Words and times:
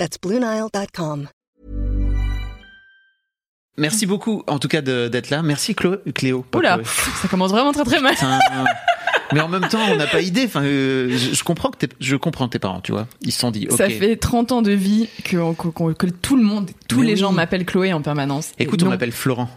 That's 0.00 0.16
BlueNile.com. 0.18 1.28
Merci 3.76 4.06
beaucoup, 4.06 4.42
en 4.46 4.58
tout 4.58 4.66
cas, 4.68 4.80
d'être 4.80 5.28
là. 5.28 5.42
Merci. 5.42 5.74
Cléo. 5.74 5.98
Oula, 6.54 6.76
Chloé. 6.78 6.84
ça 7.20 7.28
commence 7.28 7.50
vraiment 7.50 7.72
très 7.72 7.84
très 7.84 8.00
mal. 8.00 8.14
Putain. 8.14 8.38
Mais 9.34 9.40
en 9.40 9.48
même 9.48 9.68
temps, 9.68 9.78
on 9.90 9.96
n'a 9.96 10.06
pas 10.06 10.22
idée. 10.22 10.44
Enfin, 10.46 10.62
euh, 10.64 11.10
je, 11.10 11.34
je 11.34 11.44
comprends 11.44 11.70
que 11.70 11.76
t'es- 11.76 11.94
je 12.00 12.16
comprends 12.16 12.48
tes 12.48 12.58
parents, 12.58 12.80
tu 12.80 12.92
vois. 12.92 13.08
Ils 13.20 13.30
se 13.32 13.40
sont 13.40 13.50
dit. 13.50 13.68
Ça 13.76 13.90
fait 13.90 14.16
30 14.16 14.52
ans 14.52 14.62
de 14.62 14.72
vie 14.72 15.10
que, 15.22 15.52
que- 15.54 15.68
que- 15.68 15.92
que 15.92 16.06
tout 16.06 16.36
le 16.36 16.42
monde, 16.44 16.70
tous 16.88 17.00
Mais 17.00 17.06
les 17.08 17.12
oui. 17.12 17.18
gens 17.18 17.32
m'appellent 17.32 17.66
Chloé 17.66 17.92
en 17.92 18.00
permanence. 18.00 18.52
Écoute, 18.58 18.82
on 18.82 18.88
m'appelle 18.88 19.12
Florent 19.12 19.50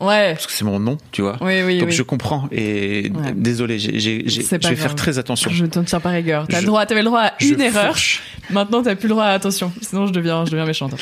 Ouais. 0.00 0.32
parce 0.32 0.46
que 0.46 0.52
c'est 0.52 0.64
mon 0.64 0.80
nom, 0.80 0.96
tu 1.12 1.22
vois. 1.22 1.36
Oui, 1.40 1.62
oui, 1.62 1.78
Donc 1.78 1.90
oui. 1.90 1.94
je 1.94 2.02
comprends 2.02 2.48
et 2.52 3.10
Ouais. 3.14 3.32
désolé, 3.34 3.78
j'ai- 3.78 3.98
j'ai- 3.98 4.22
j'ai- 4.26 4.42
C'est 4.42 4.62
je 4.62 4.68
vais 4.68 4.74
grave. 4.74 4.86
faire 4.88 4.94
très 4.96 5.18
attention. 5.18 5.50
Je 5.50 5.66
t'en 5.66 5.84
tiens 5.84 6.00
pas 6.00 6.08
rigueur. 6.10 6.46
T'as 6.48 6.56
Je- 6.56 6.62
le 6.62 6.66
droit, 6.68 6.86
t'avais 6.86 7.00
le 7.02 7.06
droit 7.06 7.20
à 7.20 7.32
une 7.40 7.60
erreur. 7.60 7.88
fourche. 7.88 8.22
Maintenant, 8.50 8.82
t'as 8.82 8.94
plus 8.96 9.08
le 9.08 9.14
droit 9.14 9.24
à 9.24 9.32
attention. 9.32 9.70
Sinon, 9.82 10.06
je 10.06 10.12
deviens, 10.12 10.44
je 10.46 10.50
deviens 10.52 10.64
méchante. 10.66 10.92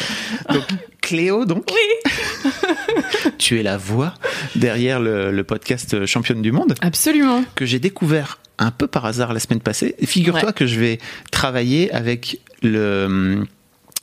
Donc 0.53 0.63
Cléo, 1.01 1.45
donc. 1.45 1.65
Oui. 1.71 2.11
tu 3.39 3.59
es 3.59 3.63
la 3.63 3.77
voix 3.77 4.15
derrière 4.57 5.01
le, 5.01 5.31
le 5.31 5.45
podcast 5.45 6.05
Championne 6.07 6.43
du 6.43 6.53
monde 6.53 6.75
Absolument. 6.81 7.45
que 7.55 7.65
j'ai 7.67 7.79
découvert 7.79 8.39
un 8.59 8.71
peu 8.71 8.87
par 8.89 9.07
hasard 9.07 9.33
la 9.33 9.41
semaine 9.41 9.61
passée. 9.61 9.95
Et 9.99 10.07
Figure-toi 10.07 10.49
Ouais. 10.49 10.53
que 10.53 10.67
je 10.67 10.79
vais 10.81 10.99
travailler 11.31 11.93
avec 11.93 12.41
le 12.63 13.45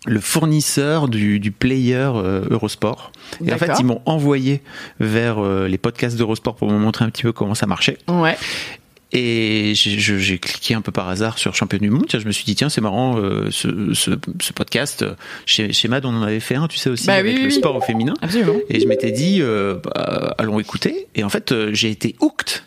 le 0.06 0.20
fournisseur 0.20 1.08
du, 1.08 1.39
du 1.39 1.52
player 1.52 2.09
euh, 2.16 2.45
Eurosport. 2.50 3.11
Et 3.45 3.52
en 3.52 3.58
fait, 3.58 3.72
ils 3.80 3.86
m'ont 3.86 4.02
envoyé 4.06 4.62
vers 5.00 5.39
euh, 5.39 5.67
les 5.67 5.78
podcasts 5.78 6.16
d'Eurosport 6.17 6.56
pour 6.56 6.72
me 6.72 6.78
montrer 6.78 7.06
un 7.06 7.09
petit 7.09 7.23
peu 7.23 7.31
comment 7.31 7.56
ça 7.56 7.66
marchait. 7.66 7.97
Ouais. 8.08 8.38
Et 9.12 9.72
j'ai 9.75 10.39
cliqué 10.39 10.73
un 10.73 10.81
peu 10.81 10.92
par 10.92 11.08
hasard 11.08 11.38
sur 11.38 11.56
Champion 11.56 11.80
du 11.80 11.89
Monde. 11.89 12.06
Tiens, 12.09 12.20
je 12.20 12.25
me 12.25 12.31
suis 12.31 12.44
dit, 12.44 12.53
tiens, 12.56 12.67
c'est 12.70 12.81
marrant, 12.81 13.17
euh, 13.17 13.47
ce, 13.50 13.94
ce, 13.94 14.12
ce 14.42 14.53
podcast. 14.53 15.06
Chez, 15.45 15.72
chez 15.72 15.88
Mad, 15.88 16.06
on 16.06 16.09
en 16.16 16.22
avait 16.23 16.42
fait 16.42 16.56
un, 16.56 16.67
tu 16.67 16.78
sais 16.78 16.90
aussi, 16.90 17.08
Bah 17.08 17.14
avec 17.14 17.34
oui, 17.34 17.42
le 17.42 17.47
oui, 17.47 17.53
oui. 17.53 17.59
sport 17.59 17.75
au 17.78 17.81
féminin. 17.81 18.14
Absolument. 18.22 18.56
Et 18.69 18.80
je 18.81 18.88
m'étais 18.88 19.12
dit, 19.12 19.42
bah, 19.42 20.36
allons 20.38 20.59
écouter. 20.59 21.08
Et 21.16 21.23
en 21.23 21.30
fait, 21.30 21.53
j'ai 21.72 21.90
été 21.92 22.16
hooked. 22.19 22.62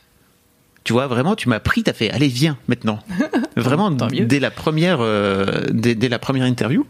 Tu 0.85 0.93
vois, 0.93 1.07
vraiment, 1.07 1.37
tu 1.37 1.49
m'as 1.49 1.61
pris, 1.61 1.83
t'as 1.83 1.93
fait, 1.93 2.11
allez, 2.11 2.29
viens 2.29 2.57
maintenant. 2.67 3.01
Vraiment, 3.57 3.91
dès 3.91 4.41
la 4.41 4.51
première, 4.51 4.99
euh, 5.01 5.67
dès, 5.71 5.95
dès 5.95 6.09
la 6.09 6.19
première 6.19 6.47
interview. 6.47 6.87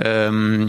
Euh, 0.00 0.68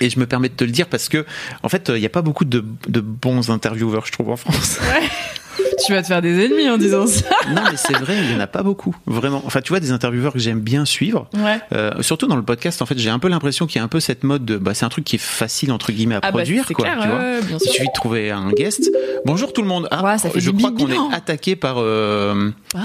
et 0.00 0.10
je 0.10 0.18
me 0.18 0.26
permets 0.26 0.48
de 0.48 0.54
te 0.54 0.64
le 0.64 0.70
dire 0.70 0.88
parce 0.88 1.08
que, 1.08 1.24
en 1.62 1.68
fait, 1.68 1.90
il 1.94 2.00
n'y 2.00 2.06
a 2.06 2.10
pas 2.10 2.22
beaucoup 2.22 2.44
de, 2.44 2.64
de 2.88 3.00
bons 3.00 3.50
intervieweurs, 3.50 4.04
je 4.06 4.12
trouve, 4.12 4.30
en 4.30 4.36
France. 4.36 4.78
Ouais. 4.82 5.08
tu 5.86 5.92
vas 5.92 6.02
te 6.02 6.06
faire 6.08 6.22
des 6.22 6.44
ennemis 6.44 6.68
en 6.68 6.76
disant 6.76 7.06
ça. 7.06 7.24
non, 7.50 7.62
mais 7.70 7.76
c'est 7.76 7.96
vrai, 7.96 8.16
il 8.18 8.28
n'y 8.28 8.34
en 8.34 8.40
a 8.40 8.46
pas 8.46 8.62
beaucoup, 8.62 8.94
vraiment. 9.06 9.42
Enfin, 9.46 9.60
tu 9.60 9.70
vois, 9.70 9.80
des 9.80 9.92
intervieweurs 9.92 10.32
que 10.32 10.38
j'aime 10.38 10.60
bien 10.60 10.84
suivre. 10.84 11.28
Ouais. 11.34 11.58
Euh, 11.72 11.90
surtout 12.02 12.26
dans 12.26 12.36
le 12.36 12.42
podcast, 12.42 12.80
en 12.82 12.86
fait, 12.86 12.98
j'ai 12.98 13.10
un 13.10 13.18
peu 13.18 13.28
l'impression 13.28 13.66
qu'il 13.66 13.78
y 13.78 13.80
a 13.80 13.84
un 13.84 13.88
peu 13.88 14.00
cette 14.00 14.24
mode 14.24 14.44
de, 14.44 14.56
bah, 14.56 14.74
c'est 14.74 14.84
un 14.84 14.88
truc 14.88 15.04
qui 15.04 15.16
est 15.16 15.22
facile 15.22 15.72
entre 15.72 15.92
guillemets 15.92 16.14
à 16.16 16.18
Ah 16.22 16.30
bah, 16.32 16.38
produire, 16.38 16.64
c'est 16.68 16.74
quoi. 16.74 16.84
clair, 16.86 16.98
tu 17.02 17.08
vois. 17.08 17.18
bien 17.18 17.58
Il 17.58 17.60
sûr. 17.60 17.72
suffit 17.72 17.86
de 17.88 17.92
trouver 17.94 18.30
un 18.30 18.50
guest. 18.52 18.90
Bonjour 19.24 19.52
tout 19.52 19.62
le 19.62 19.68
monde. 19.68 19.88
Ah, 19.90 20.02
Ouais, 20.04 20.18
ça 20.18 20.30
fait 20.30 20.40
je 20.40 20.50
crois 20.50 20.72
qu'on 20.72 20.88
est 20.90 21.14
attaqué 21.14 21.56
par. 21.56 21.76
euh, 21.78 22.50
Ah. 22.74 22.80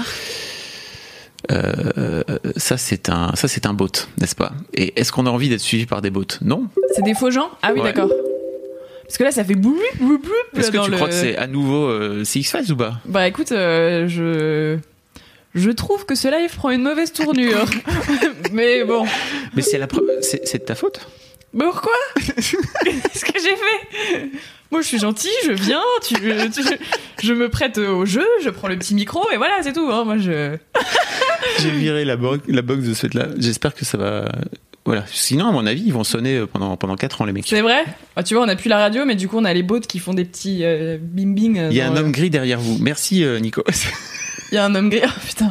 euh, 1.52 2.22
ça 2.56 2.76
c'est 2.76 3.08
un 3.08 3.32
ça 3.34 3.48
c'est 3.48 3.66
un 3.66 3.72
bot, 3.72 3.88
n'est-ce 4.18 4.34
pas? 4.34 4.52
Et 4.74 4.98
est-ce 5.00 5.10
qu'on 5.12 5.26
a 5.26 5.30
envie 5.30 5.48
d'être 5.48 5.60
suivi 5.60 5.86
par 5.86 6.02
des 6.02 6.10
bots? 6.10 6.24
Non? 6.42 6.66
C'est 6.94 7.02
des 7.02 7.14
faux 7.14 7.30
gens? 7.30 7.48
Ah 7.62 7.70
oui, 7.74 7.80
Ouais. 7.80 7.92
d'accord. 7.92 8.10
Parce 9.10 9.18
que 9.18 9.24
là, 9.24 9.32
ça 9.32 9.42
fait 9.42 9.56
bloup, 9.56 9.76
bloup, 9.98 10.18
bloup. 10.18 10.32
Est-ce 10.56 10.70
que 10.70 10.78
tu 10.84 10.90
le- 10.90 10.96
crois 10.96 11.08
que 11.08 11.14
c'est 11.14 11.36
à 11.36 11.48
nouveau 11.48 11.88
euh, 11.88 12.22
CX 12.22 12.44
Files 12.44 12.70
ou 12.72 12.76
pas? 12.76 13.00
Bah 13.06 13.26
écoute, 13.26 13.50
euh, 13.50 14.06
je. 14.06 14.78
Je 15.52 15.70
trouve 15.70 16.06
que 16.06 16.14
ce 16.14 16.28
live 16.28 16.54
prend 16.54 16.70
une 16.70 16.82
mauvaise 16.82 17.12
tournure. 17.12 17.64
Mais 18.52 18.84
bon. 18.84 19.04
Mais 19.56 19.62
c'est 19.62 19.78
la 19.78 19.88
pre- 19.88 20.04
c'est 20.20 20.46
c'est 20.46 20.58
de 20.58 20.64
ta 20.64 20.76
faute. 20.76 21.00
Pourquoi? 21.58 21.90
Qu'est-ce 22.36 23.24
que 23.24 23.32
j'ai 23.34 23.56
fait? 23.56 24.30
Moi, 24.70 24.82
je 24.82 24.86
suis 24.86 25.00
gentille, 25.00 25.30
je 25.44 25.50
viens, 25.50 25.82
tu, 26.06 26.14
tu- 26.14 26.78
je 27.24 27.32
me 27.34 27.48
prête 27.48 27.78
au 27.78 28.06
jeu, 28.06 28.24
je 28.44 28.50
prends 28.50 28.68
le 28.68 28.78
petit 28.78 28.94
micro 28.94 29.28
et 29.32 29.36
voilà, 29.38 29.54
c'est 29.64 29.72
tout. 29.72 29.90
hein. 29.90 30.04
Moi, 30.04 30.18
je. 30.18 30.56
J'ai 31.58 31.70
viré 31.70 32.04
la, 32.04 32.14
bo- 32.16 32.36
la 32.46 32.62
box 32.62 32.84
de 32.84 32.94
ce 32.94 33.08
là. 33.18 33.26
J'espère 33.38 33.74
que 33.74 33.84
ça 33.84 33.98
va. 33.98 34.30
Voilà. 34.86 35.04
Sinon, 35.12 35.48
à 35.48 35.52
mon 35.52 35.66
avis, 35.66 35.82
ils 35.86 35.92
vont 35.92 36.04
sonner 36.04 36.36
euh, 36.36 36.46
pendant 36.46 36.76
pendant 36.76 36.96
quatre 36.96 37.20
ans 37.20 37.24
les 37.26 37.32
mecs. 37.32 37.44
C'est 37.46 37.60
vrai 37.60 37.84
Ah, 38.16 38.22
Tu 38.22 38.34
vois, 38.34 38.44
on 38.44 38.48
a 38.48 38.56
plus 38.56 38.68
la 38.68 38.78
radio, 38.78 39.04
mais 39.04 39.14
du 39.14 39.28
coup, 39.28 39.36
on 39.38 39.44
a 39.44 39.52
les 39.52 39.62
bots 39.62 39.80
qui 39.80 39.98
font 39.98 40.14
des 40.14 40.24
petits 40.24 40.60
euh, 40.64 40.96
bing 41.00 41.34
bing. 41.34 41.58
euh, 41.58 41.68
Il 41.70 41.76
y 41.76 41.80
a 41.80 41.88
un 41.90 41.96
homme 41.96 42.12
gris 42.12 42.30
derrière 42.30 42.58
vous. 42.60 42.78
Merci 42.80 43.22
euh, 43.24 43.38
Nico. 43.38 43.62
Il 44.52 44.54
y 44.54 44.58
a 44.58 44.64
un 44.64 44.74
homme 44.74 44.88
gris. 44.90 45.02
Oh, 45.06 45.20
putain. 45.26 45.50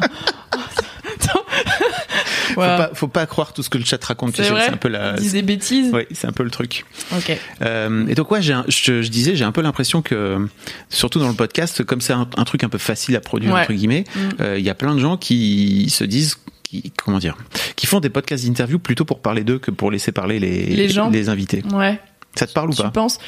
Faut, 2.54 2.60
pas, 2.60 2.90
faut 2.94 3.08
pas 3.08 3.26
croire 3.26 3.52
tout 3.52 3.62
ce 3.62 3.70
que 3.70 3.78
le 3.78 3.84
chat 3.84 4.02
raconte. 4.04 4.34
C'est 4.36 4.50
un 4.50 4.76
peu 4.76 4.88
la. 4.88 5.14
Ils 5.20 5.30
des 5.32 5.42
bêtises. 5.42 5.90
Oui, 5.94 6.02
c'est 6.10 6.26
un 6.26 6.32
peu 6.32 6.42
le 6.42 6.50
truc. 6.50 6.84
Ok. 7.16 7.38
Euh, 7.62 8.06
et 8.08 8.14
donc 8.16 8.30
ouais, 8.32 8.50
un- 8.50 8.64
je, 8.68 9.02
je 9.02 9.08
disais, 9.08 9.36
j'ai 9.36 9.44
un 9.44 9.52
peu 9.52 9.60
l'impression 9.62 10.02
que, 10.02 10.46
surtout 10.88 11.20
dans 11.20 11.28
le 11.28 11.34
podcast, 11.34 11.84
comme 11.84 12.00
c'est 12.00 12.12
un, 12.12 12.28
un 12.36 12.44
truc 12.44 12.64
un 12.64 12.68
peu 12.68 12.78
facile 12.78 13.14
à 13.16 13.20
produire 13.20 13.54
Ouais. 13.54 13.60
entre 13.60 13.72
guillemets, 13.72 14.04
Mm. 14.14 14.18
euh, 14.40 14.58
il 14.58 14.64
y 14.64 14.70
a 14.70 14.74
plein 14.74 14.94
de 14.94 15.00
gens 15.00 15.16
qui 15.16 15.88
se 15.90 16.02
disent, 16.04 16.38
qui, 16.70 16.92
comment 16.96 17.18
dire, 17.18 17.36
qui 17.74 17.86
font 17.86 17.98
des 18.00 18.10
podcasts 18.10 18.44
d'interview 18.46 18.78
plutôt 18.78 19.04
pour 19.04 19.20
parler 19.20 19.42
d'eux 19.42 19.58
que 19.58 19.70
pour 19.72 19.90
laisser 19.90 20.12
parler 20.12 20.38
les, 20.38 20.66
Les 20.66 20.88
gens. 20.88 21.10
les 21.10 21.28
invités. 21.28 21.62
Ouais. 21.72 22.00
Ça 22.36 22.46
te 22.46 22.52
parle 22.52 22.70
ou 22.70 22.74
Tu 22.74 22.82
pas 22.82 22.90
penses 22.90 23.18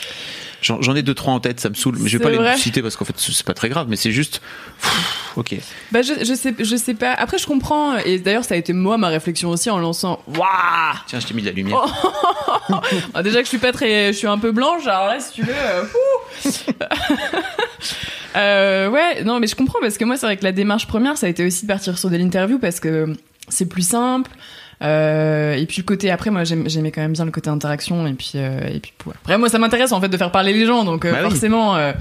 J'en 0.62 0.94
ai 0.94 1.02
deux 1.02 1.14
trois 1.14 1.34
en 1.34 1.40
tête, 1.40 1.58
ça 1.58 1.68
me 1.68 1.74
saoule. 1.74 1.96
Mais 1.98 2.08
je 2.08 2.18
vais 2.18 2.22
pas 2.22 2.30
vrai 2.30 2.52
les 2.52 2.56
citer 2.56 2.82
parce 2.82 2.94
qu'en 2.94 3.04
fait 3.04 3.14
c'est 3.18 3.44
pas 3.44 3.52
très 3.52 3.68
grave, 3.68 3.88
mais 3.90 3.96
c'est 3.96 4.12
juste, 4.12 4.40
pff, 4.80 5.32
ok. 5.34 5.56
Bah 5.90 6.02
je, 6.02 6.24
je 6.24 6.34
sais 6.34 6.54
je 6.56 6.76
sais 6.76 6.94
pas. 6.94 7.12
Après 7.14 7.36
je 7.36 7.48
comprends 7.48 7.96
et 7.98 8.20
d'ailleurs 8.20 8.44
ça 8.44 8.54
a 8.54 8.56
été 8.58 8.72
moi 8.72 8.96
ma 8.96 9.08
réflexion 9.08 9.50
aussi 9.50 9.70
en 9.70 9.80
lançant 9.80 10.22
waouh. 10.28 10.46
Tiens, 11.08 11.18
je 11.18 11.26
t'ai 11.26 11.34
mis 11.34 11.42
de 11.42 11.48
la 11.48 11.52
lumière. 11.52 11.84
Ah, 13.12 13.24
déjà 13.24 13.38
que 13.40 13.44
je 13.44 13.48
suis 13.48 13.58
pas 13.58 13.72
très 13.72 14.12
je 14.12 14.18
suis 14.18 14.28
un 14.28 14.38
peu 14.38 14.52
blanche 14.52 14.86
alors 14.86 15.08
là 15.08 15.18
si 15.18 15.32
tu 15.32 15.42
veux 15.42 15.52
euh. 15.52 15.82
Euh, 18.34 18.88
ouais, 18.88 19.24
non 19.24 19.40
mais 19.40 19.46
je 19.46 19.54
comprends 19.54 19.78
parce 19.82 19.98
que 19.98 20.06
moi 20.06 20.16
c'est 20.16 20.24
vrai 20.24 20.38
que 20.38 20.44
la 20.44 20.52
démarche 20.52 20.86
première 20.86 21.18
ça 21.18 21.26
a 21.26 21.28
été 21.28 21.44
aussi 21.44 21.66
de 21.66 21.68
partir 21.68 21.98
sur 21.98 22.08
de 22.08 22.16
l'interview 22.16 22.58
parce 22.58 22.80
que 22.80 23.12
c'est 23.52 23.66
plus 23.66 23.86
simple. 23.86 24.30
Euh, 24.82 25.54
et 25.54 25.64
puis 25.66 25.76
le 25.78 25.84
côté 25.84 26.10
après 26.10 26.30
moi 26.30 26.42
j'aimais 26.42 26.90
quand 26.90 27.02
même 27.02 27.12
bien 27.12 27.24
le 27.24 27.30
côté 27.30 27.48
interaction 27.50 28.04
et 28.08 28.14
puis 28.14 28.32
euh, 28.34 28.58
et 28.66 28.80
puis 28.80 28.92
ouais. 29.06 29.12
après 29.22 29.38
moi 29.38 29.48
ça 29.48 29.60
m'intéresse 29.60 29.92
en 29.92 30.00
fait 30.00 30.08
de 30.08 30.16
faire 30.16 30.32
parler 30.32 30.52
les 30.52 30.66
gens 30.66 30.82
donc 30.84 31.04
euh, 31.04 31.12
Bah 31.12 31.20
forcément 31.22 31.76
euh, 31.76 31.92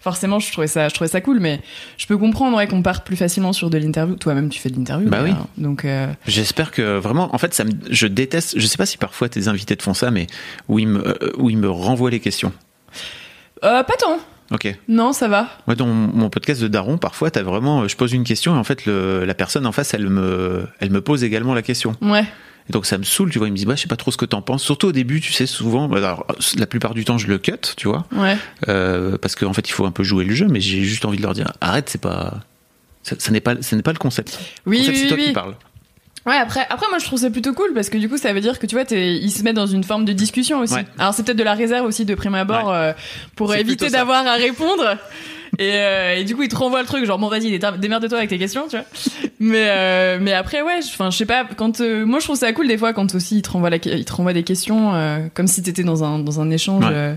forcément 0.00 0.38
je 0.38 0.50
trouvais 0.50 0.66
ça 0.66 0.88
je 0.88 0.94
trouvais 0.94 1.10
ça 1.10 1.20
cool 1.20 1.38
mais 1.38 1.60
je 1.98 2.06
peux 2.06 2.16
comprendre 2.16 2.56
ouais, 2.56 2.66
qu'on 2.66 2.80
parte 2.82 3.04
plus 3.04 3.16
facilement 3.16 3.52
sur 3.52 3.68
de 3.68 3.76
l'interview 3.76 4.14
toi-même 4.16 4.48
tu 4.48 4.58
fais 4.58 4.70
de 4.70 4.76
l'interview 4.76 5.10
Bah 5.10 5.18
oui. 5.22 5.34
donc 5.58 5.86
J'espère 6.26 6.70
que 6.70 6.96
vraiment, 6.96 7.34
en 7.34 7.36
fait, 7.36 7.52
ça 7.52 7.64
me, 7.64 7.72
je 7.90 8.06
déteste. 8.06 8.58
Je 8.58 8.66
sais 8.66 8.78
pas 8.78 8.86
si 8.86 8.96
parfois 8.96 9.28
tes 9.28 9.48
invités 9.48 9.76
te 9.76 9.82
font 9.82 9.92
ça, 9.92 10.10
mais 10.10 10.26
où 10.68 10.78
ils 10.78 10.88
me, 10.88 11.18
où 11.38 11.50
ils 11.50 11.58
me 11.58 11.68
renvoient 11.68 12.10
les 12.10 12.20
questions. 12.20 12.52
euh, 13.64 13.82
pas 13.82 13.96
tant 13.98 14.18
Ok. 14.50 14.76
non 14.88 15.12
ça 15.12 15.28
va 15.28 15.48
dans 15.76 15.86
mon 15.86 16.28
podcast 16.28 16.60
de 16.60 16.68
Daron, 16.68 16.98
parfois, 16.98 17.30
t'as 17.30 17.42
vraiment, 17.42 17.86
je 17.86 17.96
pose 17.96 18.12
une 18.12 18.24
question 18.24 18.54
et 18.54 18.58
en 18.58 18.64
fait, 18.64 18.84
le, 18.86 19.24
la 19.24 19.34
personne 19.34 19.66
en 19.66 19.72
face, 19.72 19.94
elle 19.94 20.08
me, 20.08 20.66
elle 20.80 20.90
me 20.90 21.00
pose 21.00 21.24
également 21.24 21.54
la 21.54 21.62
question. 21.62 21.96
ouais 22.02 22.24
Et 22.68 22.72
donc, 22.72 22.86
ça 22.86 22.98
me 22.98 23.04
saoule, 23.04 23.30
tu 23.30 23.38
vois. 23.38 23.48
Il 23.48 23.52
me 23.52 23.56
dit, 23.56 23.64
bah, 23.66 23.74
je 23.76 23.82
sais 23.82 23.88
pas 23.88 23.96
trop 23.96 24.10
ce 24.10 24.16
que 24.16 24.24
t'en 24.24 24.42
penses. 24.42 24.62
Surtout 24.62 24.88
au 24.88 24.92
début, 24.92 25.20
tu 25.20 25.32
sais, 25.32 25.46
souvent, 25.46 25.88
bah, 25.88 25.98
alors, 25.98 26.26
la 26.58 26.66
plupart 26.66 26.94
du 26.94 27.04
temps, 27.04 27.18
je 27.18 27.26
le 27.28 27.38
cut, 27.38 27.52
tu 27.76 27.88
vois, 27.88 28.06
ouais 28.12 28.36
euh, 28.68 29.16
parce 29.18 29.34
qu'en 29.36 29.52
fait, 29.52 29.68
il 29.68 29.72
faut 29.72 29.86
un 29.86 29.92
peu 29.92 30.02
jouer 30.02 30.24
le 30.24 30.34
jeu, 30.34 30.46
mais 30.48 30.60
j'ai 30.60 30.82
juste 30.82 31.04
envie 31.04 31.16
de 31.18 31.22
leur 31.22 31.34
dire, 31.34 31.52
arrête, 31.60 31.88
c'est 31.88 32.00
pas, 32.00 32.40
ça, 33.02 33.16
ça 33.18 33.30
n'est 33.30 33.40
pas, 33.40 33.54
ce 33.60 33.74
n'est 33.74 33.82
pas 33.82 33.92
le 33.92 33.98
concept. 33.98 34.38
oui 34.66 34.84
en 34.86 34.90
oui 34.90 34.96
c'est 34.96 35.06
toi 35.06 35.16
oui. 35.16 35.26
qui 35.26 35.32
parles. 35.32 35.54
Ouais, 36.26 36.34
après, 36.36 36.66
après, 36.68 36.86
moi, 36.90 36.98
je 36.98 37.06
trouve 37.06 37.18
ça 37.18 37.30
plutôt 37.30 37.54
cool 37.54 37.72
parce 37.74 37.88
que 37.88 37.96
du 37.98 38.08
coup, 38.08 38.18
ça 38.18 38.32
veut 38.32 38.40
dire 38.42 38.58
que 38.58 38.66
tu 38.66 38.74
vois, 38.74 38.84
ils 38.90 39.30
se 39.30 39.42
mettent 39.42 39.56
dans 39.56 39.66
une 39.66 39.84
forme 39.84 40.04
de 40.04 40.12
discussion 40.12 40.58
aussi. 40.60 40.74
Ouais. 40.74 40.84
Alors, 40.98 41.14
c'est 41.14 41.22
peut-être 41.22 41.38
de 41.38 41.42
la 41.42 41.54
réserve 41.54 41.86
aussi 41.86 42.04
de 42.04 42.14
prime 42.14 42.34
abord 42.34 42.68
Ouais. 42.68 42.74
euh, 42.74 42.92
pour 43.36 43.54
éviter 43.54 43.86
d'avoir 43.90 44.26
à 44.26 44.34
répondre. 44.34 44.98
Et, 45.58 45.72
euh, 45.74 46.16
et 46.16 46.24
du 46.24 46.36
coup, 46.36 46.42
ils 46.42 46.48
te 46.48 46.54
renvoient 46.56 46.80
le 46.80 46.86
truc, 46.86 47.04
genre, 47.04 47.18
bon, 47.18 47.28
vas-y, 47.28 47.58
dé- 47.58 47.66
démerde-toi 47.78 48.18
avec 48.18 48.30
tes 48.30 48.38
questions, 48.38 48.68
tu 48.68 48.76
vois. 48.76 48.84
Mais, 49.40 49.66
euh, 49.68 50.18
mais 50.20 50.32
après, 50.32 50.62
ouais, 50.62 50.80
je- 50.82 50.88
enfin, 50.88 51.10
je 51.10 51.16
sais 51.16 51.26
pas, 51.26 51.44
quand, 51.56 51.80
euh, 51.80 52.04
moi, 52.06 52.20
je 52.20 52.24
trouve 52.26 52.36
ça 52.36 52.52
cool 52.52 52.68
des 52.68 52.78
fois 52.78 52.92
quand 52.92 53.14
aussi 53.14 53.38
ils 53.38 53.42
te 53.42 53.50
renvoient, 53.50 53.70
la, 53.70 53.76
ils 53.76 54.04
te 54.04 54.12
renvoient 54.12 54.32
des 54.32 54.44
questions, 54.44 54.94
euh, 54.94 55.26
comme 55.34 55.48
si 55.48 55.62
t'étais 55.62 55.82
dans 55.82 56.04
un, 56.04 56.18
dans 56.20 56.40
un 56.40 56.50
échange. 56.50 56.84
Ouais. 56.84 56.92
euh, 56.92 57.14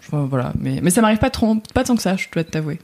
enfin, 0.00 0.26
voilà. 0.28 0.52
Mais, 0.60 0.80
mais 0.82 0.90
ça 0.90 1.00
m'arrive 1.00 1.18
pas 1.18 1.30
trop, 1.30 1.56
pas 1.72 1.84
tant 1.84 1.96
que 1.96 2.02
ça, 2.02 2.16
je 2.16 2.26
dois 2.32 2.44
t'avouer. 2.44 2.80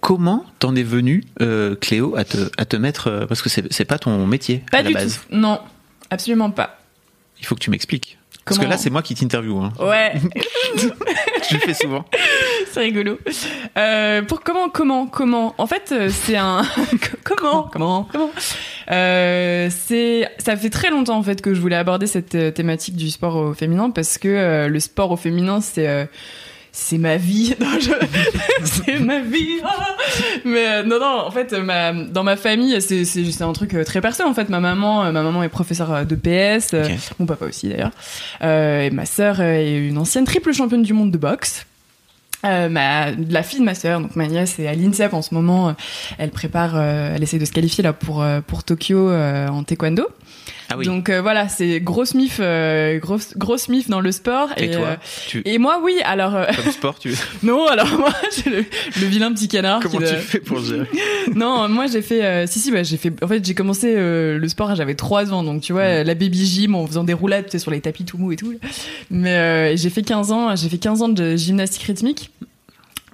Comment 0.00 0.44
t'en 0.58 0.74
es 0.76 0.82
venu, 0.82 1.24
euh, 1.40 1.74
Cléo, 1.76 2.16
à 2.16 2.24
te, 2.24 2.50
à 2.56 2.64
te 2.64 2.76
mettre, 2.76 3.08
euh, 3.08 3.26
parce 3.26 3.42
que 3.42 3.48
c'est, 3.48 3.84
pas 3.84 3.98
ton 3.98 4.26
métier 4.26 4.62
Pas 4.70 4.78
à 4.78 4.82
la 4.82 4.88
du 4.88 4.94
base. 4.94 5.20
tout. 5.28 5.36
Non, 5.36 5.60
absolument 6.10 6.50
pas. 6.50 6.78
Il 7.40 7.46
faut 7.46 7.54
que 7.54 7.60
tu 7.60 7.70
m'expliques. 7.70 8.18
Parce 8.46 8.58
que 8.58 8.66
là, 8.66 8.76
c'est 8.76 8.90
moi 8.90 9.00
qui 9.00 9.14
t'interviewe. 9.14 9.56
Hein. 9.56 9.72
Ouais, 9.80 10.12
Je 10.76 11.54
le 11.54 11.60
fais 11.60 11.72
souvent. 11.72 12.04
c'est 12.70 12.80
rigolo. 12.80 13.18
Euh, 13.78 14.20
pour 14.22 14.42
comment, 14.42 14.68
comment, 14.68 15.06
comment? 15.06 15.54
En 15.56 15.66
fait, 15.66 15.90
euh, 15.92 16.10
c'est 16.10 16.36
un 16.36 16.60
comment, 17.24 17.62
comment, 17.72 18.06
comment? 18.12 18.30
euh, 18.90 19.70
C'est, 19.70 20.28
ça 20.38 20.56
fait 20.56 20.68
très 20.68 20.90
longtemps 20.90 21.16
en 21.16 21.22
fait 21.22 21.40
que 21.40 21.54
je 21.54 21.60
voulais 21.60 21.76
aborder 21.76 22.06
cette 22.06 22.54
thématique 22.54 22.96
du 22.96 23.08
sport 23.10 23.36
au 23.36 23.54
féminin 23.54 23.88
parce 23.90 24.18
que 24.18 24.28
euh, 24.28 24.68
le 24.68 24.78
sport 24.80 25.10
au 25.10 25.16
féminin, 25.16 25.62
c'est 25.62 26.08
c'est 26.76 26.98
ma 26.98 27.16
vie. 27.16 27.54
Non, 27.60 27.68
je- 27.80 27.92
c'est 28.64 28.98
ma 28.98 29.20
vie. 29.20 29.60
Mais 30.44 30.66
euh, 30.68 30.82
non, 30.82 30.98
non. 30.98 31.22
En 31.26 31.30
fait, 31.30 31.52
euh, 31.52 31.62
ma, 31.62 31.92
dans 31.92 32.24
ma 32.24 32.36
famille, 32.36 32.82
c'est 32.82 33.04
c'est 33.04 33.24
c'est 33.30 33.44
un 33.44 33.52
truc 33.52 33.74
euh, 33.74 33.84
très 33.84 34.00
perso. 34.00 34.24
En 34.24 34.34
fait, 34.34 34.48
ma 34.48 34.58
maman, 34.58 35.04
ma 35.12 35.22
maman 35.22 35.42
est 35.44 35.48
professeure 35.48 36.04
de 36.04 36.14
PS. 36.16 36.74
Mon 37.20 37.26
papa 37.26 37.46
aussi 37.46 37.68
d'ailleurs. 37.68 37.92
Euh, 38.42 38.82
et 38.82 38.90
ma 38.90 39.06
sœur 39.06 39.40
est 39.40 39.76
une 39.86 39.98
ancienne 39.98 40.24
triple 40.24 40.52
championne 40.52 40.82
du 40.82 40.92
monde 40.92 41.12
de 41.12 41.18
boxe. 41.18 41.64
Euh, 42.44 42.68
ma, 42.68 43.12
la 43.12 43.42
fille 43.44 43.60
de 43.60 43.64
ma 43.64 43.74
sœur, 43.76 44.00
donc 44.00 44.16
ma 44.16 44.26
nièce, 44.26 44.58
est 44.58 44.66
à 44.66 44.74
l'INSEP 44.74 45.14
en 45.14 45.22
ce 45.22 45.32
moment. 45.32 45.74
Elle 46.18 46.30
prépare, 46.30 46.78
elle 46.78 47.22
essaie 47.22 47.38
de 47.38 47.44
se 47.44 47.52
qualifier 47.52 47.82
là 47.84 47.92
pour 47.92 48.24
pour 48.48 48.64
Tokyo 48.64 49.10
en 49.12 49.62
taekwondo. 49.62 50.06
Ah 50.70 50.76
oui. 50.76 50.86
Donc 50.86 51.08
euh, 51.08 51.20
voilà, 51.20 51.48
c'est 51.48 51.80
grosse 51.80 52.14
mif, 52.14 52.38
euh, 52.40 52.98
grosse 52.98 53.36
grosse 53.36 53.68
mif 53.68 53.88
dans 53.88 54.00
le 54.00 54.12
sport. 54.12 54.50
Et, 54.56 54.70
toi, 54.70 54.86
euh, 54.86 54.96
tu, 55.26 55.42
et 55.44 55.58
moi, 55.58 55.80
oui. 55.82 55.96
Alors 56.04 56.32
comme 56.54 56.72
sport, 56.72 56.98
tu, 56.98 57.14
non, 57.42 57.66
alors 57.66 57.88
moi, 57.98 58.12
j'ai 58.36 58.50
le, 58.50 58.64
le 59.00 59.06
vilain 59.06 59.32
petit 59.32 59.48
canard. 59.48 59.80
comment 59.80 59.98
qui 59.98 60.04
tu 60.04 60.16
fais 60.16 60.40
pour 60.40 60.60
gérer 60.60 60.86
non, 61.34 61.68
moi 61.68 61.86
j'ai 61.86 62.02
fait, 62.02 62.46
si 62.46 62.60
si, 62.60 62.70
bah, 62.70 62.82
j'ai 62.82 62.96
fait. 62.96 63.12
En 63.22 63.28
fait, 63.28 63.44
j'ai 63.44 63.54
commencé 63.54 63.94
le 63.94 64.48
sport, 64.48 64.74
j'avais 64.74 64.94
3 64.94 65.32
ans, 65.32 65.42
donc 65.42 65.62
tu 65.62 65.72
vois, 65.72 66.02
la 66.02 66.14
baby 66.14 66.46
gym 66.46 66.74
en 66.74 66.86
faisant 66.86 67.04
des 67.04 67.14
roulades, 67.14 67.56
sur 67.58 67.70
les 67.70 67.80
tapis 67.80 68.04
tout 68.04 68.18
mou 68.18 68.32
et 68.32 68.36
tout. 68.36 68.54
Mais 69.10 69.76
j'ai 69.76 69.90
fait 69.90 70.02
15 70.02 70.32
ans, 70.32 70.56
j'ai 70.56 70.68
fait 70.68 70.78
15 70.78 71.02
ans 71.02 71.08
de 71.08 71.36
gymnastique 71.36 71.84
rythmique. 71.84 72.30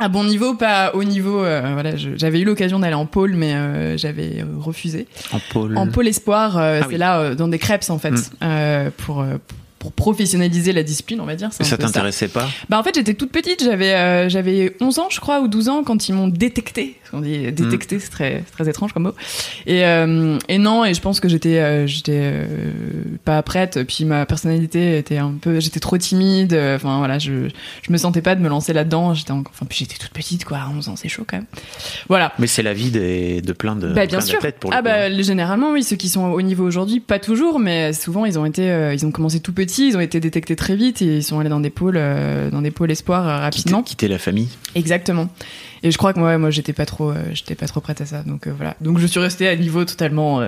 À 0.01 0.09
bon 0.09 0.25
niveau, 0.25 0.55
pas 0.55 0.93
au 0.95 1.05
niveau. 1.05 1.45
euh, 1.45 1.71
voilà, 1.75 1.93
j'avais 1.95 2.41
eu 2.41 2.45
l'occasion 2.45 2.79
d'aller 2.79 2.95
en 2.95 3.05
pôle, 3.07 3.33
mais 3.35 3.55
euh, 3.55 3.97
j'avais 3.99 4.41
euh, 4.41 4.45
refusé. 4.59 5.07
En 5.33 5.39
pôle. 5.53 5.77
En 5.77 5.87
pôle 5.87 6.09
espoir, 6.09 6.57
euh, 6.57 6.79
Ah 6.81 6.85
c'est 6.87 6.95
oui. 6.95 6.99
là 6.99 7.19
euh, 7.21 7.35
dans 7.35 7.49
des 7.49 7.59
crêpes 7.59 7.85
en 7.91 7.99
fait, 7.99 8.11
Mm. 8.13 8.23
euh, 8.43 8.91
pour 8.97 9.21
pour 9.81 9.91
professionnaliser 9.93 10.73
la 10.73 10.85
discipline, 10.85 11.21
on 11.21 11.25
va 11.25 11.35
dire. 11.35 11.51
Et 11.59 11.65
ça 11.65 11.77
t'intéressait 11.77 12.29
pas? 12.29 12.49
Bah 12.69 12.79
en 12.79 12.85
fait 12.85 12.95
j'étais 12.95 13.15
toute 13.15 13.33
petite, 13.33 13.65
j'avais 13.65 13.95
euh, 13.95 14.29
j'avais 14.29 14.77
11 14.81 14.99
ans 15.01 15.09
je 15.11 15.19
crois 15.19 15.41
ou 15.41 15.49
12 15.49 15.69
ans 15.69 15.83
quand 15.85 16.09
ils 16.09 16.13
m'ont 16.13 16.29
détecté. 16.29 16.97
On 17.13 17.21
dit 17.21 17.51
détecté, 17.51 17.99
c'est 17.99 18.11
très 18.11 18.45
très 18.53 18.69
étrange 18.69 18.93
comme 18.93 19.03
mot. 19.03 19.15
Et 19.67 19.85
euh, 19.85 20.39
et 20.49 20.59
non 20.59 20.85
et 20.85 20.95
je 20.95 21.01
pense 21.01 21.19
que 21.19 21.29
j'étais 21.29 21.59
euh, 21.59 21.87
j'étais 21.89 22.21
euh, 22.23 22.47
pas 23.25 23.43
prête 23.43 23.81
puis 23.89 24.05
ma 24.05 24.27
personnalité 24.27 24.99
était 24.99 25.19
un 25.19 25.33
peu 25.41 25.59
j'étais 25.59 25.81
trop 25.81 25.99
timide, 25.99 26.53
euh, 26.53 26.77
enfin 26.77 26.99
voilà, 26.99 27.19
je 27.19 27.49
je 27.83 27.91
me 27.93 27.97
sentais 27.97 28.23
pas 28.23 28.35
de 28.37 28.41
me 28.41 28.49
lancer 28.49 28.73
là-dedans, 28.73 29.15
j'étais 29.15 29.33
enfin 29.33 29.67
puis 29.69 29.79
j'étais 29.79 29.97
toute 29.97 30.13
petite 30.13 30.45
quoi, 30.45 30.59
à 30.59 30.69
11 30.69 30.89
ans, 30.91 30.97
c'est 30.97 31.09
chaud 31.09 31.25
quand 31.27 31.39
même. 31.39 31.47
Voilà. 32.09 32.33
Mais 32.39 32.47
c'est 32.47 32.63
la 32.63 32.75
vie 32.75 32.91
des, 32.91 33.41
de 33.41 33.53
plein 33.53 33.77
de 33.77 33.89
Bah, 33.89 34.07
bien 34.07 34.19
plein 34.19 34.21
sûr. 34.21 34.39
pour 34.61 34.73
Ah 34.73 34.79
coup, 34.79 34.85
bah 34.85 35.07
hein. 35.07 35.23
généralement 35.23 35.73
oui, 35.73 35.83
ceux 35.83 35.97
qui 35.97 36.09
sont 36.09 36.27
au 36.27 36.43
niveau 36.43 36.65
aujourd'hui, 36.65 37.01
pas 37.01 37.19
toujours, 37.19 37.59
mais 37.59 37.93
souvent 37.93 38.25
ils 38.25 38.39
ont 38.39 38.45
été, 38.45 38.71
euh, 38.71 38.95
ils 38.95 39.05
ont 39.07 39.11
commencé 39.11 39.41
tout 39.41 39.53
petits, 39.71 39.89
ils 39.89 39.97
ont 39.97 40.01
été 40.01 40.21
détectés 40.21 40.57
très 40.57 40.77
vite 40.77 41.01
et 41.03 41.17
ils 41.19 41.23
sont 41.25 41.39
allés 41.39 41.49
dans 41.49 41.61
des 41.61 41.71
pôles, 41.71 41.97
euh, 41.97 42.51
dans 42.51 42.63
des 42.63 42.71
pôles 42.71 42.91
espoirs 42.91 43.27
euh, 43.27 43.33
Quitter, 43.33 43.43
rapidement. 43.45 43.83
quitter 43.83 44.09
la 44.09 44.19
famille. 44.19 44.49
Exactement. 44.75 45.29
Et 45.83 45.91
je 45.91 45.97
crois 45.99 46.13
que 46.13 46.19
moi, 46.19 46.37
moi, 46.39 46.51
j'étais 46.51 46.73
pas 46.73 46.87
trop, 46.87 47.11
euh, 47.11 47.15
j'étais 47.33 47.55
pas 47.55 47.67
trop 47.67 47.81
prête 47.81 48.01
à 48.01 48.07
ça. 48.07 48.23
Donc 48.25 48.47
voilà. 48.49 48.77
Donc 48.81 48.99
je 48.99 49.07
suis 49.07 49.21
restée 49.21 49.49
à 49.49 49.53
un 49.53 49.57
niveau 49.57 49.85
totalement 49.85 50.43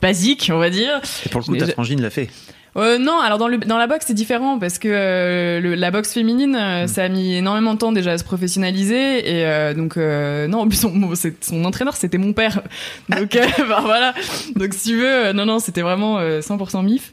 basique, 0.00 0.50
on 0.52 0.58
va 0.58 0.70
dire. 0.70 1.00
Et 1.26 1.28
pour 1.28 1.40
le 1.40 1.44
coup, 1.46 1.56
ta 1.56 1.66
frangine 1.66 2.00
l'a 2.00 2.10
fait. 2.10 2.28
Euh, 2.76 2.98
non, 2.98 3.20
alors 3.20 3.38
dans, 3.38 3.46
le, 3.46 3.58
dans 3.58 3.78
la 3.78 3.86
boxe 3.86 4.06
c'est 4.08 4.14
différent 4.14 4.58
parce 4.58 4.78
que 4.80 4.88
euh, 4.90 5.60
le- 5.60 5.76
la 5.76 5.92
boxe 5.92 6.12
féminine 6.12 6.56
euh, 6.56 6.88
ça 6.88 7.04
a 7.04 7.08
mis 7.08 7.34
énormément 7.36 7.74
de 7.74 7.78
temps 7.78 7.92
déjà 7.92 8.10
à 8.10 8.18
se 8.18 8.24
professionnaliser 8.24 9.30
et 9.42 9.74
donc 9.74 9.96
non 9.96 10.58
en 10.58 10.66
plus 10.66 10.80
son, 10.80 11.64
entraîneur 11.64 11.94
c'était 11.94 12.18
mon 12.18 12.32
père 12.32 12.62
donc 13.08 13.38
bah, 13.68 13.78
voilà 13.80 14.12
donc 14.56 14.74
si 14.74 14.88
tu 14.88 14.96
veux 14.96 15.32
non 15.32 15.46
non 15.46 15.60
c'était 15.60 15.82
vraiment 15.82 16.18
euh, 16.18 16.40
100% 16.40 16.84
mif 16.84 17.12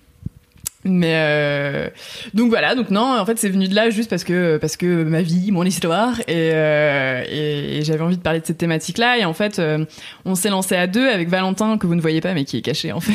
mais 0.84 1.14
euh, 1.16 1.90
donc 2.34 2.50
voilà 2.50 2.74
donc 2.76 2.90
non 2.90 3.20
en 3.20 3.26
fait 3.26 3.38
c'est 3.38 3.50
venu 3.50 3.68
de 3.68 3.76
là 3.76 3.90
juste 3.90 4.10
parce 4.10 4.24
que 4.24 4.58
parce 4.58 4.78
que 4.78 5.04
ma 5.04 5.22
vie 5.22 5.52
mon 5.52 5.64
histoire 5.64 6.20
et, 6.22 6.52
euh, 6.54 7.24
et, 7.30 7.78
et 7.78 7.84
j'avais 7.84 8.02
envie 8.02 8.18
de 8.18 8.22
parler 8.22 8.40
de 8.40 8.46
cette 8.46 8.58
thématique 8.58 8.98
là 8.98 9.18
et 9.18 9.26
en 9.26 9.34
fait 9.34 9.60
euh, 9.60 9.86
on 10.26 10.36
s'est 10.36 10.50
lancé 10.50 10.76
à 10.76 10.88
deux 10.88 11.08
avec 11.08 11.30
Valentin 11.30 11.78
que 11.78 11.86
vous 11.86 11.96
ne 11.96 12.02
voyez 12.02 12.22
pas 12.22 12.34
mais 12.34 12.46
qui 12.46 12.58
est 12.58 12.62
caché 12.62 12.92
en 12.92 13.00
fait 13.00 13.14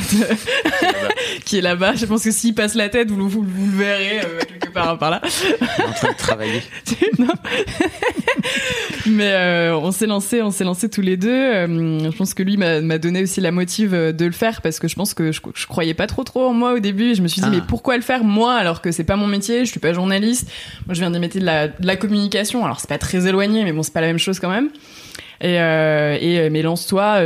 qui 1.44 1.58
est 1.58 1.62
là-bas. 1.62 1.94
Je 1.96 2.06
pense 2.06 2.24
que 2.24 2.30
s'il 2.30 2.54
passe 2.54 2.74
la 2.74 2.88
tête, 2.88 3.10
vous, 3.10 3.28
vous, 3.28 3.42
vous 3.42 3.70
le 3.70 3.76
verrez 3.78 4.20
euh, 4.20 4.38
quelque 4.46 4.72
part 4.72 4.98
par 4.98 5.10
là. 5.10 5.20
en 5.24 5.92
train 5.92 6.12
de 6.12 6.16
travailler. 6.16 6.62
Non. 7.18 7.28
Mais 9.08 9.32
euh, 9.32 9.76
on 9.76 9.92
s'est 9.92 10.06
lancé, 10.06 10.42
on 10.42 10.50
s'est 10.50 10.64
lancé 10.64 10.88
tous 10.88 11.00
les 11.00 11.16
deux. 11.16 11.28
Euh, 11.30 12.10
je 12.10 12.16
pense 12.16 12.34
que 12.34 12.42
lui 12.42 12.56
m'a 12.56 12.98
donné 12.98 13.22
aussi 13.22 13.40
la 13.40 13.52
motive 13.52 13.94
euh, 13.94 14.12
de 14.12 14.24
le 14.24 14.32
faire 14.32 14.62
parce 14.62 14.78
que 14.78 14.88
je 14.88 14.94
pense 14.96 15.14
que 15.14 15.32
je, 15.32 15.40
je 15.54 15.66
croyais 15.66 15.94
pas 15.94 16.06
trop 16.06 16.24
trop 16.24 16.46
en 16.46 16.52
moi 16.54 16.74
au 16.74 16.78
début. 16.80 17.14
Je 17.14 17.22
me 17.22 17.28
suis 17.28 17.40
dit 17.40 17.48
Ah. 17.50 17.54
mais 17.54 17.62
pourquoi 17.66 17.96
le 17.96 18.02
faire 18.02 18.24
moi 18.24 18.54
alors 18.54 18.82
que 18.82 18.90
c'est 18.92 19.04
pas 19.04 19.16
mon 19.16 19.26
métier, 19.26 19.64
je 19.64 19.70
suis 19.70 19.80
pas 19.80 19.92
journaliste. 19.92 20.50
Moi 20.86 20.94
je 20.94 21.00
viens 21.00 21.10
des 21.10 21.18
métiers 21.18 21.40
de 21.40 21.46
la, 21.46 21.68
de 21.68 21.86
la 21.86 21.96
communication. 21.96 22.64
Alors 22.64 22.80
c'est 22.80 22.88
pas 22.88 22.98
très 22.98 23.26
éloigné, 23.26 23.64
mais 23.64 23.72
bon 23.72 23.82
c'est 23.82 23.92
pas 23.94 24.00
la 24.00 24.08
même 24.08 24.18
chose 24.18 24.40
quand 24.40 24.50
même. 24.50 24.70
Et, 25.42 25.60
euh, 25.60 26.16
et 26.18 26.38
euh, 26.40 26.48
mais 26.50 26.62
lance-toi, 26.62 27.24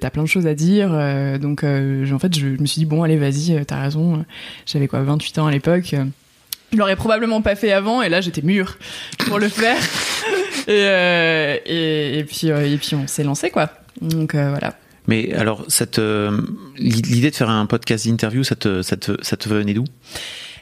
t'as 0.00 0.10
plein 0.10 0.24
de 0.24 0.28
choses 0.28 0.46
à 0.48 0.54
dire. 0.54 0.90
euh, 0.92 1.38
donc 1.38 1.62
euh, 1.62 2.10
en 2.12 2.18
fait 2.18 2.36
je, 2.36 2.46
me 2.48 2.66
suis 2.66 2.80
dit 2.80 2.86
bon 2.86 3.02
allez 3.04 3.16
vas-y, 3.16 3.64
t'as 3.64 3.80
raison. 3.80 4.24
J'avais 4.66 4.88
quoi 4.88 5.00
28 5.02 5.38
ans 5.38 5.46
à 5.46 5.50
l'époque. 5.52 5.94
je 6.72 6.76
l'aurais 6.76 6.96
probablement 6.96 7.40
pas 7.40 7.54
fait 7.54 7.70
avant 7.72 8.02
et 8.02 8.08
là 8.08 8.20
j'étais 8.20 8.42
mûre 8.42 8.78
pour 9.28 9.38
le 9.38 9.48
faire. 9.48 9.76
et, 10.68 10.70
euh, 10.70 11.56
et, 11.66 12.18
et 12.18 12.24
puis 12.24 12.50
euh, 12.50 12.66
et 12.72 12.76
puis 12.76 12.94
on 12.94 13.06
s'est 13.06 13.24
lancé 13.24 13.50
quoi. 13.50 13.70
Donc 14.00 14.34
euh, 14.34 14.50
voilà. 14.50 14.74
Mais 15.08 15.32
alors, 15.34 15.64
cette, 15.66 16.00
l'idée 16.78 17.30
de 17.30 17.34
faire 17.34 17.50
un 17.50 17.66
podcast 17.66 18.06
d'interview, 18.06 18.44
ça 18.44 18.54
te, 18.54 18.82
ça 18.82 18.96
te, 18.96 19.12
ça 19.20 19.36
te 19.36 19.48
venait 19.48 19.74
d'où? 19.74 19.82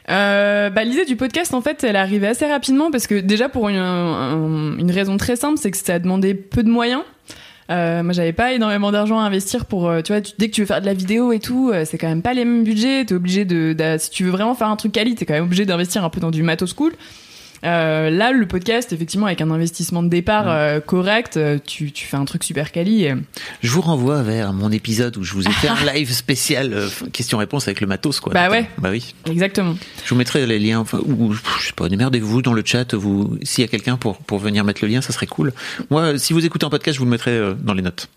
Euh, 0.09 0.71
bah, 0.71 0.83
l'idée 0.83 1.05
du 1.05 1.15
podcast, 1.15 1.53
en 1.53 1.61
fait, 1.61 1.83
elle 1.83 1.95
est 1.95 1.99
arrivée 1.99 2.25
assez 2.27 2.47
rapidement 2.47 2.89
parce 2.89 3.05
que 3.05 3.13
déjà 3.19 3.49
pour 3.49 3.69
une, 3.69 3.75
un- 3.77 4.77
une 4.79 4.89
raison 4.89 5.17
très 5.17 5.35
simple, 5.35 5.59
c'est 5.61 5.69
que 5.69 5.77
ça 5.77 5.93
a 5.93 5.99
demandé 5.99 6.33
peu 6.33 6.63
de 6.63 6.69
moyens. 6.69 7.03
Euh, 7.69 8.01
moi, 8.01 8.13
j'avais 8.13 8.33
pas 8.33 8.51
énormément 8.51 8.91
d'argent 8.91 9.19
à 9.19 9.23
investir 9.23 9.65
pour, 9.65 9.93
tu 10.03 10.11
vois, 10.11 10.21
tu- 10.21 10.33
dès 10.39 10.49
que 10.49 10.55
tu 10.55 10.61
veux 10.61 10.67
faire 10.67 10.81
de 10.81 10.87
la 10.87 10.95
vidéo 10.95 11.31
et 11.31 11.39
tout, 11.39 11.71
c'est 11.85 11.99
quand 11.99 12.09
même 12.09 12.23
pas 12.23 12.33
les 12.33 12.43
mêmes 12.43 12.63
budgets. 12.63 13.05
T'es 13.05 13.13
obligé 13.13 13.45
de, 13.45 13.75
si 13.99 14.09
tu 14.09 14.23
veux 14.23 14.31
vraiment 14.31 14.55
faire 14.55 14.69
un 14.69 14.75
truc 14.75 14.91
quali, 14.91 15.13
t'es 15.13 15.25
quand 15.27 15.35
même 15.35 15.43
obligé 15.43 15.65
d'investir 15.65 16.03
un 16.03 16.09
peu 16.09 16.19
dans 16.19 16.31
du 16.31 16.41
matos 16.41 16.73
cool. 16.73 16.93
Euh, 17.63 18.09
là, 18.09 18.31
le 18.31 18.47
podcast, 18.47 18.91
effectivement, 18.91 19.27
avec 19.27 19.41
un 19.41 19.51
investissement 19.51 20.03
de 20.03 20.09
départ 20.09 20.45
euh, 20.47 20.79
correct, 20.79 21.37
euh, 21.37 21.59
tu, 21.63 21.91
tu 21.91 22.05
fais 22.05 22.17
un 22.17 22.25
truc 22.25 22.43
super 22.43 22.71
quali. 22.71 23.03
Et... 23.05 23.15
Je 23.61 23.71
vous 23.71 23.81
renvoie 23.81 24.23
vers 24.23 24.53
mon 24.53 24.71
épisode 24.71 25.17
où 25.17 25.23
je 25.23 25.33
vous 25.33 25.47
ai 25.47 25.51
fait 25.51 25.67
un 25.67 25.75
live 25.93 26.11
spécial 26.11 26.73
euh, 26.73 26.87
question-réponse 27.11 27.67
avec 27.67 27.81
le 27.81 27.87
matos, 27.87 28.19
quoi. 28.19 28.33
Bah 28.33 28.49
ouais. 28.49 28.67
Bah 28.77 28.89
oui. 28.91 29.13
Exactement. 29.29 29.75
Je 30.03 30.09
vous 30.09 30.15
mettrai 30.15 30.45
les 30.45 30.59
liens, 30.59 30.79
enfin, 30.79 30.99
ou 31.05 31.33
je 31.33 31.67
sais 31.67 31.73
pas, 31.73 31.89
démerdez-vous 31.89 32.41
dans 32.41 32.53
le 32.53 32.63
chat, 32.65 32.93
vous, 32.95 33.37
s'il 33.43 33.63
y 33.63 33.65
a 33.65 33.69
quelqu'un 33.69 33.97
pour, 33.97 34.17
pour 34.17 34.39
venir 34.39 34.63
mettre 34.63 34.83
le 34.83 34.89
lien, 34.89 35.01
ça 35.01 35.13
serait 35.13 35.27
cool. 35.27 35.53
Moi, 35.89 36.17
si 36.17 36.33
vous 36.33 36.45
écoutez 36.45 36.65
un 36.65 36.69
podcast, 36.69 36.95
je 36.95 36.99
vous 36.99 37.05
le 37.05 37.11
mettrai 37.11 37.31
euh, 37.31 37.53
dans 37.53 37.73
les 37.73 37.81
notes. 37.81 38.09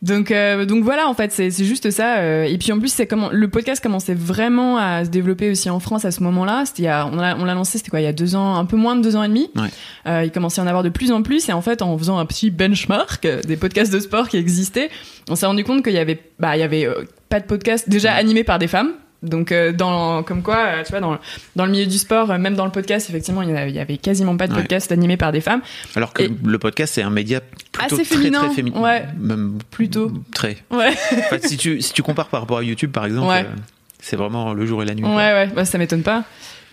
Donc, 0.00 0.30
euh, 0.30 0.64
donc 0.64 0.84
voilà, 0.84 1.08
en 1.08 1.14
fait, 1.14 1.32
c'est 1.32 1.50
c'est 1.50 1.64
juste 1.64 1.90
ça. 1.90 2.18
euh, 2.18 2.44
et 2.44 2.56
puis 2.56 2.70
en 2.70 2.78
plus, 2.78 2.92
c'est 2.92 3.06
comment 3.08 3.30
le 3.32 3.48
podcast 3.48 3.82
commençait 3.82 4.14
vraiment 4.14 4.76
à 4.76 5.04
se 5.04 5.10
développer 5.10 5.50
aussi 5.50 5.70
en 5.70 5.80
France 5.80 6.04
à 6.04 6.12
ce 6.12 6.22
moment-là. 6.22 6.62
C'était 6.66 6.82
il 6.82 6.84
y 6.84 6.88
a, 6.88 7.06
on 7.06 7.16
l'a 7.16 7.36
on 7.36 7.44
l'a 7.44 7.54
lancé, 7.54 7.78
c'était 7.78 7.90
quoi, 7.90 8.00
il 8.00 8.04
y 8.04 8.06
a 8.06 8.12
deux 8.12 8.36
ans, 8.36 8.54
un 8.56 8.64
peu 8.64 8.76
moins 8.76 8.94
de 8.94 9.02
deux 9.02 9.16
ans 9.16 9.24
et 9.24 9.28
demi. 9.28 9.50
Ouais. 9.56 9.68
Euh, 10.06 10.22
il 10.24 10.30
commençait 10.30 10.60
à 10.60 10.64
en 10.64 10.68
avoir 10.68 10.84
de 10.84 10.88
plus 10.88 11.10
en 11.10 11.22
plus. 11.22 11.48
Et 11.48 11.52
en 11.52 11.62
fait, 11.62 11.82
en 11.82 11.98
faisant 11.98 12.18
un 12.18 12.26
petit 12.26 12.50
benchmark 12.50 13.24
euh, 13.24 13.42
des 13.42 13.56
podcasts 13.56 13.92
de 13.92 13.98
sport 13.98 14.28
qui 14.28 14.36
existaient, 14.36 14.88
on 15.28 15.34
s'est 15.34 15.46
rendu 15.46 15.64
compte 15.64 15.82
qu'il 15.82 15.94
y 15.94 15.98
avait, 15.98 16.20
bah, 16.38 16.56
il 16.56 16.60
y 16.60 16.62
avait 16.62 16.86
euh, 16.86 17.02
pas 17.28 17.40
de 17.40 17.46
podcast 17.46 17.88
déjà 17.88 18.12
animé 18.12 18.44
par 18.44 18.60
des 18.60 18.68
femmes. 18.68 18.92
Donc 19.22 19.50
euh, 19.50 19.72
dans 19.72 20.22
comme 20.22 20.42
quoi 20.42 20.58
euh, 20.58 20.82
tu 20.84 20.90
vois 20.92 21.00
dans 21.00 21.18
dans 21.56 21.66
le 21.66 21.72
milieu 21.72 21.86
du 21.86 21.98
sport 21.98 22.30
euh, 22.30 22.38
même 22.38 22.54
dans 22.54 22.64
le 22.64 22.70
podcast 22.70 23.10
effectivement 23.10 23.42
il 23.42 23.50
y, 23.50 23.78
avait 23.80 23.96
quasiment 23.96 24.36
pas 24.36 24.46
de 24.46 24.52
Ouais. 24.54 24.60
podcast 24.60 24.92
animé 24.92 25.16
par 25.16 25.32
des 25.32 25.40
femmes 25.40 25.60
Alors 25.96 26.12
que 26.12 26.22
Et- 26.22 26.30
le 26.44 26.58
podcast, 26.60 26.94
c'est 26.94 27.02
un 27.02 27.10
média 27.10 27.40
plutôt 27.40 27.96
Assez 27.96 28.04
très, 28.04 28.16
féminin, 28.16 28.44
très 28.44 28.54
féminin. 28.54 28.80
ouais. 28.80 29.04
Même 29.18 29.58
Plutôt. 29.72 30.12
Très. 30.32 30.58
ouais 30.70 30.92
Enfin, 31.18 31.38
si 31.42 31.56
tu, 31.56 31.80
si 31.82 31.92
tu 31.92 32.02
compares 32.04 32.28
par 32.28 32.40
rapport 32.42 32.58
à 32.58 32.62
YouTube, 32.62 32.92
par 32.92 33.06
exemple, 33.06 33.28
Ouais. 33.28 33.44
c'est 34.00 34.14
vraiment 34.16 34.54
le 34.54 34.64
jour 34.66 34.82
et 34.84 34.86
la 34.86 34.94
nuit. 34.94 35.02
ouais 35.02 35.10
quoi. 35.10 35.16
ouais 35.16 35.46
bah, 35.48 35.64
ça 35.64 35.78
m'étonne 35.78 36.02
pas 36.02 36.22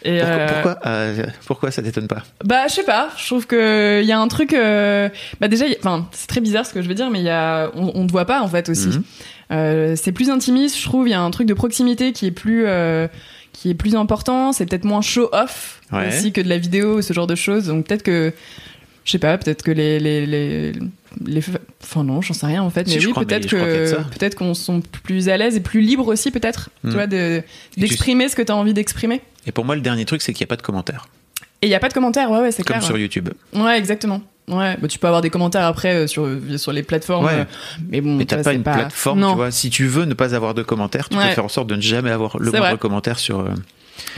et 0.07 0.19
Pourquoi, 0.19 0.35
euh, 0.37 0.47
pourquoi, 0.53 0.77
euh, 0.85 1.25
pourquoi 1.47 1.71
ça 1.71 1.81
t'étonne 1.81 2.07
pas? 2.07 2.21
Bah, 2.43 2.67
je 2.67 2.73
sais 2.75 2.83
pas. 2.83 3.09
Je 3.17 3.25
trouve 3.25 3.47
que 3.47 4.01
il 4.03 4.07
y 4.07 4.11
a 4.11 4.19
un 4.19 4.27
truc. 4.27 4.53
euh, 4.53 5.09
Bah 5.41 5.47
déjà, 5.47 5.65
enfin, 5.79 6.07
c'est 6.11 6.27
très 6.27 6.41
bizarre 6.41 6.63
ce 6.67 6.73
que 6.75 6.83
je 6.83 6.87
veux 6.87 6.93
dire, 6.93 7.09
mais 7.09 7.21
il 7.21 7.25
y 7.25 7.29
a, 7.31 7.71
on, 7.73 7.91
on 7.95 8.05
te 8.05 8.11
voit 8.11 8.25
pas 8.25 8.41
en 8.43 8.47
fait 8.47 8.69
aussi. 8.69 8.89
Mhm. 8.89 9.03
Euh, 9.51 9.95
c'est 9.95 10.11
plus 10.11 10.29
intimiste, 10.29 10.77
je 10.77 10.83
trouve. 10.83 11.07
Il 11.07 11.11
y 11.11 11.13
a 11.15 11.21
un 11.21 11.31
truc 11.31 11.47
de 11.47 11.53
proximité 11.53 12.11
qui 12.13 12.25
est 12.27 12.31
plus, 12.31 12.63
euh, 12.65 13.07
qui 13.53 13.69
est 13.69 13.75
plus 13.75 13.95
important. 13.95 14.51
C'est 14.53 14.65
peut-être 14.65 14.85
moins 14.85 15.01
show 15.01 15.29
off 15.31 15.81
Ouais. 15.91 16.07
aussi 16.07 16.31
que 16.31 16.41
de 16.41 16.49
la 16.49 16.57
vidéo, 16.57 17.01
ce 17.01 17.13
genre 17.13 17.27
de 17.27 17.35
choses. 17.35 17.67
Donc 17.67 17.85
peut-être 17.87 18.01
que, 18.03 18.33
je 19.03 19.11
sais 19.11 19.19
pas, 19.19 19.37
peut-être 19.37 19.61
que 19.61 19.69
les, 19.71 19.99
les, 19.99 20.25
les... 20.25 20.71
les, 21.25 21.41
enfin 21.83 22.03
non, 22.03 22.21
j'en 22.21 22.33
sais 22.33 22.47
rien 22.47 22.63
en 22.63 22.71
fait, 22.71 22.87
Si, 22.87 22.97
mais 22.97 23.05
oui, 23.05 23.13
peut-être 23.13 23.45
que 23.47 23.93
peut-être 24.17 24.33
qu'on 24.35 24.55
sont 24.55 24.81
plus 24.81 25.29
à 25.29 25.37
l'aise 25.37 25.55
et 25.55 25.59
plus 25.61 25.81
libres 25.81 26.07
aussi, 26.07 26.31
peut-être, 26.31 26.69
Hmm. 26.83 26.89
tu 26.89 26.95
vois, 26.95 27.05
de- 27.07 27.43
tu- 27.71 27.79
d'exprimer 27.81 28.27
ce 28.29 28.35
que 28.35 28.41
tu 28.41 28.51
as 28.51 28.55
envie 28.55 28.73
d'exprimer. 28.73 29.21
Et 29.45 29.51
pour 29.51 29.63
moi, 29.63 29.75
le 29.75 29.81
dernier 29.81 30.05
truc, 30.05 30.23
c'est 30.23 30.33
qu'il 30.33 30.43
n'y 30.43 30.47
a 30.47 30.51
pas 30.53 30.55
de 30.57 30.63
commentaires. 30.63 31.07
Et 31.61 31.67
il 31.67 31.69
y 31.69 31.75
a 31.75 31.79
pas 31.79 31.87
de 31.89 31.93
commentaires, 31.93 32.31
ouais, 32.31 32.39
ouais, 32.39 32.51
c'est 32.51 32.63
Comme 32.63 32.77
clair. 32.77 32.83
sur 32.87 32.97
YouTube. 32.97 33.29
Ouais, 33.53 33.77
exactement. 33.77 34.21
Ouais, 34.47 34.77
bah, 34.79 34.87
tu 34.87 34.99
peux 34.99 35.07
avoir 35.07 35.21
des 35.21 35.31
commentaires 35.31 35.65
après 35.65 35.95
euh, 35.95 36.07
sur 36.07 36.29
sur 36.57 36.71
les 36.71 36.83
plateformes, 36.83 37.25
Ouais. 37.25 37.31
euh, 37.33 37.45
mais 37.89 37.99
bon, 38.01 38.15
Mais 38.15 38.25
t'as 38.25 38.43
pas 38.43 38.53
une 38.53 38.61
plateforme, 38.61 39.19
non, 39.19 39.31
tu 39.31 39.35
vois. 39.37 39.49
Si 39.51 39.69
tu 39.71 39.87
veux 39.87 40.05
ne 40.05 40.13
pas 40.13 40.35
avoir 40.35 40.53
de 40.53 40.61
commentaires, 40.61 41.09
tu 41.09 41.17
Ouais. 41.17 41.29
peux 41.29 41.33
faire 41.33 41.45
en 41.45 41.49
sorte 41.49 41.67
de 41.67 41.75
ne 41.75 41.81
jamais 41.81 42.11
avoir 42.11 42.37
le 42.39 42.51
moindre 42.51 42.77
commentaire 42.77 43.17
sur. 43.17 43.39
euh, 43.39 43.49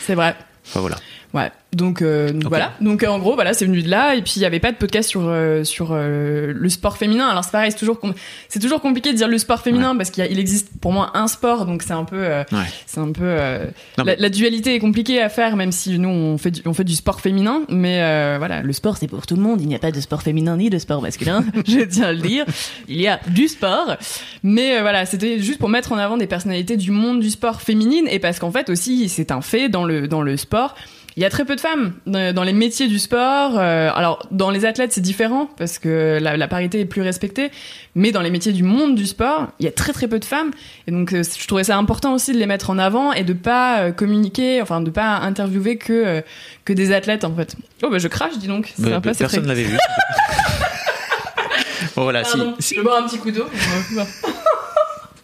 C'est 0.01 0.15
vrai. 0.15 0.36
Enfin 0.65 0.81
voilà. 0.81 0.98
Ouais. 1.38 1.51
Donc, 1.74 2.01
euh, 2.01 2.32
donc 2.32 2.46
voilà. 2.48 2.72
Donc 2.82 3.03
euh, 3.03 3.08
en 3.08 3.20
gros, 3.20 3.36
voilà, 3.36 3.53
c'est 3.53 3.65
venu 3.65 3.82
de 3.84 3.89
là. 3.89 4.15
Et 4.15 4.22
puis 4.22 4.34
il 4.38 4.41
y 4.41 4.46
avait 4.46 4.62
pas 4.62 4.72
de 4.72 4.77
podcast 4.77 5.10
sur 5.10 5.24
euh, 5.27 5.63
sur 5.65 5.89
euh, 5.91 6.53
le 6.56 6.70
sport 6.70 6.98
féminin. 6.98 7.27
Alors 7.27 7.44
c'est 7.44 7.51
pareil, 7.51 7.72
c'est 7.72 7.77
toujours 7.77 8.00
com- 8.00 8.13
c'est 8.48 8.60
toujours 8.60 8.82
compliqué 8.82 9.12
de 9.12 9.17
dire 9.17 9.27
le 9.27 9.38
sport 9.38 9.60
féminin 9.62 9.96
parce 9.96 10.10
qu'il 10.10 10.39
existe 10.39 10.70
pour 10.79 10.94
moi 10.94 11.12
un 11.13 11.27
sport, 11.27 11.65
donc 11.65 11.84
c'est 11.84 11.91
un 11.94 12.06
peu 12.06 12.15
euh, 12.17 12.44
Ouais. 12.53 12.63
c'est 12.86 13.00
un 13.01 13.12
peu 13.12 13.24
euh, 13.25 13.65
Non, 13.98 14.03
la, 14.03 14.03
mais- 14.06 14.15
la 14.17 14.29
dualité 14.29 14.75
est 14.75 14.79
compliquée 14.79 15.22
à 15.22 15.27
faire, 15.29 15.56
même 15.58 15.74
si 15.74 16.00
nous 16.00 16.08
on 16.10 16.38
fait 16.38 16.51
du, 16.51 16.62
on 16.65 16.74
fait 16.74 16.86
du 16.86 16.96
sport 16.96 17.20
féminin. 17.20 17.62
Mais 17.70 18.01
euh, 18.01 18.36
voilà, 18.39 18.62
le 18.62 18.74
sport 18.74 18.96
c'est 18.98 19.08
pour 19.08 19.27
tout 19.27 19.36
le 19.36 19.41
monde. 19.41 19.62
Il 19.62 19.67
n'y 19.67 19.75
a 19.75 19.79
pas 19.79 19.91
de 19.91 20.00
sport 20.00 20.22
féminin 20.24 20.56
ni 20.58 20.70
de 20.70 20.79
sport 20.79 21.01
masculin. 21.01 21.44
je 21.67 21.82
tiens 21.82 22.06
à 22.06 22.12
le 22.13 22.20
dire. 22.20 22.46
Il 22.88 23.00
y 23.00 23.08
a 23.10 23.20
du 23.27 23.50
sport. 23.50 23.98
Mais 24.41 24.77
euh, 24.77 24.82
voilà, 24.82 25.06
c'était 25.06 25.39
juste 25.39 25.60
pour 25.60 25.70
mettre 25.70 25.91
en 25.91 25.98
avant 25.98 26.15
des 26.17 26.27
personnalités 26.27 26.77
du 26.77 26.91
monde 26.91 27.20
du 27.20 27.29
sport 27.29 27.62
féminine 27.62 28.08
et 28.10 28.20
parce 28.20 28.39
qu'en 28.39 28.51
fait 28.51 28.70
aussi 28.70 29.10
c'est 29.10 29.32
un 29.32 29.41
fait 29.41 29.67
dans 29.67 29.84
le 29.84 30.08
dans 30.08 30.22
le 30.22 30.38
sport. 30.38 30.74
Il 31.17 31.24
y 31.24 31.25
a 31.25 31.31
très 31.31 31.45
peu 31.45 31.55
de 31.55 31.59
femmes 31.62 31.93
dans 32.05 32.43
les 32.43 32.53
métiers 32.53 32.88
du 32.88 33.00
sport. 33.00 33.57
Euh, 33.57 33.89
alors, 33.95 34.27
dans 34.29 34.51
les 34.51 34.65
athlètes, 34.65 34.93
c'est 34.93 35.01
différent 35.01 35.50
parce 35.57 35.79
que 35.79 36.19
la, 36.21 36.38
la 36.38 36.47
parité 36.47 36.81
est 36.81 36.86
plus 36.86 37.01
respectée. 37.01 37.50
Mais 37.95 38.12
dans 38.12 38.21
les 38.21 38.29
métiers 38.29 38.53
du 38.53 38.62
monde 38.62 38.93
du 38.93 39.07
sport, 39.07 39.47
il 39.59 39.65
y 39.65 39.67
a 39.67 39.71
très 39.71 39.93
très 39.93 40.07
peu 40.07 40.19
de 40.19 40.25
femmes. 40.25 40.51
Et 40.86 40.91
donc, 40.91 41.13
euh, 41.13 41.24
je 41.24 41.47
trouvais 41.47 41.63
ça 41.63 41.75
important 41.75 42.13
aussi 42.13 42.33
de 42.33 42.38
les 42.38 42.45
mettre 42.45 42.69
en 42.69 42.77
avant 42.77 43.13
et 43.13 43.24
de 43.24 43.33
pas 43.33 43.79
euh, 43.79 43.91
communiquer, 43.91 44.62
enfin, 44.62 44.79
de 44.79 44.91
pas 44.91 45.15
interviewer 45.17 45.77
que 45.77 46.21
que 46.65 46.74
des 46.74 46.93
athlètes 46.93 47.24
en 47.24 47.33
fait. 47.36 47.55
Oh 47.81 47.89
bah 47.89 47.97
je 47.97 48.07
crache, 48.07 48.38
dis 48.38 48.47
donc. 48.47 48.75
Pas, 48.79 49.01
c'est 49.13 49.17
personne 49.17 49.39
très- 49.39 49.47
l'avait 49.50 49.63
vu. 49.63 49.75
bon 51.95 52.03
voilà, 52.03 52.24
si, 52.24 52.38
Pardon, 52.38 52.53
si- 52.59 52.75
je 52.75 52.81
boire 52.81 53.03
un 53.03 53.07
petit 53.07 53.17
coup 53.17 53.31
d'eau. 53.31 53.45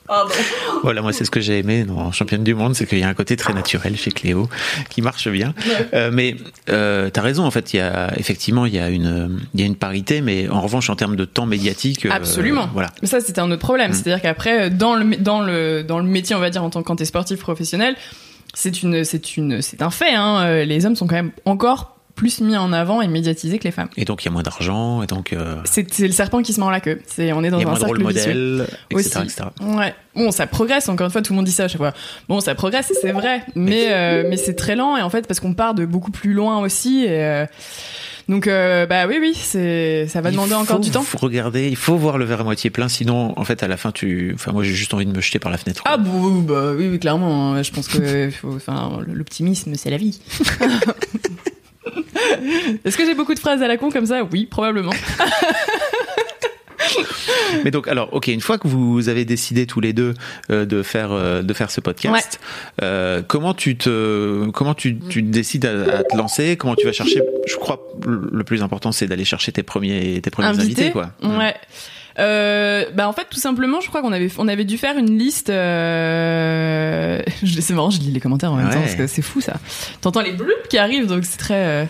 Pardon. 0.08 0.34
voilà, 0.84 1.02
moi 1.02 1.14
c'est 1.14 1.26
ce 1.26 1.32
que 1.32 1.40
j'ai 1.40 1.60
aimé 1.60 1.86
dans 1.86 2.12
Championne 2.12 2.44
du 2.44 2.54
Monde, 2.54 2.76
c'est 2.76 2.86
qu'il 2.86 3.00
y 3.00 3.04
a 3.04 3.08
un 3.08 3.14
côté 3.14 3.38
très 3.38 3.54
naturel 3.54 3.96
chez 3.96 4.12
Cléo 4.12 4.50
qui 4.90 5.02
marche 5.02 5.30
bien. 5.30 5.54
Euh, 5.94 6.10
mais 6.12 6.36
euh, 6.70 7.10
t'as 7.10 7.22
raison, 7.22 7.46
en 7.46 7.52
fait, 7.52 7.74
il 7.74 7.78
y 7.78 7.80
a 7.80 8.14
effectivement 8.18 8.66
il 8.66 8.74
y 8.74 8.80
a 8.80 8.90
une 8.90 9.40
il 9.54 9.60
y 9.60 9.64
a 9.64 9.66
une 9.66 9.76
parité, 9.76 10.22
mais 10.22 10.50
en 10.50 10.62
revanche 10.62 10.90
en 10.90 10.96
termes 10.96 11.16
de 11.16 11.26
temps 11.26 11.46
médiatique, 11.46 12.06
euh, 12.06 12.12
Absolument. 12.12 12.70
voilà. 12.74 12.92
Mais 13.02 13.08
ça, 13.08 13.22
c'était 13.22 13.40
un 13.40 13.50
autre 13.52 13.62
problème. 13.62 13.92
Mm. 13.92 13.94
C'est-à-dire 13.94 14.22
qu'après, 14.22 14.70
dans 14.70 14.96
le, 14.96 15.16
dans 15.18 15.42
le, 15.42 15.84
dans 15.84 16.00
le 16.00 16.06
métier, 16.06 16.36
on 16.36 16.40
va 16.40 16.50
dire, 16.50 16.64
en 16.64 16.70
tant 16.70 16.82
que 16.82 16.88
quand 16.88 16.98
t'es 16.98 17.06
sportif 17.06 17.40
professionnel, 17.40 17.96
c'est 18.54 18.84
une, 18.84 19.04
c'est 19.04 19.38
une, 19.38 19.62
c'est 19.62 19.82
un 19.82 19.90
fait, 19.90 20.14
hein. 20.14 20.44
euh, 20.44 20.66
Les 20.66 20.86
hommes 20.86 20.96
sont 20.96 21.08
quand 21.08 21.16
même 21.16 21.32
encore 21.46 21.98
plus 22.16 22.42
mis 22.42 22.56
en 22.56 22.72
avant 22.74 23.02
et 23.02 23.08
médiatisés 23.08 23.58
que 23.60 23.64
les 23.64 23.72
femmes. 23.72 23.90
Et 23.98 24.06
donc 24.06 24.24
il 24.24 24.26
y 24.26 24.30
a 24.30 24.32
moins 24.32 24.44
d'argent, 24.44 25.02
et 25.02 25.08
donc 25.08 25.34
euh, 25.34 25.58
C'est, 25.66 25.88
le 26.00 26.12
serpent 26.12 26.42
qui 26.44 26.54
se 26.54 26.60
mord 26.60 26.70
la 26.72 26.80
queue. 26.80 27.02
C'est, 27.08 27.34
on 27.34 27.44
est 27.44 27.50
dans 27.50 27.58
il 27.58 27.62
y 27.62 27.66
a 27.66 27.68
un 27.68 27.72
moins 27.72 27.80
de 27.80 27.86
cercle 27.86 28.08
vicieux. 28.08 28.34
modèle, 28.62 28.68
etc.. 28.92 29.22
Ouais. 29.62 29.94
Bon, 30.16 30.30
ça 30.32 30.46
progresse. 30.46 30.90
Encore 30.90 31.06
une 31.06 31.12
fois, 31.12 31.22
tout 31.24 31.34
le 31.34 31.38
monde 31.38 31.46
dit 31.46 31.52
ça 31.52 31.64
à 31.64 31.68
chaque 31.68 31.78
fois. 31.80 31.94
Bon, 32.30 32.40
ça 32.40 32.54
progresse, 32.54 32.94
c'est 33.02 33.12
vrai, 33.12 33.44
mais 33.56 33.88
euh, 33.92 34.26
mais 34.30 34.38
c'est 34.38 34.54
très 34.54 34.76
lent 34.76 34.96
et 34.96 35.02
en 35.02 35.10
fait 35.10 35.28
parce 35.28 35.40
qu'on 35.40 35.54
part 35.56 35.74
de 35.74 35.86
beaucoup 35.86 36.12
plus 36.12 36.34
loin 36.34 36.60
aussi. 36.60 37.04
Et, 37.06 37.24
euh, 37.24 37.46
donc 38.30 38.48
euh, 38.48 38.86
bah 38.86 39.06
oui, 39.08 39.18
oui, 39.20 39.34
c'est 39.36 40.08
ça 40.08 40.22
va 40.22 40.30
Il 40.30 40.34
demander 40.34 40.54
encore 40.54 40.78
faut 40.78 40.82
du 40.84 40.92
temps. 40.92 41.04
Regarder, 41.16 41.68
il 41.68 41.76
faut 41.76 41.96
voir 41.98 42.18
le 42.20 42.26
verre 42.26 42.42
à 42.42 42.44
moitié 42.46 42.70
plein, 42.70 42.88
sinon 42.90 43.34
en 43.38 43.44
fait 43.44 43.64
à 43.64 43.68
la 43.68 43.76
fin 43.76 43.92
tu, 43.92 44.32
enfin 44.36 44.52
moi 44.54 44.64
j'ai 44.64 44.74
juste 44.74 44.94
envie 44.94 45.06
de 45.08 45.12
me 45.12 45.20
jeter 45.20 45.40
par 45.40 45.52
la 45.52 45.58
fenêtre. 45.58 45.82
quoi. 45.84 45.92
Ah 45.94 45.98
bon, 45.98 46.40
bah 46.42 46.72
oui, 46.78 46.88
oui, 46.90 47.00
clairement. 47.00 47.54
hein. 47.56 47.64
Je 47.64 47.72
pense 47.72 47.88
que 47.88 48.30
faut- 48.30 48.54
enfin, 48.56 49.00
l'optimisme, 49.08 49.74
c'est 49.76 49.90
la 49.90 49.98
vie. 49.98 50.20
Est-ce 52.86 52.98
que 52.98 53.06
j'ai 53.06 53.16
beaucoup 53.16 53.34
de 53.34 53.40
phrases 53.40 53.62
à 53.62 53.68
la 53.68 53.78
con 53.78 53.90
comme 53.90 54.06
ça? 54.06 54.24
Oui, 54.32 54.46
probablement. 54.46 54.94
Mais 57.64 57.72
donc, 57.72 57.88
alors, 57.88 58.14
ok, 58.14 58.28
une 58.28 58.42
fois 58.42 58.58
que 58.58 58.68
vous 58.68 59.10
avez 59.10 59.26
décidé 59.26 59.66
tous 59.66 59.80
les 59.80 59.94
deux 59.94 60.14
euh, 60.50 60.66
de 60.66 60.84
faire 60.84 61.12
euh, 61.12 61.42
de 61.42 61.54
faire 61.54 61.72
ce 61.72 61.82
podcast, 61.82 62.40
euh, 62.82 63.22
comment 63.26 63.54
tu 63.54 63.78
te 63.78 64.50
comment 64.52 64.74
tu, 64.74 64.98
tu 65.00 65.22
décides 65.22 65.66
à, 65.66 66.00
à 66.00 66.04
te 66.04 66.16
lancer? 66.18 66.58
Comment 66.58 66.76
tu 66.76 66.86
vas 66.86 66.92
chercher? 66.92 67.22
Je 67.48 67.56
crois 67.56 67.86
le 68.06 68.30
le 68.32 68.44
plus 68.44 68.64
important 68.64 68.92
c'est 68.92 69.08
d'aller 69.08 69.26
chercher 69.26 69.52
tes 69.52 69.64
premiers 69.64 70.20
tes 70.22 70.30
premiers 70.30 70.48
invités, 70.48 70.92
quoi. 70.92 71.12
Ouais. 71.24 71.56
Euh, 72.20 72.86
bah 72.94 73.08
en 73.08 73.14
fait 73.14 73.26
tout 73.30 73.40
simplement 73.40 73.82
je 73.82 73.88
crois 73.88 74.02
qu'on 74.04 74.12
avait 74.14 74.30
on 74.38 74.48
avait 74.48 74.66
dû 74.66 74.78
faire 74.78 74.98
une 75.00 75.18
liste 75.18 75.50
euh... 75.50 77.22
c'est 77.60 77.74
marrant 77.74 77.90
je 77.90 78.00
lis 78.00 78.12
les 78.12 78.20
commentaires 78.20 78.52
en 78.52 78.56
même 78.56 78.70
temps 78.70 78.82
parce 78.82 78.94
que 78.96 79.08
c'est 79.08 79.24
fou 79.24 79.42
ça 79.42 79.56
t'entends 80.02 80.22
les 80.22 80.32
bloops 80.34 80.68
qui 80.70 80.78
arrivent 80.78 81.08
donc 81.08 81.26
c'est 81.26 81.38
très 81.38 81.66
euh, 81.66 81.86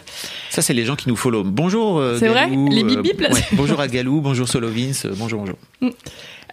Ça 0.50 0.62
c'est 0.62 0.74
les 0.74 0.86
gens 0.86 0.96
qui 0.96 1.10
nous 1.10 1.15
follow. 1.18 1.44
Bonjour. 1.44 1.98
euh, 2.00 2.18
C'est 2.20 2.27
vrai 2.30 2.48
Les 2.50 2.84
bip 2.84 3.00
euh, 3.00 3.01
bip, 3.01 3.20
là, 3.22 3.32
ouais, 3.32 3.42
bonjour 3.53 3.80
à 3.82 3.88
Galou. 3.88 4.22
Bonjour 4.22 4.48
Solovins. 4.48 4.92
euh, 5.06 5.13
bonjour 5.18 5.42
bonjour. 5.42 5.58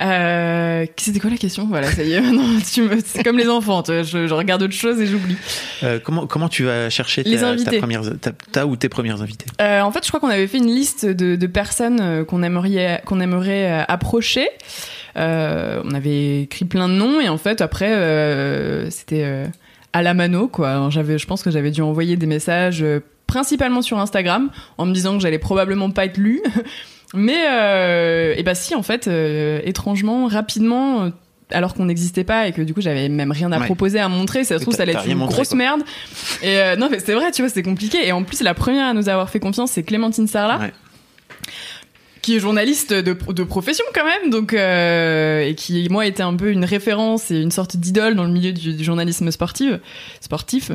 Euh... 0.00 0.87
c'était 0.97 1.21
quoi 1.21 1.30
la 1.30 1.37
question? 1.37 1.66
Voilà 1.66 1.90
ça 1.90 2.02
y 2.02 2.12
est 2.12 2.21
non, 2.33 2.45
tu 2.73 2.83
me... 2.83 2.99
c'est 3.04 3.23
comme 3.23 3.38
les 3.38 3.49
enfants 3.49 3.83
tu 3.83 3.92
vois, 3.92 4.02
je, 4.02 4.26
je 4.26 4.35
regarde 4.35 4.62
autre 4.62 4.75
chose 4.75 5.00
et 5.00 5.07
j'oublie 5.07 5.37
Euh, 5.83 5.99
comment 6.02 6.26
comment 6.26 6.49
tu 6.49 6.64
vas 6.64 6.88
chercher 6.90 7.23
ta, 7.25 7.30
Les 7.30 7.38
ta 7.38 7.49
invités. 7.49 7.78
première 7.78 8.02
ta, 8.21 8.33
ta 8.33 8.66
ou 8.66 8.76
tes 8.76 8.88
premières 8.88 9.21
invités? 9.23 9.47
Euh, 9.61 9.80
en 9.83 9.90
fait, 9.92 10.02
je 10.04 10.09
crois 10.09 10.21
qu'on 10.21 10.28
avait 10.28 10.47
fait 10.47 10.59
une 10.59 10.66
liste 10.75 11.07
de, 11.07 11.37
de 11.37 11.47
personnes 11.47 11.99
euh, 12.00 12.25
qu'on 12.25 12.42
aimerait, 12.42 13.02
qu'on 13.07 13.21
aimerait 13.21 13.71
euh, 13.71 13.85
approcher. 13.88 14.49
Euh, 15.16 15.83
on 15.85 15.92
avait 15.95 16.42
écrit 16.42 16.64
plein 16.64 16.88
de 16.88 16.95
noms 16.95 17.21
et 17.21 17.28
en 17.28 17.38
fait, 17.38 17.61
après, 17.61 17.92
euh, 17.92 18.88
c'était 18.90 19.49
à 19.92 20.02
la 20.02 20.14
mano, 20.14 20.47
quoi. 20.49 20.88
J'avais, 20.90 21.19
je 21.19 21.26
pense 21.26 21.42
que 21.42 21.50
j'avais 21.50 21.71
dû 21.73 21.83
envoyer 21.83 22.16
des 22.16 22.26
messages 22.26 22.83
euh, 22.83 23.00
principalement 23.26 23.83
sur 23.83 23.99
Instagram 23.99 24.50
en 24.78 24.87
me 24.87 24.92
disant 24.92 25.14
que 25.16 25.21
j'allais 25.23 25.38
probablement 25.40 25.90
pas 25.90 26.04
être 26.04 26.16
lue. 26.19 26.40
Mais, 27.14 27.45
euh, 27.50 28.35
et 28.37 28.43
bah 28.43 28.55
si, 28.55 28.75
en 28.75 28.83
fait, 28.83 29.09
euh, 29.09 29.61
étrangement, 29.64 30.26
rapidement. 30.26 31.02
euh, 31.02 31.11
alors 31.52 31.75
qu'on 31.75 31.87
n'existait 31.87 32.23
pas 32.23 32.47
et 32.47 32.52
que 32.52 32.62
du 32.62 32.73
coup 32.75 32.81
j'avais 32.81 33.09
même 33.09 33.33
rien 33.33 33.50
à 33.50 33.59
Ouais. 33.59 33.64
proposer 33.67 33.99
à 33.99 34.09
montrer, 34.09 34.45
ça 34.45 34.57
se 34.57 34.62
trouve 34.62 34.73
ça 34.73 34.85
allait 34.85 34.93
être 34.93 35.05
une 35.09 35.19
montré, 35.19 35.35
grosse 35.35 35.49
quoi. 35.49 35.59
merde. 35.59 35.81
Et 36.45 36.59
euh, 36.61 36.76
non 36.76 36.87
mais 36.88 37.00
c'est 37.00 37.12
vrai, 37.12 37.33
tu 37.33 37.43
vois, 37.43 37.49
c'est 37.49 37.64
compliqué. 37.64 38.07
Et 38.07 38.12
en 38.12 38.23
plus 38.23 38.40
la 38.43 38.55
première 38.55 38.87
à 38.87 38.95
nous 38.95 39.09
avoir 39.09 39.29
fait 39.31 39.40
confiance, 39.40 39.73
c'est 39.73 39.83
Clémentine 39.83 40.29
Sarlat, 40.29 40.59
Ouais. 40.61 40.73
Qui 42.23 42.37
est 42.37 42.41
journaliste 42.41 42.93
de, 42.93 43.17
de 43.33 43.43
profession 43.43 43.85
quand 43.95 44.05
même, 44.05 44.31
donc 44.31 44.53
euh, 44.53 45.41
et 45.47 45.55
qui 45.55 45.89
moi 45.91 46.07
était 46.07 46.23
un 46.23 46.35
peu 46.37 46.50
une 46.50 46.65
référence 46.65 47.31
et 47.31 47.41
une 47.41 47.50
sorte 47.50 47.77
d'idole 47.77 48.15
dans 48.15 48.25
le 48.25 48.31
milieu 48.31 48.53
du, 48.53 48.75
du 48.75 48.85
journalisme 48.85 49.31
sportif, 49.31 49.73
sportif. 50.21 50.71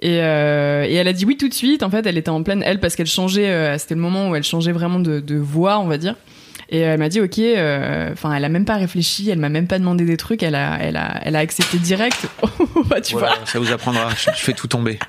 Et, 0.00 0.18
euh, 0.20 0.84
et 0.84 0.94
elle 0.94 1.08
a 1.08 1.12
dit 1.12 1.24
oui 1.24 1.36
tout 1.36 1.48
de 1.48 1.54
suite. 1.54 1.82
En 1.82 1.90
fait, 1.90 2.04
elle 2.06 2.18
était 2.18 2.28
en 2.30 2.42
pleine 2.42 2.62
elle 2.64 2.80
parce 2.80 2.96
qu'elle 2.96 3.06
changeait. 3.06 3.48
euh, 3.48 3.78
C'était 3.78 3.94
le 3.94 4.00
moment 4.00 4.28
où 4.30 4.34
elle 4.36 4.42
changeait 4.42 4.72
vraiment 4.72 4.98
de, 4.98 5.20
de 5.20 5.36
voix, 5.36 5.78
on 5.78 5.86
va 5.86 5.96
dire. 5.96 6.16
Et 6.72 6.78
elle 6.80 6.98
m'a 6.98 7.08
dit 7.08 7.20
ok. 7.20 7.38
euh, 7.38 8.10
Enfin, 8.12 8.32
elle 8.34 8.44
a 8.44 8.48
même 8.48 8.64
pas 8.64 8.76
réfléchi. 8.76 9.28
Elle 9.30 9.38
m'a 9.38 9.48
même 9.50 9.66
pas 9.68 9.78
demandé 9.78 10.04
des 10.04 10.16
trucs. 10.16 10.42
Elle 10.42 10.54
a, 10.56 10.78
elle 10.80 10.96
a, 10.96 11.20
elle 11.22 11.36
a 11.36 11.40
accepté 11.40 11.78
direct. 11.78 12.26
bah, 12.86 13.00
tu 13.00 13.12
Voilà, 13.12 13.36
vois. 13.36 13.46
ça 13.46 13.58
vous 13.60 13.70
apprendra. 13.70 14.08
Je, 14.16 14.30
je 14.34 14.42
fais 14.42 14.54
tout 14.54 14.66
tomber. 14.66 14.98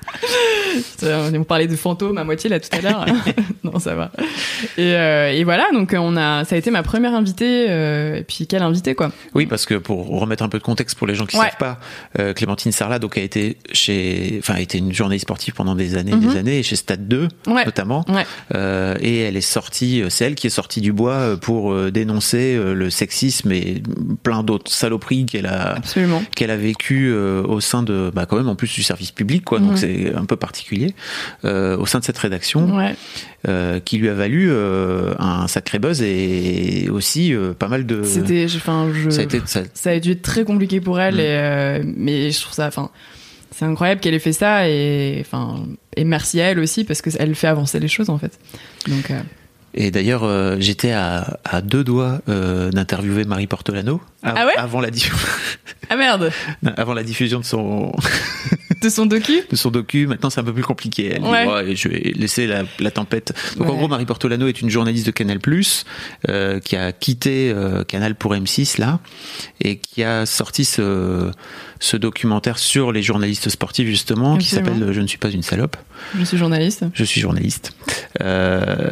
On 1.03 1.43
parlait 1.43 1.67
de 1.67 1.75
fantômes 1.75 2.17
à 2.17 2.24
moitié 2.24 2.50
là 2.50 2.60
tout 2.60 2.70
à 2.72 2.82
l'heure. 2.82 3.05
non, 3.63 3.79
ça 3.79 3.96
va. 3.96 4.12
Et, 4.77 4.93
euh, 4.96 5.32
et 5.32 5.43
voilà, 5.43 5.65
donc 5.74 5.93
on 5.98 6.15
a, 6.17 6.46
ça 6.46 6.55
a 6.55 6.58
été 6.58 6.72
ma 6.72 6.84
première 6.84 7.13
invitée. 7.13 7.67
euh, 7.70 8.15
et 8.17 8.24
puis 8.24 8.48
quelle 8.48 8.62
invitée 8.63 8.96
quoi. 8.96 9.12
Oui, 9.34 9.46
parce 9.46 9.65
que 9.65 9.75
pour 9.75 10.08
remettre 10.20 10.43
un 10.43 10.50
peu 10.50 10.58
de 10.60 10.63
contexte 10.63 10.98
pour 10.98 11.08
les 11.08 11.15
gens 11.15 11.25
qui 11.25 11.38
Ouais. 11.38 11.46
savent 11.46 11.58
pas, 12.17 12.34
Clémentine 12.34 12.72
Sarlat 12.72 13.00
donc 13.00 13.17
a 13.17 13.22
été 13.22 13.58
chez, 13.72 14.38
enfin 14.39 14.55
a 14.55 14.60
été 14.62 14.77
une 14.77 14.93
journaliste 14.93 15.24
sportive 15.25 15.53
pendant 15.53 15.75
des 15.75 15.96
années, 15.98 16.12
et 16.12 16.15
Mhm. 16.15 16.29
des 16.34 16.38
années, 16.38 16.63
chez 16.63 16.75
Stade 16.75 17.08
2 17.08 17.27
Ouais. 17.48 17.65
notamment. 17.65 18.05
Ouais. 18.08 18.25
Euh, 18.55 18.96
et 19.01 19.20
elle 19.20 19.38
est 19.38 19.41
sortie, 19.41 20.03
c'est 20.10 20.25
elle 20.25 20.36
qui 20.36 20.48
est 20.48 20.51
sortie 20.51 20.82
du 20.82 20.91
bois 20.93 21.13
euh, 21.13 21.38
pour 21.53 21.72
euh, 21.74 21.91
dénoncer 21.91 22.55
euh, 22.55 22.74
le 22.74 22.89
sexisme 22.89 23.51
et 23.51 23.83
plein 24.24 24.41
d'autres 24.43 24.72
saloperies 24.72 25.25
qu'elle 25.27 25.45
a 25.45 25.75
qu'elle 26.36 26.50
a 26.51 26.57
vécu 26.57 27.10
euh, 27.12 27.43
au 27.43 27.60
sein 27.60 27.83
de, 27.83 28.12
bah 28.13 28.25
quand 28.25 28.38
même 28.38 28.48
en 28.50 28.55
plus 28.55 28.74
du 28.74 28.81
service 28.81 29.12
public 29.12 29.43
quoi, 29.45 29.60
donc 29.60 29.77
c'est 29.77 30.13
un 30.15 30.25
peu 30.25 30.36
particulier 30.36 30.93
au 31.43 31.86
sein 31.86 32.00
de 32.00 32.03
cette 32.03 32.17
rédaction 32.17 32.75
Ouais. 32.75 32.95
qui 33.86 33.98
lui 33.98 34.10
a 34.10 34.13
valu 34.13 34.51
un 35.19 35.48
sacré 35.48 35.77
buzz 35.79 36.01
et 36.01 36.88
aussi 36.91 37.33
pas 37.60 37.67
mal 37.67 37.86
de. 37.86 38.03
C'était, 38.03 38.45
enfin, 38.55 38.89
je. 38.93 39.10
Ça 39.10 39.22
a 39.22 39.24
été, 39.25 39.41
ça- 39.45 39.63
ça 39.74 39.89
a 39.91 40.00
dû 40.00 40.12
être 40.12 40.22
très 40.22 40.43
compliqué 40.45 40.81
pour 40.81 41.00
elle 41.00 41.15
Mm. 41.15 41.19
et 41.19 41.93
mais 41.98 42.31
je 42.31 42.39
trouve 42.41 42.53
ça 42.53 42.67
enfin 42.67 42.89
c'est 43.55 43.65
incroyable 43.65 44.01
qu'elle 44.01 44.15
ait 44.15 44.19
fait 44.19 44.33
ça 44.33 44.67
et 44.67 45.19
enfin 45.22 45.65
et 45.95 46.03
merci 46.05 46.41
à 46.41 46.45
elle 46.45 46.60
aussi 46.60 46.83
parce 46.86 47.01
que 47.03 47.10
elle 47.19 47.36
fait 47.36 47.48
avancer 47.48 47.79
les 47.79 47.88
choses 47.88 48.10
en 48.10 48.17
fait 48.17 48.39
donc 48.88 49.12
euh, 49.12 49.19
Et 49.75 49.89
d'ailleurs, 49.92 50.24
euh, 50.24 50.58
j'étais 50.60 50.92
à, 50.92 51.39
à 51.44 51.62
deux 51.62 51.84
doigts 51.84 52.22
euh, 52.30 52.70
d'interviewer 52.72 53.24
Marie 53.25 53.48
Portolano 53.48 54.01
av- 54.22 54.34
Ah 54.38 54.46
ouais? 54.46 54.53
avant 54.56 54.82
la 54.82 54.92
diff- 54.92 55.12
ah 55.89 55.96
merde 55.96 56.32
avant 56.77 56.94
la 56.94 57.03
diffusion 57.03 57.39
de 57.39 57.46
son 57.46 57.92
de 58.82 58.89
son 58.89 59.06
docu? 59.06 59.42
De 59.50 59.56
son 59.56 59.72
docu. 59.72 60.06
Maintenant, 60.08 60.30
c'est 60.30 60.42
un 60.42 60.44
peu 60.44 60.53
plus 60.53 60.63
compliqué. 60.63 61.13
Elle 61.15 61.22
dit, 61.24 61.27
Ouais. 61.27 61.75
Je 61.75 61.88
vais 61.88 62.12
laisser 62.15 62.46
la, 62.48 62.63
la 62.80 62.92
tempête. 62.92 63.34
Donc, 63.58 63.70
en 63.70 63.75
gros, 63.75 63.88
Marie 63.88 64.06
Portolano 64.06 64.48
est 64.48 64.62
une 64.62 64.70
journaliste 64.70 65.06
de 65.06 65.12
Canal+, 65.12 65.39
euh, 66.30 66.60
qui 66.60 66.75
a 66.75 66.92
quitté 66.92 67.51
euh, 67.51 67.84
Canal 67.84 68.15
pour 68.15 68.34
M6, 68.34 68.80
là, 68.80 69.00
et 69.62 69.77
qui 69.77 70.03
a 70.03 70.25
sorti 70.25 70.65
ce, 70.65 71.32
ce 71.84 71.98
documentaire 71.98 72.60
sur 72.60 72.94
les 72.94 73.04
journalistes 73.04 73.50
sportifs, 73.50 73.88
justement, 73.88 74.38
qui 74.38 74.48
s'appelle 74.48 74.88
«Je 74.94 75.02
ne 75.02 75.06
suis 75.08 75.18
pas 75.18 75.30
une 75.30 75.42
salope». 75.44 75.75
Je 76.18 76.24
suis 76.24 76.38
journaliste. 76.38 76.86
Je 76.94 77.04
suis 77.04 77.20
journaliste. 77.20 77.75
Euh, 78.22 78.90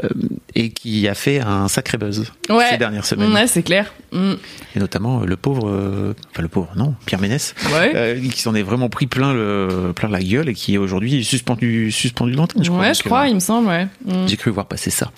et 0.56 0.72
qui 0.72 1.08
a 1.08 1.14
fait 1.14 1.40
un 1.40 1.70
sacré 1.70 1.98
buzz 1.98 2.26
Ouais. 2.50 2.66
ces 2.70 2.78
dernières 2.78 3.06
semaines. 3.06 3.32
Ouais, 3.32 3.48
c'est 3.48 3.64
clair. 3.64 3.94
Mm. 4.12 4.34
Et 4.76 4.80
notamment 4.80 5.22
euh, 5.22 5.26
le 5.26 5.38
pauvre, 5.38 5.70
euh, 5.70 6.14
enfin 6.32 6.42
le 6.42 6.50
pauvre, 6.50 6.70
non, 6.76 6.94
Pierre 7.06 7.22
Ménès, 7.22 7.56
Ouais. 7.74 7.94
euh, 7.96 8.20
qui 8.30 8.42
s'en 8.42 8.56
est 8.56 8.62
vraiment 8.62 8.90
pris 8.90 9.08
plein, 9.08 9.32
le, 9.34 9.94
plein 9.96 10.10
la 10.10 10.22
gueule 10.22 10.50
et 10.50 10.54
qui 10.54 10.74
est 10.74 10.78
aujourd'hui 10.78 11.24
suspendu, 11.24 11.92
suspendu 11.92 12.34
de 12.34 12.38
l'antenne, 12.38 12.62
je 12.64 12.70
crois. 12.70 12.82
ouais, 12.82 12.88
Donc, 12.88 12.96
je 12.98 13.04
crois, 13.04 13.28
il 13.30 13.36
me 13.36 13.40
semble, 13.40 13.70
ouais. 13.70 13.88
Mm. 14.06 14.28
J'ai 14.28 14.36
cru 14.36 14.52
voir 14.52 14.66
passer 14.66 14.90
ça. 14.90 15.12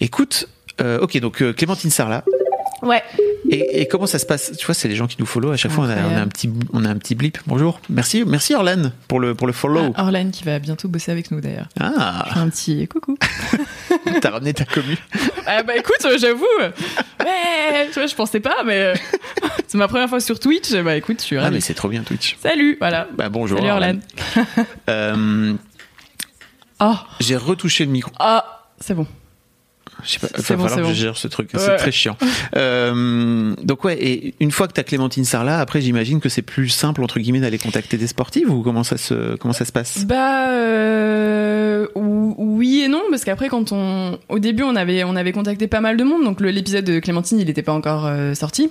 Écoute, 0.00 0.48
ok, 0.80 1.18
donc 1.20 1.54
Clémentine 1.54 1.90
Sarlat. 1.90 2.24
Ouais. 2.82 3.02
Et, 3.50 3.80
et 3.82 3.88
comment 3.88 4.06
ça 4.06 4.18
se 4.18 4.26
passe? 4.26 4.52
Tu 4.58 4.66
vois, 4.66 4.74
c'est 4.74 4.88
les 4.88 4.96
gens 4.96 5.06
qui 5.06 5.16
nous 5.18 5.26
follow. 5.26 5.50
À 5.50 5.56
chaque 5.56 5.72
fois, 5.72 5.86
on 5.86 5.90
a, 5.90 5.96
on 5.96 6.16
a 6.16 6.20
un 6.20 6.26
petit, 6.28 6.50
on 6.72 6.84
a 6.84 6.88
un 6.90 6.96
petit 6.96 7.14
blip. 7.14 7.38
Bonjour. 7.46 7.80
Merci, 7.88 8.24
merci 8.26 8.54
Orlan 8.54 8.90
pour 9.08 9.18
le 9.20 9.34
pour 9.34 9.46
le 9.46 9.52
follow. 9.52 9.92
Ah, 9.94 10.04
Orlan 10.04 10.30
qui 10.30 10.44
va 10.44 10.58
bientôt 10.58 10.88
bosser 10.88 11.10
avec 11.12 11.30
nous 11.30 11.40
d'ailleurs. 11.40 11.68
Ah, 11.80 12.26
Un 12.38 12.48
petit 12.50 12.86
coucou. 12.88 13.16
t'as 14.20 14.30
ramené 14.30 14.52
ta 14.52 14.64
commu. 14.64 14.96
ah 15.46 15.62
bah 15.62 15.76
écoute, 15.76 16.04
euh, 16.04 16.18
j'avoue. 16.18 16.44
Ouais, 17.20 17.86
tu 17.88 17.94
vois, 17.94 18.06
je 18.06 18.14
pensais 18.14 18.40
pas, 18.40 18.62
mais 18.64 18.78
euh, 18.78 18.94
c'est 19.68 19.78
ma 19.78 19.88
première 19.88 20.08
fois 20.08 20.20
sur 20.20 20.38
Twitch. 20.38 20.72
Bah 20.74 20.96
écoute, 20.96 21.20
je 21.20 21.24
suis 21.24 21.36
Ah, 21.38 21.42
ravie. 21.42 21.54
mais 21.54 21.60
c'est 21.60 21.74
trop 21.74 21.88
bien 21.88 22.02
Twitch. 22.02 22.36
Salut, 22.42 22.76
voilà. 22.78 23.08
Bah 23.16 23.28
bonjour. 23.30 23.58
Salut 23.58 23.70
Orlan. 23.70 23.98
Euh, 24.90 25.54
Oh, 26.78 26.94
J'ai 27.20 27.36
retouché 27.36 27.86
le 27.86 27.90
micro. 27.90 28.12
ah, 28.18 28.66
c'est 28.80 28.92
bon. 28.92 29.06
Je 30.04 30.10
sais 30.10 30.18
pas, 30.18 30.28
il 30.36 30.42
va 30.42 30.56
bon, 30.56 30.62
falloir 30.62 30.76
que 30.76 30.82
bon. 30.82 30.88
je 30.90 30.94
gère 30.94 31.16
ce 31.16 31.26
truc, 31.28 31.50
Ouais. 31.54 31.60
c'est 31.60 31.76
très 31.76 31.90
chiant. 31.92 32.16
Euh, 32.56 33.54
donc 33.62 33.84
ouais, 33.84 33.96
et 34.00 34.34
une 34.40 34.50
fois 34.50 34.68
que 34.68 34.72
t'as 34.72 34.82
Clémentine 34.82 35.24
Sarlat, 35.24 35.58
après 35.58 35.80
j'imagine 35.80 36.20
que 36.20 36.28
c'est 36.28 36.42
plus 36.42 36.68
simple 36.68 37.02
entre 37.02 37.18
guillemets 37.18 37.40
d'aller 37.40 37.58
contacter 37.58 37.96
des 37.96 38.06
sportives 38.06 38.50
ou 38.50 38.62
comment 38.62 38.84
ça 38.84 38.96
se 38.98 39.36
comment 39.36 39.54
ça 39.54 39.64
se 39.64 39.72
passe? 39.72 40.04
Bah 40.06 40.48
euh, 40.50 41.86
ou- 41.94 42.34
oui 42.38 42.82
et 42.84 42.88
non 42.88 43.02
parce 43.10 43.24
qu'après 43.24 43.48
quand 43.48 43.72
on 43.72 44.18
au 44.28 44.38
début 44.38 44.62
on 44.62 44.76
avait 44.76 45.04
on 45.04 45.16
avait 45.16 45.32
contacté 45.32 45.66
pas 45.66 45.80
mal 45.80 45.96
de 45.96 46.04
monde 46.04 46.24
donc 46.24 46.40
l'épisode 46.40 46.84
de 46.84 46.98
Clémentine 47.00 47.38
il 47.40 47.46
n'était 47.46 47.62
pas 47.62 47.72
encore 47.72 48.06
euh, 48.06 48.34
sorti. 48.34 48.70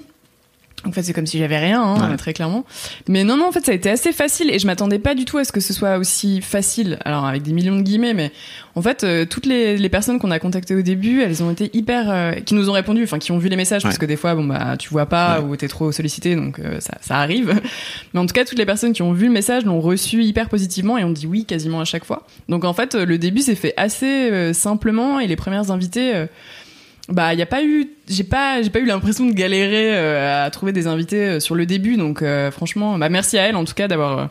En 0.86 0.92
fait, 0.92 1.01
c'est 1.04 1.13
comme 1.13 1.25
si 1.25 1.39
j'avais 1.39 1.58
rien, 1.58 1.82
hein, 1.82 2.12
Ouais. 2.12 2.18
très 2.18 2.34
clairement. 2.34 2.63
Mais 3.10 3.24
non, 3.24 3.38
non, 3.38 3.48
en 3.48 3.51
fait, 3.51 3.65
ça 3.65 3.72
a 3.72 3.75
été 3.75 3.89
assez 3.89 4.12
facile 4.12 4.51
et 4.51 4.60
je 4.60 4.68
m'attendais 4.68 5.00
pas 5.00 5.15
du 5.15 5.25
tout 5.25 5.38
à 5.38 5.44
ce 5.44 5.51
que 5.51 5.60
ce 5.60 5.74
soit 5.74 5.98
aussi 5.98 6.42
facile. 6.42 7.00
Alors, 7.06 7.25
avec 7.25 7.42
des 7.44 7.54
millions 7.54 7.75
de 7.75 7.82
guillemets, 7.82 8.13
mais 8.13 8.32
en 8.75 8.82
fait, 8.82 9.04
euh, 9.04 9.25
toutes 9.25 9.46
les, 9.46 9.77
les 9.77 9.89
personnes 9.89 10.20
qu'on 10.20 10.32
a 10.32 10.39
contactées 10.39 10.75
au 10.75 10.82
début, 10.82 11.22
elles 11.22 11.42
ont 11.44 11.50
été 11.51 11.70
hyper, 11.74 12.10
euh, 12.10 12.32
qui 12.34 12.54
nous 12.54 12.70
ont 12.70 12.74
répondu, 12.74 13.04
enfin, 13.04 13.20
qui 13.20 13.32
ont 13.32 13.38
vu 13.38 13.50
les 13.50 13.56
messages, 13.56 13.84
parce 13.84 13.98
que 13.98 14.06
des 14.06 14.15
fois, 14.18 14.36
bon 14.36 14.44
bah, 14.46 14.75
tu 14.77 14.89
vois 14.89 15.06
pas 15.08 15.39
Ouais. 15.39 15.46
ou 15.50 15.56
t'es 15.56 15.68
trop 15.68 15.92
sollicité, 15.92 16.36
donc 16.36 16.60
euh, 16.60 16.80
ça, 16.80 16.94
ça 17.01 17.18
arrive. 17.18 17.60
Mais 18.13 18.20
en 18.20 18.25
tout 18.25 18.34
cas, 18.34 18.46
toutes 18.46 18.60
les 18.60 18.65
personnes 18.65 18.94
qui 18.94 19.01
ont 19.01 19.13
vu 19.13 19.25
le 19.27 19.32
message 19.34 19.65
l'ont 19.65 19.82
reçu 19.82 20.24
hyper 20.24 20.50
positivement 20.50 20.98
et 20.98 21.04
ont 21.04 21.12
dit 21.12 21.25
oui 21.27 21.46
quasiment 21.46 21.82
à 21.82 21.86
chaque 21.86 22.06
fois. 22.06 22.27
Donc 22.50 22.63
en 22.65 22.74
fait, 22.74 22.96
euh, 22.96 23.06
le 23.06 23.18
début 23.18 23.42
s'est 23.42 23.56
fait 23.56 23.74
assez 23.77 24.30
euh, 24.32 24.54
simplement 24.54 25.20
et 25.20 25.27
les 25.27 25.36
premières 25.36 25.72
invitées, 25.72 26.15
euh, 26.15 26.25
bah 27.09 27.33
il 27.33 27.39
y 27.39 27.43
a 27.43 27.45
pas 27.45 27.63
eu, 27.63 27.88
j'ai 28.07 28.24
pas, 28.24 28.62
j'ai 28.62 28.69
pas 28.69 28.79
eu 28.79 28.85
l'impression 28.85 29.25
de 29.27 29.31
galérer 29.33 29.95
euh, 29.95 30.45
à 30.45 30.50
trouver 30.50 30.71
des 30.71 30.88
invités 30.88 31.25
euh, 31.27 31.39
sur 31.39 31.55
le 31.55 31.65
début. 31.65 31.97
Donc 31.97 32.21
euh, 32.21 32.50
franchement, 32.51 32.97
bah 32.97 33.09
merci 33.09 33.38
à 33.38 33.43
elle 33.43 33.55
en 33.55 33.63
tout 33.65 33.74
cas 33.75 33.88
d'avoir, 33.88 34.29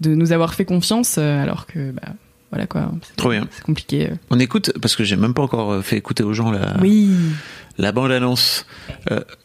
de 0.00 0.14
nous 0.14 0.32
avoir 0.32 0.54
fait 0.54 0.64
confiance 0.64 1.18
alors 1.18 1.66
que 1.66 1.92
bah 1.92 2.08
voilà 2.50 2.66
quoi. 2.66 2.90
c'est- 3.02 3.14
Trop 3.16 3.30
bien. 3.30 3.46
C'est 3.52 3.62
compliqué. 3.62 4.10
On 4.30 4.40
écoute 4.40 4.72
parce 4.82 4.96
que 4.96 5.04
j'ai 5.04 5.16
même 5.16 5.34
pas 5.34 5.42
encore 5.42 5.84
fait 5.84 5.96
écouter 5.96 6.24
aux 6.24 6.32
gens 6.32 6.50
la 6.50 6.76
Oui. 6.82 7.10
la 7.78 7.92
bande 7.92 8.10
annonce. 8.10 8.66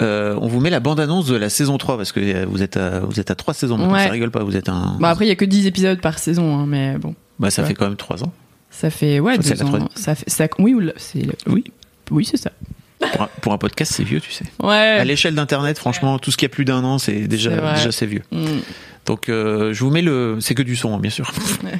Euh, 0.01 0.35
on 0.41 0.47
vous 0.47 0.59
met 0.59 0.71
la 0.71 0.79
bande 0.79 0.99
annonce 0.99 1.27
de 1.27 1.35
la 1.35 1.49
saison 1.49 1.77
3 1.77 1.97
parce 1.97 2.11
que 2.11 2.45
vous 2.45 2.63
êtes 2.63 2.77
à, 2.77 3.01
vous 3.01 3.19
êtes 3.19 3.29
à 3.29 3.35
trois 3.35 3.53
saisons 3.53 3.77
maintenant, 3.77 3.93
Ouais. 3.93 4.05
ça 4.05 4.09
rigole 4.09 4.31
pas, 4.31 4.43
vous 4.43 4.57
êtes 4.57 4.69
un 4.69 4.97
Bon 4.99 5.05
après 5.05 5.25
il 5.25 5.29
y 5.29 5.31
a 5.31 5.35
que 5.35 5.45
10 5.45 5.67
épisodes 5.67 6.01
par 6.01 6.17
saison, 6.17 6.57
hein, 6.57 6.65
mais 6.67 6.97
bon. 6.97 7.13
bah 7.39 7.51
ça 7.51 7.61
ouais. 7.61 7.67
fait 7.67 7.73
quand 7.75 7.85
même 7.85 7.95
trois 7.95 8.23
ans. 8.23 8.33
Ça 8.71 8.89
fait 8.89 9.19
ouais 9.19 9.37
deux 9.37 9.61
ans. 9.63 9.87
Ça 9.93 10.15
fait 10.15 10.27
ça 10.29 10.47
oui 10.57 10.75
c'est 10.97 11.21
le- 11.21 11.33
Oui. 11.47 11.63
Oui 12.11 12.25
c'est 12.25 12.37
ça. 12.37 12.51
Pour 13.11 13.21
un, 13.23 13.29
pour 13.41 13.53
un 13.53 13.57
podcast, 13.57 13.91
c'est 13.93 14.03
vieux, 14.03 14.21
tu 14.21 14.31
sais. 14.31 14.45
Ouais. 14.63 14.73
À 14.73 15.03
l'échelle 15.03 15.35
d'internet, 15.35 15.77
franchement, 15.77 16.17
tout 16.17 16.31
ce 16.31 16.37
qui 16.37 16.45
a 16.45 16.49
plus 16.49 16.63
d'un 16.65 16.83
an, 16.83 16.97
c'est 16.97 17.27
déjà 17.27 17.73
déjà 17.73 17.91
c'est 17.91 18.05
vieux. 18.05 18.23
Mm. 18.31 18.45
Donc 19.05 19.29
euh, 19.29 19.73
je 19.73 19.83
vous 19.83 19.91
mets 19.91 20.01
le 20.01 20.37
c'est 20.39 20.55
que 20.55 20.63
du 20.63 20.75
son 20.75 20.95
hein, 20.95 20.99
bien 20.99 21.11
sûr. 21.11 21.31
Ouais. 21.63 21.79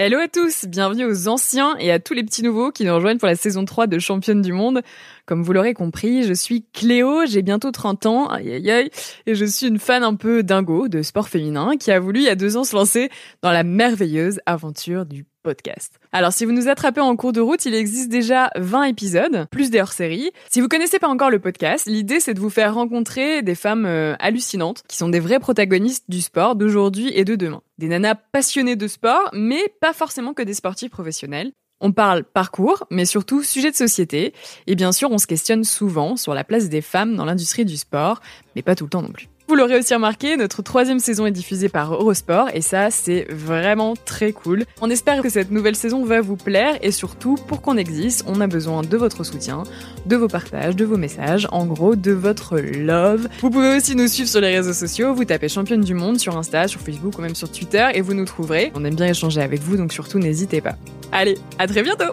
Hello 0.00 0.20
à 0.20 0.28
tous, 0.28 0.64
bienvenue 0.66 1.04
aux 1.06 1.26
anciens 1.26 1.76
et 1.78 1.90
à 1.90 1.98
tous 1.98 2.14
les 2.14 2.22
petits 2.22 2.44
nouveaux 2.44 2.70
qui 2.70 2.84
nous 2.84 2.94
rejoignent 2.94 3.18
pour 3.18 3.26
la 3.26 3.34
saison 3.34 3.64
3 3.64 3.88
de 3.88 3.98
Championne 3.98 4.42
du 4.42 4.52
Monde. 4.52 4.82
Comme 5.26 5.42
vous 5.42 5.52
l'aurez 5.52 5.74
compris, 5.74 6.22
je 6.22 6.34
suis 6.34 6.64
Cléo, 6.72 7.26
j'ai 7.26 7.42
bientôt 7.42 7.72
30 7.72 8.06
ans, 8.06 8.28
aïe 8.28 8.48
aïe 8.52 8.70
aïe, 8.70 8.90
et 9.26 9.34
je 9.34 9.44
suis 9.44 9.66
une 9.66 9.80
fan 9.80 10.04
un 10.04 10.14
peu 10.14 10.44
dingo 10.44 10.86
de 10.86 11.02
sport 11.02 11.28
féminin 11.28 11.76
qui 11.76 11.90
a 11.90 11.98
voulu 11.98 12.20
il 12.20 12.26
y 12.26 12.28
a 12.28 12.36
deux 12.36 12.56
ans 12.56 12.62
se 12.62 12.76
lancer 12.76 13.10
dans 13.42 13.50
la 13.50 13.64
merveilleuse 13.64 14.38
aventure 14.46 15.04
du 15.04 15.26
podcast. 15.42 15.98
Alors 16.12 16.32
si 16.32 16.44
vous 16.44 16.52
nous 16.52 16.68
attrapez 16.68 17.00
en 17.00 17.16
cours 17.16 17.32
de 17.32 17.40
route, 17.40 17.64
il 17.64 17.74
existe 17.74 18.08
déjà 18.08 18.50
20 18.56 18.84
épisodes, 18.84 19.46
plus 19.50 19.70
des 19.70 19.80
hors-séries. 19.80 20.30
Si 20.50 20.60
vous 20.60 20.68
connaissez 20.68 20.98
pas 20.98 21.08
encore 21.08 21.30
le 21.30 21.38
podcast, 21.38 21.86
l'idée 21.86 22.20
c'est 22.20 22.34
de 22.34 22.40
vous 22.40 22.50
faire 22.50 22.74
rencontrer 22.74 23.42
des 23.42 23.54
femmes 23.54 23.86
euh, 23.86 24.14
hallucinantes 24.18 24.82
qui 24.88 24.96
sont 24.96 25.08
des 25.08 25.20
vrais 25.20 25.40
protagonistes 25.40 26.04
du 26.08 26.20
sport 26.20 26.56
d'aujourd'hui 26.56 27.10
et 27.14 27.24
de 27.24 27.34
demain. 27.34 27.62
Des 27.78 27.88
nanas 27.88 28.16
passionnées 28.32 28.76
de 28.76 28.88
sport, 28.88 29.30
mais 29.32 29.72
pas 29.80 29.92
forcément 29.92 30.34
que 30.34 30.42
des 30.42 30.54
sportifs 30.54 30.90
professionnels. 30.90 31.52
On 31.80 31.92
parle 31.92 32.24
parcours, 32.24 32.84
mais 32.90 33.04
surtout 33.04 33.42
sujet 33.42 33.70
de 33.70 33.76
société. 33.76 34.34
Et 34.66 34.74
bien 34.74 34.90
sûr, 34.90 35.10
on 35.12 35.18
se 35.18 35.28
questionne 35.28 35.62
souvent 35.62 36.16
sur 36.16 36.34
la 36.34 36.42
place 36.42 36.68
des 36.68 36.80
femmes 36.80 37.14
dans 37.14 37.24
l'industrie 37.24 37.64
du 37.64 37.76
sport, 37.76 38.20
mais 38.56 38.62
pas 38.62 38.74
tout 38.74 38.84
le 38.84 38.90
temps 38.90 39.02
non 39.02 39.12
plus. 39.12 39.28
Vous 39.48 39.54
l'aurez 39.54 39.78
aussi 39.78 39.94
remarqué, 39.94 40.36
notre 40.36 40.60
troisième 40.60 40.98
saison 40.98 41.24
est 41.24 41.30
diffusée 41.30 41.70
par 41.70 41.94
Eurosport 41.94 42.50
et 42.52 42.60
ça, 42.60 42.90
c'est 42.90 43.26
vraiment 43.30 43.94
très 44.04 44.32
cool. 44.32 44.66
On 44.82 44.90
espère 44.90 45.22
que 45.22 45.30
cette 45.30 45.50
nouvelle 45.50 45.74
saison 45.74 46.04
va 46.04 46.20
vous 46.20 46.36
plaire 46.36 46.74
et 46.82 46.92
surtout, 46.92 47.36
pour 47.46 47.62
qu'on 47.62 47.78
existe, 47.78 48.24
on 48.28 48.42
a 48.42 48.46
besoin 48.46 48.82
de 48.82 48.96
votre 48.98 49.24
soutien, 49.24 49.62
de 50.04 50.16
vos 50.16 50.28
partages, 50.28 50.76
de 50.76 50.84
vos 50.84 50.98
messages, 50.98 51.48
en 51.50 51.64
gros, 51.64 51.96
de 51.96 52.12
votre 52.12 52.58
love. 52.58 53.26
Vous 53.40 53.48
pouvez 53.48 53.74
aussi 53.78 53.96
nous 53.96 54.06
suivre 54.06 54.28
sur 54.28 54.42
les 54.42 54.54
réseaux 54.54 54.74
sociaux, 54.74 55.14
vous 55.14 55.24
tapez 55.24 55.48
championne 55.48 55.80
du 55.80 55.94
monde 55.94 56.18
sur 56.18 56.36
Insta, 56.36 56.68
sur 56.68 56.82
Facebook 56.82 57.18
ou 57.18 57.22
même 57.22 57.34
sur 57.34 57.50
Twitter 57.50 57.86
et 57.94 58.02
vous 58.02 58.12
nous 58.12 58.26
trouverez. 58.26 58.70
On 58.74 58.84
aime 58.84 58.96
bien 58.96 59.06
échanger 59.06 59.40
avec 59.40 59.62
vous, 59.62 59.78
donc 59.78 59.94
surtout 59.94 60.18
n'hésitez 60.18 60.60
pas. 60.60 60.74
Allez, 61.10 61.38
à 61.58 61.66
très 61.66 61.82
bientôt. 61.82 62.12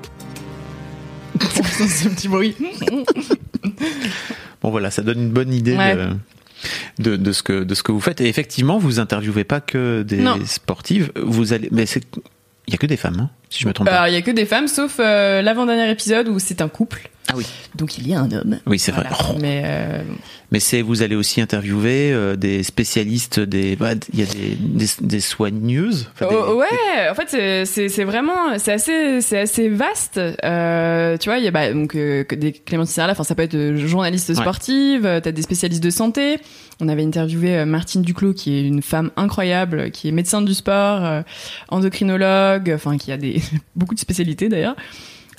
Bon 4.61 4.71
voilà, 4.71 4.89
ça 4.89 5.01
donne 5.01 5.19
une 5.19 5.31
bonne 5.31 5.53
idée 5.53 5.75
Ouais. 5.75 5.95
de, 5.95 6.07
de, 6.99 7.15
de 7.15 7.31
ce 7.31 7.43
que 7.43 7.63
de 7.63 7.75
ce 7.75 7.83
que 7.83 7.91
vous 7.91 8.01
faites. 8.01 8.21
Et 8.21 8.27
effectivement, 8.27 8.77
vous 8.77 8.99
interviewez 8.99 9.43
pas 9.43 9.61
que 9.61 10.03
des 10.03 10.17
Non. 10.17 10.37
sportives. 10.45 11.11
Vous 11.15 11.53
allez, 11.53 11.69
mais 11.71 11.85
c'est 11.85 12.03
il 12.67 12.73
y 12.73 12.75
a 12.75 12.77
que 12.77 12.87
des 12.87 12.97
femmes, 12.97 13.19
hein, 13.19 13.29
si 13.49 13.61
je 13.61 13.67
me 13.67 13.73
trompe 13.73 13.87
pas. 13.87 13.93
Alors, 13.93 14.07
il 14.07 14.13
y 14.13 14.17
a 14.17 14.21
que 14.23 14.31
des 14.31 14.45
femmes, 14.45 14.67
sauf 14.67 14.97
euh, 14.99 15.41
l'avant-dernier 15.43 15.91
épisode 15.91 16.27
où 16.29 16.39
c'est 16.39 16.61
un 16.61 16.67
couple. 16.67 17.09
Ah 17.27 17.33
oui. 17.35 17.45
Donc 17.75 17.97
il 17.97 18.07
y 18.07 18.13
a 18.13 18.19
un 18.19 18.31
homme. 18.31 18.59
Oui, 18.67 18.77
c'est 18.77 18.91
vrai. 18.91 19.05
Oh. 19.11 19.33
Mais 19.41 19.63
euh, 19.65 20.03
Mais 20.51 20.59
c'est 20.59 20.81
vous 20.83 21.01
allez 21.01 21.15
aussi 21.15 21.41
interviewer 21.41 22.11
euh, 22.13 22.35
des 22.35 22.61
spécialistes, 22.61 23.39
des 23.39 23.75
bah, 23.75 23.93
il 24.13 24.19
y 24.19 24.23
a 24.23 24.25
des, 24.27 24.55
des, 24.59 24.85
des 25.01 25.19
soigneuses. 25.19 26.09
enfin, 26.13 26.27
des- 26.27 26.35
Oh, 26.35 26.55
ouais, 26.55 27.09
en 27.09 27.15
fait, 27.15 27.65
c'est- 27.65 28.03
vraiment, 28.03 28.57
c'est 28.59 28.73
assez, 28.73 29.21
c'est 29.21 29.39
assez 29.39 29.69
vaste. 29.69 30.19
Euh, 30.43 31.17
tu 31.17 31.29
vois, 31.29 31.39
il 31.39 31.43
y 31.43 31.47
a 31.47 31.51
bah, 31.51 31.73
donc 31.73 31.95
euh, 31.95 32.23
des 32.37 32.51
Clémentine 32.51 33.03
enfin 33.09 33.23
ça 33.23 33.33
peut 33.33 33.41
être 33.43 33.55
euh, 33.55 33.75
journaliste 33.87 34.33
sportive, 34.35 35.05
euh, 35.05 35.19
t'as 35.19 35.31
des 35.31 35.41
spécialistes 35.41 35.83
de 35.83 35.89
santé. 35.89 36.37
On 36.79 36.89
avait 36.89 37.03
interviewé 37.03 37.65
Martine 37.65 38.01
Duclos, 38.03 38.33
qui 38.33 38.53
est 38.57 38.67
une 38.67 38.81
femme 38.83 39.09
incroyable, 39.15 39.89
qui 39.91 40.09
est 40.09 40.11
médecin 40.11 40.41
du 40.41 40.53
sport, 40.53 41.03
euh, 41.05 41.21
endocrinologue, 41.69 42.71
enfin 42.75 42.97
qui 42.97 43.11
a 43.11 43.17
des 43.17 43.41
beaucoup 43.75 43.95
de 43.95 43.99
spécialités 43.99 44.49
d'ailleurs. 44.49 44.75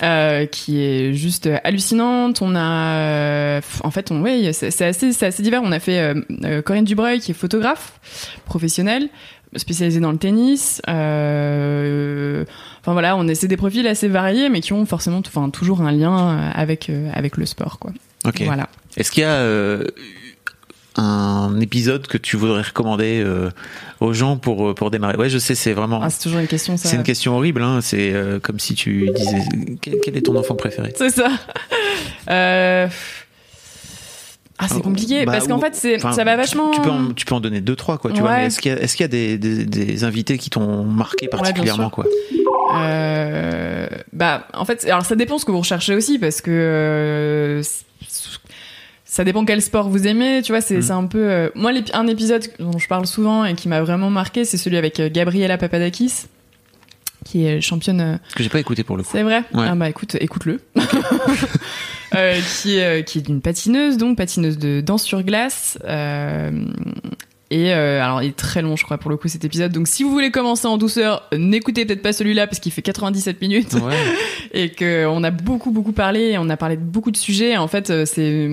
Euh, 0.03 0.45
qui 0.45 0.81
est 0.81 1.13
juste 1.13 1.49
hallucinante. 1.63 2.41
On 2.41 2.55
a, 2.55 2.95
euh, 2.97 3.61
en 3.83 3.91
fait, 3.91 4.11
on, 4.11 4.21
ouais, 4.21 4.51
c'est 4.53 4.81
assez, 4.85 5.13
c'est 5.13 5.25
assez 5.25 5.43
divers. 5.43 5.61
On 5.63 5.71
a 5.71 5.79
fait 5.79 5.99
euh, 5.99 6.13
euh, 6.43 6.61
Corinne 6.61 6.85
Dubreuil, 6.85 7.19
qui 7.19 7.31
est 7.31 7.33
photographe 7.33 7.99
professionnelle, 8.45 9.09
spécialisée 9.55 9.99
dans 9.99 10.11
le 10.11 10.17
tennis. 10.17 10.81
Euh, 10.89 12.45
enfin 12.81 12.93
voilà, 12.93 13.15
on 13.17 13.27
essaie 13.27 13.47
des 13.47 13.57
profils 13.57 13.85
assez 13.87 14.07
variés, 14.07 14.49
mais 14.49 14.61
qui 14.61 14.73
ont 14.73 14.85
forcément, 14.85 15.21
enfin 15.25 15.49
toujours 15.49 15.81
un 15.81 15.91
lien 15.91 16.17
euh, 16.17 16.49
avec 16.53 16.89
euh, 16.89 17.09
avec 17.13 17.37
le 17.37 17.45
sport, 17.45 17.79
quoi. 17.79 17.91
Ok. 18.25 18.41
Voilà. 18.45 18.69
Est-ce 18.97 19.11
qu'il 19.11 19.21
y 19.21 19.25
a 19.25 19.29
euh, 19.29 19.85
un 20.97 21.59
épisode 21.59 22.07
que 22.07 22.17
tu 22.17 22.37
voudrais 22.37 22.61
recommander 22.63 23.21
euh, 23.23 23.49
aux 23.99 24.13
gens 24.13 24.37
pour 24.37 24.73
pour 24.75 24.91
démarrer 24.91 25.17
Ouais, 25.17 25.29
je 25.29 25.37
sais, 25.37 25.55
c'est 25.55 25.73
vraiment. 25.73 25.99
Ah, 26.03 26.09
c'est 26.09 26.23
toujours 26.23 26.39
une 26.39 26.47
question, 26.47 26.75
ça. 26.77 26.89
c'est 26.89 26.95
une 26.95 27.03
question 27.03 27.35
horrible, 27.35 27.61
hein. 27.61 27.79
c'est 27.81 28.11
euh, 28.13 28.39
comme 28.39 28.59
si 28.59 28.75
tu 28.75 29.09
disais 29.15 29.43
quel, 29.81 29.95
quel 30.03 30.17
est 30.17 30.21
ton 30.21 30.35
enfant 30.35 30.55
préféré? 30.55 30.93
C'est 30.95 31.11
ça. 31.11 31.29
Euh... 32.29 32.87
Ah, 34.59 34.65
c'est 34.67 34.81
compliqué 34.81 35.23
Bah, 35.25 35.33
parce 35.33 35.47
qu'en 35.47 35.59
fait, 35.59 35.75
c'est 35.75 35.99
ça 35.99 36.23
va 36.23 36.35
vachement. 36.35 36.71
Tu, 36.71 36.81
peux 36.81 36.89
en, 36.89 37.13
tu 37.13 37.25
peux 37.25 37.35
en 37.35 37.39
donner 37.39 37.61
deux 37.61 37.75
trois 37.75 37.99
quoi. 37.99 38.11
Tu 38.11 38.21
vois. 38.21 38.37
Mais 38.37 38.45
est-ce 38.47 38.59
qu'il 38.59 38.71
y 38.71 38.75
a, 38.75 38.79
est-ce 38.81 38.97
qu'il 38.97 39.03
y 39.03 39.05
a 39.05 39.07
des, 39.07 39.37
des, 39.37 39.65
des 39.65 40.03
invités 40.03 40.37
qui 40.39 40.49
t'ont 40.49 40.83
marqué 40.83 41.27
particulièrement 41.27 41.91
quoi? 41.91 42.05
Euh, 42.75 43.87
bah, 44.13 44.47
en 44.53 44.65
fait, 44.65 44.85
alors 44.85 45.05
ça 45.05 45.15
dépend 45.15 45.37
ce 45.37 45.45
que 45.45 45.51
vous 45.51 45.59
recherchez 45.59 45.95
aussi, 45.95 46.19
parce 46.19 46.41
que 46.41 46.51
euh, 46.51 47.61
ça 49.09 49.23
dépend 49.23 49.45
quel 49.45 49.61
sport 49.61 49.89
vous 49.89 50.05
aimez. 50.05 50.41
Tu 50.43 50.51
vois, 50.51 50.61
c'est 50.61 50.81
c'est 50.81 50.91
un 50.91 51.05
peu. 51.05 51.17
euh, 51.29 51.49
moi, 51.55 51.71
un 51.93 52.07
épisode 52.07 52.45
dont 52.59 52.77
je 52.77 52.87
parle 52.87 53.07
souvent 53.07 53.45
et 53.45 53.55
qui 53.55 53.67
m'a 53.69 53.81
vraiment 53.81 54.09
marqué, 54.09 54.43
c'est 54.45 54.57
celui 54.57 54.77
avec 54.77 54.99
euh, 54.99 55.09
Gabriela 55.09 55.57
Papadakis, 55.57 56.25
qui 57.25 57.45
est 57.45 57.61
championne. 57.61 58.01
euh, 58.01 58.17
Que 58.35 58.43
j'ai 58.43 58.49
pas 58.49 58.59
écouté 58.59 58.83
pour 58.83 58.97
le 58.97 59.03
coup. 59.03 59.09
C'est 59.13 59.23
vrai? 59.23 59.43
Ouais. 59.53 59.65
Ah 59.69 59.75
bah 59.75 59.89
écoute, 59.89 60.15
écoute-le. 60.19 60.59
Qui 62.61 62.79
euh, 62.79 63.01
qui 63.01 63.17
est 63.19 63.27
une 63.27 63.41
patineuse, 63.41 63.97
donc 63.97 64.17
patineuse 64.17 64.57
de 64.57 64.81
danse 64.81 65.03
sur 65.03 65.23
glace. 65.23 65.77
Et 67.49 67.73
euh, 67.73 68.03
alors, 68.03 68.21
il 68.21 68.29
est 68.29 68.35
très 68.35 68.61
long, 68.61 68.75
je 68.75 68.83
crois, 68.83 68.97
pour 68.97 69.09
le 69.09 69.15
coup, 69.15 69.29
cet 69.29 69.45
épisode. 69.45 69.71
Donc, 69.71 69.87
si 69.87 70.03
vous 70.03 70.11
voulez 70.11 70.31
commencer 70.31 70.67
en 70.67 70.77
douceur, 70.77 71.23
n'écoutez 71.35 71.85
peut-être 71.85 72.01
pas 72.01 72.11
celui-là 72.11 72.45
parce 72.45 72.59
qu'il 72.59 72.71
fait 72.73 72.81
97 72.81 73.39
minutes 73.41 73.73
Ouais. 73.75 73.95
et 74.53 74.69
que 74.69 75.05
on 75.05 75.23
a 75.23 75.31
beaucoup 75.31 75.71
beaucoup 75.71 75.93
parlé. 75.93 76.37
On 76.37 76.49
a 76.49 76.57
parlé 76.57 76.75
de 76.75 76.81
beaucoup 76.81 77.11
de 77.11 77.17
sujets. 77.17 77.55
En 77.55 77.67
fait, 77.69 77.89
euh, 77.89 78.05
c'est 78.05 78.49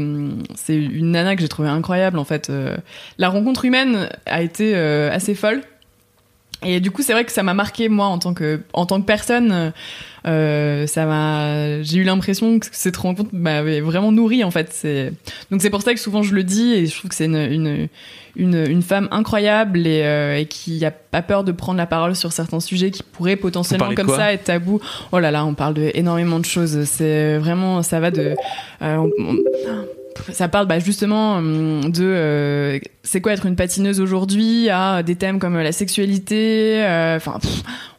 c'est 0.55 0.77
une 0.77 1.11
nana 1.11 1.35
que 1.35 1.43
j'ai 1.43 1.49
trouvée 1.49 1.69
incroyable. 1.69 2.19
En 2.19 2.25
fait, 2.25 2.51
Euh, 2.51 2.77
la 3.19 3.31
rencontre 3.31 3.65
humaine 3.65 4.09
a 4.27 4.43
été 4.43 4.73
euh, 4.77 5.11
assez 5.13 5.35
folle. 5.35 5.63
Et 6.65 6.81
du 6.81 6.91
coup, 6.91 7.03
c'est 7.03 7.13
vrai 7.13 7.25
que 7.25 7.33
ça 7.33 7.43
m'a 7.43 7.55
marqué 7.55 7.89
moi 7.89 8.07
en 8.07 8.19
tant 8.19 8.35
que 8.35 8.61
en 8.73 8.87
tant 8.87 9.01
que 9.01 9.07
personne. 9.07 9.73
Euh, 10.27 10.87
ça 10.87 11.05
m'a, 11.05 11.83
j'ai 11.83 11.99
eu 11.99 12.03
l'impression 12.03 12.59
que 12.59 12.67
cette 12.73 12.97
rencontre 12.97 13.29
m'avait 13.35 13.83
vraiment 13.83 14.11
nourri 14.11 14.43
en 14.43 14.51
fait. 14.51 14.71
C'est 14.73 15.13
donc 15.51 15.61
c'est 15.61 15.69
pour 15.69 15.83
ça 15.83 15.93
que 15.93 16.01
souvent 16.01 16.23
je 16.23 16.35
le 16.35 16.43
dis 16.45 16.73
et 16.73 16.87
je 16.87 16.97
trouve 16.97 17.11
que 17.11 17.15
c'est 17.15 17.27
une, 17.27 17.37
une 17.37 17.89
une 18.37 18.55
une 18.67 18.81
femme 18.83 19.07
incroyable 19.11 19.87
et, 19.87 20.03
euh, 20.03 20.39
et 20.39 20.47
qui 20.47 20.83
a 20.87 20.91
pas 20.91 21.21
peur 21.21 21.45
de 21.45 21.53
prendre 21.53 21.77
la 21.77 21.85
parole 21.87 22.17
sur 22.17 22.33
certains 22.33 22.61
sujets 22.61 22.91
qui 22.91 23.03
pourraient 23.03 23.37
potentiellement 23.37 23.85
comme 23.97 24.07
ça 24.17 24.33
être 24.33 24.45
tabou. 24.45 24.81
Oh 25.13 25.19
là 25.19 25.31
là, 25.31 25.45
on 25.45 25.53
parle 25.53 25.75
de 25.75 25.91
énormément 25.93 26.41
de 26.41 26.47
choses. 26.47 26.85
C'est 26.85 27.37
vraiment 27.37 27.83
ça 27.83 28.01
va 28.01 28.11
de 28.11 28.35
euh, 28.81 28.97
on- 28.97 29.11
on- 29.19 29.37
ça 30.33 30.49
parle 30.49 30.67
bah, 30.67 30.79
justement 30.79 31.37
hum, 31.37 31.91
de 31.91 32.05
euh, 32.05 32.79
c'est 33.03 33.21
quoi 33.21 33.33
être 33.33 33.47
une 33.47 33.57
patineuse 33.57 34.01
aujourd'hui 34.01 34.69
à 34.71 35.03
des 35.03 35.17
thèmes 35.17 35.39
comme 35.39 35.59
la 35.59 35.73
sexualité 35.73 36.83
euh, 36.85 37.17
enfin 37.17 37.39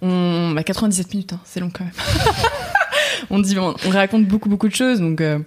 on 0.02 0.52
bah, 0.56 0.64
97 0.64 1.14
minutes 1.14 1.34
hein, 1.34 1.40
c'est 1.46 1.60
long 1.60 1.70
quand 1.72 1.84
même 1.84 1.94
on 3.30 3.40
dit 3.40 3.58
on, 3.60 3.74
on 3.86 3.90
raconte 3.90 4.26
beaucoup 4.26 4.50
beaucoup 4.50 4.68
de 4.68 4.76
choses 4.76 5.00
donc 5.00 5.22
euh, 5.22 5.40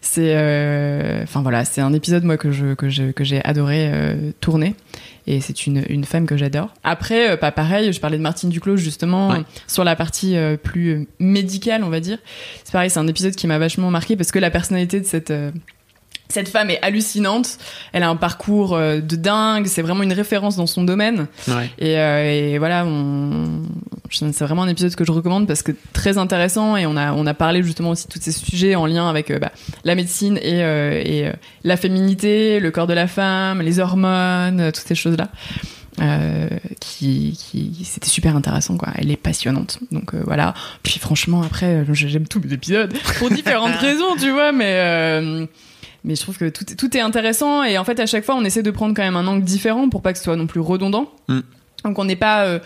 c'est 0.00 0.34
euh, 0.36 1.22
enfin 1.22 1.42
voilà 1.42 1.64
c'est 1.64 1.80
un 1.80 1.92
épisode 1.92 2.24
moi 2.24 2.36
que 2.36 2.50
je 2.50 2.74
que 2.74 2.88
je 2.88 3.12
que 3.12 3.24
j'ai 3.24 3.44
adoré 3.44 3.88
euh, 3.92 4.32
tourner 4.40 4.74
et 5.28 5.40
c'est 5.40 5.68
une, 5.68 5.84
une 5.88 6.02
femme 6.02 6.26
que 6.26 6.36
j'adore. 6.36 6.74
Après, 6.82 7.30
euh, 7.30 7.36
pas 7.36 7.52
pareil, 7.52 7.92
je 7.92 8.00
parlais 8.00 8.16
de 8.18 8.22
Martine 8.24 8.50
Duclos 8.50 8.76
justement 8.78 9.28
Ouais. 9.30 9.42
sur 9.68 9.84
la 9.84 9.94
partie 9.94 10.36
euh, 10.36 10.56
plus 10.56 10.88
euh, 10.90 11.06
médicale, 11.20 11.84
on 11.84 11.90
va 11.90 12.00
dire. 12.00 12.18
C'est 12.64 12.72
pareil, 12.72 12.90
c'est 12.90 12.98
un 12.98 13.06
épisode 13.06 13.36
qui 13.36 13.46
m'a 13.46 13.56
vachement 13.56 13.88
marqué 13.92 14.16
parce 14.16 14.32
que 14.32 14.40
la 14.40 14.50
personnalité 14.50 14.98
de 14.98 15.06
cette 15.06 15.30
euh, 15.30 15.52
cette 16.32 16.48
femme 16.48 16.70
est 16.70 16.80
hallucinante. 16.82 17.58
Elle 17.92 18.02
a 18.02 18.08
un 18.08 18.16
parcours 18.16 18.74
euh, 18.74 19.00
de 19.00 19.16
dingue. 19.16 19.66
C'est 19.66 19.82
vraiment 19.82 20.02
une 20.02 20.12
référence 20.12 20.56
dans 20.56 20.66
son 20.66 20.82
domaine. 20.82 21.26
Ouais. 21.48 21.70
Et, 21.78 21.98
euh, 21.98 22.54
et 22.54 22.58
voilà, 22.58 22.84
on... 22.86 23.62
c'est 24.10 24.40
vraiment 24.40 24.62
un 24.62 24.68
épisode 24.68 24.94
que 24.94 25.04
je 25.04 25.12
recommande 25.12 25.46
parce 25.46 25.62
que 25.62 25.72
très 25.92 26.18
intéressant 26.18 26.76
et 26.76 26.86
on 26.86 26.96
a 26.96 27.12
on 27.12 27.26
a 27.26 27.34
parlé 27.34 27.62
justement 27.62 27.90
aussi 27.90 28.06
de 28.06 28.12
tous 28.12 28.20
ces 28.20 28.32
sujets 28.32 28.74
en 28.74 28.86
lien 28.86 29.08
avec 29.08 29.30
euh, 29.30 29.38
bah, 29.38 29.52
la 29.84 29.94
médecine 29.94 30.38
et, 30.38 30.64
euh, 30.64 31.02
et 31.04 31.30
la 31.64 31.76
féminité, 31.76 32.60
le 32.60 32.70
corps 32.70 32.86
de 32.86 32.94
la 32.94 33.06
femme, 33.06 33.60
les 33.60 33.78
hormones, 33.78 34.72
toutes 34.72 34.86
ces 34.86 34.94
choses 34.94 35.16
là. 35.16 35.28
Euh, 36.00 36.48
qui, 36.80 37.38
qui 37.38 37.84
c'était 37.84 38.08
super 38.08 38.34
intéressant 38.34 38.78
quoi 38.78 38.88
elle 38.96 39.10
est 39.10 39.18
passionnante 39.18 39.78
donc 39.90 40.14
euh, 40.14 40.22
voilà 40.24 40.54
puis 40.82 40.98
franchement 40.98 41.42
après 41.42 41.84
j'aime 41.92 42.26
tous 42.26 42.40
les 42.40 42.54
épisodes 42.54 42.94
pour 43.18 43.28
différentes 43.28 43.74
raisons 43.78 44.16
tu 44.18 44.30
vois 44.30 44.52
mais 44.52 44.72
euh, 44.72 45.44
mais 46.04 46.14
je 46.16 46.20
trouve 46.22 46.36
que 46.38 46.48
tout, 46.48 46.64
est- 46.70 46.76
tout 46.76 46.96
est 46.96 47.00
intéressant 47.00 47.62
et 47.62 47.78
en 47.78 47.84
fait 47.84 47.98
à 48.00 48.06
chaque 48.06 48.24
fois 48.24 48.34
on 48.36 48.44
essaie 48.44 48.62
de 48.62 48.70
prendre 48.70 48.94
quand 48.94 49.02
même 49.02 49.16
un 49.16 49.26
angle 49.26 49.44
différent 49.44 49.88
pour 49.88 50.02
pas 50.02 50.12
que 50.12 50.18
ce 50.18 50.24
soit 50.24 50.36
non 50.36 50.46
plus 50.46 50.60
redondant 50.60 51.10
Mm. 51.28 51.40
donc 51.84 51.98
on 51.98 52.04
n'est 52.04 52.16
pas 52.16 52.44
euh, 52.46 52.58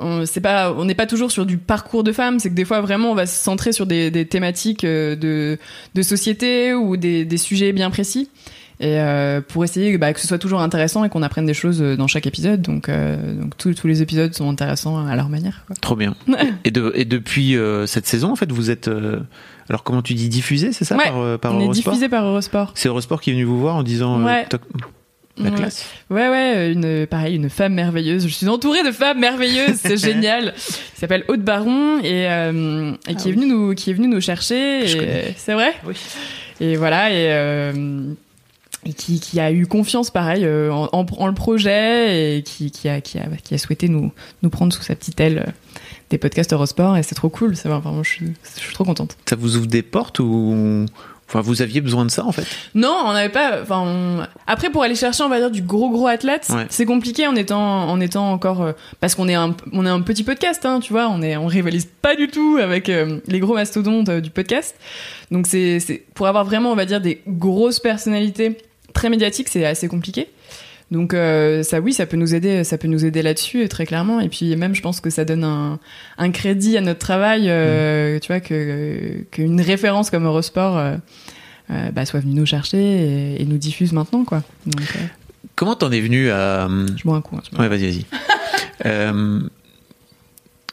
on 0.00 0.26
c'est 0.26 0.40
pas 0.40 0.72
on 0.72 0.84
n'est 0.84 0.94
pas 0.96 1.06
toujours 1.06 1.30
sur 1.30 1.46
du 1.46 1.56
parcours 1.58 2.02
de 2.04 2.12
femme 2.12 2.38
c'est 2.40 2.50
que 2.50 2.54
des 2.54 2.64
fois 2.64 2.80
vraiment 2.80 3.10
on 3.12 3.14
va 3.14 3.26
se 3.26 3.42
centrer 3.42 3.72
sur 3.72 3.86
des, 3.86 4.10
des 4.10 4.26
thématiques 4.26 4.84
euh, 4.84 5.14
de 5.16 5.58
de 5.94 6.02
société 6.02 6.74
ou 6.74 6.96
des, 6.96 7.24
des 7.24 7.36
sujets 7.36 7.72
bien 7.72 7.90
précis 7.90 8.28
et 8.80 8.98
euh, 8.98 9.40
pour 9.40 9.62
essayer 9.62 9.96
bah, 9.98 10.12
que 10.12 10.18
ce 10.20 10.26
soit 10.26 10.38
toujours 10.40 10.60
intéressant 10.60 11.04
et 11.04 11.08
qu'on 11.08 11.22
apprenne 11.22 11.46
des 11.46 11.54
choses 11.54 11.78
dans 11.80 12.08
chaque 12.08 12.26
épisode 12.26 12.60
donc 12.60 12.88
euh, 12.88 13.34
donc 13.40 13.56
tous 13.56 13.72
tous 13.72 13.86
les 13.86 14.02
épisodes 14.02 14.34
sont 14.34 14.50
intéressants 14.50 15.06
à 15.06 15.14
leur 15.14 15.28
manière 15.28 15.62
quoi. 15.68 15.76
Trop 15.80 15.94
bien. 15.94 16.16
Et, 16.64 16.72
de, 16.72 16.92
et 16.96 17.04
depuis 17.04 17.56
euh, 17.56 17.86
cette 17.86 18.06
saison, 18.08 18.32
en 18.32 18.36
fait, 18.36 18.50
vous 18.50 18.70
êtes. 18.72 18.90
Alors, 19.68 19.82
comment 19.82 20.02
tu 20.02 20.14
dis 20.14 20.28
diffusé, 20.28 20.72
c'est 20.72 20.84
ça 20.84 20.96
Ouais, 20.96 21.04
Par, 21.04 21.18
euh, 21.18 21.38
par 21.38 21.54
on 21.54 21.60
est 21.60 21.64
Eurosport 21.64 21.92
diffusé 21.94 22.08
par 22.08 22.24
Eurosport 22.24 22.72
C'est 22.74 22.88
Eurosport 22.88 23.20
qui 23.20 23.30
est 23.30 23.32
venu 23.32 23.44
vous 23.44 23.58
voir 23.58 23.76
en 23.76 23.82
disant. 23.82 24.20
euh, 24.20 24.24
Ouais. 24.24 24.46
la 25.36 25.50
Ouais. 25.50 25.56
classe. 25.56 25.86
Ouais, 26.10 26.28
ouais, 26.28 26.72
une, 26.72 27.06
pareil, 27.08 27.34
une 27.34 27.50
femme 27.50 27.74
merveilleuse. 27.74 28.22
Je 28.28 28.32
suis 28.32 28.48
entourée 28.48 28.84
de 28.84 28.92
femmes 28.92 29.18
merveilleuses, 29.18 29.76
c'est 29.76 29.96
génial. 30.04 30.54
Qui 30.56 31.00
s'appelle 31.00 31.24
Aude 31.28 31.40
Baron 31.42 31.98
et, 32.04 32.28
euh, 32.30 32.92
et 33.08 33.14
qui 33.16 33.24
Ah 33.26 33.28
est 33.30 33.32
venue 33.32 33.46
nous, 33.46 33.74
qui 33.74 33.90
est 33.90 33.94
venue 33.94 34.06
nous 34.08 34.20
chercher. 34.20 34.86
Je 34.86 34.96
et- 34.96 35.00
connais. 35.00 35.34
C'est 35.36 35.54
vrai. 35.54 35.72
Oui. 35.86 35.94
Et 36.60 36.76
voilà 36.76 37.10
et, 37.10 37.32
euh, 37.32 38.12
et 38.86 38.92
qui, 38.92 39.18
qui 39.18 39.40
a 39.40 39.50
eu 39.50 39.66
confiance, 39.66 40.10
pareil, 40.10 40.44
euh, 40.44 40.70
en, 40.72 40.88
en, 40.92 41.04
en 41.18 41.26
le 41.26 41.34
projet 41.34 42.36
et 42.38 42.42
qui, 42.42 42.70
qui 42.70 42.88
a, 42.88 43.00
qui 43.00 43.18
a, 43.18 43.24
qui 43.42 43.54
a 43.54 43.58
souhaité 43.58 43.88
nous, 43.88 44.12
nous 44.42 44.50
prendre 44.50 44.72
sous 44.72 44.82
sa 44.82 44.94
petite 44.94 45.18
aile 45.20 45.38
euh, 45.48 45.50
des 46.10 46.18
podcasts 46.18 46.52
Eurosport 46.52 46.96
et 46.96 47.02
c'est 47.02 47.14
trop 47.14 47.28
cool. 47.28 47.56
C'est 47.56 47.68
vraiment, 47.68 48.02
je 48.02 48.10
suis, 48.10 48.32
je 48.56 48.60
suis 48.60 48.74
trop 48.74 48.84
contente. 48.84 49.16
Ça 49.28 49.36
vous 49.36 49.56
ouvre 49.56 49.66
des 49.66 49.82
portes 49.82 50.18
ou. 50.20 50.86
Enfin, 51.26 51.40
vous 51.40 51.62
aviez 51.62 51.80
besoin 51.80 52.04
de 52.04 52.10
ça, 52.10 52.22
en 52.26 52.32
fait? 52.32 52.46
Non, 52.74 52.94
on 53.06 53.12
n'avait 53.14 53.30
pas. 53.32 53.62
Enfin, 53.62 53.80
on- 53.80 54.26
après 54.46 54.68
pour 54.68 54.82
aller 54.82 54.94
chercher, 54.94 55.22
on 55.24 55.30
va 55.30 55.38
dire 55.40 55.50
du 55.50 55.62
gros 55.62 55.88
gros 55.88 56.06
athlète, 56.06 56.46
Ouais. 56.50 56.66
c'est 56.68 56.84
compliqué 56.84 57.26
en 57.26 57.34
étant 57.34 57.88
en 57.88 57.98
étant 57.98 58.30
encore 58.30 58.60
euh, 58.60 58.72
parce 59.00 59.14
qu'on 59.14 59.26
est 59.28 59.34
un 59.34 59.56
on 59.72 59.86
est 59.86 59.88
un 59.88 60.02
petit 60.02 60.22
podcast, 60.22 60.66
hein, 60.66 60.80
tu 60.80 60.92
vois, 60.92 61.08
on 61.08 61.22
est 61.22 61.38
on 61.38 61.46
rivalise 61.46 61.88
pas 62.02 62.14
du 62.14 62.28
tout 62.28 62.58
avec 62.62 62.90
euh, 62.90 63.20
les 63.26 63.40
gros 63.40 63.54
mastodontes 63.54 64.10
euh, 64.10 64.20
du 64.20 64.28
podcast. 64.28 64.76
Donc 65.30 65.46
c'est 65.46 65.80
c'est 65.80 66.04
pour 66.14 66.26
avoir 66.26 66.44
vraiment 66.44 66.70
on 66.70 66.76
va 66.76 66.84
dire 66.84 67.00
des 67.00 67.22
grosses 67.26 67.80
personnalités 67.80 68.58
très 68.92 69.08
médiatiques, 69.08 69.48
c'est 69.48 69.64
assez 69.64 69.88
compliqué. 69.88 70.28
Donc 70.90 71.14
euh, 71.14 71.62
ça 71.62 71.80
oui, 71.80 71.92
ça 71.92 72.06
peut 72.06 72.16
nous 72.16 72.34
aider, 72.34 72.62
ça 72.62 72.78
peut 72.78 72.88
nous 72.88 73.04
aider 73.04 73.22
là-dessus 73.22 73.68
très 73.68 73.86
clairement. 73.86 74.20
Et 74.20 74.28
puis 74.28 74.54
même, 74.56 74.74
je 74.74 74.82
pense 74.82 75.00
que 75.00 75.10
ça 75.10 75.24
donne 75.24 75.42
un, 75.44 75.78
un 76.18 76.30
crédit 76.30 76.76
à 76.76 76.80
notre 76.80 77.00
travail, 77.00 77.46
euh, 77.48 78.18
tu 78.20 78.28
vois, 78.28 78.40
que 78.40 79.24
qu'une 79.30 79.60
référence 79.60 80.10
comme 80.10 80.24
Eurosport 80.26 80.76
euh, 80.78 80.96
bah, 81.92 82.04
soit 82.04 82.20
venue 82.20 82.34
nous 82.34 82.46
chercher 82.46 82.78
et, 82.78 83.42
et 83.42 83.44
nous 83.46 83.56
diffuse 83.58 83.92
maintenant, 83.92 84.24
quoi. 84.24 84.42
Donc 84.66 84.82
Comment 85.56 85.74
t'en 85.76 85.90
es 85.92 86.00
venu 86.00 86.30
à. 86.30 86.68
je 86.96 87.02
bois 87.04 87.16
un 87.16 87.20
coup. 87.22 87.36
hein. 87.36 87.58
Ouais, 87.58 87.68
vas-y, 87.68 87.86
vas-y. 87.90 88.04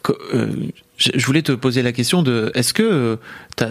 Euh, 0.10 0.48
je 0.98 1.26
voulais 1.26 1.42
te 1.42 1.52
poser 1.52 1.82
la 1.82 1.92
question 1.92 2.22
de 2.22 2.52
est-ce 2.54 2.74
que 2.74 3.18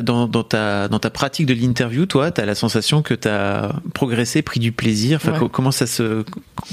dans, 0.03 0.27
dans, 0.27 0.43
ta, 0.43 0.89
dans 0.89 0.99
ta 0.99 1.11
pratique 1.11 1.47
de 1.47 1.55
l'interview, 1.55 2.07
toi, 2.07 2.31
tu 2.31 2.41
as 2.41 2.47
la 2.47 2.55
sensation 2.55 3.03
que 3.03 3.15
tu 3.15 3.29
as 3.29 3.73
progressé, 3.95 4.43
pris 4.43 4.59
du 4.59 4.73
plaisir? 4.73 5.21
Enfin, 5.23 5.49
comment, 5.49 5.71
ça 5.71 5.87
se, 5.87 6.25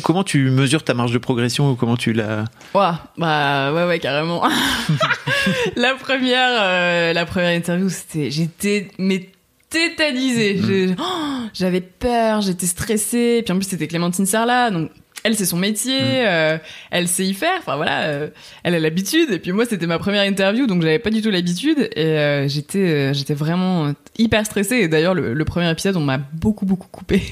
comment 0.01 0.23
tu 0.23 0.49
mesures 0.49 0.83
ta 0.83 0.93
marge 0.93 1.11
de 1.11 1.19
progression 1.19 1.71
ou 1.71 1.75
comment 1.75 1.97
tu 1.97 2.13
l'as 2.13 2.45
ouais, 2.73 2.91
bah, 3.17 3.71
ouais, 3.73 3.85
ouais, 3.85 3.99
carrément. 3.99 4.43
la, 5.75 5.93
première, 5.93 7.13
la 7.13 7.25
première 7.25 7.55
interview, 7.55 7.89
c'était. 7.89 8.31
J'étais. 8.31 8.87
Mais 8.97 9.29
tétanisée. 9.69 10.87
Mm. 10.87 10.95
Oh, 10.99 11.47
j'avais 11.53 11.81
peur, 11.81 12.41
j'étais 12.41 12.65
stressée. 12.65 13.41
Puis 13.43 13.53
en 13.53 13.57
plus, 13.57 13.67
c'était 13.67 13.87
Clémentine 13.87 14.25
Sarlat, 14.25 14.71
donc 14.71 14.91
elle 15.23 15.35
c'est 15.35 15.45
son 15.45 15.57
métier, 15.57 15.99
mm. 15.99 16.25
euh, 16.25 16.57
elle 16.91 17.07
sait 17.07 17.25
y 17.25 17.33
faire. 17.33 17.57
Enfin 17.59 17.75
voilà, 17.75 18.03
euh, 18.03 18.29
elle 18.63 18.75
a 18.75 18.79
l'habitude. 18.79 19.31
Et 19.31 19.39
puis 19.39 19.51
moi 19.51 19.65
c'était 19.65 19.87
ma 19.87 19.99
première 19.99 20.23
interview, 20.23 20.67
donc 20.67 20.81
j'avais 20.81 20.99
pas 20.99 21.09
du 21.09 21.21
tout 21.21 21.29
l'habitude 21.29 21.89
et 21.95 22.05
euh, 22.05 22.47
j'étais 22.47 23.13
j'étais 23.13 23.33
vraiment 23.33 23.93
hyper 24.17 24.45
stressée. 24.45 24.75
Et 24.77 24.87
d'ailleurs 24.87 25.13
le, 25.13 25.33
le, 25.33 25.45
premier 25.45 25.69
épisode 25.69 25.97
on 25.97 26.01
m'a 26.01 26.17
beaucoup 26.17 26.65
beaucoup 26.65 26.87
coupé. 26.89 27.21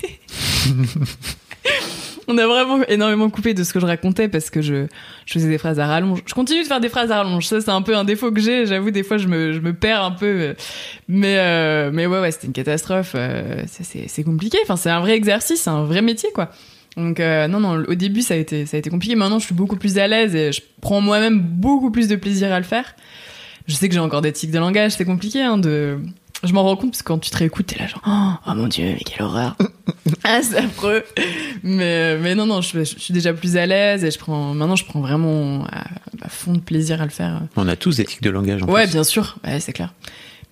on 2.27 2.37
a 2.37 2.47
vraiment 2.47 2.83
énormément 2.87 3.29
coupé 3.29 3.53
de 3.53 3.63
ce 3.63 3.73
que 3.73 3.79
je 3.79 3.85
racontais 3.85 4.27
parce 4.27 4.49
que 4.49 4.61
je, 4.61 4.87
je 5.25 5.33
faisais 5.33 5.47
des 5.47 5.57
phrases 5.57 5.79
à 5.79 5.87
rallonge. 5.87 6.19
Je 6.25 6.33
continue 6.33 6.63
de 6.63 6.67
faire 6.67 6.79
des 6.79 6.89
phrases 6.89 7.11
à 7.11 7.17
rallonge. 7.17 7.47
Ça, 7.47 7.61
c'est 7.61 7.71
un 7.71 7.81
peu 7.81 7.95
un 7.95 8.03
défaut 8.03 8.31
que 8.31 8.39
j'ai. 8.39 8.65
J'avoue, 8.65 8.91
des 8.91 9.03
fois, 9.03 9.17
je 9.17 9.27
me, 9.27 9.53
je 9.53 9.59
me 9.59 9.73
perds 9.73 10.03
un 10.03 10.11
peu. 10.11 10.55
Mais, 11.07 11.37
euh, 11.37 11.91
mais 11.93 12.05
ouais, 12.05 12.19
ouais, 12.19 12.31
c'était 12.31 12.47
une 12.47 12.53
catastrophe. 12.53 13.13
Euh, 13.15 13.63
c'est 13.67 14.23
compliqué. 14.23 14.57
Enfin, 14.63 14.75
c'est 14.75 14.89
un 14.89 14.99
vrai 14.99 15.15
exercice, 15.15 15.61
c'est 15.61 15.69
un 15.69 15.83
vrai 15.83 16.01
métier, 16.01 16.29
quoi. 16.33 16.49
Donc 16.97 17.19
euh, 17.19 17.47
non 17.47 17.59
non 17.59 17.83
au 17.87 17.95
début 17.95 18.21
ça 18.21 18.35
a 18.35 18.37
été 18.37 18.65
ça 18.65 18.77
a 18.77 18.79
été 18.79 18.89
compliqué 18.89 19.15
maintenant 19.15 19.39
je 19.39 19.45
suis 19.45 19.55
beaucoup 19.55 19.75
plus 19.75 19.97
à 19.97 20.07
l'aise 20.07 20.33
et 20.33 20.53
je 20.53 20.61
prends 20.79 21.01
moi-même 21.01 21.39
beaucoup 21.39 21.91
plus 21.91 22.07
de 22.07 22.15
plaisir 22.15 22.53
à 22.53 22.59
le 22.59 22.65
faire. 22.65 22.95
Je 23.67 23.73
sais 23.73 23.89
que 23.89 23.93
j'ai 23.93 23.99
encore 23.99 24.21
des 24.21 24.31
tics 24.31 24.51
de 24.51 24.59
langage, 24.59 24.93
c'est 24.93 25.05
compliqué 25.05 25.41
hein, 25.41 25.57
de 25.57 25.99
je 26.43 26.53
m'en 26.53 26.63
rends 26.63 26.75
compte 26.75 26.91
parce 26.91 27.01
que 27.01 27.07
quand 27.07 27.17
tu 27.17 27.29
te 27.31 27.37
réécoutes, 27.37 27.67
t'es 27.67 27.79
là 27.79 27.87
genre 27.87 28.01
oh, 28.07 28.53
mon 28.53 28.67
dieu, 28.67 28.85
mais 28.85 28.99
quelle 29.05 29.25
horreur. 29.25 29.55
ah, 30.23 30.41
c'est 30.41 30.57
affreux. 30.57 31.03
Mais 31.63 32.17
mais 32.17 32.35
non 32.35 32.45
non, 32.45 32.61
je, 32.61 32.83
suis 32.83 33.13
déjà 33.13 33.33
plus 33.33 33.57
à 33.57 33.65
l'aise 33.65 34.03
et 34.03 34.11
je 34.11 34.19
prends 34.19 34.53
maintenant 34.53 34.75
je 34.75 34.85
prends 34.85 35.01
vraiment 35.01 35.65
à, 35.65 36.29
fond 36.29 36.53
de 36.53 36.59
plaisir 36.59 37.01
à 37.01 37.05
le 37.05 37.11
faire. 37.11 37.41
On 37.55 37.67
a 37.67 37.75
tous 37.75 37.97
des 37.97 38.05
tics 38.05 38.21
de 38.21 38.29
langage. 38.29 38.63
En 38.63 38.67
ouais, 38.67 38.87
bien 38.87 39.03
sûr. 39.03 39.37
Ouais, 39.45 39.59
c'est 39.59 39.73
clair. 39.73 39.93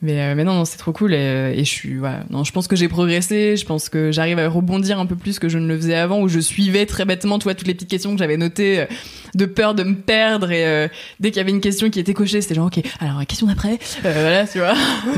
Mais, 0.03 0.19
euh, 0.19 0.35
mais 0.35 0.43
non, 0.43 0.53
non 0.53 0.65
c'est 0.65 0.77
trop 0.77 0.91
cool 0.91 1.13
et, 1.13 1.53
et 1.55 1.63
je 1.63 1.69
suis 1.69 1.97
non 2.29 2.43
je 2.43 2.51
pense 2.51 2.67
que 2.67 2.75
j'ai 2.75 2.89
progressé 2.89 3.55
je 3.55 3.65
pense 3.65 3.87
que 3.87 4.11
j'arrive 4.11 4.37
à 4.37 4.49
rebondir 4.49 4.99
un 4.99 5.05
peu 5.05 5.15
plus 5.15 5.39
que 5.39 5.47
je 5.47 5.57
ne 5.57 5.65
le 5.65 5.77
faisais 5.77 5.95
avant 5.95 6.19
où 6.19 6.27
je 6.27 6.41
suivais 6.41 6.85
très 6.85 7.05
bêtement 7.05 7.39
tu 7.39 7.45
vois 7.45 7.55
toutes 7.55 7.67
les 7.67 7.73
petites 7.73 7.89
questions 7.89 8.11
que 8.11 8.19
j'avais 8.19 8.35
notées 8.35 8.81
euh, 8.81 8.85
de 9.33 9.45
peur 9.45 9.75
de 9.75 9.83
me 9.83 9.95
perdre 9.95 10.51
et 10.51 10.65
euh, 10.65 10.89
dès 11.21 11.31
qu'il 11.31 11.37
y 11.37 11.39
avait 11.39 11.51
une 11.51 11.61
question 11.61 11.89
qui 11.89 12.01
était 12.01 12.13
cochée 12.13 12.41
c'était 12.41 12.55
genre 12.55 12.67
ok 12.67 12.83
alors 12.99 13.25
question 13.25 13.47
d'après 13.47 13.79
voilà 14.01 14.45
tu 14.45 14.59
vois. 14.59 14.75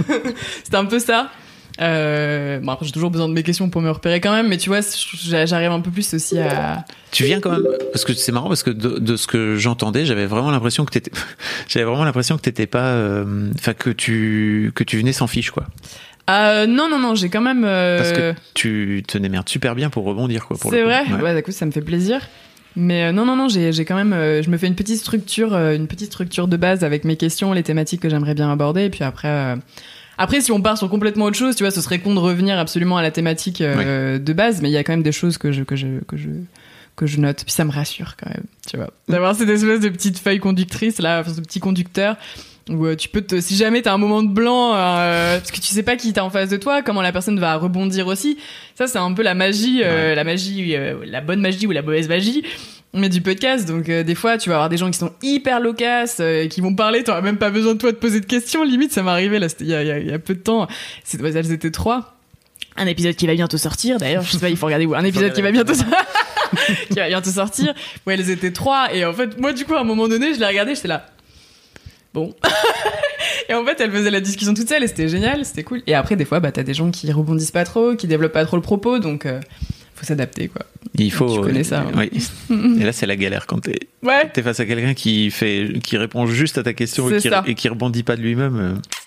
C'était 0.64 0.78
un 0.78 0.86
peu 0.86 1.00
ça 1.00 1.32
euh, 1.82 2.60
bon 2.60 2.72
après 2.72 2.86
j'ai 2.86 2.92
toujours 2.94 3.12
besoin 3.12 3.28
de 3.28 3.34
mes 3.34 3.44
questions 3.44 3.70
pour 3.70 3.82
me 3.82 3.90
repérer 3.90 4.22
quand 4.22 4.34
même, 4.34 4.48
mais 4.48 4.58
tu 4.58 4.70
vois, 4.70 4.80
j'arrive 5.46 5.72
un 5.72 5.82
peu 5.82 5.92
plus 5.92 6.14
aussi 6.14 6.40
à. 6.40 6.86
Tu 7.12 7.24
viens 7.24 7.40
quand 7.40 7.52
même 7.52 7.66
parce 7.92 8.06
que 8.06 8.14
c'est 8.14 8.32
marrant 8.32 8.48
parce 8.48 8.64
que 8.64 8.70
de, 8.72 9.16
ce 9.16 9.28
que 9.28 9.56
j'entendais, 9.58 10.06
j'avais 10.06 10.26
vraiment 10.26 10.52
l'impression 10.52 10.86
que 10.86 10.92
t'étais, 10.92 11.12
j'avais 11.68 11.86
vraiment 11.86 12.06
l'impression 12.06 12.38
que 12.38 12.42
t'étais 12.42 12.68
pas, 12.68 12.88
euh, 12.92 13.52
enfin 13.56 13.74
que 13.74 13.90
tu 13.90 14.72
que 14.76 14.84
tu 14.84 14.98
venais 14.98 15.14
sans 15.14 15.28
fiche 15.28 15.52
quoi. 15.52 15.66
Euh, 16.30 16.66
non 16.66 16.90
non 16.90 17.00
non, 17.00 17.14
j'ai 17.14 17.30
quand 17.30 17.42
même. 17.42 17.64
Euh... 17.66 17.98
Parce 17.98 18.12
que 18.14 18.34
tu 18.54 19.04
te 19.06 19.18
démerdes 19.18 19.50
super 19.50 19.76
bien 19.76 19.90
pour 19.90 20.06
rebondir 20.06 20.48
quoi. 20.48 20.58
C'est 20.58 20.84
vrai, 20.84 21.04
ouais, 21.12 21.22
ouais 21.22 21.44
coup 21.44 21.52
ça 21.52 21.66
me 21.66 21.72
fait 21.72 21.82
plaisir. 21.82 22.22
Mais 22.78 23.06
euh, 23.06 23.12
non, 23.14 23.26
non, 23.26 23.38
non, 23.38 23.48
j'ai, 23.48 23.72
j'ai 23.72 23.86
quand 23.86 23.96
même, 23.96 24.12
je 24.12 24.50
me 24.50 24.58
fais 24.58 24.68
une 24.68 24.76
petite 24.76 25.00
structure, 25.00 25.56
une 25.56 25.88
petite 25.88 26.08
structure 26.08 26.50
de 26.50 26.58
base 26.58 26.84
avec 26.84 27.06
mes 27.06 27.16
questions, 27.16 27.54
les 27.54 27.64
thématiques 27.64 28.02
que 28.02 28.10
j'aimerais 28.10 28.34
bien 28.34 28.52
aborder, 28.52 28.84
et 28.84 28.90
puis 28.90 29.06
après, 29.06 29.56
après, 30.18 30.42
si 30.42 30.52
on 30.52 30.62
part 30.62 30.78
sur 30.78 30.90
complètement 30.90 31.26
autre 31.26 31.38
chose, 31.38 31.56
tu 31.56 31.64
vois, 31.64 31.72
ce 31.72 31.82
serait 31.82 32.00
con 32.00 32.14
de 32.14 32.20
revenir 32.20 32.58
absolument 32.58 32.98
à 32.98 33.02
la 33.02 33.12
thématique 33.12 33.62
euh, 33.62 34.18
de 34.18 34.34
base, 34.34 34.62
mais 34.62 34.70
il 34.70 34.74
y 34.74 34.78
a 34.78 34.84
quand 34.84 34.94
même 34.94 35.04
des 35.04 35.12
choses 35.12 35.38
que 35.38 35.52
je, 35.52 35.64
que 35.64 35.76
je, 35.76 35.88
que 36.08 36.18
je, 36.18 36.30
que 36.96 37.06
je 37.06 37.20
note. 37.20 37.44
Puis 37.44 37.54
ça 37.54 37.66
me 37.66 37.72
rassure 37.72 38.16
quand 38.18 38.30
même, 38.30 38.46
tu 38.70 38.78
vois. 38.78 38.92
D'avoir 39.10 39.36
cette 39.36 39.50
espèce 39.50 39.80
de 39.80 39.90
petite 39.90 40.20
feuille 40.20 40.40
conductrice, 40.40 41.00
là, 41.00 41.24
ce 41.24 41.42
petit 41.42 41.60
conducteur, 41.60 42.16
où 42.70 42.86
euh, 42.86 42.96
tu 42.96 43.10
peux 43.10 43.22
te, 43.22 43.42
si 43.42 43.56
jamais 43.56 43.82
t'as 43.82 43.94
un 43.94 43.98
moment 43.98 44.24
de 44.24 44.30
blanc, 44.32 44.74
euh, 44.74 45.38
parce 45.38 45.52
que 45.52 45.58
tu 45.58 45.68
sais 45.68 45.84
pas 45.84 45.98
qui 45.98 46.14
t'as 46.14 46.24
en 46.24 46.30
face 46.30 46.50
de 46.50 46.58
toi, 46.58 46.82
comment 46.82 47.02
la 47.02 47.12
personne 47.12 47.40
va 47.40 47.56
rebondir 47.56 48.08
aussi. 48.08 48.38
Ça, 48.76 48.88
c'est 48.88 48.98
un 48.98 49.14
peu 49.14 49.22
la 49.22 49.34
magie, 49.34 49.82
la 49.82 50.24
magie, 50.24 50.76
la 51.06 51.22
bonne 51.22 51.42
magie 51.42 51.68
ou 51.68 51.72
la 51.72 51.82
mauvaise 51.82 52.08
magie 52.08 52.44
mais 52.96 53.10
du 53.10 53.22
podcast. 53.22 53.68
Donc 53.68 53.90
euh, 53.90 54.04
des 54.04 54.16
fois, 54.16 54.38
tu 54.38 54.50
vas 54.50 54.56
avoir 54.56 54.70
des 54.70 54.78
gens 54.78 54.90
qui 54.90 54.98
sont 54.98 55.12
hyper 55.22 55.60
loquaces, 55.60 56.18
euh, 56.20 56.48
qui 56.48 56.62
vont 56.62 56.74
parler. 56.74 57.04
T'auras 57.04 57.22
même 57.22 57.38
pas 57.38 57.50
besoin 57.50 57.74
de 57.74 57.80
toi 57.80 57.92
de 57.92 57.98
poser 57.98 58.20
de 58.20 58.26
questions. 58.26 58.64
Limite, 58.64 58.92
ça 58.92 59.04
m'est 59.04 59.12
arrivé 59.12 59.40
là, 59.40 59.48
il 59.60 59.68
y 59.68 59.74
a, 59.74 59.84
y 59.84 60.14
a, 60.14 60.20
peu 60.20 60.34
de 60.34 60.40
temps. 60.40 60.68
Elles 61.14 61.52
étaient 61.52 61.72
trois. 61.72 62.16
Un 62.78 62.88
épisode 62.88 63.16
qui 63.16 63.28
va 63.28 63.36
bientôt 63.36 63.58
sortir. 63.58 63.98
D'ailleurs, 63.98 64.24
je 64.24 64.32
sais 64.32 64.40
pas, 64.40 64.50
il 64.50 64.58
faut 64.58 64.66
regarder 64.66 64.86
où. 64.86 64.96
Un 64.96 65.06
épisode 65.06 65.34
qui 65.34 65.42
va 65.42 65.52
bientôt 65.52 65.74
qui 66.90 66.96
va 66.96 67.08
bientôt 67.08 67.30
sortir. 67.30 67.74
Où 68.06 68.12
elles 68.12 68.30
étaient 68.30 68.52
trois. 68.52 68.94
Et 68.94 69.06
en 69.06 69.14
fait, 69.14 69.40
moi, 69.40 69.54
du 69.54 69.66
coup, 69.66 69.76
à 69.76 69.82
un 69.82 69.86
moment 69.86 70.08
donné, 70.08 70.34
je 70.34 70.40
l'ai 70.40 70.46
regardé, 70.46 70.76
j'étais 70.76 70.90
là. 70.90 71.08
Bon. 72.14 72.34
et 73.50 73.54
en 73.54 73.66
fait, 73.66 73.80
elle 73.80 73.92
faisait 73.92 74.10
la 74.10 74.22
discussion 74.22 74.54
toute 74.54 74.70
seule 74.70 74.84
et 74.84 74.88
c'était 74.88 75.10
génial, 75.10 75.46
c'était 75.46 75.64
cool. 75.64 75.84
Et 75.88 75.94
après, 75.94 76.16
des 76.16 76.26
fois, 76.26 76.40
bah, 76.40 76.52
t'as 76.52 76.64
des 76.64 76.74
gens 76.74 76.92
qui 76.92 77.12
rebondissent 77.12 77.52
pas 77.52 77.66
trop, 77.66 77.96
qui 77.96 78.08
développent 78.08 78.32
pas 78.32 78.46
trop 78.46 78.56
le 78.56 78.62
propos, 78.62 79.00
donc 79.00 79.26
euh, 79.26 79.42
faut 79.96 80.06
s'adapter, 80.06 80.48
quoi. 80.48 80.62
Il 80.98 81.12
faut. 81.12 81.36
Tu 81.36 81.42
connais 81.42 81.64
ça. 81.64 81.86
Oui. 81.96 82.10
et 82.80 82.84
là, 82.84 82.92
c'est 82.92 83.06
la 83.06 83.16
galère 83.16 83.48
quand 83.48 83.60
t'es 83.60 83.80
ouais. 84.04 84.32
es 84.34 84.42
face 84.42 84.60
à 84.60 84.66
quelqu'un 84.66 84.94
qui 84.94 85.32
fait, 85.32 85.80
qui 85.84 85.98
répond 85.98 86.26
juste 86.28 86.58
à 86.58 86.64
ta 86.64 86.74
question 86.74 87.10
et 87.10 87.18
qui, 87.18 87.30
et 87.48 87.56
qui, 87.56 87.70
rebondit 87.70 88.04
pas 88.04 88.16
de 88.16 88.22
lui-même. 88.22 88.60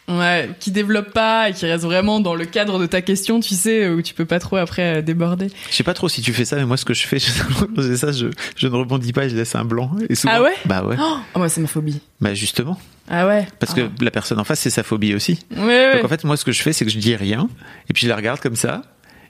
Euh. 0.09 0.19
Ouais, 0.19 0.51
qui 0.59 0.71
développe 0.71 1.13
pas 1.13 1.51
et 1.51 1.53
qui 1.53 1.67
reste 1.67 1.85
vraiment 1.85 2.21
dans 2.21 2.35
le 2.35 2.47
cadre 2.47 2.79
de 2.79 2.87
ta 2.87 3.03
question, 3.03 3.41
tu 3.41 3.55
sais, 3.55 3.89
où 3.89 4.01
tu 4.01 4.15
peux 4.15 4.25
pas 4.25 4.39
trop 4.39 4.57
après 4.57 4.99
euh, 4.99 5.03
déborder. 5.03 5.49
Je 5.71 5.77
sais 5.77 5.85
pas 5.85 5.95
trop 5.95 6.09
si 6.09 6.23
tu 6.23 6.33
fais 6.33 6.45
ça, 6.47 6.57
mais 6.57 6.65
moi, 6.65 6.77
ce 6.77 6.85
que 6.85 6.95
je 6.95 7.07
fais, 7.07 7.19
je, 7.77 7.95
ça, 7.95 8.13
je, 8.13 8.29
je 8.57 8.67
ne 8.67 8.75
rebondis 8.75 9.13
pas 9.13 9.27
et 9.27 9.29
je 9.29 9.37
laisse 9.37 9.55
un 9.55 9.65
blanc. 9.65 9.91
Et 10.09 10.15
souvent, 10.15 10.35
ah 10.37 10.43
ouais 10.43 10.55
Bah 10.65 10.85
ouais. 10.85 10.97
Oh, 10.99 11.39
moi, 11.39 11.49
c'est 11.49 11.61
ma 11.61 11.67
phobie. 11.67 12.01
Bah 12.21 12.35
justement. 12.35 12.79
Ah 13.11 13.27
ouais. 13.27 13.47
Parce 13.59 13.75
que 13.75 13.83
ah. 13.83 13.91
la 14.01 14.11
personne 14.11 14.39
en 14.39 14.45
face, 14.45 14.61
c'est 14.61 14.71
sa 14.71 14.83
phobie 14.83 15.15
aussi. 15.15 15.39
Ouais, 15.57 15.95
Donc 15.95 16.05
en 16.05 16.09
fait, 16.09 16.25
moi, 16.25 16.37
ce 16.37 16.45
que 16.45 16.53
je 16.53 16.63
fais, 16.63 16.73
c'est 16.73 16.85
que 16.85 16.91
je 16.91 16.99
dis 16.99 17.17
rien 17.17 17.49
et 17.89 17.93
puis 17.93 18.05
je 18.05 18.09
la 18.09 18.17
regarde 18.17 18.41
comme 18.41 18.57
ça 18.57 18.83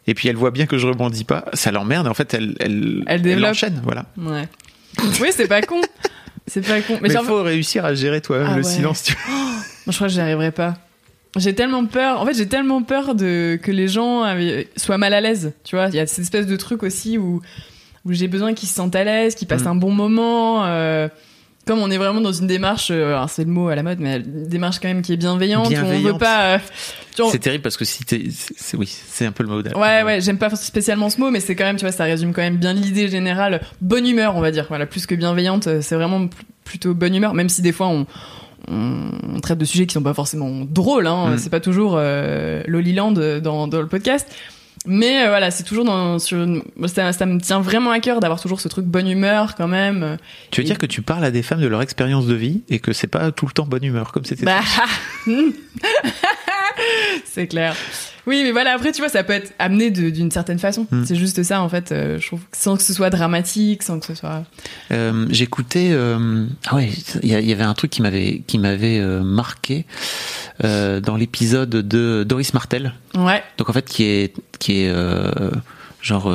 et 0.09 0.15
puis 0.15 0.29
elle 0.29 0.37
voit 0.37 0.51
bien 0.51 0.67
que 0.67 0.79
je 0.79 0.87
rebondis 0.87 1.25
pas, 1.25 1.45
ça 1.53 1.71
l'emmerde. 1.71 2.09
En 2.09 2.15
fait, 2.15 2.33
elle, 2.33 2.55
elle, 2.61 3.05
elle, 3.07 3.27
elle 3.27 3.45
enchaîne, 3.45 3.81
voilà. 3.85 4.07
Ouais. 4.17 4.49
Oui, 5.21 5.29
c'est 5.31 5.47
pas 5.47 5.63
con. 5.63 5.81
C'est 6.47 6.67
pas 6.67 6.81
con. 6.81 6.99
Mais 7.03 7.11
il 7.11 7.19
faut 7.19 7.43
réussir 7.43 7.85
à 7.85 7.95
gérer 7.95 8.21
toi-même 8.21 8.49
ah 8.51 8.57
le 8.57 8.63
silence. 8.63 9.05
Tu 9.05 9.15
moi, 9.29 9.93
je 9.93 9.93
crois 9.93 10.09
que 10.09 10.13
j'y 10.13 10.21
arriverai 10.21 10.51
pas. 10.51 10.75
J'ai 11.37 11.55
tellement 11.55 11.85
peur. 11.87 12.21
En 12.21 12.27
fait, 12.27 12.35
j'ai 12.35 12.49
tellement 12.49 12.83
peur 12.83 13.15
de 13.15 13.61
que 13.63 13.71
les 13.71 13.87
gens 13.87 14.25
soient 14.77 14.99
mal 14.99 15.13
à 15.13 15.21
l'aise. 15.21 15.53
Tu 15.63 15.77
vois, 15.77 15.87
il 15.89 15.95
y 15.95 16.01
a 16.01 16.07
cette 16.07 16.25
espèce 16.25 16.47
de 16.47 16.57
truc 16.57 16.83
aussi 16.83 17.19
où 17.19 17.43
où 18.05 18.13
j'ai 18.13 18.29
besoin 18.29 18.55
qu'ils 18.55 18.69
se 18.69 18.75
sentent 18.75 18.97
à 18.97 19.05
l'aise, 19.05 19.35
qu'ils 19.35 19.47
passent 19.47 19.65
mm. 19.65 19.69
un 19.69 19.75
bon 19.75 19.93
moment. 19.93 20.65
Euh, 20.65 21.09
comme 21.69 21.81
on 21.81 21.91
est 21.91 21.99
vraiment 21.99 22.23
dans 22.23 22.33
une 22.33 22.47
démarche, 22.47 22.89
euh, 22.91 23.23
c'est 23.29 23.45
le 23.45 23.51
mot 23.51 23.69
à 23.69 23.75
la 23.75 23.83
mode, 23.83 24.01
mais 24.01 24.17
une 24.17 24.49
démarche 24.49 24.79
quand 24.81 24.89
même 24.89 25.03
qui 25.03 25.13
est 25.13 25.19
bienveillante, 25.19 25.71
on 25.71 26.01
veut 26.01 26.17
pas. 26.17 26.55
Euh, 26.55 26.59
c'est 27.31 27.39
terrible 27.39 27.63
parce 27.63 27.77
que 27.77 27.85
si 27.85 28.05
c'est 28.57 28.77
oui, 28.77 28.89
c'est 28.89 29.27
un 29.27 29.33
peu 29.33 29.43
le 29.43 29.51
mot. 29.51 29.61
Ouais, 29.61 30.03
ouais, 30.03 30.21
j'aime 30.23 30.39
pas 30.39 30.49
spécialement 30.57 31.11
ce 31.11 31.21
mot, 31.21 31.31
mais 31.31 31.41
c'est 31.41 31.55
quand 31.55 31.65
même, 31.65 31.77
tu 31.77 31.85
vois, 31.85 31.93
ça 31.93 32.05
résume 32.05 32.33
quand 32.33 32.41
même 32.41 32.57
bien 32.57 32.73
l'idée 32.73 33.09
générale. 33.09 33.61
Bonne 33.83 34.07
humeur, 34.07 34.35
on 34.35 34.41
va 34.41 34.51
dire. 34.51 34.65
Voilà, 34.71 34.87
plus 34.87 35.05
que 35.05 35.15
bienveillante, 35.15 35.67
euh, 35.67 35.81
c'est 35.83 35.95
vraiment 35.95 36.27
plutôt 36.65 36.95
bonne 36.95 37.15
humeur, 37.15 37.35
même 37.35 37.51
si 37.51 37.61
des 37.61 37.73
fois 37.73 37.89
on, 37.89 38.07
on, 38.69 39.41
traite 39.41 39.59
de 39.59 39.67
sujets 39.67 39.87
qui 39.87 39.93
sont 39.93 40.03
pas 40.03 40.15
forcément 40.15 40.65
drôles. 40.65 41.07
Hein, 41.07 41.33
mm. 41.33 41.39
C'est 41.39 41.51
pas 41.51 41.61
toujours 41.61 41.97
euh, 41.97 42.63
Loliland 42.67 43.13
dans, 43.13 43.69
dans 43.69 43.81
le 43.81 43.89
podcast. 43.89 44.27
Mais 44.87 45.25
euh, 45.25 45.29
voilà, 45.29 45.51
c'est 45.51 45.65
toujours 45.65 45.85
dans 45.85 46.19
sur 46.19 46.47
ça, 46.87 47.13
ça, 47.13 47.27
me 47.27 47.41
tient 47.41 47.61
vraiment 47.61 47.91
à 47.91 48.01
cœur 48.01 48.21
d'avoir 48.21 48.41
toujours 48.41 48.61
ce 48.61 48.69
truc 48.69 48.87
bonne 48.87 49.09
humeur 49.09 49.55
quand 49.55 49.69
même. 49.69 50.19
Tu 50.51 50.61
veux 50.61 50.67
dire 50.67 50.79
que 50.79 50.87
tu 50.87 51.03
parles 51.03 51.25
à 51.25 51.31
des 51.31 51.43
femmes 51.43 51.61
de 51.61 51.67
leur 51.67 51.83
expérience 51.83 52.27
de 52.27 52.35
vie 52.35 52.63
et 52.69 52.79
que 52.79 52.93
c'est 52.93 53.07
pas 53.07 53.33
tout 53.33 53.47
le 53.47 53.53
temps 53.53 53.67
bonne 53.67 53.85
humeur 53.85 54.13
comme 54.13 54.25
c'était. 54.25 54.45
Bah, 54.45 54.61
c'est 57.25 57.47
clair. 57.47 57.75
Oui, 58.29 58.43
mais 58.45 58.53
voilà, 58.53 58.75
après, 58.75 58.93
tu 58.93 59.01
vois, 59.01 59.09
ça 59.09 59.25
peut 59.25 59.33
être 59.33 59.55
amené 59.59 59.91
d'une 59.91 60.31
certaine 60.31 60.59
façon. 60.59 60.87
Hmm. 60.91 61.03
C'est 61.07 61.17
juste 61.17 61.43
ça, 61.43 61.63
en 61.63 61.69
fait, 61.71 61.93
euh, 61.93 62.19
je 62.21 62.27
trouve, 62.27 62.43
sans 62.53 62.77
que 62.77 62.83
ce 62.83 62.93
soit 62.93 63.09
dramatique, 63.09 63.83
sans 63.83 63.99
que 63.99 64.05
ce 64.05 64.15
soit. 64.15 64.45
Euh, 64.91 65.27
J'écoutais. 65.31 65.89
Euh, 65.93 66.45
ah 66.67 66.77
ouais, 66.77 66.91
il 67.23 67.29
y, 67.31 67.53
avait 67.53 67.65
un 67.65 67.73
truc 67.73 67.91
qui 67.91 68.03
m'avait 68.03 68.43
qui 68.47 68.59
m'avait 68.59 69.01
marqué 69.23 69.87
dans 70.63 71.17
l'épisode 71.17 71.71
de 71.71 72.25
Doris 72.29 72.53
Martel. 72.53 72.93
Ouais. 73.15 73.43
Donc 73.57 73.71
en 73.71 73.73
fait, 73.73 73.87
qui 73.87 74.05
est 74.05 74.35
qui 74.59 74.83
est 74.83 74.95
genre 76.03 76.31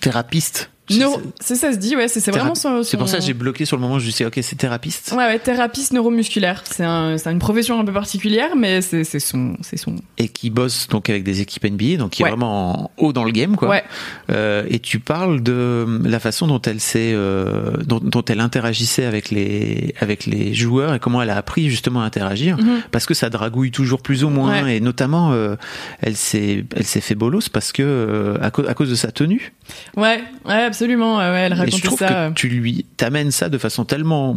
thérapeute 0.00 0.70
Neuro... 0.90 1.20
C'est 1.40 1.54
ça 1.56 1.72
se 1.72 1.78
dit, 1.78 1.96
ouais, 1.96 2.08
c'est 2.08 2.30
vraiment 2.30 2.54
son. 2.54 2.82
C'est 2.82 2.96
pour 2.96 3.08
ça 3.08 3.18
que 3.18 3.24
j'ai 3.24 3.34
bloqué 3.34 3.64
sur 3.64 3.76
le 3.76 3.82
moment, 3.82 3.98
je 3.98 4.06
me 4.06 4.10
suis 4.10 4.24
dit, 4.24 4.26
ok, 4.28 4.38
c'est 4.42 4.56
thérapeute. 4.56 4.94
Ouais, 5.12 5.16
ouais, 5.18 5.38
thérapeute 5.38 5.92
neuromusculaire. 5.92 6.62
C'est 6.70 6.84
un, 6.84 7.16
une 7.16 7.38
profession 7.38 7.78
un 7.80 7.84
peu 7.84 7.92
particulière, 7.92 8.56
mais 8.56 8.80
c'est 8.80 9.04
son, 9.04 9.56
son. 9.76 9.96
Et 10.18 10.28
qui 10.28 10.50
bosse 10.50 10.88
donc 10.88 11.10
avec 11.10 11.24
des 11.24 11.40
équipes 11.40 11.64
NBA, 11.64 11.96
donc 11.96 12.10
qui 12.12 12.22
est 12.22 12.28
vraiment 12.28 12.82
en 12.84 12.90
haut 12.96 13.12
dans 13.12 13.24
le 13.24 13.32
game, 13.32 13.56
quoi. 13.56 13.68
Ouais. 13.68 13.84
Euh, 14.30 14.64
et 14.68 14.78
tu 14.78 14.98
parles 15.00 15.42
de 15.42 16.00
la 16.04 16.20
façon 16.20 16.46
dont 16.46 16.60
elle 16.62 16.80
s'est, 16.80 17.12
euh, 17.14 17.72
dont, 17.84 18.00
dont, 18.02 18.22
elle 18.28 18.40
interagissait 18.40 19.04
avec 19.04 19.30
les, 19.30 19.94
avec 20.00 20.26
les 20.26 20.54
joueurs 20.54 20.94
et 20.94 20.98
comment 20.98 21.22
elle 21.22 21.30
a 21.30 21.36
appris 21.36 21.68
justement 21.70 22.02
à 22.02 22.04
interagir, 22.04 22.56
Mhm. 22.58 22.82
parce 22.90 23.06
que 23.06 23.14
ça 23.14 23.30
dragouille 23.30 23.70
toujours 23.70 24.00
plus 24.02 24.24
ou 24.24 24.28
moins, 24.30 24.62
Ouais. 24.64 24.76
et 24.76 24.80
notamment, 24.80 25.32
euh, 25.32 25.56
elle 26.00 26.16
s'est, 26.16 26.64
elle 26.74 26.84
s'est 26.84 27.00
fait 27.00 27.14
bolos 27.14 27.48
parce 27.52 27.72
que 27.72 27.82
euh, 27.82 28.36
à, 28.40 28.46
à 28.46 28.74
cause 28.74 28.90
de 28.90 28.94
sa 28.94 29.10
tenue. 29.12 29.52
Ouais, 29.96 30.22
ouais, 30.46 30.52
absolument. 30.62 31.18
Ouais, 31.18 31.24
elle 31.24 31.52
Et 31.52 31.56
je 31.56 31.60
racontait 31.60 31.82
trouve 31.86 31.98
ça. 31.98 32.30
que 32.30 32.34
tu 32.34 32.48
lui 32.48 32.86
t'amènes 32.96 33.30
ça 33.30 33.48
de 33.48 33.58
façon 33.58 33.84
tellement 33.84 34.36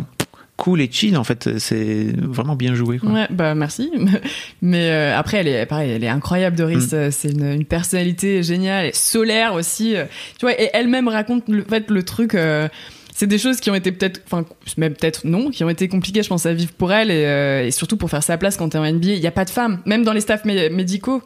cool 0.57 0.79
et 0.81 0.89
chill 0.91 1.17
en 1.17 1.23
fait 1.23 1.57
c'est 1.57 2.07
vraiment 2.17 2.55
bien 2.55 2.75
joué 2.75 2.99
quoi. 2.99 3.09
Ouais, 3.09 3.27
bah 3.31 3.55
merci. 3.55 3.91
Mais 4.61 4.91
euh, 4.91 5.17
après, 5.17 5.37
elle 5.37 5.47
est 5.47 5.65
pareil, 5.65 5.89
elle 5.91 6.03
est 6.03 6.07
incroyable, 6.09 6.55
Doris. 6.55 6.91
Mm. 6.91 6.95
Euh, 6.95 7.09
C'est 7.11 7.29
une, 7.31 7.45
une 7.51 7.65
personnalité 7.65 8.43
géniale, 8.43 8.87
et 8.87 8.93
solaire 8.93 9.53
aussi. 9.55 9.95
euh, 9.95 10.05
Tu 10.37 10.45
vois, 10.45 10.53
et 10.61 10.69
elle-même 10.73 11.07
raconte 11.07 11.47
le 11.49 11.63
en 11.63 11.69
fait 11.69 11.89
le 11.89 12.03
truc. 12.03 12.35
euh, 12.35 12.67
c'est 13.13 13.27
des 13.27 13.37
choses 13.39 13.59
qui 13.59 13.69
ont 13.69 13.75
été 13.75 13.91
peut-être, 13.91 14.21
enfin 14.25 14.45
même 14.77 14.93
peut-être 14.93 15.25
non, 15.25 15.49
qui 15.49 15.63
ont 15.63 15.69
été 15.69 15.87
compliquées, 15.87 16.23
je 16.23 16.29
pense, 16.29 16.45
à 16.45 16.53
vivre 16.53 16.71
pour 16.73 16.93
elle 16.93 17.11
et, 17.11 17.25
euh, 17.25 17.65
et 17.65 17.71
surtout 17.71 17.97
pour 17.97 18.09
faire 18.09 18.23
sa 18.23 18.37
place 18.37 18.55
quand 18.55 18.69
t'es 18.69 18.77
en 18.77 18.85
NBA. 18.85 19.09
Il 19.13 19.19
y 19.19 19.27
a 19.27 19.31
pas 19.31 19.45
de 19.45 19.49
femmes, 19.49 19.79
même 19.85 20.03
dans 20.03 20.13
les 20.13 20.21
staffs 20.21 20.45
mé- 20.45 20.71
médicaux. 20.71 21.21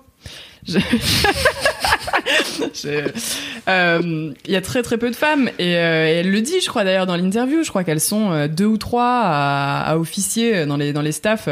Je- 0.67 0.79
Je- 0.79 0.79
Il 4.45 4.51
y 4.51 4.55
a 4.55 4.61
très 4.61 4.81
très 4.83 4.97
peu 4.97 5.09
de 5.09 5.15
femmes 5.15 5.49
et, 5.59 5.75
euh, 5.77 6.07
et 6.07 6.11
elle 6.17 6.31
le 6.31 6.41
dit, 6.41 6.59
je 6.61 6.67
crois 6.69 6.83
d'ailleurs 6.83 7.05
dans 7.05 7.15
l'interview. 7.15 7.63
Je 7.63 7.69
crois 7.69 7.83
qu'elles 7.83 7.99
sont 8.01 8.31
euh, 8.31 8.47
deux 8.47 8.65
ou 8.65 8.77
trois 8.77 9.21
à, 9.23 9.81
à 9.91 9.97
officier 9.97 10.65
dans 10.65 10.77
les 10.77 10.93
dans 10.93 11.01
les 11.01 11.11
staffs. 11.11 11.49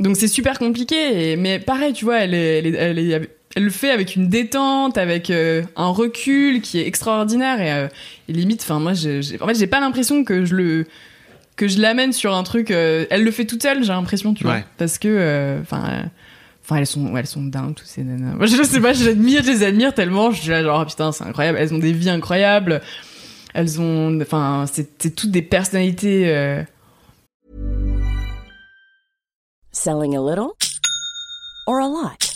Donc 0.00 0.16
c'est 0.16 0.28
super 0.28 0.58
compliqué. 0.58 1.32
Et, 1.32 1.36
mais 1.36 1.58
pareil, 1.58 1.92
tu 1.92 2.04
vois, 2.04 2.18
elle 2.18 2.34
est, 2.34 2.58
elle 2.58 2.66
est- 2.66 2.76
elle 2.78 2.98
est- 2.98 3.30
elle 3.54 3.64
le 3.64 3.70
fait 3.70 3.90
avec 3.90 4.16
une 4.16 4.28
détente, 4.28 4.98
avec 4.98 5.30
euh, 5.30 5.62
un 5.76 5.88
recul 5.88 6.60
qui 6.60 6.78
est 6.78 6.86
extraordinaire 6.86 7.58
et, 7.62 7.72
euh, 7.72 7.88
et 8.28 8.32
limite. 8.34 8.60
Enfin 8.62 8.78
moi, 8.80 8.92
j'ai, 8.92 9.20
en 9.40 9.46
fait, 9.46 9.54
j'ai 9.58 9.66
pas 9.66 9.80
l'impression 9.80 10.24
que 10.24 10.44
je 10.44 10.54
le 10.54 10.84
que 11.56 11.66
je 11.68 11.80
l'amène 11.80 12.12
sur 12.12 12.34
un 12.34 12.42
truc. 12.42 12.70
euh, 12.70 13.06
elle 13.08 13.24
le 13.24 13.30
fait 13.30 13.46
toute 13.46 13.62
seule, 13.62 13.82
j'ai 13.82 13.92
l'impression, 13.94 14.34
tu 14.34 14.44
vois, 14.44 14.56
parce 14.76 14.98
que 14.98 15.08
euh, 15.08 15.58
enfin. 15.62 16.04
Enfin, 16.68 16.78
elles 16.78 16.86
sont, 16.88 17.16
elles 17.16 17.28
sont 17.28 17.44
dingues, 17.44 17.76
toutes 17.76 17.86
ces 17.86 18.02
nanas. 18.02 18.34
Moi, 18.34 18.46
je 18.46 18.60
sais 18.64 18.80
pas, 18.80 18.92
je 18.92 19.04
les 19.04 19.10
admire, 19.10 19.44
je 19.44 19.50
les 19.52 19.62
admire 19.62 19.94
tellement. 19.94 20.32
Je 20.32 20.40
suis 20.40 20.50
là, 20.50 20.64
genre, 20.64 20.84
putain, 20.84 21.12
c'est 21.12 21.22
incroyable. 21.22 21.58
Elles 21.60 21.72
ont 21.72 21.78
des 21.78 21.92
vies 21.92 22.10
incroyables. 22.10 22.82
Elles 23.54 23.80
ont, 23.80 24.20
enfin, 24.20 24.64
c'est 24.66 25.14
toutes 25.14 25.30
des 25.30 25.42
personnalités. 25.42 26.28
euh, 26.28 26.64
Selling 29.70 30.16
a 30.16 30.20
little 30.20 30.54
or 31.68 31.78
a 31.78 31.86
lot? 31.86 32.35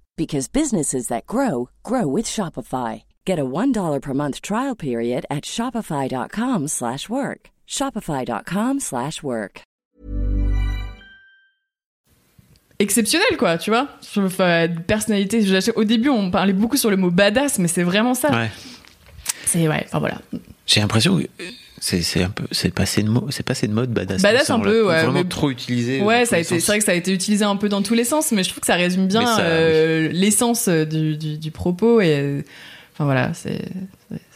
because 0.17 0.47
businesses 0.47 1.07
that 1.07 1.25
grow 1.25 1.69
grow 1.83 2.07
with 2.07 2.25
Shopify. 2.25 3.03
Get 3.25 3.39
a 3.39 3.43
$1 3.45 4.01
per 4.01 4.13
month 4.13 4.41
trial 4.41 4.75
period 4.75 5.25
at 5.29 5.43
shopify.com/work. 5.45 6.69
slash 6.69 7.09
work. 7.09 7.49
shopify.com/work. 7.67 8.81
slash 8.81 9.23
work. 9.23 9.61
exceptionnel 12.79 13.37
quoi 13.37 13.57
tu 13.59 13.69
vois 13.69 13.87
enfin, 14.17 14.67
personnalité 14.87 15.43
au 15.75 15.83
début 15.83 16.09
on 16.09 16.31
parlait 16.31 16.51
beaucoup 16.53 16.77
sur 16.77 16.89
le 16.89 16.97
mot 16.97 17.11
badass 17.11 17.59
mais 17.59 17.67
c'est 17.67 17.83
vraiment 17.83 18.15
ça 18.15 18.31
Ouais. 18.31 18.49
c'est 19.45 19.67
ouais 19.67 19.83
enfin 19.85 19.99
voilà 19.99 20.17
J'ai 20.65 20.81
l'impression 20.81 21.19
que 21.19 21.27
c'est 21.83 22.03
c'est 22.03 22.21
un 22.23 22.29
peu 22.29 22.43
c'est 22.51 22.71
passé 22.73 23.01
de 23.01 23.09
mode 23.09 23.25
c'est 23.31 23.43
passé 23.43 23.67
de 23.67 23.73
mode 23.73 23.89
badass. 23.91 24.21
Badass, 24.21 24.49
un 24.51 24.59
peu, 24.59 24.85
ouais, 24.87 25.01
Vraiment 25.01 25.13
mais- 25.23 25.23
trop 25.27 25.49
utilisé. 25.49 25.99
ouais 26.01 26.25
ça 26.25 26.35
a 26.35 26.39
été 26.39 26.59
c'est 26.59 26.67
vrai 26.71 26.77
que 26.79 26.85
ça 26.85 26.91
a 26.91 26.95
été 26.95 27.11
utilisé 27.11 27.43
un 27.43 27.55
peu 27.55 27.69
dans 27.69 27.81
tous 27.81 27.95
les 27.95 28.03
sens 28.03 28.31
mais 28.31 28.43
je 28.43 28.49
trouve 28.49 28.61
que 28.61 28.67
ça 28.67 28.75
résume 28.75 29.07
bien 29.07 29.25
ça, 29.25 29.41
euh, 29.41 30.07
l'essence 30.13 30.67
euh, 30.67 30.85
du, 30.85 31.17
du, 31.17 31.37
du 31.39 31.49
propos 31.51 31.99
et 31.99 32.43
enfin 32.93 33.05
voilà 33.05 33.33
c'est 33.33 33.61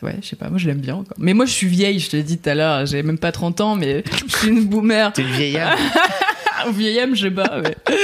ouais 0.02 0.16
je 0.24 0.28
sais 0.28 0.36
pas 0.36 0.50
moi 0.50 0.58
je 0.58 0.66
l'aime 0.68 0.80
bien 0.80 0.96
encore. 0.96 1.16
mais 1.20 1.34
moi 1.36 1.46
je 1.46 1.52
suis 1.52 1.68
vieille 1.68 2.00
je 2.00 2.10
te 2.10 2.18
l'ai 2.18 2.24
dit 2.24 2.40
tout 2.40 2.50
à 2.50 2.56
l'heure 2.56 2.86
j'ai 2.88 3.04
même 3.04 3.20
pas 3.20 3.32
30 3.32 3.62
ans 3.62 3.76
mais 3.76 4.04
je 4.28 4.36
suis 4.38 4.48
une 4.50 4.66
boomer 4.66 5.14
T'es 5.14 5.22
une 5.22 5.28
vieillard. 5.32 5.78
au 6.68 6.72
vieillem 6.72 7.16
je 7.16 7.28
bats 7.28 7.62
mais... 7.64 7.76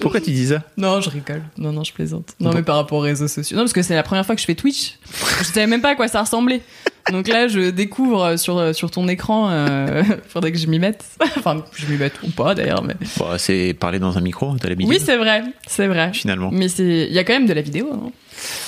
Pourquoi 0.00 0.20
tu 0.20 0.30
dis 0.32 0.48
ça? 0.48 0.62
Non, 0.76 1.00
je 1.00 1.10
rigole. 1.10 1.42
Non, 1.58 1.70
non, 1.70 1.84
je 1.84 1.92
plaisante. 1.92 2.34
Non, 2.40 2.50
Bon. 2.50 2.56
mais 2.56 2.62
par 2.64 2.74
rapport 2.76 2.98
aux 2.98 3.02
réseaux 3.02 3.28
sociaux. 3.28 3.56
Non, 3.56 3.62
parce 3.62 3.72
que 3.72 3.82
c'est 3.82 3.94
la 3.94 4.02
première 4.02 4.26
fois 4.26 4.34
que 4.34 4.40
je 4.40 4.46
fais 4.46 4.56
Twitch. 4.56 4.98
Je 5.38 5.44
savais 5.44 5.66
même 5.68 5.80
pas 5.82 5.90
à 5.90 5.94
quoi 5.94 6.08
ça 6.08 6.20
ressemblait. 6.22 6.60
Donc 7.10 7.26
là, 7.28 7.48
je 7.48 7.70
découvre 7.70 8.36
sur, 8.36 8.74
sur 8.74 8.90
ton 8.90 9.08
écran. 9.08 9.48
Euh, 9.50 10.02
faudrait 10.28 10.52
que 10.52 10.58
je 10.58 10.66
m'y 10.68 10.78
mette. 10.78 11.04
Enfin, 11.36 11.64
je 11.74 11.86
m'y 11.86 11.96
mette 11.96 12.14
ou 12.22 12.28
pas 12.30 12.54
d'ailleurs. 12.54 12.82
Mais... 12.84 12.94
Bon, 13.16 13.26
c'est 13.38 13.74
parler 13.74 13.98
dans 13.98 14.16
un 14.16 14.20
micro, 14.20 14.54
t'as 14.60 14.68
l'habitude. 14.68 14.88
Oui, 14.92 15.00
c'est 15.04 15.16
vrai. 15.16 15.42
C'est 15.66 15.86
vrai. 15.88 16.10
finalement. 16.12 16.50
Mais 16.52 16.68
c'est, 16.68 17.06
il 17.08 17.12
y 17.12 17.18
a 17.18 17.24
quand 17.24 17.32
même 17.32 17.46
de 17.46 17.52
la 17.52 17.62
vidéo. 17.62 17.90
hein. 17.92 18.10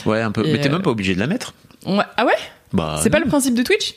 Ouais, 0.07 0.20
un 0.20 0.33
peu. 0.33 0.44
Et 0.47 0.53
Mais 0.53 0.61
t'es 0.61 0.68
euh, 0.68 0.73
même 0.73 0.83
pas 0.83 0.90
obligé 0.90 1.14
de 1.14 1.20
la 1.20 1.27
mettre. 1.29 1.55
Ouais. 1.87 2.03
Ah 2.16 2.25
ouais? 2.25 2.33
Bah. 2.73 2.99
C'est 3.03 3.11
pas 3.11 3.20
le 3.20 3.27
principe 3.27 3.55
de 3.55 3.62
Twitch? 3.62 3.94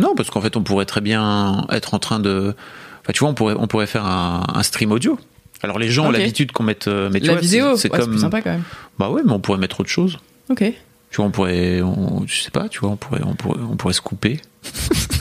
Non, 0.00 0.14
parce 0.14 0.30
qu'en 0.30 0.40
fait, 0.40 0.56
on 0.56 0.62
pourrait 0.62 0.84
très 0.84 1.00
bien 1.00 1.66
être 1.70 1.94
en 1.94 1.98
train 1.98 2.20
de. 2.20 2.54
Enfin, 3.02 3.12
tu 3.14 3.20
vois, 3.20 3.30
on 3.30 3.34
pourrait, 3.34 3.54
on 3.58 3.66
pourrait 3.66 3.86
faire 3.86 4.04
un, 4.04 4.44
un 4.52 4.62
stream 4.62 4.92
audio. 4.92 5.18
Alors, 5.62 5.78
les 5.78 5.88
gens 5.88 6.06
ont 6.06 6.10
l'habitude 6.10 6.52
qu'on 6.52 6.62
mette. 6.62 6.86
euh, 6.88 7.08
Mais 7.12 7.20
tu 7.20 7.26
La 7.26 7.32
vois, 7.32 7.40
vidéo. 7.42 7.76
c'est 7.76 7.90
Ouais, 7.90 7.98
c'est 7.98 8.04
comme. 8.06 8.18
sympa 8.18 8.42
quand 8.42 8.50
même. 8.50 8.62
Bah 8.98 9.08
ouais, 9.10 9.22
mais 9.24 9.32
on 9.32 9.40
pourrait 9.40 9.58
mettre 9.58 9.80
autre 9.80 9.88
chose. 9.90 10.18
Ok. 10.50 10.62
Tu 11.10 11.16
vois, 11.16 11.26
on 11.26 11.30
pourrait, 11.30 11.80
on, 11.82 12.24
je 12.26 12.42
sais 12.42 12.50
pas, 12.50 12.68
tu 12.68 12.80
vois, 12.80 12.90
on 12.90 12.96
pourrait, 12.96 13.20
on 13.24 13.34
pourrait, 13.34 13.60
on 13.70 13.76
pourrait 13.76 13.94
se 13.94 14.00
couper. 14.02 14.40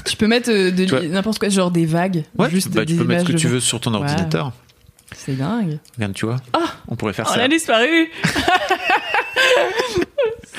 Tu 0.06 0.18
peux 0.18 0.28
mettre 0.28 0.50
euh, 0.52 0.72
de 0.72 1.08
n'importe 1.08 1.40
quoi, 1.40 1.50
genre 1.50 1.72
des 1.72 1.86
vagues. 1.86 2.24
Ouais, 2.38 2.50
juste 2.50 2.70
bah, 2.74 2.84
des 2.86 2.94
tu 2.94 3.00
peux 3.00 3.06
mettre 3.06 3.28
ce 3.28 3.32
que 3.34 3.38
tu 3.38 3.48
veux 3.48 3.60
sur 3.60 3.80
ton 3.80 3.92
Ouais. 3.94 4.00
ordinateur. 4.00 4.52
C'est 5.16 5.38
dingue. 5.38 5.80
Regarde, 5.96 6.14
tu 6.14 6.26
vois. 6.26 6.38
Ah 6.54 6.60
on 6.90 6.96
pourrait 6.98 7.14
faire 7.14 7.26
On 7.30 7.34
ça. 7.34 7.44
a 7.44 7.48
disparu. 7.48 8.10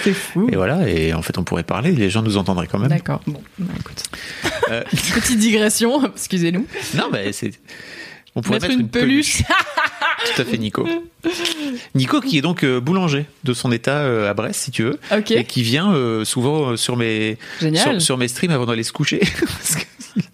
c'est 0.03 0.13
fou. 0.15 0.49
Et 0.51 0.57
voilà, 0.57 0.89
et 0.89 1.13
en 1.13 1.23
fait, 1.23 1.37
on 1.39 1.45
pourrait 1.45 1.63
parler, 1.65 1.93
les 1.93 2.11
gens 2.11 2.23
nous 2.23 2.37
entendraient 2.37 2.67
quand 2.67 2.79
même. 2.79 2.89
D'accord. 2.89 3.21
Bon, 3.27 3.41
bah, 3.59 3.73
écoute. 3.79 4.03
Euh, 4.71 4.83
Petite 4.91 5.39
digression, 5.39 6.05
excusez-nous. 6.15 6.67
non, 6.97 7.09
mais 7.13 7.33
c'est. 7.33 7.53
On 8.35 8.43
pourrait 8.43 8.61
Mettre, 8.61 8.73
une, 8.73 8.89
peluche. 8.89 9.43
Tout 10.35 10.43
à 10.43 10.45
fait, 10.45 10.59
Nico. 10.59 10.87
Nico, 11.95 12.21
qui 12.21 12.39
est 12.39 12.41
donc 12.41 12.65
euh, 12.65 12.81
boulanger 12.81 13.27
de 13.45 13.53
son 13.53 13.73
état 13.73 13.99
euh, 13.99 14.31
à 14.31 14.35
Brest, 14.35 14.61
si 14.61 14.71
tu 14.71 14.83
veux, 14.83 14.99
et 15.31 15.45
qui 15.45 15.63
vient 15.63 15.93
euh, 15.93 16.25
souvent 16.25 16.77
sur 16.77 16.97
mes 16.97 17.39
sur, 17.61 18.01
sur 18.01 18.19
mes 18.19 18.29
streams 18.29 18.51
avant 18.51 18.67
d'aller 18.67 18.83
se 18.83 18.93
coucher. 18.93 19.21
Parce 19.41 19.77
que 19.77 19.85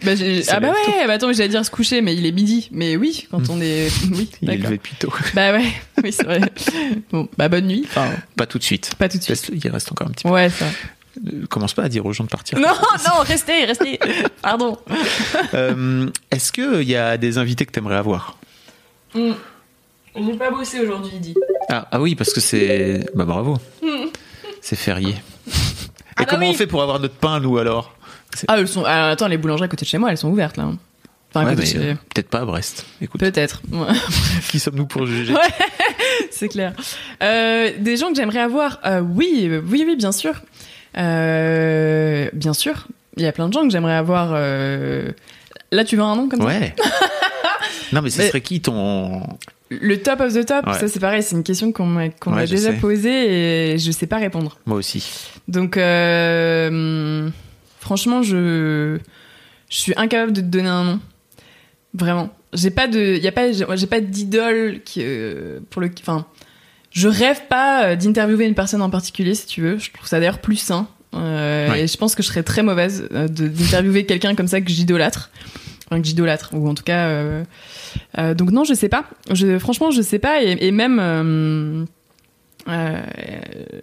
Bah, 0.04 0.12
ah 0.48 0.60
bah 0.60 0.70
ouais, 0.70 1.06
bah 1.06 1.14
attends, 1.14 1.32
j'allais 1.32 1.48
dire 1.48 1.64
se 1.64 1.70
coucher, 1.70 2.00
mais 2.00 2.14
il 2.14 2.24
est 2.26 2.32
midi. 2.32 2.68
Mais 2.72 2.96
oui, 2.96 3.26
quand 3.30 3.50
on 3.50 3.60
est... 3.60 3.88
Oui, 4.12 4.30
il 4.42 4.50
est 4.50 4.56
levé 4.56 4.76
depuis 4.76 4.94
tôt. 4.98 5.12
Bah 5.34 5.52
ouais, 5.52 5.66
oui, 6.02 6.12
c'est 6.12 6.24
vrai. 6.24 6.40
Bon, 7.10 7.28
bah 7.36 7.48
bonne 7.48 7.66
nuit. 7.66 7.84
Enfin, 7.86 8.08
Pas 8.36 8.46
tout 8.46 8.58
de 8.58 8.64
suite. 8.64 8.94
pas 8.98 9.08
tout 9.08 9.18
de 9.18 9.22
suite. 9.22 9.50
Il 9.52 9.70
reste 9.70 9.92
encore 9.92 10.08
un 10.08 10.10
petit 10.10 10.24
peu. 10.24 10.30
Ouais, 10.30 10.48
ça. 10.48 10.66
Commence 11.48 11.72
pas 11.74 11.84
à 11.84 11.88
dire 11.88 12.04
aux 12.04 12.12
gens 12.12 12.24
de 12.24 12.28
partir. 12.28 12.58
Non, 12.58 12.68
non, 12.68 13.20
restez, 13.22 13.64
restez. 13.64 13.98
Pardon. 14.42 14.76
Euh, 15.54 16.08
Est-ce 16.30 16.52
qu'il 16.52 16.82
y 16.88 16.96
a 16.96 17.16
des 17.16 17.38
invités 17.38 17.64
que 17.66 17.72
tu 17.72 17.78
aimerais 17.78 17.96
avoir? 17.96 18.36
Hmm. 19.14 19.32
J'ai 20.16 20.34
pas 20.34 20.50
bossé 20.50 20.80
aujourd'hui, 20.80 21.18
dit. 21.18 21.34
ah, 21.70 21.88
ah 21.90 22.00
oui, 22.00 22.14
parce 22.14 22.32
que 22.32 22.40
c'est. 22.40 23.06
Bah 23.14 23.24
bravo. 23.24 23.56
C'est 24.60 24.76
férié. 24.76 25.10
Et 25.10 25.50
Ah 26.16 26.20
bah 26.20 26.24
comment 26.30 26.46
oui. 26.46 26.52
on 26.52 26.54
fait 26.54 26.66
pour 26.66 26.82
avoir 26.82 27.00
notre 27.00 27.14
pain, 27.16 27.40
nous, 27.40 27.58
alors? 27.58 27.94
Ah, 28.48 28.56
elles 28.58 28.68
sont... 28.68 28.84
attends, 28.84 29.28
les 29.28 29.36
boulangeries 29.38 29.64
à 29.66 29.68
côté 29.68 29.84
de 29.84 29.88
chez 29.90 29.98
moi, 29.98 30.10
elles 30.10 30.18
sont 30.18 30.30
ouvertes, 30.30 30.56
là. 30.56 30.68
Enfin, 31.34 31.52
Ouais, 31.54 31.66
chez- 31.66 31.78
euh, 31.78 31.94
Peut-être 32.14 32.28
pas 32.28 32.40
à 32.40 32.44
Brest. 32.44 32.86
Écoute, 33.00 33.20
Peut-être. 33.20 33.60
Ouais. 33.72 33.88
qui 34.50 34.60
sommes-nous 34.60 34.86
pour 34.86 35.04
juger? 35.06 35.32
Ouais, 35.34 35.40
c'est 36.30 36.48
clair. 36.48 36.74
Euh, 37.22 37.70
des 37.78 37.96
gens 37.96 38.10
que 38.10 38.14
j'aimerais 38.16 38.38
avoir, 38.40 38.78
euh, 38.86 39.00
oui, 39.00 39.48
oui, 39.66 39.84
oui, 39.86 39.96
bien 39.96 40.12
sûr. 40.12 40.34
Euh, 40.96 42.28
bien 42.32 42.52
sûr. 42.54 42.86
Il 43.16 43.22
y 43.22 43.26
a 43.26 43.32
plein 43.32 43.48
de 43.48 43.52
gens 43.52 43.62
que 43.62 43.70
j'aimerais 43.70 43.94
avoir. 43.94 44.30
euh, 44.34 45.10
Là, 45.72 45.84
tu 45.84 45.96
veux 45.96 46.02
un 46.02 46.16
nom 46.16 46.28
comme 46.28 46.40
ça? 46.40 46.46
Ouais. 46.46 46.74
non, 47.92 48.02
mais 48.02 48.10
ce 48.10 48.18
Mais- 48.18 48.28
serait 48.28 48.40
qui 48.40 48.60
ton. 48.60 49.22
Le 49.70 49.96
top 50.02 50.20
of 50.20 50.32
the 50.34 50.44
top, 50.44 50.66
Ouais. 50.66 50.74
ça 50.74 50.86
c'est 50.88 51.00
pareil, 51.00 51.22
c'est 51.22 51.34
une 51.34 51.42
question 51.42 51.72
qu'on 51.72 51.86
m'a 51.86 52.08
qu'on 52.10 52.30
Ouais, 52.30 52.36
m'a 52.40 52.46
je 52.46 52.54
déjà 52.54 52.70
sais. 52.72 52.76
posée 52.78 53.72
et 53.72 53.78
je 53.78 53.90
sais 53.90 54.06
pas 54.06 54.18
répondre. 54.18 54.56
Moi 54.66 54.76
aussi. 54.78 55.30
Donc, 55.48 55.76
euh, 55.76 56.68
hum, 56.68 57.32
Franchement, 57.80 58.22
je 58.22 58.98
je 59.68 59.76
suis 59.76 59.92
incapable 59.96 60.32
de 60.32 60.40
te 60.42 60.46
donner 60.46 60.68
un 60.68 60.84
nom. 60.84 61.00
Vraiment. 61.92 62.30
J'ai 62.52 62.70
pas 62.70 62.86
de 62.86 63.16
y 63.18 63.26
a 63.26 63.32
pas 63.32 63.50
j'ai 63.52 63.86
pas 63.86 64.00
d'idole 64.00 64.80
qui 64.84 65.00
euh, 65.02 65.58
pour 65.70 65.82
le 65.82 65.90
enfin 66.00 66.24
je 66.94 67.08
rêve 67.08 67.42
pas 67.48 67.84
euh, 67.84 67.96
d'interviewer 67.96 68.46
une 68.46 68.54
personne 68.54 68.80
en 68.80 68.88
particulier 68.88 69.34
si 69.34 69.46
tu 69.46 69.60
veux. 69.60 69.78
Je 69.78 69.90
trouve 69.92 70.06
ça 70.08 70.18
d'ailleurs 70.20 70.38
plus 70.38 70.56
sain. 70.56 70.88
Euh, 71.14 71.68
Ouais. 71.70 71.82
Et 71.82 71.86
je 71.86 71.96
pense 71.96 72.14
que 72.14 72.22
je 72.22 72.28
serais 72.28 72.42
très 72.42 72.62
mauvaise 72.62 73.08
euh, 73.12 73.28
d'interviewer 73.28 74.04
quelqu'un 74.06 74.34
comme 74.34 74.48
ça 74.48 74.60
que 74.60 74.70
j'idolâtre. 74.70 75.30
Enfin, 75.90 76.00
que 76.00 76.06
j'idolâtre. 76.06 76.50
Ou 76.54 76.68
en 76.68 76.74
tout 76.74 76.82
cas. 76.82 77.06
euh, 77.08 77.44
euh, 78.18 78.34
donc 78.34 78.50
non, 78.52 78.64
je 78.64 78.74
sais 78.74 78.88
pas. 78.88 79.04
Je, 79.32 79.58
franchement, 79.58 79.90
je 79.90 80.02
sais 80.02 80.18
pas. 80.18 80.42
Et, 80.42 80.66
et 80.66 80.70
même. 80.72 81.86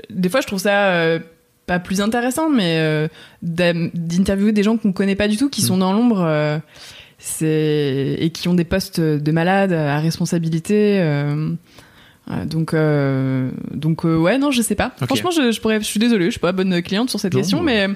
des 0.10 0.30
fois, 0.30 0.42
je 0.42 0.48
trouve 0.48 0.60
ça. 0.60 1.20
pas 1.68 1.80
plus 1.80 2.02
intéressant, 2.02 2.50
mais 2.50 3.08
d'interviewer 3.42 4.52
des 4.52 4.64
gens 4.64 4.78
qu'on 4.78 4.92
connaît 4.94 5.16
pas 5.16 5.28
du 5.28 5.38
tout, 5.38 5.50
qui 5.50 5.62
sont 5.62 5.78
dans 5.78 5.94
l'ombre, 5.94 6.60
et 7.42 8.32
qui 8.34 8.48
ont 8.48 8.54
des 8.56 8.64
postes 8.66 9.00
de 9.00 9.32
malades 9.32 9.74
à 9.74 10.00
responsabilité. 10.00 11.00
euh, 11.02 11.52
donc, 12.46 12.74
euh, 12.74 13.50
donc 13.74 14.06
euh, 14.06 14.16
ouais, 14.18 14.38
non, 14.38 14.52
je 14.52 14.62
sais 14.62 14.76
pas. 14.76 14.92
Franchement, 15.06 15.32
je, 15.32 15.52
je 15.52 15.60
pourrais, 15.62 15.80
je 15.80 15.86
suis 15.86 16.00
désolée, 16.00 16.26
je 16.26 16.32
suis 16.32 16.40
pas 16.40 16.52
bonne 16.52 16.82
cliente 16.82 17.10
sur 17.10 17.20
cette 17.20 17.34
Non, 17.34 17.40
question, 17.40 17.62
mais- 17.62 17.88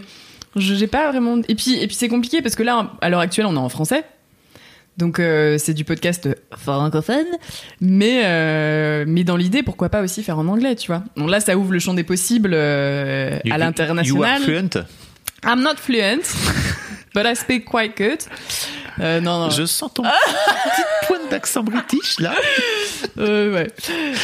j'ai 0.58 0.88
pas 0.88 1.12
vraiment. 1.12 1.42
Et 1.50 1.56
puis, 1.56 1.76
et 1.82 1.86
puis 1.88 1.96
c'est 1.96 2.08
compliqué 2.08 2.42
parce 2.42 2.56
que 2.56 2.64
là, 2.64 2.92
à 3.02 3.10
l'heure 3.10 3.20
actuelle, 3.20 3.46
on 3.46 3.56
est 3.56 3.60
en 3.60 3.70
français. 3.70 4.04
Donc 4.98 5.20
euh, 5.20 5.58
c'est 5.58 5.74
du 5.74 5.84
podcast 5.84 6.30
francophone, 6.58 7.26
mais 7.82 8.22
euh, 8.24 9.04
mais 9.06 9.26
dans 9.26 9.36
l'idée, 9.36 9.62
pourquoi 9.64 9.90
pas 9.90 10.02
aussi 10.02 10.24
faire 10.24 10.40
en 10.40 10.48
anglais, 10.48 10.76
tu 10.78 10.88
vois. 10.88 11.04
Donc 11.18 11.30
là, 11.30 11.42
ça 11.42 11.58
ouvre 11.58 11.74
le 11.74 11.80
champ 11.80 11.94
des 11.94 12.06
possibles 12.06 12.52
euh, 12.54 13.32
You- 13.32 13.40
à 13.44 13.48
You 13.48 13.52
are 13.54 13.58
l'international. 13.60 14.42
fluent? 14.42 14.84
I'm 15.46 15.62
not 15.62 15.76
fluent, 15.76 16.24
but 17.14 17.24
I 17.26 17.36
speak 17.36 17.66
quite 17.66 17.98
good. 17.98 18.20
Euh, 19.02 19.20
non, 19.20 19.40
non. 19.40 19.50
Je 19.50 19.66
sens 19.66 19.94
ton 19.94 20.04
petit 20.04 20.82
point 21.08 21.20
d'accent 21.30 21.64
british 21.64 22.18
là. 22.22 22.34
Euh, 23.18 23.53
ouais. 23.53 23.68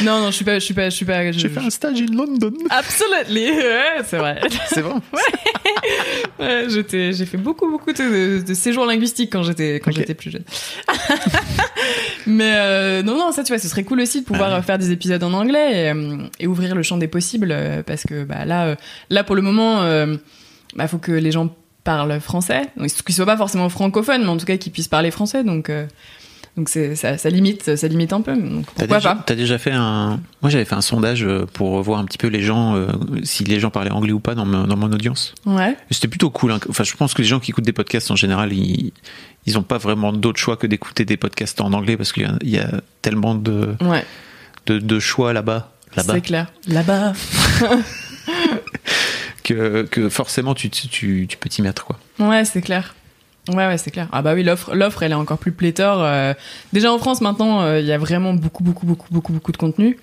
Non, 0.04 0.20
non, 0.20 0.28
je 0.28 0.36
suis 0.36 0.46
pas, 0.46 0.56
je 0.60 0.66
suis 0.66 0.74
pas, 0.74 0.90
je 0.90 0.96
suis 0.96 1.06
pas. 1.06 1.32
je- 1.32 1.40
J'ai 1.40 1.50
fait 1.50 1.60
un 1.60 1.70
stage 1.70 2.02
in 2.02 2.14
London. 2.14 2.52
Absolutely, 2.70 3.52
ouais, 3.52 4.02
c'est 4.06 4.18
vrai. 4.18 4.42
C'est. 4.68 4.84
Ouais, 4.84 6.66
j'étais, 6.70 7.14
j'ai 7.14 7.26
fait 7.26 7.38
beaucoup, 7.38 7.70
beaucoup 7.70 7.94
de, 7.94 8.44
de 8.46 8.54
séjours 8.54 8.86
linguistiques 8.86 9.32
quand 9.32 9.44
j'étais, 9.44 9.76
quand 9.76 9.92
j'étais 9.92 10.14
plus 10.14 10.32
jeune. 10.32 10.44
Mais 12.28 12.54
euh, 12.56 13.04
non, 13.04 13.18
non, 13.18 13.32
ça, 13.32 13.44
tu 13.44 13.52
vois, 13.54 13.60
ce 13.60 13.68
serait 13.68 13.84
cool 13.84 14.02
aussi 14.02 14.22
de 14.22 14.26
pouvoir 14.26 14.52
Ah 14.54 14.58
euh, 14.58 14.62
faire 14.62 14.78
des 14.78 14.92
épisodes 14.92 15.24
en 15.24 15.34
anglais 15.34 15.86
et, 15.86 15.90
euh, 15.92 16.18
et 16.40 16.48
ouvrir 16.48 16.76
le 16.76 16.84
champ 16.84 16.98
des 16.98 17.08
possibles 17.08 17.56
parce 17.86 18.04
que 18.04 18.24
bah 18.24 18.46
là, 18.46 18.76
là 19.10 19.24
pour 19.24 19.36
le 19.36 19.42
moment, 19.42 19.82
euh, 19.84 20.16
bah 20.76 20.88
faut 20.88 20.98
que 21.00 21.12
les 21.12 21.32
gens 21.32 21.54
parlent 21.84 22.20
français, 22.20 22.64
qu'ils 23.06 23.16
soient 23.16 23.26
pas 23.26 23.38
forcément 23.38 23.68
francophones, 23.70 24.22
mais 24.22 24.30
en 24.30 24.38
tout 24.38 24.46
cas 24.46 24.58
qu'ils 24.58 24.72
puissent 24.72 24.88
parler 24.88 25.10
français. 25.12 25.44
Donc, 25.44 25.70
euh, 25.70 25.86
donc 26.58 26.68
c'est, 26.70 26.96
ça, 26.96 27.18
ça 27.18 27.30
limite, 27.30 27.76
ça 27.76 27.88
limite 27.88 28.12
un 28.14 28.22
peu. 28.22 28.36
Donc 28.36 28.66
pourquoi 28.66 28.98
déjà, 28.98 29.16
pas 29.16 29.24
t'as 29.26 29.36
déjà 29.36 29.58
fait 29.58 29.72
un. 29.72 30.20
Moi, 30.42 30.50
j'avais 30.50 30.66
fait 30.66 30.76
un 30.76 30.82
sondage 30.82 31.24
euh, 31.24 31.46
pour 31.54 31.82
voir 31.82 32.00
un 32.00 32.06
petit 32.06 32.18
peu 32.18 32.28
les 32.28 32.42
gens, 32.42 32.76
euh, 32.76 32.88
si 33.24 33.44
les 33.46 33.60
gens 33.60 33.70
parlaient 33.70 33.92
anglais 33.92 34.12
ou 34.12 34.20
pas 34.20 34.36
dans, 34.36 34.46
mon- 34.46 34.66
dans 34.68 34.76
mon 34.76 34.92
audience. 34.92 35.34
Ouais. 35.46 35.78
C'était 35.92 36.08
plutôt 36.10 36.30
cool. 36.30 36.52
hein. 36.52 36.60
Enfin, 36.70 36.84
je 36.84 36.94
pense 36.96 37.14
que 37.14 37.22
les 37.22 37.28
gens 37.28 37.40
qui 37.40 37.52
écoutent 37.52 37.64
des 37.64 37.72
podcasts 37.74 38.12
en 38.12 38.16
général, 38.18 38.52
ils, 38.54 38.92
ils 39.46 39.58
ont 39.58 39.64
pas 39.64 39.78
vraiment 39.78 40.12
d'autre 40.12 40.40
choix 40.40 40.58
que 40.58 40.68
d'écouter 40.68 41.06
des 41.06 41.18
podcasts 41.18 41.62
en 41.62 41.72
anglais 41.74 41.96
parce 41.96 42.12
qu'il 42.12 42.24
y 42.24 42.26
a, 42.26 42.34
il 42.42 42.50
y 42.50 42.60
a 42.60 42.82
tellement 43.02 43.34
de, 43.36 43.76
Ouais. 43.82 44.06
de, 44.66 44.78
de 44.80 45.00
choix 45.00 45.32
là-bas, 45.34 45.72
là-bas, 45.96 46.14
C'est 46.16 46.22
clair. 46.22 46.52
Là-bas. 46.68 47.14
que, 49.44 49.84
que 49.84 50.10
forcément 50.10 50.54
tu, 50.54 50.70
tu, 50.70 50.88
tu, 50.88 51.26
tu 51.30 51.38
peux 51.38 51.50
t'y 51.50 51.62
mettre, 51.62 51.86
quoi. 51.86 51.98
Ouais, 52.20 52.46
c'est 52.46 52.62
clair. 52.62 52.94
Ouais, 53.50 53.68
ouais, 53.68 53.78
c'est 53.78 53.92
clair. 53.92 54.08
Ah 54.12 54.22
bah 54.22 54.34
oui, 54.34 54.44
l'offre, 54.44 54.76
l'offre, 54.76 55.02
elle 55.04 55.12
est 55.12 55.16
encore 55.16 55.38
plus 55.40 55.52
pléthore. 55.52 56.04
euh. 56.04 56.34
déjà 56.74 56.92
en 56.94 57.00
France 57.00 57.22
maintenant, 57.22 57.62
euh, 57.62 57.80
il 57.80 57.86
y 57.86 57.92
a 57.92 57.98
vraiment 57.98 58.34
beaucoup, 58.34 58.64
beaucoup, 58.64 58.86
beaucoup, 58.86 59.08
beaucoup, 59.12 59.34
beaucoup 59.34 59.52
de 59.52 59.58
contenu. 59.58 59.98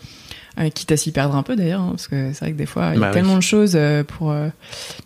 Euh, 0.58 0.70
quitte 0.70 0.90
à 0.90 0.96
s'y 0.96 1.12
perdre 1.12 1.36
un 1.36 1.44
peu 1.44 1.54
d'ailleurs, 1.54 1.80
hein, 1.82 1.90
parce 1.90 2.08
que 2.08 2.32
c'est 2.32 2.40
vrai 2.40 2.50
que 2.52 2.56
des 2.58 2.66
fois, 2.66 2.88
il 2.88 2.94
y 2.94 2.96
a 2.96 3.00
Bah 3.00 3.06
oui. 3.08 3.14
tellement 3.14 3.36
de 3.36 3.42
choses 3.42 3.74
euh, 3.76 4.02
pour. 4.02 4.32
euh, 4.32 4.48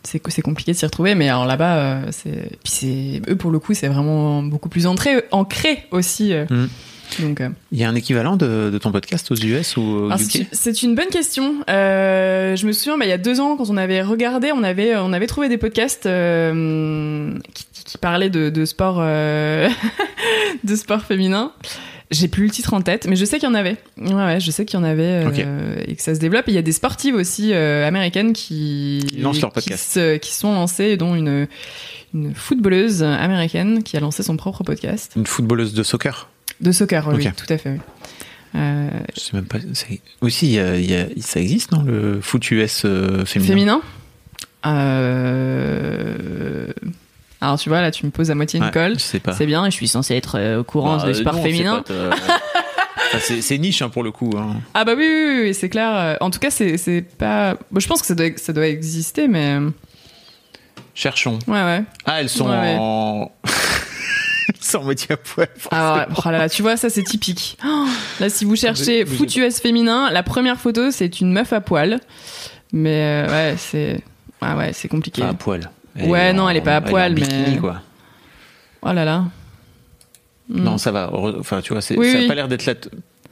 c'est, 0.03 0.23
c'est 0.31 0.41
compliqué 0.41 0.73
de 0.73 0.77
s'y 0.79 0.87
retrouver, 0.87 1.15
mais 1.15 1.29
alors 1.29 1.45
là-bas, 1.45 1.77
euh, 1.77 2.03
c'est. 2.11 2.49
Puis 2.65 2.73
c'est. 2.73 3.21
Eux, 3.31 3.37
pour 3.37 3.51
le 3.51 3.59
coup, 3.59 3.75
c'est 3.75 3.89
vraiment 3.89 4.43
beaucoup 4.43 4.71
plus 4.71 4.87
ancré, 4.87 5.25
ancré 5.31 5.85
aussi. 5.91 6.33
euh. 6.33 6.47
Donc. 7.21 7.41
euh, 7.41 7.49
Il 7.73 7.79
y 7.79 7.85
a 7.85 7.89
un 7.89 7.95
équivalent 7.95 8.37
de, 8.37 8.71
de 8.73 8.79
ton 8.79 8.93
podcast 8.93 9.31
aux 9.31 9.35
US 9.37 9.77
ou 9.77 9.83
au 9.83 10.11
UK 10.13 10.47
c'est- 10.53 10.83
une 10.83 10.95
bonne 10.95 11.09
question. 11.09 11.57
Euh, 11.69 12.57
je 12.57 12.67
me 12.67 12.73
souviens, 12.73 12.97
bah, 12.99 13.05
il 13.05 13.09
y 13.11 13.13
a 13.13 13.19
deux 13.19 13.41
ans, 13.41 13.57
quand 13.57 13.69
on 13.71 13.77
avait 13.77 14.03
regardé, 14.03 14.51
on 14.53 14.63
avait, 14.63 14.97
on 14.97 15.13
avait 15.13 15.27
trouvé 15.27 15.49
des 15.49 15.59
podcasts 15.59 16.07
euh, 16.07 17.33
qui, 17.55 17.67
qui 17.85 17.99
parlaient 17.99 18.31
de, 18.31 18.51
de 18.51 18.65
sport, 18.65 18.97
euh, 19.01 19.69
de 20.65 20.77
sport 20.77 21.03
féminin. 21.03 21.53
J'ai 22.11 22.29
plus 22.29 22.45
le 22.45 22.51
titre 22.51 22.75
en 22.75 22.83
tête, 22.83 23.07
mais 23.09 23.17
je 23.17 23.25
sais 23.25 23.39
qu'il 23.39 23.49
y 23.49 23.51
en 23.51 23.55
avait. 23.55 23.79
Ouais, 23.97 24.13
ouais, 24.13 24.39
je 24.41 24.51
sais 24.51 24.67
qu'il 24.67 24.79
y 24.79 24.83
en 24.83 24.85
avait 24.85 25.25
euh, 25.27 25.77
et 25.87 25.97
que 25.97 26.03
ça 26.03 26.15
se 26.15 26.21
développe. 26.21 26.47
Et 26.47 26.51
il 26.53 26.55
y 26.55 26.59
a 26.59 26.63
des 26.63 26.73
sportives 26.73 27.15
aussi 27.15 27.55
euh, 27.55 27.89
américaines 27.89 28.35
qui 28.35 29.03
Qui 29.09 29.17
lancent 29.21 29.41
leur 29.41 29.51
qui 29.51 29.55
podcast. 29.55 29.93
se- 29.93 30.17
qui 30.19 30.33
sont 30.35 30.53
lancées, 30.53 30.97
dont 30.99 31.15
une 31.15 31.47
une 32.15 32.35
footballeuse 32.35 33.03
américaine 33.03 33.83
qui 33.83 33.97
a 33.97 34.01
lancé 34.01 34.23
son 34.23 34.37
propre 34.37 34.63
podcast 34.65 35.13
Une 35.17 35.25
footballeuse 35.25 35.73
de 35.73 35.83
soccer 35.83 36.29
de 36.63 36.73
soccer. 36.73 37.07
Oui, 37.09 37.29
tout 37.37 37.53
à 37.53 37.59
fait. 37.59 37.71
Oui. 37.71 37.81
Euh, 38.55 38.89
Je 39.15 39.21
sais 39.21 39.31
même 39.35 39.45
pas. 39.47 39.59
Aussi, 40.21 40.47
il 40.47 40.53
y 40.53 40.59
a- 40.61 40.77
il 40.77 40.91
y 40.91 40.95
a- 40.95 41.07
ça 41.21 41.41
existe, 41.41 41.73
non 41.73 41.83
Le 41.83 42.21
foot 42.21 42.51
US 42.51 42.83
euh, 42.85 43.25
féminin. 43.25 43.49
Féminin 43.53 43.81
Euh... 45.33 46.69
Alors 47.41 47.59
tu 47.59 47.69
vois, 47.71 47.81
là 47.81 47.91
tu 47.91 48.07
me 48.07 48.11
poses 48.13 48.31
à 48.31 48.35
moitié 48.37 48.59
une 48.61 48.67
Ouais, 48.67 48.71
colle. 48.71 48.95
Je 48.95 49.03
sais 49.05 49.19
pas. 49.21 49.33
C'est 49.33 49.47
bien, 49.47 49.67
et 49.67 49.71
je 49.71 49.77
suis 49.77 49.89
censée 49.89 50.15
être 50.15 50.39
euh, 50.39 50.61
au 50.61 50.65
courant 50.65 50.99
Bah, 50.99 51.07
de 51.09 51.13
sport 51.13 51.35
non, 51.35 51.43
c'est 51.43 51.51
féminin. 51.51 51.83
c'est 53.41 53.59
niche 53.59 53.83
hein, 53.83 53.89
pour 53.89 54.05
le 54.05 54.13
coup. 54.13 54.31
hein. 54.37 54.57
Ah 54.75 54.85
bah 54.85 54.93
oui, 54.97 55.05
oui, 55.09 55.25
oui, 55.35 55.41
oui, 55.49 55.55
c'est 55.55 55.69
clair. 55.69 56.17
En 56.21 56.31
tout 56.31 56.39
cas, 56.39 56.51
c'est 56.51 57.05
pas... 57.19 57.57
Bon, 57.73 57.81
je 57.81 57.89
pense 57.89 58.01
que 58.01 58.07
ça 58.07 58.15
doit, 58.15 58.29
ça 58.37 58.53
doit 58.53 58.69
exister, 58.69 59.27
mais... 59.29 59.57
Cherchons. 60.95 61.39
Ouais, 61.49 61.63
ouais. 61.65 61.83
Ah, 62.05 62.21
elles 62.21 62.29
sont 62.29 62.49
Ouais, 62.51 62.57
ouais. 62.57 62.77
en. 62.79 63.33
à 64.75 65.17
poil. 65.17 65.49
Ah 65.71 65.95
ouais, 66.09 66.15
oh 66.17 66.31
là 66.31 66.39
là, 66.39 66.49
tu 66.49 66.63
vois, 66.63 66.77
ça 66.77 66.91
c'est 66.91 67.03
typique. 67.03 67.57
Oh, 67.67 67.87
là, 68.21 68.29
si 68.29 68.45
vous 68.45 68.57
cherchez 68.57 69.05
US 69.05 69.61
féminin, 69.61 70.11
la 70.11 70.23
première 70.23 70.59
photo, 70.59 70.91
c'est 70.91 71.21
une 71.21 71.33
meuf 71.33 71.53
à 71.53 71.61
poil. 71.61 72.01
Mais 72.73 73.27
euh, 73.27 73.31
ouais, 73.31 73.55
c'est... 73.59 74.01
Ah 74.41 74.57
ouais, 74.57 74.73
c'est 74.73 74.89
compliqué. 74.89 75.23
Pas 75.23 75.29
à 75.29 75.35
poil. 75.35 75.71
Ouais, 76.01 76.33
non, 76.33 76.49
elle 76.49 76.57
est 76.57 76.63
pas 76.63 76.77
à 76.77 76.81
en 76.81 76.85
poil, 76.85 77.15
bikini, 77.15 77.53
mais- 77.53 77.59
quoi. 77.59 77.83
Oh 78.83 78.93
là 78.93 79.05
là. 79.05 79.25
Hmm. 80.49 80.63
Non, 80.65 80.79
ça 80.79 80.91
va. 80.91 81.11
Enfin, 81.13 81.61
tu 81.61 81.73
vois, 81.73 81.83
Oui, 81.97 82.11
ça 82.11 82.19
a 82.19 82.21
oui. 82.23 82.29
pas 82.29 82.35
l'air 82.35 82.49
d'être 82.49 82.67
là. 82.67 82.75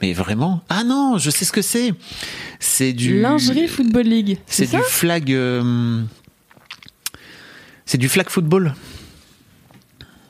Mais 0.01 0.13
vraiment? 0.13 0.61
Ah 0.69 0.83
non, 0.83 1.17
je 1.17 1.29
sais 1.29 1.43
ce 1.45 1.51
que 1.51 1.61
c'est. 1.61 1.93
C'est 2.59 2.93
du. 2.93 3.19
Lingerie 3.21 3.67
Football 3.67 4.05
League. 4.05 4.37
C'est 4.47 4.69
du 4.69 4.77
flag. 4.81 5.31
euh, 5.31 6.01
C'est 7.85 7.97
du 7.97 8.07
flag 8.09 8.29
football. 8.29 8.73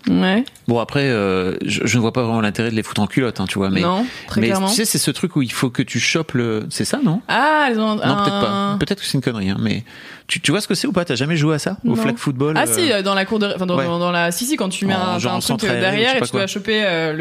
Ouais. 0.10 0.44
Bon 0.68 0.80
après, 0.80 1.04
euh, 1.10 1.56
je, 1.64 1.82
je 1.86 1.96
ne 1.98 2.02
vois 2.02 2.12
pas 2.12 2.24
vraiment 2.24 2.42
l'intérêt 2.42 2.72
de 2.72 2.76
les 2.76 2.82
foutre 2.82 3.02
en 3.02 3.08
culotte, 3.08 3.40
hein, 3.40 3.46
tu 3.48 3.60
vois. 3.60 3.70
Mais, 3.70 3.82
non, 3.82 4.04
très 4.28 4.42
mais 4.42 4.48
clairement. 4.48 4.68
tu 4.68 4.74
sais, 4.74 4.86
c'est 4.86 4.98
ce 4.98 5.12
truc 5.12 5.36
où 5.36 5.44
il 5.44 5.52
faut 5.52 5.70
que 5.70 5.84
tu 5.84 6.00
chopes 6.00 6.32
le. 6.34 6.66
C'est 6.72 6.86
ça, 6.86 7.00
non? 7.04 7.22
Ah, 7.28 7.68
elles 7.70 7.80
ont 7.80 7.96
Non, 7.98 8.02
un- 8.02 8.16
peut-être 8.24 8.40
pas. 8.42 8.78
Peut-être 8.80 9.00
que 9.02 9.06
c'est 9.06 9.14
une 9.18 9.22
connerie, 9.22 9.52
hein, 9.52 9.58
mais 9.60 9.84
tu, 10.26 10.42
tu 10.42 10.50
vois 10.52 10.60
ce 10.60 10.68
que 10.68 10.74
c'est 10.74 10.88
ou 10.88 10.92
pas? 10.92 11.06
T'as 11.06 11.14
jamais 11.16 11.36
joué 11.38 11.54
à 11.56 11.60
ça? 11.60 11.78
Au 11.86 11.96
flag 11.96 12.18
football 12.18 12.56
Ah 12.58 12.64
euh, 12.68 12.76
si, 12.76 12.92
euh, 12.92 13.04
dans 13.04 13.14
la 13.14 13.26
cour 13.26 13.38
de, 13.38 13.52
enfin 13.56 13.68
dans, 13.68 13.78
ouais. 13.78 13.86
dans- 13.86 14.00
dans 14.00 14.12
la, 14.12 14.32
si 14.32 14.46
si, 14.46 14.56
quand 14.58 14.70
tu 14.70 14.86
mets 14.88 14.96
En 14.96 15.00
un, 15.02 15.20
genre 15.20 15.36
un 15.36 15.40
truc 15.40 15.64
euh, 15.66 15.80
derrière 15.80 16.16
et 16.16 16.22
tu 16.22 16.32
dois 16.32 16.48
choper 16.48 16.82
euh, 16.84 17.14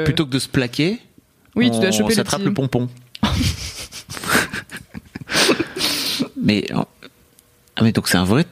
le. 0.00 0.04
Plutôt 0.04 0.26
que 0.26 0.30
de 0.30 0.38
se 0.38 0.48
plaquer, 0.48 1.00
oui, 1.54 1.70
tu 1.70 1.78
dois 1.80 1.88
on 1.88 1.92
choper 1.92 2.08
le 2.10 2.14
s'attrape 2.16 2.42
le 2.42 2.52
pompon. 2.52 2.88
mais 6.36 6.66
ah 6.72 6.84
mais 7.82 7.92
donc 7.92 8.08
c'est 8.08 8.18
un 8.18 8.24
vrai. 8.24 8.44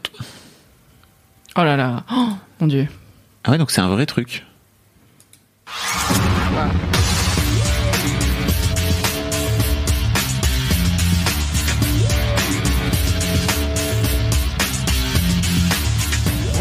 Oh 1.57 1.63
là 1.63 1.77
là, 1.77 2.03
oh, 2.13 2.29
mon 2.61 2.67
dieu. 2.67 2.89
Ah 3.45 3.51
ouais 3.51 3.59
donc 3.59 3.71
c'est 3.71 3.81
un 3.81 3.89
vrai 3.89 4.07
truc. 4.07 4.45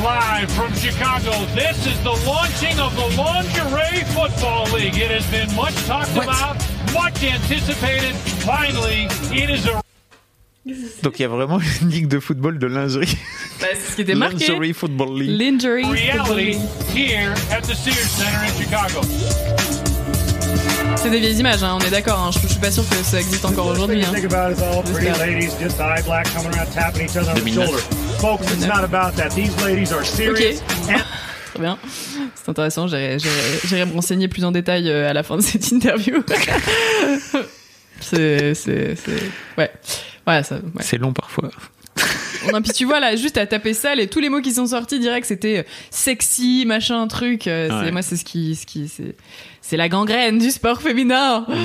Live 0.03 0.51
from 0.51 0.73
Chicago, 0.73 1.31
this 1.55 1.85
is 1.85 1.97
the 2.03 2.11
launching 2.27 2.77
of 2.79 2.93
the 2.95 3.15
Lingerie 3.15 4.03
Football 4.13 4.65
League. 4.73 4.97
It 4.97 5.11
has 5.11 5.25
been 5.27 5.53
much 5.55 5.75
talked 5.85 6.09
What? 6.15 6.25
about, 6.25 6.57
much 6.93 7.23
anticipated. 7.23 8.13
Finally, 8.43 9.07
it 9.31 9.49
is 9.49 9.65
a 9.67 9.82
Donc 11.03 11.19
il 11.19 11.23
y 11.23 11.25
a 11.25 11.27
vraiment 11.27 11.59
une 11.81 11.89
ligue 11.89 12.07
de 12.07 12.19
football 12.19 12.57
de 12.57 12.67
lingerie. 12.67 13.17
Bah, 13.59 13.67
c'est 13.73 13.91
ce 13.91 13.95
qui 13.95 14.01
était 14.03 14.15
marqué. 14.15 14.47
Lingerie 14.47 14.73
Football 14.73 15.19
League. 15.19 15.39
Lingerie. 15.41 15.83
Football 15.83 16.37
reality 16.37 16.45
League. 16.51 16.59
here 16.95 17.33
at 17.51 17.61
the 17.63 17.73
Sears 17.75 18.09
Center 18.09 18.45
in 18.45 18.61
Chicago. 18.61 19.01
C'est 20.95 21.09
des 21.09 21.19
vieilles 21.19 21.39
images, 21.39 21.61
hein, 21.63 21.77
on 21.81 21.85
est 21.85 21.89
d'accord. 21.89 22.17
Hein, 22.17 22.31
je, 22.31 22.39
je 22.39 22.47
suis 22.53 22.59
pas 22.61 22.71
sûr 22.71 22.87
que 22.87 22.95
ça 22.95 23.19
existe 23.19 23.43
encore 23.43 23.67
aujourd'hui. 23.67 24.03
Hein. 24.05 24.09
to 24.09 24.13
think 24.21 24.31
about 24.31 24.51
is 24.57 24.61
all 24.63 24.81
pretty 24.83 25.05
Yeah. 25.07 25.17
ladies 25.17 25.51
just 25.61 25.79
eye 25.81 26.01
black 26.05 26.27
coming 26.33 26.53
around 26.55 26.71
tapping 26.73 27.03
each 27.09 27.17
other 27.17 27.31
on 27.31 27.35
the 27.35 27.41
2009. 27.43 27.65
shoulder. 27.67 27.81
folks, 28.19 28.47
it's 28.53 28.65
not 28.65 28.83
about 28.85 29.15
that. 29.17 29.29
These 29.35 29.51
ladies 29.65 29.91
are 29.91 30.05
serious. 30.05 30.61
Ok. 30.87 30.95
Très 31.53 31.59
bien. 31.59 31.77
C'est 32.35 32.49
intéressant. 32.49 32.87
J'irai 32.87 33.19
j'irai- 33.19 33.59
j'irai 33.67 33.85
me 33.85 33.93
renseigner 33.93 34.29
plus 34.29 34.45
en 34.45 34.51
détail 34.53 34.89
euh, 34.89 35.09
à 35.09 35.13
la 35.13 35.23
fin 35.23 35.35
de 35.35 35.41
cette 35.41 35.69
interview. 35.73 36.23
c'est, 37.99 38.53
c'est, 38.55 38.95
c'est, 38.95 39.23
ouais. 39.57 39.69
Ouais, 40.27 40.43
ça, 40.43 40.55
ouais. 40.55 40.61
C'est 40.81 40.97
long 40.97 41.13
parfois. 41.13 41.49
Non, 42.51 42.61
puis 42.61 42.73
tu 42.73 42.83
vois, 42.83 42.99
là, 42.99 43.15
juste 43.15 43.37
à 43.37 43.45
taper 43.47 43.73
ça, 43.73 43.95
et 43.95 44.07
tous 44.07 44.19
les 44.19 44.27
mots 44.27 44.41
qui 44.41 44.51
sont 44.51 44.65
sortis 44.67 44.99
direct, 44.99 45.25
c'était 45.25 45.59
euh, 45.59 45.63
sexy, 45.91 46.65
machin, 46.67 47.07
truc. 47.07 47.47
euh, 47.47 47.69
c'est, 47.69 47.85
Ouais. 47.85 47.91
moi, 47.91 48.01
c'est 48.01 48.17
ce 48.17 48.25
qui, 48.25 48.53
ce 48.55 48.65
qui, 48.65 48.89
c'est, 48.89 49.15
c'est 49.73 49.77
la 49.77 49.89
gangrène 49.89 50.37
du 50.37 50.51
sport 50.51 50.83
féminin. 50.83 51.45
Ouais. 51.49 51.55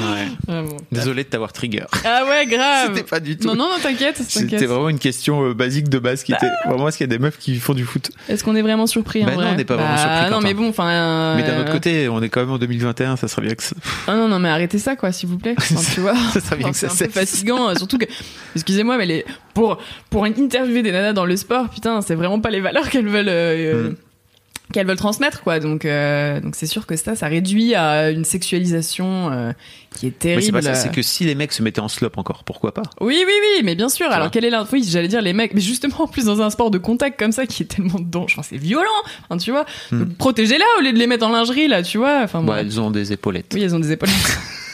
Ah, 0.49 0.63
bon. 0.63 0.79
Désolé 0.91 1.25
de 1.25 1.29
t'avoir 1.29 1.53
trigger. 1.53 1.85
Ah 2.07 2.25
ouais, 2.27 2.47
grave. 2.47 2.93
C'était 2.95 3.07
pas 3.07 3.21
du 3.21 3.37
tout. 3.37 3.47
Non, 3.49 3.55
non, 3.55 3.65
non, 3.69 3.77
t'inquiète, 3.83 4.17
C'était 4.27 4.65
vraiment 4.65 4.89
une 4.89 4.99
question 4.99 5.45
euh, 5.45 5.53
basique 5.53 5.91
de 5.91 5.99
base 5.99 6.23
qui 6.25 6.33
était 6.33 6.49
vraiment 6.67 6.89
est-ce 6.89 6.97
qu'il 6.97 7.07
y 7.07 7.11
a 7.13 7.15
des 7.15 7.23
meufs 7.23 7.37
qui 7.37 7.57
font 7.57 7.75
du 7.75 7.85
foot? 7.85 8.11
Est-ce 8.31 8.43
qu'on 8.45 8.57
est 8.57 8.63
vraiment 8.63 8.87
surpris 8.87 9.25
Bah 9.25 9.33
en 9.33 9.35
non, 9.35 9.43
vrai 9.43 9.51
on 9.53 9.57
n'est 9.57 9.65
pas 9.67 9.77
vraiment 9.77 9.99
surpris, 9.99 10.31
Non, 10.31 10.41
mais 10.41 10.55
bon, 10.55 10.71
enfin. 10.71 10.89
euh, 10.89 11.37
Mais 11.37 11.43
d'un 11.43 11.61
autre 11.61 11.73
côté, 11.73 12.09
on 12.09 12.23
est 12.23 12.31
quand 12.31 12.41
même 12.41 12.51
en 12.53 12.57
2021, 12.59 13.17
ça 13.17 13.29
serait 13.29 13.43
bien 13.43 13.55
que 13.55 13.63
ça, 13.63 13.77
Ah 14.07 14.17
non, 14.17 14.27
non, 14.27 14.39
mais 14.39 14.49
arrêtez 14.49 14.79
ça, 14.79 14.97
quoi, 14.97 15.13
s'il 15.13 15.29
vous 15.29 15.37
plaît. 15.37 15.55
Enfin, 15.59 15.81
tu 15.95 16.01
vois. 16.01 16.15
ça 16.33 16.41
serait 16.41 16.57
bien 16.57 16.69
Enfin, 16.69 16.73
que 16.73 16.77
c'est 16.79 16.89
ça 16.89 17.05
un 17.05 17.09
peu 17.09 17.13
cesse. 17.21 17.31
fatigant, 17.33 17.69
euh, 17.69 17.75
surtout 17.75 17.99
que, 17.99 18.07
excusez-moi, 18.55 18.97
mais 18.97 19.05
les, 19.05 19.27
pour, 19.53 19.77
pour 20.09 20.25
interviewer 20.25 20.83
des 20.83 20.93
nanas 20.93 21.13
dans 21.13 21.27
le 21.27 21.37
sport, 21.37 21.69
putain, 21.69 22.01
c'est 22.01 22.15
vraiment 22.15 22.41
pas 22.41 22.49
les 22.51 22.61
valeurs 22.61 22.89
qu'elles 22.89 23.07
veulent, 23.09 23.27
euh, 23.29 23.91
Mm. 23.91 23.97
Qu'elles 24.73 24.87
veulent 24.87 24.97
transmettre, 24.97 25.43
quoi. 25.43 25.61
Donc, 25.61 25.85
euh, 25.85 26.41
donc 26.41 26.55
c'est 26.55 26.67
sûr 26.67 26.87
que 26.87 26.97
ça, 26.97 27.15
ça 27.15 27.27
réduit 27.27 27.75
à 27.75 28.11
une 28.11 28.25
sexualisation 28.25 29.31
euh, 29.31 29.53
qui 29.95 30.07
est 30.07 30.19
terrible. 30.19 30.63
c'est 30.75 30.93
que 30.93 31.03
si 31.03 31.25
les 31.25 31.35
mecs 31.35 31.53
se 31.53 31.63
mettaient 31.63 31.81
en 31.81 31.89
slop 31.89 32.13
encore, 32.17 32.45
pourquoi 32.45 32.75
pas? 32.75 32.83
Oui, 33.01 33.23
oui, 33.27 33.33
oui, 33.41 33.63
mais 33.65 33.75
bien 33.75 33.89
sûr. 33.89 34.11
Alors, 34.11 34.31
quelle 34.31 34.45
est 34.45 34.51
la, 34.51 34.67
oui, 34.73 34.87
j'allais 34.89 35.09
dire 35.09 35.23
les 35.23 35.33
mecs, 35.33 35.55
mais 35.55 35.61
justement, 35.61 36.03
en 36.03 36.07
plus 36.07 36.27
dans 36.27 36.43
un 36.43 36.51
sport 36.51 36.71
de 36.71 36.79
contact 36.79 37.19
comme 37.19 37.33
ça 37.33 37.47
qui 37.47 37.63
est 37.63 37.67
tellement 37.67 37.99
dangereux, 38.01 38.27
enfin, 38.39 38.49
c'est 38.49 38.59
violent, 38.59 38.89
enfin, 39.29 39.39
tu 39.39 39.51
vois. 39.51 39.65
Mm. 39.91 39.99
Donc, 40.01 40.17
Protégez-la 40.17 40.65
au 40.79 40.83
lieu 40.83 40.93
de 40.93 40.99
les 40.99 41.07
mettre 41.07 41.27
en 41.27 41.31
lingerie, 41.31 41.69
là, 41.69 41.83
tu 41.83 41.99
vois. 41.99 42.21
Enfin, 42.23 42.41
bon. 42.41 42.49
Bah, 42.49 42.61
elles 42.61 42.81
ont 42.81 42.91
des 42.91 43.13
épaulettes 43.13 43.53
Oui, 43.55 43.63
elles 43.63 43.75
ont 43.75 43.81
des 43.81 43.93
épaules. 43.93 44.11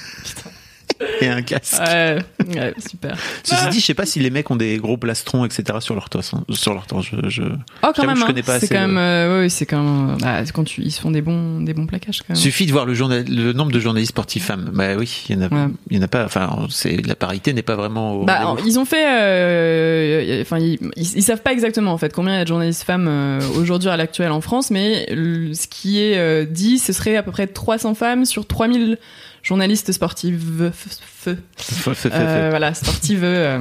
et 1.24 1.28
un 1.28 1.42
casque. 1.42 1.80
ouais, 1.80 2.18
ouais, 2.48 2.74
super. 2.78 3.16
Ceci 3.42 3.68
dit, 3.70 3.80
je 3.80 3.84
sais 3.86 3.94
pas 3.94 4.06
si 4.06 4.20
les 4.20 4.30
mecs 4.30 4.50
ont 4.50 4.56
des 4.56 4.76
gros 4.78 4.96
plastrons, 4.96 5.44
etc. 5.44 5.64
sur 5.80 5.94
leur 5.94 6.08
torse. 6.10 6.34
hein. 6.34 6.44
Sur 6.50 6.74
leur 6.74 6.86
torse, 6.86 7.06
je, 7.10 7.28
je- 7.28 7.42
Oh, 7.82 7.88
quand 7.94 8.06
même, 8.06 8.16
je 8.16 8.22
hein. 8.22 8.26
connais 8.26 8.42
pas 8.42 8.58
c'est 8.60 8.66
assez 8.66 8.74
quand 8.74 8.80
même, 8.80 8.94
le- 8.94 9.00
euh, 9.00 9.40
ouais, 9.42 9.48
c'est 9.48 9.66
quand 9.66 9.82
même, 9.82 10.10
euh, 10.10 10.16
bah, 10.20 10.44
c'est 10.44 10.52
quand 10.52 10.64
tu, 10.64 10.82
ils 10.82 10.90
se 10.92 11.00
font 11.00 11.10
des 11.10 11.22
bons, 11.22 11.60
des 11.60 11.74
bons 11.74 11.86
plaquages 11.86 12.18
quand 12.20 12.30
même. 12.30 12.36
Suffit 12.36 12.66
de 12.66 12.72
voir 12.72 12.86
le, 12.86 12.94
journal, 12.94 13.24
le 13.28 13.52
nombre 13.52 13.72
de 13.72 13.80
journalistes 13.80 14.10
sportifs 14.12 14.44
femmes. 14.44 14.70
Bah 14.72 14.94
oui, 14.96 15.24
il 15.28 15.36
y 15.36 15.38
en 15.38 15.42
a, 15.42 15.48
Ouais. 15.48 15.68
il 15.90 15.96
y 15.96 16.00
en 16.00 16.02
a 16.02 16.08
pas. 16.08 16.24
Enfin, 16.24 16.66
c'est 16.70 17.04
la 17.06 17.14
parité 17.14 17.52
n'est 17.52 17.62
pas 17.62 17.76
vraiment. 17.76 18.14
Au 18.14 18.24
Bah, 18.24 18.54
ils 18.66 18.78
ont 18.78 18.84
fait, 18.84 19.04
euh, 19.08 20.42
enfin, 20.42 20.58
ils, 20.58 20.78
ils, 20.96 21.16
ils 21.16 21.22
savent 21.22 21.42
pas 21.42 21.52
exactement 21.52 21.92
en 21.92 21.98
fait 21.98 22.12
combien 22.12 22.34
il 22.34 22.38
y 22.38 22.40
a 22.40 22.44
de 22.44 22.48
journalistes 22.48 22.82
femmes 22.84 23.06
euh, 23.08 23.40
aujourd'hui 23.56 23.88
à 23.88 23.96
l'actuel 23.96 24.30
en 24.32 24.40
France, 24.40 24.70
mais 24.70 25.06
le- 25.10 25.52
ce 25.54 25.66
qui 25.68 26.00
est 26.00 26.46
dit, 26.46 26.78
ce 26.78 26.92
serait 26.92 27.16
à 27.16 27.22
peu 27.22 27.30
près 27.30 27.46
300 27.46 27.94
femmes 27.94 28.24
sur 28.24 28.46
3000 28.46 28.98
fait- 31.94 31.94
fait- 31.94 32.10
euh, 32.12 32.46
voilà, 32.50 32.74
sportives. 32.74 33.24
euh, 33.24 33.60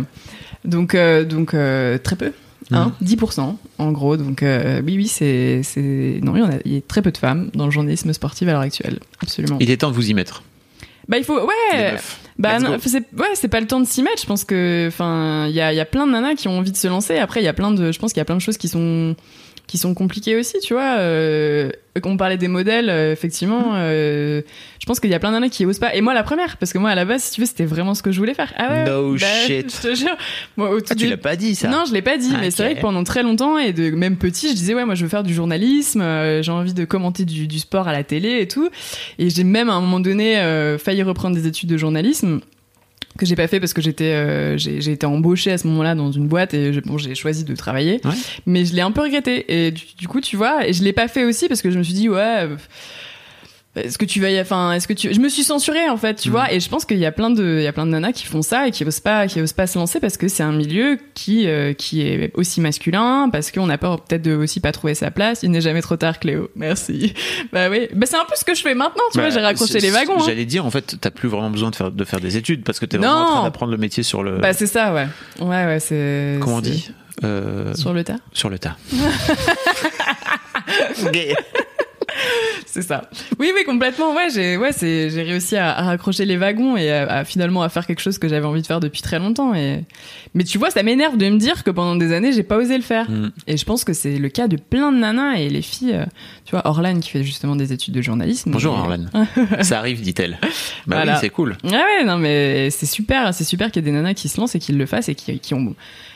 donc, 0.65 0.95
euh, 0.95 1.23
donc 1.25 1.53
euh, 1.53 1.97
très 1.97 2.15
peu. 2.15 2.31
Hein, 2.71 2.93
10% 3.03 3.57
en 3.77 3.91
gros, 3.91 4.15
donc 4.17 4.41
euh, 4.41 4.81
oui, 4.85 4.95
oui, 4.95 5.07
c'est, 5.07 5.61
non, 6.23 6.35
il 6.35 6.39
y 6.39 6.43
a, 6.45 6.59
il 6.65 6.73
y 6.73 6.77
a 6.77 6.81
très 6.81 7.01
peu 7.01 7.11
de 7.11 7.17
femmes 7.17 7.51
dans 7.53 7.65
le 7.65 7.71
journalisme 7.71 8.11
sportif 8.13 8.47
à 8.47 8.51
l'heure 8.53 8.61
actuelle, 8.61 8.99
absolument. 9.21 9.57
Il 9.59 9.69
est 9.69 9.77
temps 9.77 9.89
de 9.91 9.95
vous 9.95 10.09
y 10.09 10.13
mettre. 10.13 10.43
Bah 11.09 11.17
il 11.17 11.25
faut, 11.25 11.37
ouais, 11.37 11.97
bah 12.39 12.59
non, 12.59 12.77
c'est 12.81 13.03
ouais, 13.19 13.27
c'est 13.35 13.49
pas 13.49 13.59
le 13.59 13.67
temps 13.67 13.81
de 13.81 13.85
s'y 13.85 14.01
mettre. 14.01 14.21
Je 14.21 14.25
pense 14.25 14.45
que, 14.45 14.85
enfin, 14.87 15.47
il 15.49 15.53
y 15.53 15.59
a, 15.59 15.73
il 15.73 15.75
y 15.75 15.81
a 15.81 15.85
plein 15.85 16.07
de 16.07 16.13
nanas 16.13 16.35
qui 16.35 16.47
ont 16.47 16.57
envie 16.57 16.71
de 16.71 16.77
se 16.77 16.87
lancer. 16.87 17.17
Après, 17.17 17.41
il 17.41 17.43
y 17.43 17.49
a 17.49 17.53
plein 17.53 17.71
de, 17.71 17.91
je 17.91 17.99
pense 17.99 18.13
qu'il 18.13 18.21
y 18.21 18.21
a 18.21 18.25
plein 18.25 18.37
de 18.37 18.41
choses 18.41 18.57
qui 18.57 18.69
sont 18.69 19.15
qui 19.67 19.77
sont 19.77 19.93
compliquées 19.93 20.35
aussi, 20.35 20.59
tu 20.59 20.73
vois. 20.73 20.97
Euh, 20.97 21.69
on 22.03 22.17
parlait 22.17 22.37
des 22.37 22.47
modèles, 22.47 22.89
euh, 22.89 23.11
effectivement, 23.13 23.73
euh, 23.75 24.41
je 24.79 24.85
pense 24.85 24.99
qu'il 24.99 25.09
y 25.09 25.13
a 25.13 25.19
plein 25.19 25.31
nanas 25.31 25.49
qui 25.49 25.65
osent 25.65 25.79
pas. 25.79 25.95
Et 25.95 26.01
moi, 26.01 26.13
la 26.13 26.23
première, 26.23 26.57
parce 26.57 26.73
que 26.73 26.77
moi, 26.77 26.89
à 26.89 26.95
la 26.95 27.05
base, 27.05 27.23
si 27.23 27.31
tu 27.33 27.41
veux, 27.41 27.47
c'était 27.47 27.65
vraiment 27.65 27.93
ce 27.93 28.03
que 28.03 28.11
je 28.11 28.19
voulais 28.19 28.33
faire. 28.33 28.53
Ah 28.57 28.69
ouais. 28.69 28.85
No 28.85 29.13
bah, 29.13 29.25
shit. 29.45 29.73
Je 29.75 29.89
te 29.89 29.95
jure. 29.95 30.15
Moi, 30.57 30.69
au 30.69 30.79
tout 30.79 30.87
Ah, 30.91 30.95
tu 30.95 31.07
l'as 31.07 31.17
pas 31.17 31.35
dit 31.35 31.55
ça 31.55 31.69
non, 31.69 31.83
je 31.87 31.93
l'ai 31.93 32.01
pas 32.01 32.17
dit, 32.17 32.31
mais 32.39 32.47
Ok. 32.47 32.53
c'est 32.55 32.63
vrai 32.63 32.75
que 32.75 32.81
pendant 32.81 33.03
très 33.03 33.23
longtemps 33.23 33.57
et 33.57 33.73
de 33.73 33.91
même 33.91 34.17
petit, 34.17 34.49
je 34.49 34.53
disais 34.53 34.73
ouais, 34.73 34.85
moi 34.85 34.95
je 34.95 35.03
veux 35.03 35.09
faire 35.09 35.23
du 35.23 35.33
journalisme, 35.33 36.01
euh, 36.01 36.41
j'ai 36.41 36.51
envie 36.51 36.73
de 36.73 36.85
commenter 36.85 37.25
du, 37.25 37.47
du 37.47 37.59
sport 37.59 37.87
à 37.87 37.93
la 37.93 38.03
télé 38.03 38.39
et 38.41 38.47
tout. 38.47 38.69
Et 39.19 39.29
j'ai 39.29 39.43
même 39.43 39.69
à 39.69 39.73
un 39.73 39.81
moment 39.81 39.99
donné 39.99 40.39
euh, 40.39 40.77
failli 40.77 41.03
reprendre 41.03 41.35
des 41.35 41.47
études 41.47 41.69
de 41.69 41.77
journalisme 41.77 42.41
que 43.17 43.25
j'ai 43.25 43.35
pas 43.35 43.47
fait 43.47 43.59
parce 43.59 43.73
que 43.73 43.81
j'étais 43.81 44.13
euh, 44.13 44.57
j'ai 44.57 44.91
été 44.91 45.05
embauchée 45.05 45.51
à 45.51 45.57
ce 45.57 45.67
moment-là 45.67 45.93
dans 45.95 46.11
une 46.11 46.27
boîte 46.27 46.53
et 46.53 46.73
j'ai- 46.73 46.81
bon 46.81 46.97
j'ai 46.97 47.13
choisi 47.15 47.43
de 47.43 47.55
travailler 47.55 48.01
Ouais. 48.05 48.11
mais 48.45 48.65
je 48.65 48.73
l'ai 48.73 48.81
un 48.81 48.91
peu 48.91 49.01
regretté 49.01 49.65
et 49.67 49.71
du, 49.71 49.83
du 49.97 50.07
coup 50.07 50.19
tu 50.21 50.35
vois 50.35 50.67
et 50.67 50.73
je 50.73 50.83
l'ai 50.83 50.93
pas 50.93 51.07
fait 51.07 51.23
aussi 51.23 51.47
parce 51.47 51.61
que 51.61 51.69
je 51.71 51.77
me 51.77 51.83
suis 51.83 51.93
dit 51.93 52.09
ouais 52.09 52.17
euh, 52.19 52.55
est-ce 53.75 53.97
que 53.97 54.05
tu 54.05 54.21
vas 54.21 54.29
y 54.29 54.39
enfin 54.39 54.71
est-ce 54.73 54.87
que 54.87 54.93
tu 54.93 55.11
je 55.13 55.19
me 55.19 55.29
suis 55.29 55.43
censurée 55.43 55.89
en 55.89 55.97
fait 55.97 56.13
tu 56.15 56.29
Mhm. 56.29 56.33
vois 56.33 56.53
et 56.53 56.59
je 56.59 56.69
pense 56.69 56.85
qu'il 56.85 56.97
y 56.99 57.05
a 57.07 57.11
plein 57.11 57.31
de 57.31 57.57
il 57.59 57.63
y 57.63 57.67
a 57.67 57.73
plein 57.73 57.85
de 57.87 57.91
nanas 57.91 58.11
qui 58.11 58.25
font 58.25 58.43
ça 58.43 58.67
et 58.67 58.71
qui 58.71 58.85
osent 58.85 58.99
pas 58.99 59.25
qui 59.27 59.41
osent 59.41 59.53
pas 59.53 59.65
se 59.65 59.79
lancer 59.79 59.99
parce 59.99 60.15
que 60.17 60.27
c'est 60.27 60.43
un 60.43 60.51
milieu 60.51 60.99
qui 61.15 61.47
euh, 61.47 61.73
qui 61.73 62.01
est 62.01 62.31
aussi 62.35 62.61
masculin 62.61 63.29
parce 63.31 63.49
qu'on 63.51 63.69
a 63.69 63.77
peur 63.79 64.01
peut-être 64.01 64.21
de 64.21 64.35
aussi 64.35 64.59
pas 64.59 64.71
trouver 64.71 64.93
sa 64.93 65.09
place 65.09 65.39
il 65.41 65.49
n'est 65.49 65.61
jamais 65.61 65.81
trop 65.81 65.97
tard 65.97 66.19
Cléo 66.19 66.51
merci 66.55 67.13
bah 67.51 67.69
oui 67.71 67.87
bah 67.95 68.05
c'est 68.07 68.17
un 68.17 68.25
peu 68.29 68.35
ce 68.35 68.45
que 68.45 68.53
je 68.53 68.61
fais 68.61 68.75
maintenant 68.75 69.03
tu 69.11 69.17
Bah, 69.17 69.23
vois 69.25 69.33
j'ai 69.33 69.41
raccroché 69.43 69.79
les 69.79 69.89
wagons 69.91 70.17
hein. 70.19 70.23
J'allais 70.25 70.45
dire, 70.45 70.65
en 70.65 70.71
fait, 70.71 70.95
t'as 71.01 71.09
plus 71.09 71.27
vraiment 71.29 71.49
besoin 71.49 71.71
de 71.71 71.75
faire, 71.75 71.89
de 71.91 72.03
faire 72.03 72.19
des 72.19 72.37
études 72.37 72.63
parce 72.63 72.79
que 72.79 72.85
t'es 72.85 72.97
vraiment 72.97 73.13
Non. 73.13 73.19
en 73.25 73.31
train 73.31 73.43
d'apprendre 73.43 73.71
le 73.71 73.77
métier 73.79 74.03
sur 74.03 74.21
le. 74.23 74.37
bah 74.37 74.53
c'est 74.53 74.67
ça 74.67 74.93
ouais 74.93 75.07
ouais 75.41 75.65
ouais 75.65 75.79
c'est 75.79 76.37
comment 76.41 76.57
on 76.57 76.61
dit 76.61 76.91
Euh, 77.23 77.73
sur 77.75 77.93
le 77.93 78.03
tas 78.03 78.17
Sur 78.33 78.49
le 78.49 78.57
tas. 78.59 78.75
C'est 82.73 82.81
ça. 82.81 83.03
Oui, 83.37 83.51
oui, 83.55 83.63
complètement. 83.67 84.15
Ouais, 84.15 84.29
j'ai, 84.33 84.57
ouais, 84.57 84.71
c'est, 84.71 85.11
j'ai 85.11 85.21
réussi 85.21 85.55
à, 85.55 85.77
à 85.77 85.83
raccrocher 85.83 86.25
les 86.25 86.37
wagons 86.37 86.75
et 86.75 86.91
à, 86.91 87.03
à 87.19 87.23
finalement 87.23 87.61
à 87.61 87.69
faire 87.69 87.85
quelque 87.85 87.99
chose 88.01 88.17
que 88.17 88.27
j'avais 88.27 88.47
envie 88.47 88.63
de 88.63 88.65
faire 88.65 88.79
depuis 88.79 89.03
très 89.03 89.19
longtemps. 89.19 89.53
Et 89.53 89.81
mais 90.33 90.43
tu 90.43 90.57
vois, 90.57 90.71
ça 90.71 90.81
m'énerve 90.81 91.15
de 91.17 91.29
me 91.29 91.37
dire 91.37 91.63
que 91.63 91.69
pendant 91.69 91.95
des 91.95 92.11
années, 92.13 92.31
j'ai 92.31 92.41
pas 92.41 92.57
osé 92.57 92.75
le 92.75 92.81
faire. 92.83 93.11
Mm. 93.11 93.31
Et 93.45 93.57
je 93.57 93.65
pense 93.65 93.83
que 93.83 93.93
c'est 93.93 94.17
le 94.17 94.27
cas 94.29 94.47
de 94.47 94.57
plein 94.57 94.91
de 94.91 94.97
nanas 94.97 95.35
et 95.35 95.49
les 95.49 95.61
filles. 95.61 95.93
euh, 95.93 96.05
tu 96.45 96.51
vois, 96.55 96.67
Orlan 96.67 96.99
qui 96.99 97.11
fait 97.11 97.23
justement 97.23 97.55
des 97.55 97.73
études 97.73 97.93
de 97.93 98.01
journalisme. 98.01 98.49
Bonjour 98.49 98.73
Et- 98.73 99.63
ça 99.63 99.77
arrive, 99.77 100.01
dit-elle. 100.01 100.39
Bah 100.41 100.95
Voilà. 100.95 101.13
oui, 101.13 101.17
c'est 101.21 101.29
cool. 101.29 101.55
Ouais, 101.63 101.69
ouais, 101.73 102.03
non, 102.03 102.17
mais 102.17 102.71
c'est 102.71 102.87
super, 102.87 103.35
c'est 103.35 103.43
super 103.43 103.69
qu'il 103.71 103.85
y 103.85 103.87
ait 103.87 103.91
des 103.91 103.95
nanas 103.95 104.15
qui 104.15 104.29
se 104.29 104.41
lancent 104.41 104.55
et 104.55 104.59
qui 104.59 104.73
le 104.73 104.87
fassent 104.87 105.09
et 105.09 105.15
qui, 105.15 105.37
qui 105.39 105.53
ont 105.53 105.75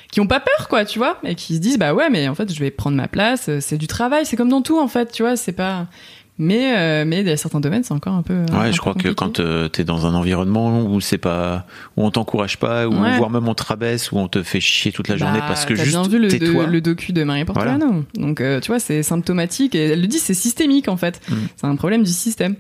qui 0.10 0.22
ont 0.22 0.26
pas 0.28 0.40
peur 0.40 0.70
quoi 0.70 0.86
tu 0.86 1.00
vois 1.00 1.18
et 1.26 1.36
qui 1.36 1.56
se 1.56 1.60
disent 1.60 1.78
bah 1.78 1.94
ouais 1.94 2.10
mais 2.10 2.30
en 2.30 2.34
fait 2.34 2.54
je 2.54 2.58
vais 2.62 2.72
prendre 2.72 2.96
ma 2.96 3.10
place 3.10 3.50
euh, 3.50 3.58
c'est 3.60 3.78
du 3.78 3.88
travail 3.88 4.26
c'est 4.26 4.38
comme 4.38 4.48
dans 4.48 4.62
tout 4.62 4.80
en 4.80 4.88
fait 4.88 5.12
tu 5.12 5.22
vois 5.22 5.36
c'est 5.36 5.52
pas 5.52 5.88
mais 6.40 6.74
euh, 6.78 7.04
mais 7.06 7.24
dans 7.24 7.36
certains 7.38 7.60
domaines 7.60 7.84
c'est 7.84 7.94
encore 7.94 8.14
un 8.14 8.22
peu 8.22 8.34
un 8.52 8.60
Ouais, 8.60 8.68
peu 8.68 8.72
je 8.72 8.78
crois 8.80 8.94
que 8.94 9.10
quand 9.10 9.40
euh, 9.40 9.68
t'es 9.70 9.84
dans 9.84 10.06
un 10.06 10.14
environnement 10.14 10.84
où 10.86 11.02
c'est 11.02 11.18
pas, 11.18 11.66
où 11.96 12.04
on 12.06 12.12
t'encourage 12.12 12.58
pas, 12.58 12.88
où 12.88 12.94
Ouais. 13.02 13.18
voire 13.18 13.30
même 13.30 13.48
on 13.48 13.54
te 13.56 13.64
rabaisse, 13.64 14.12
où 14.12 14.18
on 14.18 14.28
te 14.28 14.44
fait 14.44 14.60
chier 14.60 14.92
toute 14.92 15.08
la 15.08 15.18
journée 15.18 15.40
Bah, 15.40 15.46
parce 15.48 15.66
que 15.66 15.74
t'as 15.74 15.84
juste 15.84 15.98
bien 15.98 16.08
vu 16.08 16.20
le, 16.20 16.28
de- 16.28 16.72
le 16.72 16.82
docu 16.82 17.14
de 17.14 17.24
Marie 17.24 17.46
Portolano. 17.46 18.04
Donc, 18.16 18.42
euh, 18.42 18.60
tu 18.60 18.68
vois, 18.68 18.80
c'est 18.80 19.02
symptomatique. 19.04 19.74
Et 19.76 19.86
elle 19.86 20.02
le 20.02 20.08
dit, 20.08 20.20
c'est 20.20 20.34
systémique, 20.34 20.88
en 20.90 20.98
fait. 20.98 21.20
Mm. 21.30 21.36
C'est 21.56 21.68
un 21.68 21.76
problème 21.76 22.04
du 22.04 22.12
système. 22.12 22.56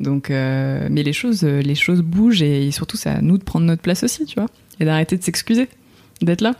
Donc, 0.00 0.30
euh, 0.30 0.88
mais 0.90 1.02
les 1.02 1.12
choses, 1.12 1.44
euh, 1.44 1.60
les 1.62 1.74
choses 1.76 2.02
bougent 2.02 2.42
et 2.42 2.70
surtout, 2.72 2.96
c'est 2.96 3.10
à 3.10 3.20
nous 3.22 3.38
de 3.38 3.44
prendre 3.44 3.64
notre 3.66 3.82
place 3.82 4.02
aussi, 4.02 4.24
tu 4.26 4.34
vois. 4.34 4.48
Et 4.80 4.84
d'arrêter 4.84 5.16
de 5.16 5.22
s'excuser 5.22 5.68
d'être 6.20 6.40
là. 6.40 6.54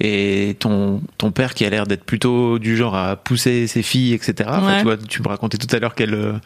Et 0.00 0.56
ton, 0.60 1.00
ton 1.18 1.32
père 1.32 1.54
qui 1.54 1.64
a 1.64 1.70
l'air 1.70 1.84
d'être 1.86 2.04
plutôt 2.04 2.58
du 2.60 2.76
genre 2.76 2.94
à 2.94 3.16
pousser 3.16 3.66
ses 3.66 3.82
filles, 3.82 4.12
etc. 4.14 4.48
Enfin, 4.52 4.66
Ouais. 4.66 4.78
tu 4.78 4.84
vois, 4.84 4.96
tu 4.96 5.22
me 5.22 5.28
racontais 5.28 5.58
tout 5.58 5.74
à 5.74 5.80
l'heure 5.80 5.94
euh, 6.00 6.38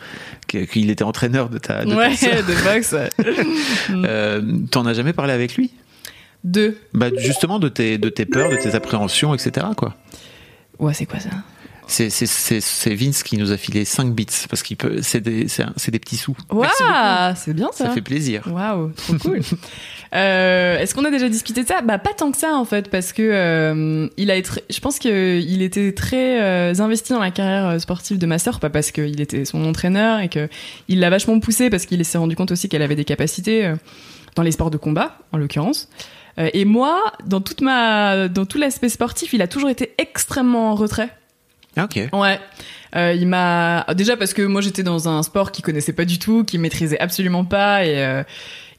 qu'il 0.48 0.88
était 0.90 1.04
entraîneur 1.04 1.50
de 1.50 1.58
ta, 1.58 1.84
de 1.84 1.94
ouais, 1.94 2.10
de 2.10 2.64
boxe. 2.64 2.94
Euh, 3.90 4.40
T'en 4.70 4.86
as 4.86 4.94
jamais 4.94 5.12
parlé 5.12 5.32
avec 5.34 5.56
lui? 5.56 5.70
Deux. 6.44 6.78
Bah 6.94 7.08
justement 7.18 7.58
de 7.58 7.68
tes, 7.68 7.98
de 7.98 8.08
tes 8.08 8.24
peurs, 8.24 8.50
de 8.50 8.56
tes 8.56 8.74
appréhensions, 8.74 9.34
etc. 9.34 9.66
Quoi. 9.76 9.94
Ouais, 10.78 10.94
c'est 10.94 11.06
quoi 11.06 11.20
ça? 11.20 11.30
C'est, 11.86 12.94
Vince 12.94 13.22
qui 13.22 13.36
nous 13.36 13.52
a 13.52 13.56
filé 13.56 13.84
5 13.84 14.14
bits 14.14 14.26
parce 14.48 14.62
qu'il 14.62 14.76
peut, 14.76 15.00
c'est 15.02 15.20
des, 15.20 15.48
c'est, 15.48 15.62
un- 15.64 15.74
des 15.88 15.98
petits 15.98 16.16
sous. 16.16 16.36
Waouh, 16.50 16.66
c'est 17.36 17.52
bien 17.54 17.68
ça. 17.72 17.86
Ça 17.86 17.90
fait 17.90 18.00
plaisir. 18.02 18.44
Waouh, 18.50 18.90
trop 18.92 19.14
cool. 19.18 19.40
Euh, 20.14 20.76
Est-ce 20.78 20.94
qu'on 20.94 21.06
a 21.06 21.10
déjà 21.10 21.30
discuté 21.30 21.62
de 21.62 21.68
ça? 21.68 21.80
Bah 21.80 21.98
pas 21.98 22.12
tant 22.14 22.30
que 22.32 22.36
ça 22.36 22.54
en 22.54 22.66
fait, 22.66 22.90
parce 22.90 23.14
que 23.14 23.22
euh, 23.22 24.08
il 24.18 24.30
a 24.30 24.36
été, 24.36 24.50
je 24.68 24.78
pense 24.78 24.98
que 24.98 25.40
il 25.40 25.62
était 25.62 25.92
très 25.94 26.38
euh, 26.42 26.74
investi 26.80 27.14
dans 27.14 27.18
la 27.18 27.30
carrière 27.30 27.80
sportive 27.80 28.18
de 28.18 28.26
ma 28.26 28.38
sœur, 28.38 28.60
pas 28.60 28.68
parce 28.68 28.90
qu'il 28.90 29.22
était 29.22 29.46
son 29.46 29.64
entraîneur 29.64 30.20
et 30.20 30.28
que 30.28 30.50
il 30.88 31.00
l'a 31.00 31.08
vachement 31.08 31.40
poussé 31.40 31.70
parce 31.70 31.86
qu'il 31.86 32.04
s'est 32.04 32.18
rendu 32.18 32.36
compte 32.36 32.50
aussi 32.52 32.68
qu'elle 32.68 32.82
avait 32.82 32.94
des 32.94 33.06
capacités 33.06 33.72
dans 34.36 34.42
les 34.42 34.52
sports 34.52 34.70
de 34.70 34.76
combat, 34.76 35.16
en 35.32 35.38
l'occurrence. 35.38 35.88
Et 36.36 36.66
moi, 36.66 37.00
dans 37.26 37.40
toute 37.40 37.62
ma, 37.62 38.28
dans 38.28 38.44
tout 38.44 38.58
l'aspect 38.58 38.90
sportif, 38.90 39.32
il 39.32 39.40
a 39.40 39.48
toujours 39.48 39.70
été 39.70 39.94
extrêmement 39.96 40.72
en 40.72 40.74
retrait. 40.74 41.08
Ah, 41.76 41.84
ok. 41.84 42.08
Ouais. 42.12 42.38
Euh, 42.94 43.14
il 43.18 43.26
m'a 43.26 43.86
déjà 43.96 44.18
parce 44.18 44.34
que 44.34 44.42
moi 44.42 44.60
j'étais 44.60 44.82
dans 44.82 45.08
un 45.08 45.22
sport 45.22 45.50
qu'il 45.50 45.64
connaissait 45.64 45.94
pas 45.94 46.04
du 46.04 46.18
tout, 46.18 46.44
qu'il 46.44 46.60
maîtrisait 46.60 46.98
absolument 47.00 47.44
pas 47.46 47.86
et 47.86 48.04
euh, 48.04 48.22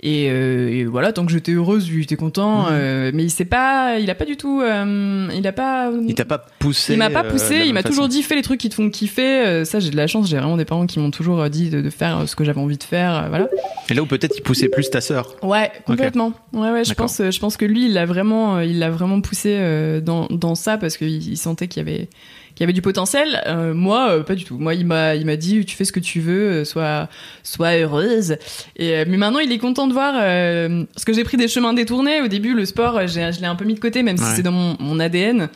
Et, 0.06 0.28
euh, 0.30 0.68
et 0.70 0.84
voilà, 0.84 1.14
tant 1.14 1.26
que 1.26 1.32
j'étais 1.32 1.54
heureuse, 1.54 1.88
il 1.88 2.02
était 2.02 2.18
content. 2.18 2.70
Mhm. 2.70 3.12
mais 3.14 3.24
il 3.24 3.30
s'est 3.32 3.46
pas, 3.46 3.98
il 4.00 4.10
a 4.12 4.16
pas 4.16 4.26
du 4.26 4.36
tout, 4.36 4.62
il 4.62 5.48
a 5.48 5.52
pas. 5.54 5.90
Il 6.06 6.14
t'a 6.14 6.26
pas 6.26 6.46
poussé. 6.60 6.94
Il 6.94 7.00
m'a 7.00 7.10
pas 7.10 7.24
poussé, 7.24 7.64
il 7.66 7.74
m'a 7.74 7.84
toujours 7.84 8.10
dit 8.10 8.22
fais 8.22 8.36
les 8.36 8.42
trucs 8.42 8.60
qui 8.60 8.70
te 8.70 8.76
font 8.76 8.90
kiffer. 8.90 9.64
Ça, 9.66 9.80
j'ai 9.80 9.90
de 9.92 9.96
la 9.96 10.06
chance, 10.06 10.30
j'ai 10.30 10.38
vraiment 10.38 10.58
des 10.58 10.66
parents 10.66 10.86
qui 10.88 11.00
m'ont 11.00 11.10
toujours 11.10 11.50
dit 11.50 11.70
de, 11.70 11.82
de 11.82 11.90
faire 11.90 12.28
ce 12.28 12.36
que 12.36 12.44
j'avais 12.44 12.60
envie 12.60 12.78
de 12.78 12.84
faire. 12.84 13.28
voilà. 13.30 13.48
Et 13.90 13.94
là 13.94 14.02
où 14.04 14.06
peut-être 14.06 14.36
il 14.38 14.42
poussait 14.42 14.68
plus 14.70 14.90
ta 14.90 15.00
sœur. 15.02 15.36
Ouais, 15.42 15.72
complètement. 15.88 16.34
Ouais, 16.52 16.70
ouais, 16.70 16.84
je 16.84 16.94
pense, 16.94 17.20
je 17.20 17.40
pense 17.40 17.56
que 17.58 17.66
lui, 17.66 17.86
il 17.86 17.94
l'a 17.94 18.06
vraiment, 18.06 18.60
il 18.60 18.78
l'a 18.80 18.92
vraiment 18.92 19.22
poussé 19.22 19.58
dans, 20.04 20.28
dans 20.30 20.54
ça 20.56 20.78
parce 20.78 20.98
qu'il 20.98 21.26
il 21.28 21.38
sentait 21.38 21.68
qu'il 21.70 21.82
y 21.82 21.90
avait, 21.90 22.10
qu'il 22.56 22.62
y 22.62 22.66
avait 22.66 22.74
du 22.74 22.82
potentiel. 22.82 23.42
Euh, 23.48 23.74
moi, 23.74 24.10
euh, 24.12 24.24
pas 24.24 24.36
du 24.36 24.44
tout. 24.44 24.58
Moi, 24.58 24.76
il 24.76 24.86
m'a, 24.86 25.16
il 25.16 25.26
m'a 25.26 25.36
dit, 25.36 25.66
tu 25.66 25.76
fais 25.76 25.86
ce 25.86 25.92
que 25.92 26.00
tu 26.00 26.20
veux, 26.20 26.52
euh, 26.52 26.66
sois, 26.66 27.10
sois 27.44 27.78
heureuse. 27.78 28.38
Et 28.76 28.96
euh, 28.98 29.06
mais 29.08 29.18
maintenant, 29.18 29.40
il 29.40 29.52
est 29.52 29.58
content 29.58 29.88
de 29.88 29.94
voir 29.94 30.14
euh, 30.18 30.86
parce 30.94 31.06
que 31.06 31.14
j'ai 31.14 31.24
pris 31.24 31.38
des 31.38 31.48
chemins 31.48 31.74
détournés. 31.74 32.22
Au 32.22 32.28
début, 32.28 32.54
le 32.54 32.66
sport, 32.66 32.98
euh, 32.98 33.08
j'ai, 33.08 33.32
je 33.32 33.40
l'ai 33.40 33.48
un 33.48 33.56
peu 33.56 33.66
mis 33.66 33.74
de 33.74 33.80
côté, 33.80 34.04
même 34.04 34.18
si 34.18 34.26
c'est 34.36 34.44
dans 34.44 34.52
mon, 34.52 34.76
mon 34.80 35.00
ADN. 35.00 35.50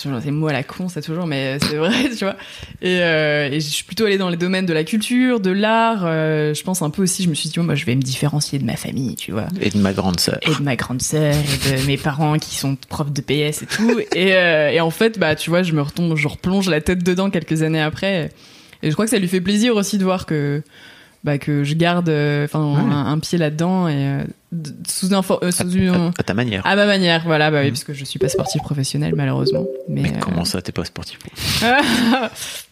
Toujours 0.00 0.18
des 0.18 0.30
mots 0.30 0.48
à 0.48 0.52
la 0.52 0.62
con, 0.62 0.88
ça 0.90 1.00
toujours, 1.00 1.26
mais 1.26 1.58
c'est 1.60 1.76
vrai, 1.76 2.10
tu 2.16 2.24
vois. 2.24 2.36
Et, 2.82 3.00
euh, 3.00 3.48
et 3.50 3.60
je 3.60 3.68
suis 3.68 3.84
plutôt 3.84 4.04
allée 4.04 4.18
dans 4.18 4.28
les 4.28 4.36
domaines 4.36 4.66
de 4.66 4.74
la 4.74 4.84
culture, 4.84 5.40
de 5.40 5.50
l'art. 5.50 6.02
euh, 6.04 6.52
je 6.52 6.62
pense 6.62 6.82
un 6.82 6.90
peu 6.90 7.02
aussi, 7.02 7.22
je 7.22 7.30
me 7.30 7.34
suis 7.34 7.48
dit, 7.48 7.58
oh, 7.58 7.62
moi, 7.62 7.74
je 7.74 7.86
vais 7.86 7.94
me 7.94 8.02
différencier 8.02 8.58
de 8.58 8.64
ma 8.64 8.76
famille, 8.76 9.14
tu 9.16 9.32
vois 9.32 9.46
Et 9.60 9.70
de 9.70 9.78
ma 9.78 9.92
grande 9.94 10.20
sœur. 10.20 10.38
et 10.42 10.54
de 10.54 10.62
ma 10.62 10.76
grande 10.76 11.00
sœur 11.00 11.34
et 11.34 11.76
de 11.80 11.86
mes 11.86 11.96
parents 11.96 12.38
qui 12.38 12.56
sont 12.56 12.76
profs 12.88 13.10
de 13.12 13.20
PS 13.22 13.62
et 13.62 13.66
tout. 13.66 13.98
Et, 14.14 14.34
euh, 14.34 14.70
et 14.70 14.80
en 14.80 14.90
fait, 14.90 15.18
bah, 15.18 15.34
tu 15.34 15.48
vois, 15.50 15.62
je 15.62 15.72
me 15.72 15.80
retombe, 15.80 16.14
je 16.16 16.28
replonge 16.28 16.68
la 16.68 16.80
tête 16.82 17.02
dedans 17.02 17.30
quelques 17.30 17.62
années 17.62 17.80
après. 17.80 18.30
Et 18.82 18.90
je 18.90 18.92
crois 18.92 19.06
que 19.06 19.10
ça 19.10 19.18
lui 19.18 19.28
fait 19.28 19.40
plaisir 19.40 19.74
aussi 19.76 19.96
de 19.96 20.04
voir 20.04 20.26
que, 20.26 20.62
bah, 21.24 21.38
que 21.38 21.64
je 21.64 21.74
garde, 21.74 22.08
euh, 22.08 22.44
enfin, 22.44 22.64
Ouais. 22.74 22.80
un, 22.92 23.06
un 23.06 23.18
pied 23.18 23.36
là-dedans 23.38 23.88
et 23.88 23.94
euh, 23.96 24.24
sous 24.88 25.12
un, 25.14 25.22
for- 25.22 25.40
euh, 25.42 25.50
sous 25.50 25.70
une, 25.72 25.88
À, 25.88 26.10
à 26.18 26.22
ta 26.22 26.34
manière. 26.34 26.64
à 26.66 26.76
ma 26.76 26.86
manière, 26.86 27.22
voilà, 27.24 27.50
bah 27.50 27.58
oui, 27.60 27.66
Mhm. 27.66 27.72
parce 27.72 27.84
que 27.84 27.94
je 27.94 28.04
suis 28.04 28.18
pas 28.18 28.28
sportif 28.28 28.62
professionnel 28.62 29.14
malheureusement. 29.16 29.64
Mais, 29.88 30.02
Mais 30.02 30.12
comment 30.20 30.44
ça, 30.44 30.62
t'es 30.62 30.72
pas 30.72 30.84
sportif 30.84 31.18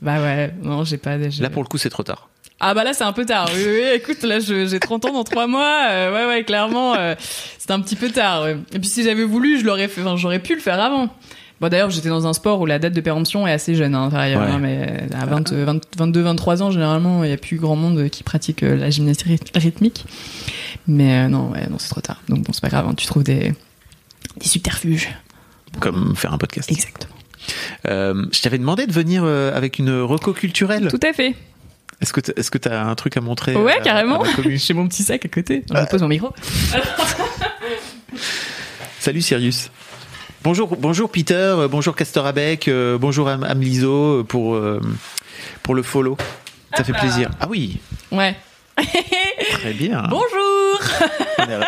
Bah 0.02 0.20
ouais, 0.20 0.52
non, 0.62 0.84
j'ai 0.84 0.98
pas. 0.98 1.18
j'ai- 1.30 1.42
Là, 1.42 1.50
pour 1.50 1.62
le 1.62 1.68
coup, 1.68 1.78
c'est 1.78 1.90
trop 1.90 2.02
tard. 2.02 2.28
ah 2.60 2.72
bah 2.74 2.84
là 2.84 2.92
c'est 2.94 3.04
un 3.04 3.12
peu 3.12 3.26
tard. 3.26 3.48
Oui, 3.54 3.62
oui, 3.66 3.72
oui. 3.82 3.88
écoute, 3.96 4.22
là 4.22 4.38
je- 4.40 4.66
j'ai 4.66 4.78
30 4.80 5.04
ans 5.06 5.12
dans 5.12 5.24
3 5.24 5.46
mois. 5.46 5.86
euh, 5.90 6.12
ouais, 6.12 6.26
ouais, 6.36 6.44
clairement, 6.44 6.94
euh, 6.94 7.14
c'est 7.58 7.70
un 7.72 7.80
petit 7.80 7.96
peu 7.96 8.10
tard. 8.10 8.42
ouais. 8.44 8.56
Et 8.72 8.78
puis 8.78 8.88
si 8.88 9.02
j'avais 9.02 9.24
voulu, 9.24 9.58
je 9.60 9.64
l'aurais 9.66 9.88
fait. 9.88 10.00
Enfin, 10.02 10.16
j'aurais 10.16 10.38
pu 10.38 10.54
le 10.54 10.60
faire 10.60 10.80
avant. 10.80 11.08
Bon 11.64 11.70
d'ailleurs, 11.70 11.88
j'étais 11.88 12.10
dans 12.10 12.26
un 12.26 12.34
sport 12.34 12.60
où 12.60 12.66
la 12.66 12.78
date 12.78 12.92
de 12.92 13.00
péremption 13.00 13.46
est 13.46 13.52
assez 13.52 13.74
jeune, 13.74 13.94
hein, 13.94 14.10
par 14.10 14.20
ailleurs, 14.20 14.42
Ouais. 14.42 14.50
hein, 14.50 14.58
mais 14.60 15.04
à 15.18 15.24
20, 15.24 15.50
20, 15.54 15.80
22, 15.96 16.20
23 16.20 16.62
ans, 16.62 16.70
généralement, 16.70 17.24
il 17.24 17.30
y 17.30 17.32
a 17.32 17.38
plus 17.38 17.56
grand 17.56 17.74
monde 17.74 18.10
qui 18.10 18.22
pratique 18.22 18.62
euh, 18.62 18.76
la 18.76 18.90
gymnastique 18.90 19.28
ryth- 19.28 19.58
rythmique. 19.58 20.04
Mais 20.86 21.24
euh, 21.24 21.28
non, 21.28 21.48
ouais, 21.52 21.66
non, 21.70 21.76
c'est 21.78 21.88
trop 21.88 22.02
tard. 22.02 22.20
Donc 22.28 22.42
bon, 22.42 22.52
c'est 22.52 22.60
pas 22.60 22.68
grave. 22.68 22.86
hein, 22.86 22.92
tu 22.94 23.06
trouves 23.06 23.24
des 23.24 23.54
des 24.36 24.46
subterfuges. 24.46 25.08
Comme 25.80 26.14
faire 26.14 26.34
un 26.34 26.38
podcast. 26.38 26.70
Exactement. 26.70 27.14
Euh, 27.88 28.26
je 28.30 28.42
t'avais 28.42 28.58
demandé 28.58 28.86
de 28.86 28.92
venir 28.92 29.22
euh, 29.24 29.56
avec 29.56 29.78
une 29.78 30.02
reco 30.02 30.34
culturelle. 30.34 30.88
Tout 30.90 31.00
à 31.02 31.14
fait. 31.14 31.34
Est-ce 32.02 32.12
que 32.12 32.20
t'as- 32.20 32.34
est-ce 32.36 32.50
que 32.50 32.58
t'as 32.58 32.84
un 32.84 32.94
truc 32.94 33.16
à 33.16 33.22
montrer 33.22 33.56
Ouais, 33.56 33.72
à- 33.72 33.80
carrément. 33.80 34.22
J'ai 34.50 34.74
mon 34.74 34.86
petit 34.86 35.02
sac 35.02 35.24
à 35.24 35.28
côté. 35.28 35.64
Je 35.72 35.86
pose 35.86 36.02
mon 36.02 36.08
micro. 36.08 36.28
Salut 39.00 39.22
Sirius. 39.22 39.70
Bonjour, 40.44 40.76
bonjour 40.76 41.08
Peter, 41.10 41.34
euh, 41.34 41.68
bonjour 41.68 41.96
Castor 41.96 42.26
Abec, 42.26 42.68
euh, 42.68 42.98
bonjour 42.98 43.30
Am, 43.30 43.46
euh, 43.48 44.22
pour, 44.24 44.60
pour 45.62 45.74
le 45.74 45.82
follow. 45.82 46.18
Ça 46.76 46.84
fait 46.84 46.92
plaisir. 46.92 47.30
Ah 47.40 47.46
oui, 47.48 47.78
Ouais. 48.10 48.36
très 49.52 49.72
bien. 49.72 50.02
Bonjour. 50.10 50.80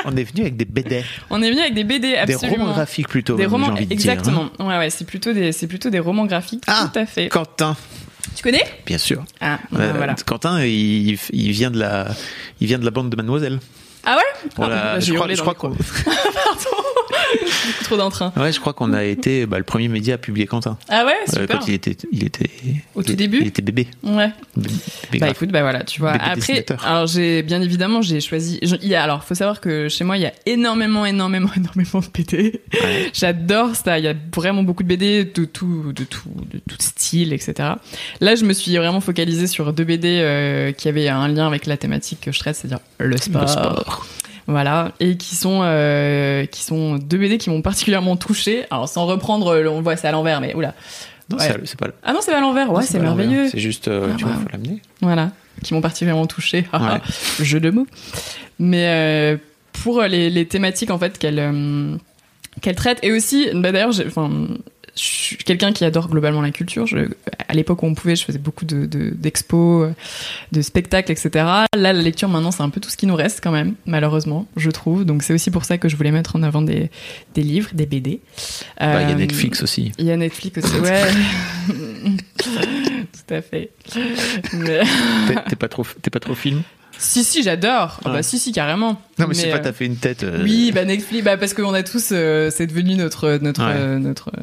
On 0.04 0.14
est, 0.14 0.24
venu 0.24 0.42
avec 0.42 0.58
des 0.58 0.66
BD, 0.66 1.02
On 1.30 1.40
est 1.40 1.48
venu 1.48 1.62
avec 1.62 1.72
des 1.72 1.84
BD 1.84 2.08
des 2.26 2.34
absolument. 2.34 2.64
romans 2.64 2.74
graphiques 2.74 3.08
plutôt. 3.08 3.36
Des 3.36 3.46
romans, 3.46 3.68
j'ai 3.68 3.72
envie 3.72 3.86
de 3.86 3.92
exactement. 3.94 4.44
Dire, 4.44 4.52
hein. 4.58 4.68
Ouais, 4.68 4.76
ouais, 4.76 4.90
c'est 4.90 5.06
plutôt 5.06 5.32
des, 5.32 5.52
c'est 5.52 5.68
plutôt 5.68 5.88
des 5.88 6.00
romans 6.00 6.26
graphiques. 6.26 6.64
Ah, 6.66 6.90
Tout 6.92 6.98
à 6.98 7.06
fait. 7.06 7.28
Quentin, 7.30 7.76
Tu 8.34 8.42
connais? 8.42 8.64
Bien 8.84 8.98
sûr. 8.98 9.24
Ah, 9.40 9.58
Euh, 9.78 9.94
voilà. 9.96 10.16
Quentin, 10.26 10.62
il, 10.62 11.18
il 11.32 11.50
vient 11.52 11.70
de 11.70 11.78
la, 11.78 12.08
il 12.60 12.66
vient 12.66 12.78
de 12.78 12.84
la 12.84 12.90
bande 12.90 13.08
de 13.08 13.16
Mademoiselle. 13.16 13.58
Ah 14.08 14.16
ouais? 14.16 14.50
Ah, 14.58 14.68
bah, 14.68 15.00
je 15.00 15.12
crois, 15.14 15.26
je 15.34 15.40
crois. 15.42 15.72
Beaucoup 17.40 17.84
trop 17.84 17.96
d'entrain. 17.96 18.32
ouais, 18.36 18.52
je 18.52 18.60
crois 18.60 18.72
qu'on 18.72 18.92
a 18.92 19.04
été 19.04 19.46
bah, 19.46 19.58
le 19.58 19.64
premier 19.64 19.88
média 19.88 20.14
à 20.14 20.18
publier 20.18 20.46
Quentin. 20.46 20.78
Ah 20.88 21.04
ouais, 21.04 21.12
Euh, 21.28 21.40
super. 21.42 21.58
quand 21.60 21.68
il 21.68 21.74
était, 21.74 21.96
il 22.12 22.24
était 22.24 22.50
Au 22.94 23.02
il- 23.02 23.06
tout 23.06 23.12
début 23.14 23.38
il 23.40 23.46
était 23.48 23.62
bébé. 23.62 23.88
Ouais. 24.02 24.30
Bébé 24.56 25.18
Bah 25.20 25.28
écoute, 25.30 25.50
bah 25.50 25.62
voilà, 25.62 25.84
tu 25.84 26.00
vois. 26.00 26.12
Bébé 26.12 26.24
Après, 26.24 26.64
alors 26.84 27.06
j'ai 27.06 27.42
bien 27.42 27.60
évidemment 27.62 28.02
j'ai 28.02 28.20
choisi. 28.20 28.58
je- 28.62 28.76
il 28.82 28.88
y 28.88 28.94
a, 28.94 29.02
alors 29.02 29.24
faut 29.24 29.34
savoir 29.34 29.60
que 29.60 29.88
chez 29.88 30.04
moi 30.04 30.16
il 30.16 30.22
y 30.22 30.26
a 30.26 30.32
énormément, 30.46 31.04
énormément, 31.06 31.50
énormément 31.56 32.00
de 32.00 32.06
BD. 32.12 32.60
Ouais. 32.82 33.10
J'adore 33.12 33.74
ça. 33.76 33.98
Il 33.98 34.04
y 34.04 34.08
a 34.08 34.14
vraiment 34.34 34.62
beaucoup 34.62 34.82
de 34.82 34.88
BD 34.88 35.24
de 35.24 35.44
tout, 35.44 35.92
de 35.94 36.04
tout, 36.04 36.28
de 36.52 36.58
tout 36.58 36.76
style, 36.80 37.32
etc. 37.32 37.54
Là, 38.20 38.34
je 38.34 38.44
me 38.44 38.52
suis 38.52 38.76
vraiment 38.76 39.00
focalisée 39.00 39.46
sur 39.46 39.72
deux 39.72 39.84
BD 39.84 40.18
euh, 40.20 40.72
qui 40.72 40.88
avaient 40.88 41.08
un 41.08 41.28
lien 41.28 41.46
avec 41.46 41.66
la 41.66 41.76
thématique 41.76 42.20
que 42.20 42.32
je 42.32 42.38
traite, 42.38 42.56
c'est-à-dire 42.56 42.80
le 42.98 43.16
sport. 43.16 43.42
Le 43.42 43.46
sport. 43.48 44.06
Voilà, 44.48 44.92
et 45.00 45.16
qui 45.16 45.34
sont 45.34 45.60
euh, 45.62 46.46
qui 46.46 46.62
sont 46.62 46.96
deux 46.98 47.18
BD 47.18 47.36
qui 47.38 47.50
m'ont 47.50 47.62
particulièrement 47.62 48.16
touchée. 48.16 48.64
Alors 48.70 48.88
sans 48.88 49.04
reprendre, 49.06 49.60
on 49.68 49.80
voit 49.82 49.96
c'est 49.96 50.06
à 50.06 50.12
l'envers, 50.12 50.40
mais 50.40 50.54
oula. 50.54 50.74
Non, 51.30 51.38
Ouais. 51.38 51.52
c'est- 51.64 51.76
pas. 51.76 51.88
Ah 52.04 52.12
non, 52.12 52.20
c'est 52.22 52.32
à 52.32 52.40
l'envers. 52.40 52.70
Ouais, 52.72 52.84
c'est 52.84 53.00
merveilleux. 53.00 53.48
C'est 53.48 53.58
juste, 53.58 53.88
euh, 53.88 54.10
Ah, 54.12 54.14
tu 54.16 54.24
vois, 54.24 54.34
faut 54.34 54.48
l'amener. 54.52 54.80
Voilà, 55.02 55.32
qui 55.64 55.74
m'ont 55.74 55.80
particulièrement 55.80 56.26
touchée. 56.26 56.64
Ouais. 56.72 57.00
Jeu 57.44 57.58
de 57.58 57.70
mots. 57.70 57.86
Mais 58.60 58.86
euh, 58.86 59.36
pour 59.72 60.02
les, 60.02 60.30
les 60.30 60.46
thématiques 60.46 60.90
en 60.92 60.98
fait 60.98 61.18
qu'elle 61.18 61.40
euh, 61.40 61.96
qu'elle 62.62 62.76
traite 62.76 63.00
et 63.02 63.10
aussi, 63.12 63.48
bah 63.54 63.72
d'ailleurs, 63.72 63.90
j'ai- 63.92 64.06
enfin, 64.06 64.30
je 64.98 65.02
suis 65.04 65.36
quelqu'un 65.36 65.72
qui 65.72 65.84
adore 65.84 66.08
globalement 66.08 66.40
la 66.42 66.50
culture. 66.50 66.86
Je, 66.86 67.10
à 67.48 67.54
l'époque 67.54 67.82
où 67.82 67.86
on 67.86 67.94
pouvait, 67.94 68.16
je 68.16 68.24
faisais 68.24 68.38
beaucoup 68.38 68.64
de 68.64 68.86
de- 68.86 69.10
d'expos, 69.10 69.92
de, 70.52 70.62
spectacles, 70.62 71.12
etc. 71.12 71.30
Là, 71.34 71.66
la 71.74 71.92
lecture 71.92 72.28
maintenant, 72.28 72.50
c'est 72.50 72.62
un 72.62 72.70
peu 72.70 72.80
tout 72.80 72.88
ce 72.90 72.96
qui 72.96 73.06
nous 73.06 73.14
reste 73.14 73.40
quand 73.42 73.50
même, 73.52 73.74
malheureusement, 73.86 74.46
je 74.56 74.70
trouve. 74.70 75.04
Donc 75.04 75.22
c'est 75.22 75.34
aussi 75.34 75.50
pour 75.50 75.64
ça 75.64 75.76
que 75.78 75.88
je 75.88 75.96
voulais 75.96 76.12
mettre 76.12 76.36
en 76.36 76.42
avant 76.42 76.62
des 76.62 76.90
des 77.34 77.42
livres, 77.42 77.70
des 77.74 77.86
BD. 77.86 78.20
Bah, 78.80 79.02
Il 79.02 79.08
y 79.08 79.12
a 79.12 79.14
Euh, 79.14 79.14
Netflix 79.14 79.62
aussi. 79.62 79.92
il 79.98 80.04
y 80.06 80.10
a 80.10 80.16
Netflix 80.16 80.58
aussi, 80.64 80.76
ouais. 80.80 81.02
Tout 82.46 83.34
à 83.34 83.42
fait. 83.42 83.70
Mais- 84.52 84.82
T'es 85.48 85.56
pas 85.56 85.68
trop, 85.68 85.84
t'es 86.02 86.10
pas 86.10 86.20
trop 86.20 86.34
film? 86.34 86.62
Si, 86.98 87.24
si, 87.24 87.42
j'adore. 87.42 88.00
Ah 88.04 88.10
bah, 88.10 88.22
si, 88.22 88.38
si, 88.38 88.52
carrément. 88.52 89.00
Non, 89.18 89.26
mais, 89.28 89.34
c'est 89.34 89.50
pas 89.50 89.56
euh, 89.58 89.62
t'as 89.62 89.72
fait 89.72 89.86
une 89.86 89.96
tête. 89.96 90.22
euh, 90.22 90.40
Oui, 90.42 90.72
bah, 90.72 90.84
Netflix, 90.84 91.24
bah, 91.24 91.36
parce 91.36 91.52
qu'on 91.54 91.74
a 91.74 91.82
tous, 91.82 92.08
euh, 92.12 92.50
c'est 92.54 92.66
devenu 92.66 92.94
notre, 92.94 93.38
notre, 93.42 93.64
Ouais. 93.66 93.72
euh, 93.76 93.98
notre, 93.98 94.28
euh, 94.28 94.42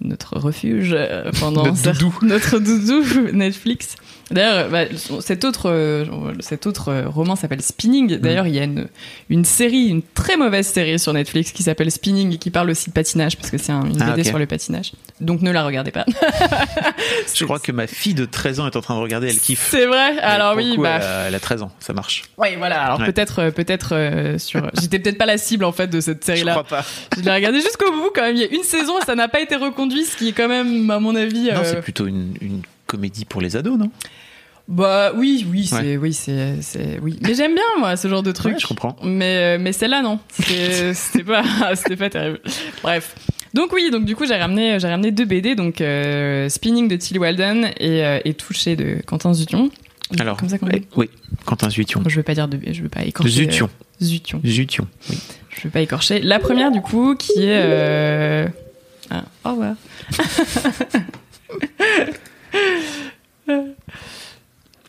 notre 0.00 0.38
refuge 0.38 0.92
euh, 0.96 1.30
pendant 1.40 1.64
Notre 1.64 1.92
doudou. 1.92 2.14
notre 2.22 2.58
doudou 2.58 3.02
Netflix. 3.32 3.96
D'ailleurs, 4.30 4.68
bah, 4.68 4.84
cet 5.20 5.44
autre, 5.44 5.70
euh, 5.70 6.04
cet 6.40 6.66
autre 6.66 6.88
euh, 6.88 7.08
roman 7.08 7.34
s'appelle 7.36 7.62
Spinning. 7.62 8.18
D'ailleurs, 8.18 8.46
il 8.46 8.54
y 8.54 8.58
a 8.58 8.64
une, 8.64 8.88
une 9.30 9.44
série, 9.44 9.86
une 9.88 10.02
très 10.02 10.36
mauvaise 10.36 10.66
série 10.66 10.98
sur 10.98 11.12
Netflix 11.12 11.52
qui 11.52 11.62
s'appelle 11.62 11.90
Spinning 11.90 12.34
et 12.34 12.38
qui 12.38 12.50
parle 12.50 12.70
aussi 12.70 12.90
de 12.90 12.94
patinage 12.94 13.36
parce 13.36 13.50
que 13.50 13.58
c'est 13.58 13.72
un- 13.72 13.86
une 13.86 14.00
Ah, 14.02 14.10
BD 14.10 14.24
sur 14.24 14.38
le 14.38 14.46
patinage. 14.46 14.92
Donc 15.20 15.40
ne 15.42 15.50
la 15.50 15.64
regardez 15.64 15.90
pas. 15.90 16.04
Je 17.34 17.44
crois 17.44 17.58
que 17.58 17.72
ma 17.72 17.86
fille 17.86 18.14
de 18.14 18.24
13 18.24 18.60
ans 18.60 18.66
est 18.66 18.76
en 18.76 18.80
train 18.80 18.94
de 18.96 19.00
regarder, 19.00 19.28
elle 19.28 19.38
kiffe. 19.38 19.68
C'est 19.70 19.86
vrai. 19.86 20.14
Mais 20.14 20.20
Alors 20.20 20.56
oui, 20.56 20.76
coup, 20.76 20.82
bah. 20.82 20.96
Elle 20.96 21.02
a, 21.02 21.28
elle 21.28 21.34
a 21.34 21.40
13 21.40 21.62
ans, 21.62 21.70
ça 21.80 21.92
marche. 21.92 22.24
Oui, 22.36 22.48
voilà. 22.58 22.82
Alors 22.82 23.00
Ouais. 23.00 23.06
peut-être, 23.06 23.38
euh, 23.40 23.50
peut-être 23.50 23.94
euh, 23.94 24.38
sur. 24.38 24.70
J'étais 24.80 24.98
peut-être 24.98 25.18
pas 25.18 25.26
la 25.26 25.38
cible 25.38 25.64
en 25.64 25.72
fait 25.72 25.86
de 25.88 26.00
cette 26.00 26.20
Je 26.22 26.26
série-là. 26.26 26.52
crois 26.52 26.64
pas. 26.64 26.84
Je 27.16 27.22
l'ai 27.22 27.32
regardé 27.32 27.60
jusqu'au 27.60 27.90
bout 27.92 28.10
quand 28.14 28.22
même. 28.22 28.36
Il 28.36 28.42
y 28.42 28.44
a 28.44 28.48
une 28.54 28.62
saison 28.62 28.98
et 29.00 29.04
ça 29.04 29.14
n'a 29.14 29.28
pas 29.28 29.40
été 29.40 29.56
reconduit, 29.56 30.04
ce 30.04 30.16
qui 30.16 30.28
est 30.28 30.32
quand 30.32 30.48
même, 30.48 30.90
à 30.90 30.98
mon 31.00 31.14
avis. 31.16 31.50
Non, 31.52 31.60
c'est 31.64 31.80
plutôt 31.80 32.06
une, 32.06 32.34
une 32.40 32.62
comédie 32.88 33.24
pour 33.24 33.40
les 33.40 33.56
ados, 33.56 33.78
non? 33.78 33.90
Bah 34.66 35.12
oui, 35.14 35.46
oui, 35.50 35.64
c'est, 35.66 35.76
Ouais. 35.76 35.96
oui, 35.96 36.12
c'est, 36.12 36.60
c'est, 36.60 36.98
oui. 37.00 37.18
Mais 37.22 37.34
j'aime 37.34 37.54
bien 37.54 37.62
moi 37.78 37.96
ce 37.96 38.06
genre 38.08 38.22
de 38.22 38.32
truc. 38.32 38.54
Ouais, 38.54 38.60
je 38.60 38.66
comprends. 38.66 38.96
Mais, 39.02 39.56
euh, 39.56 39.58
mais 39.60 39.72
celle-là 39.72 40.02
non. 40.02 40.18
C'était, 40.38 41.24
pas, 41.24 41.42
c'était 41.76 41.96
pas 41.96 42.10
terrible. 42.10 42.40
Bref. 42.82 43.14
Donc 43.54 43.72
oui, 43.72 43.90
donc 43.90 44.04
du 44.04 44.14
coup 44.14 44.26
j'ai 44.26 44.36
ramené, 44.36 44.78
j'ai 44.78 44.88
ramené 44.88 45.10
deux 45.10 45.24
BD, 45.24 45.54
donc 45.54 45.80
euh, 45.80 46.50
Spinning 46.50 46.86
de 46.86 46.96
Tilly 46.96 47.18
Walden 47.18 47.70
et, 47.78 48.04
euh, 48.04 48.20
et 48.26 48.34
Touché 48.34 48.76
de 48.76 48.98
Quentin 49.06 49.32
Zution. 49.32 49.70
Alors, 50.20 50.36
comme 50.36 50.50
ça 50.50 50.58
qu'on 50.58 50.66
dit. 50.66 50.80
eh, 50.82 50.86
oui, 50.96 51.08
Quentin 51.46 51.70
Zution. 51.70 52.02
Je 52.06 52.16
veux 52.16 52.22
pas 52.22 52.34
dire 52.34 52.46
de, 52.48 52.58
je 52.70 52.82
veux 52.82 52.88
pas 52.90 53.04
écorcher. 53.04 53.30
Zution. 53.30 53.70
euh, 54.02 54.04
Zution. 54.04 54.40
Zution. 54.44 54.86
Oui. 55.10 55.18
Je 55.56 55.62
veux 55.64 55.70
pas 55.70 55.80
écorcher. 55.80 56.20
La 56.20 56.38
première, 56.38 56.70
du 56.70 56.80
coup, 56.82 57.14
qui 57.14 57.32
est. 57.42 58.48
Ah, 59.10 59.24
au 59.46 59.50
revoir. 59.52 59.74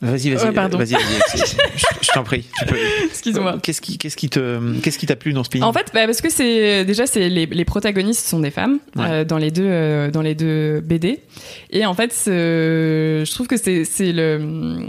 Vas-y, 0.01 0.29
vas-y. 0.33 0.53
Vas-y, 0.53 0.53
vas-y. 0.77 0.95
je 2.01 2.07
t'en 2.13 2.23
prie. 2.23 2.45
peux. 2.67 2.77
Excuse-moi. 3.05 3.57
Qu'est-ce 3.61 3.81
qui, 3.81 3.97
qu'est-ce 3.97 4.15
qui 4.15 4.29
te, 4.29 4.79
qu'est-ce 4.79 4.97
qui 4.97 5.05
t'a 5.05 5.17
plu 5.17 5.33
dans 5.33 5.43
ce 5.43 5.49
pays 5.49 5.61
En 5.61 5.73
fait, 5.73 5.91
bah, 5.93 6.05
parce 6.05 6.21
que 6.21 6.29
c'est 6.29 6.85
déjà 6.85 7.05
c'est 7.05 7.27
les, 7.27 7.45
les 7.45 7.65
protagonistes 7.65 8.25
sont 8.25 8.39
des 8.39 8.51
femmes 8.51 8.79
Ouais. 8.95 9.05
euh, 9.09 9.25
dans 9.25 9.37
les 9.37 9.51
deux 9.51 9.65
euh, 9.67 10.09
dans 10.09 10.21
les 10.21 10.35
deux 10.35 10.79
BD 10.79 11.19
et 11.71 11.85
en 11.85 11.93
fait 11.93 12.13
je 12.27 13.29
trouve 13.33 13.47
que 13.47 13.57
c'est 13.57 13.83
c'est 13.83 14.13
le 14.13 14.87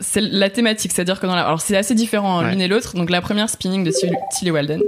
c'est 0.00 0.20
la 0.20 0.50
thématique, 0.50 0.90
c'est-à-dire 0.92 1.20
que 1.20 1.26
dans 1.28 1.36
la, 1.36 1.42
alors 1.46 1.60
c'est 1.60 1.76
assez 1.76 1.94
différent 1.94 2.42
Ouais. 2.42 2.50
l'une 2.50 2.60
et 2.60 2.66
l'autre. 2.66 2.96
Donc 2.96 3.10
la 3.10 3.20
première 3.20 3.48
spinning 3.48 3.84
de 3.84 3.92
Tilly 3.92 4.12
Tilly 4.36 4.50
Walden. 4.50 4.80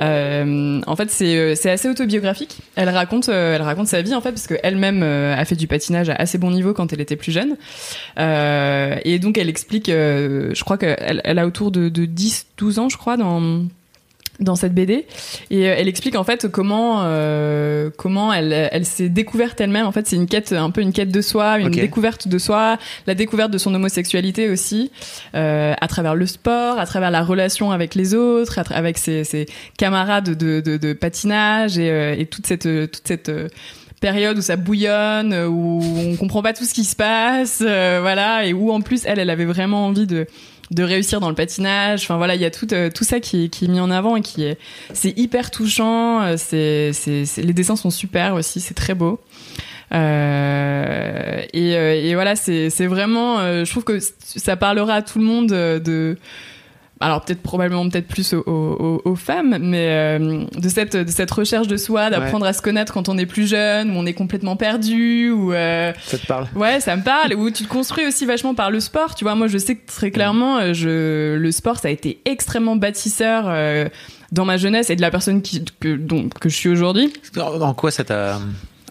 Euh, 0.00 0.80
en 0.86 0.96
fait, 0.96 1.10
c'est 1.10 1.36
euh, 1.36 1.54
c'est 1.54 1.70
assez 1.70 1.88
autobiographique. 1.88 2.58
Elle 2.74 2.88
raconte 2.88 3.28
euh, 3.28 3.54
elle 3.54 3.62
raconte 3.62 3.86
sa 3.86 4.02
vie 4.02 4.14
en 4.14 4.20
fait 4.20 4.30
parce 4.32 4.46
qu'elle-même 4.46 5.02
euh, 5.02 5.36
a 5.36 5.44
fait 5.44 5.56
du 5.56 5.66
patinage 5.66 6.10
à 6.10 6.14
assez 6.14 6.38
bon 6.38 6.50
niveau 6.50 6.74
quand 6.74 6.92
elle 6.92 7.00
était 7.00 7.16
plus 7.16 7.32
jeune. 7.32 7.56
Euh, 8.18 8.96
et 9.04 9.18
donc 9.18 9.38
elle 9.38 9.48
explique, 9.48 9.86
je 9.88 10.64
crois 10.64 10.78
qu'elle 10.78 11.20
elle 11.24 11.38
a 11.38 11.46
autour 11.46 11.70
de, 11.70 11.88
de 11.88 12.06
10-12 12.06 12.80
ans, 12.80 12.88
je 12.88 12.96
crois, 12.96 13.16
dans 13.16 13.64
dans 14.40 14.56
cette 14.56 14.74
BD 14.74 15.06
et 15.50 15.68
euh, 15.68 15.74
elle 15.76 15.88
explique 15.88 16.16
en 16.16 16.24
fait 16.24 16.48
comment 16.48 17.02
euh, 17.04 17.90
comment 17.96 18.32
elle 18.32 18.52
elle 18.52 18.84
s'est 18.84 19.08
découverte 19.08 19.60
elle-même. 19.60 19.86
En 19.86 19.92
fait 19.92 20.06
c'est 20.06 20.16
une 20.16 20.26
quête 20.26 20.52
un 20.52 20.70
peu 20.70 20.80
une 20.80 20.92
quête 20.92 21.10
de 21.10 21.20
soi 21.20 21.58
une 21.58 21.70
découverte 21.70 22.26
de 22.28 22.38
soi 22.38 22.78
la 23.06 23.14
découverte 23.14 23.50
de 23.50 23.58
son 23.58 23.74
homosexualité 23.74 24.50
aussi 24.50 24.90
euh, 25.34 25.74
à 25.80 25.88
travers 25.88 26.14
le 26.14 26.26
sport 26.26 26.78
à 26.78 26.86
travers 26.86 27.10
la 27.10 27.22
relation 27.22 27.70
avec 27.70 27.94
les 27.94 28.14
autres 28.14 28.60
avec 28.72 28.98
ses, 28.98 29.24
ses 29.24 29.46
camarades 29.78 30.36
de, 30.36 30.60
de, 30.60 30.76
de 30.76 30.92
patinage 30.92 31.78
et, 31.78 31.90
euh, 31.90 32.14
et 32.16 32.26
toute 32.26 32.46
cette 32.46 32.62
toute 32.90 33.06
cette 33.06 33.28
euh, 33.28 33.48
période 34.00 34.36
où 34.36 34.42
ça 34.42 34.56
bouillonne 34.56 35.34
où 35.48 35.80
on 35.82 36.16
comprend 36.16 36.42
pas 36.42 36.52
tout 36.52 36.64
ce 36.64 36.74
qui 36.74 36.84
se 36.84 36.96
passe 36.96 37.62
euh, 37.64 37.98
voilà 38.02 38.46
et 38.46 38.52
où 38.52 38.70
en 38.70 38.80
plus 38.80 39.02
elle 39.06 39.18
elle 39.18 39.30
avait 39.30 39.44
vraiment 39.44 39.86
envie 39.86 40.06
de 40.06 40.26
de 40.74 40.82
réussir 40.82 41.20
dans 41.20 41.28
le 41.28 41.34
patinage. 41.34 42.02
Enfin 42.02 42.16
voilà, 42.16 42.34
il 42.34 42.40
y 42.40 42.44
a 42.44 42.50
tout 42.50 42.72
euh, 42.72 42.90
tout 42.90 43.04
ça 43.04 43.20
qui 43.20 43.44
est, 43.44 43.68
mis 43.68 43.80
en 43.80 43.90
avant 43.90 44.16
et 44.16 44.20
qui 44.20 44.44
est 44.44 44.58
c'est 44.92 45.16
hyper 45.18 45.50
touchant. 45.50 46.22
euh, 46.22 46.34
C'est 46.36 46.92
c'est 46.92 47.24
les 47.42 47.52
dessins 47.52 47.76
sont 47.76 47.90
super 47.90 48.34
aussi, 48.34 48.60
c'est 48.60 48.74
très 48.74 48.94
beau. 48.94 49.20
Euh, 49.92 51.42
et, 51.52 51.72
et 51.72 52.14
voilà, 52.14 52.36
c'est 52.36 52.70
c'est 52.70 52.86
vraiment. 52.86 53.38
je 53.64 53.70
trouve 53.70 53.84
que 53.84 53.98
ça 54.00 54.56
parlera 54.56 54.94
à 54.94 55.02
tout 55.02 55.18
le 55.18 55.24
monde 55.24 55.48
de. 55.48 56.16
Alors 57.00 57.22
peut-être 57.24 57.42
probablement 57.42 57.88
peut-être 57.90 58.06
plus 58.06 58.32
aux, 58.34 58.42
aux- 58.46 59.02
aux 59.04 59.16
femmes, 59.16 59.58
mais 59.60 59.88
euh, 59.90 60.44
de 60.56 60.68
cette 60.68 60.96
de 60.96 61.10
cette 61.10 61.30
recherche 61.30 61.66
de 61.66 61.76
soi, 61.76 62.08
d'apprendre 62.08 62.46
à 62.46 62.52
se 62.52 62.62
connaître 62.62 62.92
quand 62.92 63.08
on 63.08 63.18
est 63.18 63.26
plus 63.26 63.48
jeune, 63.48 63.90
où 63.90 63.94
on 63.94 64.06
est 64.06 64.12
complètement 64.14 64.54
perdu, 64.56 65.30
ou 65.30 65.52
euh, 65.52 65.92
Ça 66.04 66.18
te 66.18 66.26
parle? 66.26 66.46
Ouais, 66.54 66.78
ça 66.80 66.96
me 66.96 67.02
parle. 67.02 67.34
Où 67.34 67.50
tu 67.50 67.64
te 67.64 67.68
construis 67.68 68.06
aussi 68.06 68.24
vachement 68.26 68.54
par 68.54 68.70
le 68.70 68.78
sport. 68.80 69.14
Tu 69.16 69.24
vois, 69.24 69.34
moi, 69.34 69.48
je 69.48 69.58
sais 69.58 69.74
que 69.74 69.86
très 69.86 70.10
clairement, 70.12 70.58
euh, 70.58 70.72
je, 70.72 71.34
le 71.36 71.52
sport, 71.52 71.78
ça 71.78 71.88
a 71.88 71.90
été 71.90 72.20
extrêmement 72.24 72.76
bâtisseur 72.76 73.44
euh, 73.48 73.88
dans 74.32 74.44
ma 74.44 74.56
jeunesse 74.56 74.88
et 74.88 74.96
de 74.96 75.00
la 75.02 75.10
personne 75.10 75.42
qui, 75.42 75.64
que, 75.80 75.96
dont, 75.96 76.28
que 76.28 76.48
je 76.48 76.54
suis 76.56 76.68
aujourd'hui. 76.68 77.12
En 77.36 77.60
en 77.60 77.74
quoi 77.74 77.90
ça 77.90 78.04
t'a 78.04 78.38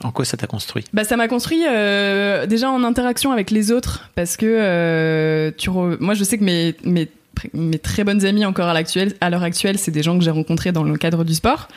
en 0.04 0.12
quoi 0.12 0.26
ça 0.26 0.36
t'a 0.36 0.48
construit? 0.48 0.84
Bah, 0.92 1.06
ça 1.06 1.16
m'a 1.16 1.30
construit 1.30 1.64
euh, 1.66 2.46
déjà 2.48 2.70
en 2.70 2.84
interaction 2.84 3.32
avec 3.32 3.50
les 3.50 3.72
autres 3.72 4.10
parce 4.16 4.36
que 4.36 4.46
euh, 4.46 5.52
tu 5.58 5.70
re- 5.70 5.96
moi, 6.02 6.14
je 6.14 6.26
sais 6.26 6.38
que 6.38 6.44
mes, 6.44 6.76
mes 6.84 7.08
mes 7.54 7.80
très 7.80 8.04
bonnes 8.04 8.26
amies 8.26 8.46
encore 8.46 8.68
à 8.68 8.74
l'actuel 8.74 9.14
à 9.22 9.30
l'heure 9.30 9.44
actuelle 9.44 9.78
c'est 9.78 9.92
des 9.92 10.04
gens 10.04 10.18
que 10.18 10.24
j'ai 10.24 10.32
rencontrés 10.32 10.72
dans 10.72 10.84
le 10.84 10.96
cadre 10.98 11.24
du 11.24 11.34
sport 11.34 11.68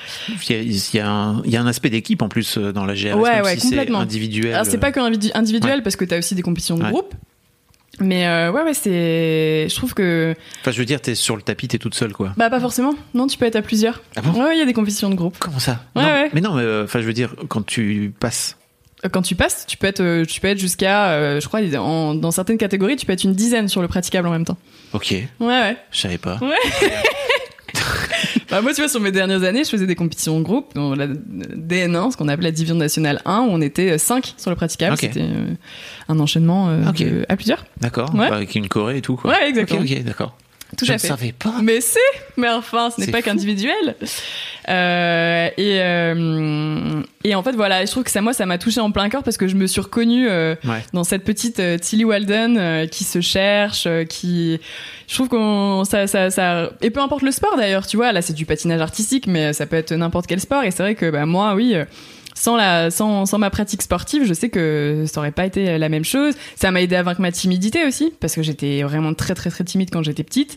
Il 0.48 0.54
y 0.54 0.58
a, 0.58 0.62
il 0.62 0.94
y 0.94 0.98
a 1.00 1.08
un, 1.10 1.42
il 1.44 1.50
y 1.50 1.56
a 1.56 1.60
un 1.62 1.66
aspect 1.66 1.90
d'équipe 1.90 2.22
en 2.22 2.28
plus 2.28 2.58
euh, 2.58 2.72
dans 2.72 2.84
la 2.84 2.94
GRS, 2.94 3.14
Ouais, 3.16 3.34
même 3.36 3.44
ouais, 3.44 3.58
si 3.58 3.68
c'est 3.68 3.90
individuel. 3.90 4.54
alors 4.54 4.66
c'est 4.66 4.78
pas 4.78 4.92
que 4.92 5.00
individu- 5.00 5.30
individuel 5.34 5.76
Ouais. 5.78 5.82
parce 5.82 5.96
que 5.96 6.04
t'as 6.04 6.18
aussi 6.18 6.34
des 6.34 6.42
compétitions 6.42 6.76
de 6.76 6.84
groupe 6.84 7.14
mais 7.98 8.26
euh, 8.26 8.52
ouais 8.52 8.62
ouais 8.62 8.74
c'est 8.74 9.66
je 9.70 9.74
trouve 9.74 9.94
que 9.94 10.34
Enfin, 10.60 10.70
je 10.70 10.78
veux 10.78 10.84
dire, 10.84 11.00
t'es 11.00 11.14
sur 11.14 11.34
le 11.34 11.40
tapis, 11.42 11.66
t'es 11.68 11.78
toute 11.78 11.94
seule, 11.94 12.12
quoi. 12.12 12.34
Bah 12.36 12.50
pas 12.50 12.60
forcément. 12.60 12.94
Non, 13.14 13.26
tu 13.26 13.38
peux 13.38 13.46
être 13.46 13.56
à 13.56 13.62
plusieurs. 13.62 14.02
Ah 14.16 14.20
bon? 14.20 14.32
Ouais, 14.44 14.54
il 14.54 14.58
y 14.58 14.62
a 14.62 14.66
des 14.66 14.74
compétitions 14.74 15.08
de 15.08 15.14
groupe. 15.14 15.36
Comment 15.38 15.58
ça? 15.58 15.80
Ouais, 15.94 16.02
non, 16.02 16.08
ouais. 16.08 16.30
Mais 16.34 16.42
non, 16.42 16.52
mais 16.54 16.62
euh, 16.62 16.84
enfin, 16.84 17.00
je 17.00 17.06
veux 17.06 17.14
dire, 17.14 17.34
quand 17.48 17.64
tu 17.64 18.12
passes. 18.20 18.58
Euh, 19.04 19.08
Quand 19.10 19.22
tu 19.22 19.34
passes, 19.34 19.66
tu 19.66 19.76
peux 19.76 19.86
être, 19.86 20.00
euh, 20.00 20.24
tu 20.24 20.40
peux 20.40 20.48
être 20.48 20.58
jusqu'à, 20.58 21.10
euh, 21.10 21.40
je 21.40 21.46
crois, 21.48 21.60
en- 21.78 22.14
dans 22.14 22.30
certaines 22.30 22.58
catégories, 22.58 22.96
tu 22.96 23.04
peux 23.06 23.12
être 23.12 23.24
une 23.24 23.34
dizaine 23.34 23.68
sur 23.68 23.82
le 23.82 23.88
praticable 23.88 24.26
en 24.26 24.30
même 24.30 24.44
temps. 24.46 24.56
Ok, 24.94 25.10
Ouais, 25.10 25.46
ouais. 25.46 25.76
je 25.92 25.98
savais 26.00 26.18
pas. 26.18 26.38
Bah, 28.50 28.60
moi, 28.62 28.72
tu 28.72 28.80
vois, 28.80 28.88
sur 28.88 29.00
mes 29.00 29.10
dernières 29.10 29.42
années, 29.42 29.64
je 29.64 29.70
faisais 29.70 29.86
des 29.86 29.96
compétitions 29.96 30.38
de 30.38 30.44
groupe, 30.44 30.72
dans 30.74 30.94
la 30.94 31.08
DN1, 31.08 32.12
ce 32.12 32.16
qu'on 32.16 32.28
appelle 32.28 32.44
la 32.44 32.50
division 32.52 32.76
nationale 32.76 33.20
1, 33.24 33.40
où 33.40 33.48
on 33.50 33.60
était 33.60 33.98
5 33.98 34.34
sur 34.38 34.50
le 34.50 34.56
praticable. 34.56 34.94
Ok. 34.94 35.00
C'était 35.00 35.22
euh, 35.22 35.52
un 36.08 36.20
enchaînement 36.20 36.68
euh, 36.68 36.92
de- 36.92 37.26
à 37.28 37.34
plusieurs. 37.36 37.66
D'accord. 37.80 38.14
Ouais. 38.14 38.28
Avec 38.28 38.54
une 38.54 38.68
Corée 38.68 38.98
et 38.98 39.02
tout, 39.02 39.16
quoi. 39.16 39.32
Ouais, 39.32 39.48
exactement. 39.48 39.80
Ok, 39.80 39.88
ok, 39.90 40.04
d'accord. 40.04 40.36
Tout 40.76 40.84
je 40.84 40.90
à 40.92 40.94
ne 40.94 40.98
fait. 41.00 41.08
savais 41.08 41.32
pas. 41.32 41.54
Mais 41.62 41.80
c'est, 41.80 41.98
mais 42.36 42.48
enfin, 42.48 42.90
ce 42.90 43.00
n'est 43.00 43.06
pas 43.12 43.22
qu'individuel. 43.22 43.94
Euh, 44.68 45.48
et 45.56 45.78
euh, 45.80 47.02
et 47.24 47.34
en 47.36 47.42
fait 47.42 47.52
voilà, 47.52 47.84
je 47.84 47.90
trouve 47.90 48.02
que 48.02 48.10
ça 48.10 48.20
moi 48.20 48.32
ça 48.32 48.46
m'a 48.46 48.58
touché 48.58 48.80
en 48.80 48.90
plein 48.90 49.08
cœur 49.08 49.22
parce 49.22 49.36
que 49.36 49.46
je 49.46 49.54
me 49.54 49.66
suis 49.68 49.80
reconnue 49.80 50.28
euh, 50.28 50.54
Ouais. 50.64 50.82
dans 50.92 51.04
cette 51.04 51.22
petite 51.24 51.62
Tilly 51.80 52.04
Walden 52.04 52.88
qui 52.88 53.04
se 53.04 53.20
cherche, 53.20 53.86
qui 54.08 54.58
je 55.06 55.14
trouve 55.14 55.28
qu'on 55.28 55.84
ça 55.84 56.06
ça 56.08 56.30
ça 56.30 56.70
et 56.82 56.90
peu 56.90 57.00
importe 57.00 57.22
le 57.22 57.30
sport 57.30 57.56
d'ailleurs, 57.56 57.86
tu 57.86 57.96
vois, 57.96 58.10
là 58.12 58.22
c'est 58.22 58.32
du 58.32 58.44
patinage 58.44 58.80
artistique 58.80 59.28
mais 59.28 59.52
ça 59.52 59.66
peut 59.66 59.76
être 59.76 59.92
n'importe 59.94 60.26
quel 60.26 60.40
sport 60.40 60.64
et 60.64 60.72
c'est 60.72 60.82
vrai 60.82 60.94
que 60.96 61.08
bah 61.10 61.26
moi 61.26 61.54
oui 61.54 61.76
sans 62.38 62.54
la 62.56 62.90
sans, 62.92 63.24
sans 63.26 63.38
ma 63.38 63.50
pratique 63.50 63.82
sportive, 63.82 64.24
je 64.24 64.34
sais 64.34 64.50
que 64.50 65.04
ça 65.10 65.20
aurait 65.20 65.32
pas 65.32 65.46
été 65.46 65.78
la 65.78 65.88
même 65.88 66.04
chose. 66.04 66.34
Ça 66.54 66.70
m'a 66.70 66.82
aidé 66.82 66.94
à 66.94 67.02
vaincre 67.02 67.20
ma 67.22 67.32
timidité 67.32 67.84
aussi 67.86 68.12
parce 68.20 68.34
que 68.34 68.42
j'étais 68.42 68.82
vraiment 68.82 69.14
très 69.14 69.34
très 69.34 69.50
très 69.50 69.64
timide 69.64 69.88
quand 69.90 70.02
j'étais 70.04 70.22
petite. 70.22 70.56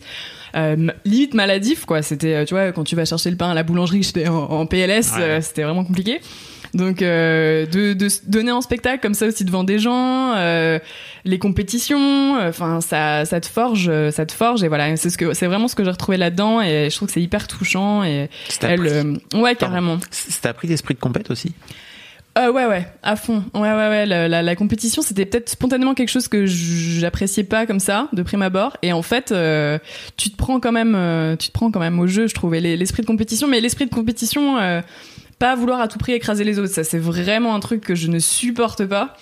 Euh, 0.56 0.88
limite 1.04 1.32
maladif 1.34 1.86
quoi, 1.86 2.02
c'était 2.02 2.34
euh, 2.34 2.44
tu 2.44 2.54
vois 2.54 2.72
quand 2.72 2.82
tu 2.84 2.96
vas 2.96 3.04
chercher 3.04 3.30
le 3.30 3.36
pain 3.36 3.50
à 3.50 3.54
la 3.54 3.62
boulangerie, 3.62 4.02
j'étais 4.02 4.28
en, 4.28 4.36
en 4.36 4.66
PLS, 4.66 5.12
Ouais. 5.16 5.22
euh, 5.22 5.40
c'était 5.40 5.62
vraiment 5.62 5.84
compliqué. 5.84 6.20
Donc 6.74 7.02
euh, 7.02 7.66
de, 7.66 7.94
de 7.94 8.08
se 8.08 8.20
donner 8.26 8.52
en 8.52 8.60
spectacle 8.60 9.00
comme 9.02 9.14
ça 9.14 9.26
aussi 9.26 9.44
devant 9.44 9.64
des 9.64 9.78
gens, 9.78 10.34
euh, 10.36 10.78
les 11.24 11.38
compétitions, 11.38 12.36
enfin 12.48 12.80
ça 12.80 13.24
ça 13.24 13.40
te 13.40 13.46
forge, 13.46 13.88
euh, 13.88 14.10
ça 14.10 14.24
te 14.26 14.32
forge 14.32 14.62
et 14.62 14.68
voilà, 14.68 14.96
c'est 14.96 15.10
ce 15.10 15.18
que 15.18 15.34
c'est 15.34 15.46
vraiment 15.46 15.66
ce 15.68 15.74
que 15.74 15.84
j'ai 15.84 15.90
retrouvé 15.90 16.16
là-dedans 16.16 16.60
et 16.62 16.88
je 16.90 16.94
trouve 16.96 17.08
que 17.08 17.14
c'est 17.14 17.22
hyper 17.22 17.48
touchant 17.48 18.04
et 18.04 18.28
elle 18.62 18.86
euh, 18.86 19.14
ouais 19.34 19.54
carrément. 19.56 19.98
Ça 20.10 20.38
t'a 20.42 20.48
appris 20.50 20.68
l'esprit 20.68 20.94
de 20.94 21.00
compète 21.00 21.30
aussi 21.30 21.52
Euh, 22.38 22.52
ouais, 22.52 22.64
ouais, 22.66 22.86
à 23.02 23.16
fond. 23.16 23.42
Ouais, 23.54 23.62
ouais, 23.72 23.88
ouais. 23.88 24.06
La, 24.06 24.28
la, 24.28 24.40
la 24.40 24.54
compétition, 24.56 25.02
c'était 25.02 25.26
peut-être 25.26 25.48
spontanément 25.48 25.94
quelque 25.94 26.08
chose 26.10 26.28
que 26.28 26.46
j'appréciais 26.46 27.42
pas 27.42 27.66
comme 27.66 27.80
ça, 27.80 28.08
de 28.12 28.22
prime 28.22 28.42
abord. 28.42 28.76
Et 28.82 28.92
en 28.92 29.02
fait, 29.02 29.32
euh, 29.32 29.80
tu 30.16 30.30
te 30.30 30.36
prends 30.36 30.60
quand 30.60 30.70
même, 30.70 30.94
euh, 30.94 31.34
tu 31.34 31.48
te 31.48 31.52
prends 31.52 31.72
quand 31.72 31.80
même 31.80 31.98
au 31.98 32.06
jeu, 32.06 32.28
je 32.28 32.34
trouvais 32.34 32.60
les- 32.60 32.76
l'esprit 32.76 33.02
de 33.02 33.08
compétition. 33.08 33.48
Mais 33.48 33.60
l'esprit 33.60 33.86
de 33.86 33.90
compétition, 33.92 34.58
euh, 34.58 34.80
pas 35.40 35.56
vouloir 35.56 35.80
à 35.80 35.88
tout 35.88 35.98
prix 35.98 36.12
écraser 36.12 36.44
les 36.44 36.60
autres, 36.60 36.72
ça 36.72 36.84
c'est 36.84 36.98
vraiment 36.98 37.54
un 37.56 37.60
truc 37.60 37.80
que 37.80 37.96
je 37.96 38.06
ne 38.06 38.20
supporte 38.20 38.84
pas. 38.84 39.16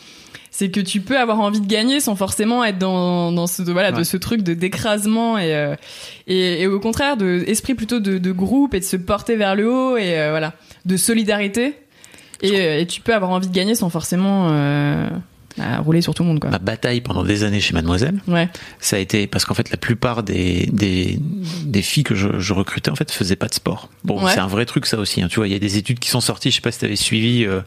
C'est 0.50 0.70
que 0.70 0.80
tu 0.80 1.00
peux 1.00 1.18
avoir 1.18 1.40
envie 1.40 1.60
de 1.60 1.66
gagner 1.66 2.00
sans 2.00 2.16
forcément 2.16 2.64
être 2.64 2.78
dans, 2.78 3.32
dans 3.32 3.46
ce 3.46 3.62
voilà 3.62 3.92
de 3.92 4.02
ce 4.02 4.16
truc 4.16 4.42
de 4.42 4.54
d'écrasement 4.54 5.38
et, 5.38 5.54
euh, 5.54 5.76
et 6.26 6.62
et 6.62 6.66
au 6.66 6.80
contraire 6.80 7.16
de 7.16 7.44
esprit 7.46 7.74
plutôt 7.74 8.00
de, 8.00 8.18
de 8.18 8.32
groupe 8.32 8.74
et 8.74 8.80
de 8.80 8.84
se 8.84 8.96
porter 8.96 9.36
vers 9.36 9.54
le 9.54 9.70
haut 9.70 9.96
et 9.96 10.18
euh, 10.18 10.30
voilà 10.30 10.54
de 10.84 10.96
solidarité. 10.96 11.74
Et, 12.42 12.60
euh, 12.60 12.80
et 12.80 12.86
tu 12.86 13.00
peux 13.00 13.14
avoir 13.14 13.30
envie 13.30 13.48
de 13.48 13.54
gagner 13.54 13.74
sans 13.74 13.90
forcément 13.90 14.48
euh, 14.50 15.08
bah, 15.58 15.78
rouler 15.80 16.00
sur 16.00 16.14
tout 16.14 16.22
le 16.22 16.28
monde 16.28 16.40
quoi. 16.40 16.50
Ma 16.50 16.58
bataille 16.58 17.00
pendant 17.00 17.24
des 17.24 17.44
années 17.44 17.60
chez 17.60 17.74
Mademoiselle, 17.74 18.20
Ouais. 18.26 18.48
ça 18.80 18.96
a 18.96 18.98
été 18.98 19.26
parce 19.26 19.44
qu'en 19.44 19.54
fait 19.54 19.70
la 19.70 19.76
plupart 19.76 20.22
des 20.22 20.68
des, 20.72 21.18
des 21.64 21.82
filles 21.82 22.04
que 22.04 22.14
je, 22.14 22.38
je 22.38 22.52
recrutais 22.54 22.90
en 22.90 22.96
fait 22.96 23.10
faisaient 23.10 23.36
pas 23.36 23.48
de 23.48 23.54
sport. 23.54 23.88
Bon, 24.04 24.22
Ouais. 24.24 24.32
c'est 24.32 24.40
un 24.40 24.46
vrai 24.46 24.64
truc 24.64 24.86
ça 24.86 24.98
aussi. 24.98 25.20
hein. 25.22 25.28
Tu 25.28 25.36
vois, 25.36 25.46
il 25.48 25.52
y 25.52 25.56
a 25.56 25.58
des 25.58 25.76
études 25.76 25.98
qui 25.98 26.08
sont 26.08 26.20
sorties. 26.20 26.50
Je 26.50 26.56
sais 26.56 26.60
pas 26.62 26.72
si 26.72 26.78
tu 26.78 26.84
avais 26.84 26.96
suivi, 26.96 27.44
euh, 27.44 27.60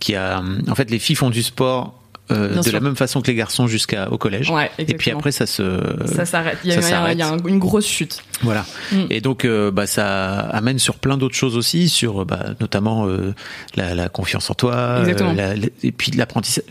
qui 0.00 0.14
a 0.14 0.42
en 0.68 0.74
fait 0.74 0.90
les 0.90 0.98
filles 0.98 1.16
font 1.16 1.30
du 1.30 1.42
sport. 1.42 1.94
euh, 2.30 2.56
de 2.56 2.62
sûr. 2.62 2.72
la 2.74 2.80
même 2.80 2.94
façon 2.94 3.22
que 3.22 3.28
les 3.28 3.34
garçons 3.34 3.66
jusqu'à 3.66 4.10
au 4.12 4.18
collège. 4.18 4.50
Ouais, 4.50 4.70
Et 4.76 4.84
puis 4.94 5.10
après 5.10 5.32
ça 5.32 5.46
se 5.46 5.80
ça 6.04 6.26
s'arrête. 6.26 6.58
Il 6.62 6.68
y 6.70 6.74
a, 6.74 6.82
ça 6.82 7.12
y 7.14 7.22
une 7.48 7.58
grosse 7.58 7.86
chute. 7.86 8.22
Voilà. 8.42 8.66
Mm. 8.92 8.96
Et 9.08 9.22
donc, 9.22 9.46
euh, 9.46 9.70
bah, 9.70 9.86
ça 9.86 10.40
amène 10.40 10.78
sur 10.78 10.96
plein 10.96 11.16
d'autres 11.16 11.34
choses 11.36 11.56
aussi, 11.56 11.88
sur 11.88 12.26
bah, 12.26 12.50
notamment 12.60 13.06
euh, 13.06 13.34
la, 13.76 13.94
la 13.94 14.10
confiance 14.10 14.50
en 14.50 14.54
toi, 14.54 14.98
Exactement. 15.00 15.32
la- 15.32 15.56
la- 15.56 15.66
et 15.82 15.90
puis 15.90 16.10
l'apprentissage. 16.12 16.64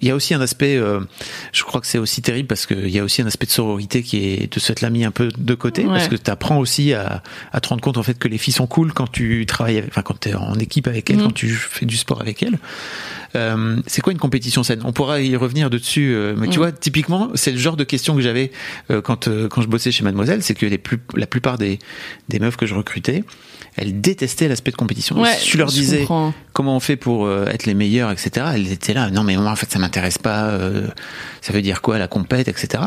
Il 0.00 0.08
y 0.08 0.10
a 0.10 0.14
aussi 0.14 0.32
un 0.34 0.40
aspect, 0.40 0.76
euh, 0.76 1.00
je 1.52 1.62
crois 1.64 1.80
que 1.80 1.86
c'est 1.86 1.98
aussi 1.98 2.22
terrible 2.22 2.46
parce 2.48 2.66
qu'il 2.66 2.88
y 2.88 2.98
a 2.98 3.04
aussi 3.04 3.20
un 3.22 3.26
aspect 3.26 3.46
de 3.46 3.50
sororité 3.50 4.02
qui 4.02 4.24
est 4.26 4.52
de 4.54 4.60
cette 4.60 4.80
l'a 4.80 4.90
mis 4.90 5.04
un 5.04 5.10
peu 5.10 5.28
de 5.36 5.54
côté 5.54 5.82
Ouais. 5.82 5.88
parce 5.88 6.08
que 6.08 6.16
tu 6.16 6.30
apprends 6.30 6.58
aussi 6.58 6.92
à, 6.94 7.22
à 7.52 7.60
te 7.60 7.68
rendre 7.68 7.80
compte 7.82 7.96
en 7.98 8.02
fait 8.02 8.18
que 8.18 8.28
les 8.28 8.38
filles 8.38 8.54
sont 8.54 8.66
cool 8.66 8.92
quand 8.92 9.10
tu 9.10 9.44
travailles, 9.46 9.78
avec, 9.78 9.90
enfin 9.90 10.02
quand 10.02 10.20
tu 10.20 10.28
es 10.30 10.34
en 10.34 10.54
équipe 10.58 10.86
avec 10.86 11.10
elles, 11.10 11.16
Mhm. 11.16 11.22
quand 11.24 11.34
tu 11.34 11.48
fais 11.48 11.86
du 11.86 11.96
sport 11.96 12.20
avec 12.20 12.42
elles. 12.42 12.58
Euh, 13.36 13.76
c'est 13.86 14.00
quoi 14.00 14.12
une 14.12 14.18
compétition 14.18 14.62
saine? 14.62 14.80
On 14.84 14.92
pourra 14.92 15.20
y 15.20 15.36
revenir 15.36 15.68
dessus, 15.68 16.12
euh, 16.14 16.34
mais 16.36 16.48
tu 16.48 16.58
vois, 16.58 16.72
typiquement, 16.72 17.30
c'est 17.34 17.52
le 17.52 17.58
genre 17.58 17.76
de 17.76 17.84
question 17.84 18.14
que 18.14 18.22
j'avais 18.22 18.50
euh, 18.90 19.02
quand 19.02 19.28
euh, 19.28 19.48
quand 19.48 19.60
je 19.62 19.68
bossais 19.68 19.90
chez 19.92 20.02
Mademoiselle, 20.04 20.42
c'est 20.42 20.54
que 20.54 20.64
les 20.64 20.78
plus, 20.78 20.98
la 21.14 21.26
plupart 21.26 21.58
des 21.58 21.78
des 22.30 22.38
meufs 22.38 22.56
que 22.56 22.64
je 22.66 22.74
recrutais, 22.74 23.24
elles 23.78 24.00
détestaient 24.00 24.48
l'aspect 24.48 24.70
de 24.70 24.76
compétition. 24.76 25.18
Ouais, 25.20 25.32
si 25.34 25.50
tu 25.50 25.56
leur 25.56 25.68
disais 25.68 25.98
comprends. 26.00 26.34
comment 26.52 26.76
on 26.76 26.80
fait 26.80 26.96
pour 26.96 27.26
euh, 27.26 27.46
être 27.46 27.66
les 27.66 27.74
meilleurs, 27.74 28.10
etc., 28.10 28.46
elles 28.54 28.72
étaient 28.72 28.94
là. 28.94 29.10
Non, 29.10 29.22
mais 29.22 29.36
moi, 29.36 29.50
en 29.50 29.56
fait, 29.56 29.70
ça 29.70 29.78
m'intéresse 29.78 30.18
pas. 30.18 30.44
euh, 30.48 30.86
ça 31.40 31.52
veut 31.52 31.62
dire 31.62 31.80
quoi 31.82 31.98
la 31.98 32.08
compète, 32.08 32.48
etc. 32.48 32.82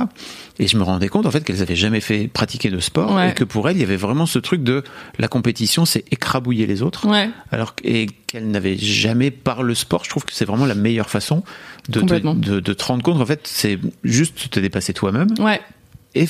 Et 0.60 0.68
je 0.68 0.78
me 0.78 0.84
rendais 0.84 1.08
compte 1.08 1.26
en 1.26 1.32
fait 1.32 1.44
qu'elles 1.44 1.62
avaient 1.64 1.76
jamais 1.76 2.02
fait 2.02 2.28
pratiquer 2.28 2.70
de 2.70 2.80
sport 2.80 3.14
Ouais. 3.16 3.32
et 3.32 3.34
que 3.34 3.44
pour 3.44 3.68
elles, 3.70 3.78
il 3.78 3.80
y 3.80 3.84
avait 3.84 3.96
vraiment 3.96 4.26
ce 4.28 4.38
truc 4.38 4.62
de 4.64 4.84
la 5.18 5.28
compétition, 5.28 5.86
c'est 5.86 6.04
écrabouiller 6.12 6.68
les 6.68 6.84
autres. 6.84 7.08
Ouais. 7.08 7.30
Alors 7.52 7.74
et 7.84 8.08
qu'elles 8.28 8.48
n'avaient 8.48 8.78
jamais 8.78 9.32
par 9.32 9.64
le 9.64 9.74
sport. 9.74 10.04
Je 10.04 10.10
trouve 10.10 10.24
que 10.26 10.34
c'est 10.34 10.46
vraiment 10.46 10.66
la 10.68 10.76
meilleure 10.76 11.10
façon 11.10 11.44
de 11.90 12.02
de, 12.02 12.60
de 12.60 12.74
te 12.74 12.84
rendre 12.84 13.02
compte. 13.02 13.20
En 13.20 13.26
fait, 13.26 13.42
c'est 13.46 13.80
juste 14.04 14.50
te 14.52 14.60
dépasser 14.60 14.94
toi-même 14.94 15.30
Ouais. 15.40 15.60
Et, 16.16 16.28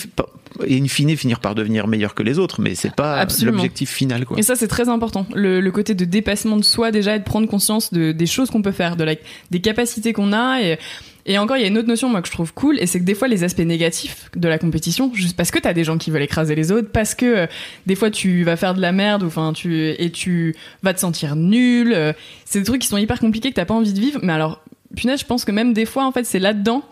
in 0.69 0.87
fine 0.87 1.15
finir 1.15 1.39
par 1.39 1.55
devenir 1.55 1.87
meilleur 1.87 2.13
que 2.13 2.23
les 2.23 2.39
autres. 2.39 2.61
Mais 2.61 2.75
c'est 2.75 2.93
pas 2.93 3.25
l'objectif 3.43 3.89
final, 3.89 4.25
quoi. 4.25 4.37
Et 4.37 4.43
ça, 4.43 4.55
c'est 4.55 4.67
très 4.67 4.89
important. 4.89 5.25
Le, 5.33 5.59
le 5.59 5.71
côté 5.71 5.95
de 5.95 6.05
dépassement 6.05 6.57
de 6.57 6.63
soi, 6.63 6.91
déjà, 6.91 7.15
et 7.15 7.19
de 7.19 7.23
prendre 7.23 7.47
conscience 7.47 7.93
de, 7.93 8.11
des 8.11 8.25
choses 8.25 8.49
qu'on 8.49 8.61
peut 8.61 8.71
faire, 8.71 8.95
de 8.95 9.03
la, 9.03 9.15
des 9.49 9.61
capacités 9.61 10.13
qu'on 10.13 10.33
a. 10.33 10.61
Et, 10.61 10.77
et 11.25 11.37
encore, 11.37 11.57
il 11.57 11.61
y 11.61 11.63
a 11.63 11.67
une 11.67 11.77
autre 11.77 11.87
notion, 11.87 12.09
moi, 12.09 12.21
que 12.21 12.27
je 12.27 12.33
trouve 12.33 12.53
cool, 12.53 12.79
et 12.79 12.85
c'est 12.85 12.99
que 12.99 13.05
des 13.05 13.15
fois, 13.15 13.27
les 13.27 13.43
aspects 13.43 13.59
négatifs 13.59 14.29
de 14.35 14.47
la 14.47 14.57
compétition, 14.57 15.11
juste 15.13 15.37
parce 15.37 15.51
que 15.51 15.59
t'as 15.59 15.73
des 15.73 15.83
gens 15.83 15.97
qui 15.97 16.11
veulent 16.11 16.23
écraser 16.23 16.55
les 16.55 16.71
autres, 16.71 16.89
parce 16.91 17.15
que 17.15 17.25
euh, 17.25 17.47
des 17.85 17.95
fois, 17.95 18.09
tu 18.11 18.43
vas 18.43 18.57
faire 18.57 18.73
de 18.73 18.81
la 18.81 18.91
merde, 18.91 19.23
ou 19.23 19.27
enfin, 19.27 19.53
tu, 19.53 19.89
et 19.89 20.11
tu 20.11 20.55
vas 20.83 20.93
te 20.93 20.99
sentir 20.99 21.35
nul. 21.35 21.93
euh, 21.93 22.13
c'est 22.45 22.59
des 22.59 22.65
trucs 22.65 22.81
qui 22.81 22.87
sont 22.87 22.97
hyper 22.97 23.19
compliqués 23.19 23.49
que 23.49 23.55
t'as 23.55 23.65
pas 23.65 23.73
envie 23.73 23.93
de 23.93 23.99
vivre. 23.99 24.19
Mais 24.23 24.33
alors, 24.33 24.63
punaise, 24.95 25.19
je 25.19 25.25
pense 25.25 25.45
que 25.45 25.51
même 25.51 25.73
des 25.73 25.85
fois, 25.85 26.05
en 26.05 26.11
fait, 26.11 26.25
c'est 26.25 26.39
là-dedans 26.39 26.83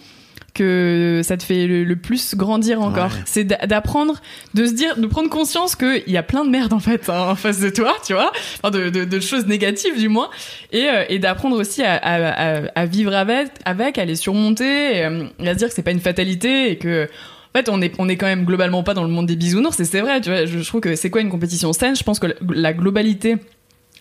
que 0.54 1.22
ça 1.24 1.38
te 1.38 1.44
fait 1.44 1.68
le, 1.68 1.84
le 1.84 1.96
plus 1.96 2.36
grandir 2.36 2.82
encore. 2.82 3.12
Ouais. 3.12 3.22
C'est 3.26 3.44
d'a- 3.44 3.66
d'apprendre, 3.68 4.22
de 4.54 4.66
se 4.66 4.74
dire, 4.74 4.98
de 4.98 5.08
prendre 5.08 5.30
conscience 5.30 5.76
qu'il 5.76 6.04
y 6.08 6.18
a 6.18 6.24
plein 6.24 6.44
de 6.46 6.50
merde 6.50 6.74
en 6.74 6.80
fait 6.80 7.10
hein, 7.10 7.30
en 7.30 7.36
face 7.36 7.60
de 7.60 7.70
toi, 7.70 7.96
tu 8.06 8.14
vois, 8.14 8.32
enfin, 8.62 8.72
de, 8.72 8.90
de, 8.90 9.06
de 9.06 9.20
choses 9.20 9.46
négatives 9.48 9.98
du 9.98 10.10
moins, 10.10 10.30
et, 10.72 10.90
euh, 10.90 11.04
et 11.10 11.20
d'apprendre 11.20 11.58
aussi 11.60 11.84
à, 11.84 11.96
à, 11.96 12.58
à, 12.58 12.62
à 12.76 12.86
vivre 12.86 13.14
avec, 13.16 13.50
avec, 13.66 13.98
à 13.98 14.06
les 14.06 14.16
surmonter, 14.16 14.98
et, 14.98 15.06
euh, 15.06 15.26
et 15.40 15.50
à 15.50 15.54
se 15.54 15.58
dire 15.60 15.68
que 15.70 15.74
c'est 15.74 15.84
pas 15.84 15.92
une 15.92 16.00
fatalité 16.00 16.72
et 16.72 16.78
que 16.78 17.08
en 17.54 17.58
fait, 17.58 17.68
on 17.70 17.82
est, 17.82 17.94
on 17.98 18.08
est 18.08 18.16
quand 18.18 18.28
même 18.28 18.46
globalement 18.46 18.84
pas 18.84 18.94
dans 18.94 19.04
le 19.04 19.10
monde 19.10 19.26
des 19.26 19.36
bisounours, 19.36 19.80
et 19.80 19.86
c'est 19.86 20.02
vrai, 20.02 20.22
tu 20.22 20.30
vois, 20.30 20.46
je, 20.46 20.60
je 20.60 20.68
trouve 20.68 20.82
que 20.82 20.96
c'est 20.96 21.10
quoi 21.10 21.22
une 21.22 21.30
compétition 21.30 21.74
saine? 21.74 21.96
Je 21.96 22.04
pense 22.04 22.20
que 22.20 22.28
la, 22.28 22.34
la 22.54 22.74
globalité, 22.74 23.38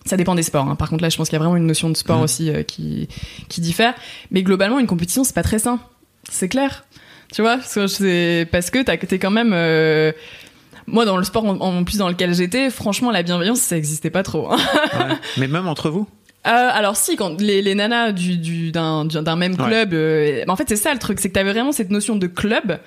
ça 0.05 0.17
dépend 0.19 0.35
des 0.35 0.43
sports. 0.43 0.69
hein. 0.69 0.75
Par 0.77 0.91
contre, 0.91 1.03
là, 1.03 1.09
je 1.09 1.17
pense 1.17 1.29
qu'il 1.31 1.37
y 1.39 1.41
a 1.41 1.43
vraiment 1.43 1.57
une 1.57 1.67
notion 1.67 1.89
de 1.89 1.97
sport 1.97 2.19
Mhm. 2.19 2.25
aussi 2.25 2.51
euh, 2.51 2.63
qui, 2.63 3.09
qui 3.49 3.61
diffère. 3.63 3.95
Mais 4.31 4.43
globalement, 4.43 4.79
une 4.79 4.87
compétition, 4.87 5.25
c'est 5.25 5.35
pas 5.35 5.43
très 5.43 5.59
sain. 5.59 5.81
C'est 6.31 6.49
clair. 6.49 6.85
Tu 7.33 7.43
vois 7.43 7.59
Parce 8.45 8.71
que 8.71 8.83
Parce 8.85 9.07
t'es 9.07 9.19
quand 9.19 9.31
même. 9.31 9.53
euh, 9.53 10.13
Moi, 10.87 11.05
dans 11.05 11.17
le 11.17 11.25
sport 11.25 11.45
en, 11.45 11.61
en 11.61 11.85
plus 11.85 11.99
dans 11.99 12.09
lequel 12.09 12.35
j'étais, 12.35 12.71
franchement, 12.71 13.11
la 13.11 13.23
bienveillance, 13.23 13.61
ça 13.61 13.77
existait 13.77 14.11
pas 14.11 14.23
trop. 14.23 14.51
hein. 14.53 14.57
Ouais. 14.99 15.15
Mais 15.37 15.49
même 15.49 15.69
entre 15.69 15.91
vous. 15.91 16.07
Euh, 16.47 16.51
alors 16.51 16.97
si, 16.97 17.17
quand 17.17 17.39
les, 17.41 17.61
les 17.61 17.75
nanas 17.75 18.13
du 18.13 18.39
du- 18.39 18.71
d'un 18.73 19.05
du- 19.05 19.21
d'un 19.21 19.37
même 19.37 19.53
Ouais. 19.61 19.67
club, 19.67 19.93
euh, 19.93 20.45
en 20.49 20.57
fait 20.57 20.65
c'est 20.69 20.77
ça 20.77 20.93
le 20.93 20.99
truc, 20.99 21.19
c'est 21.21 21.29
que 21.29 21.35
t'avais 21.35 21.53
vraiment 21.53 21.73
cette 21.73 21.91
notion 21.91 22.17
de 22.17 22.27
club 22.29 22.79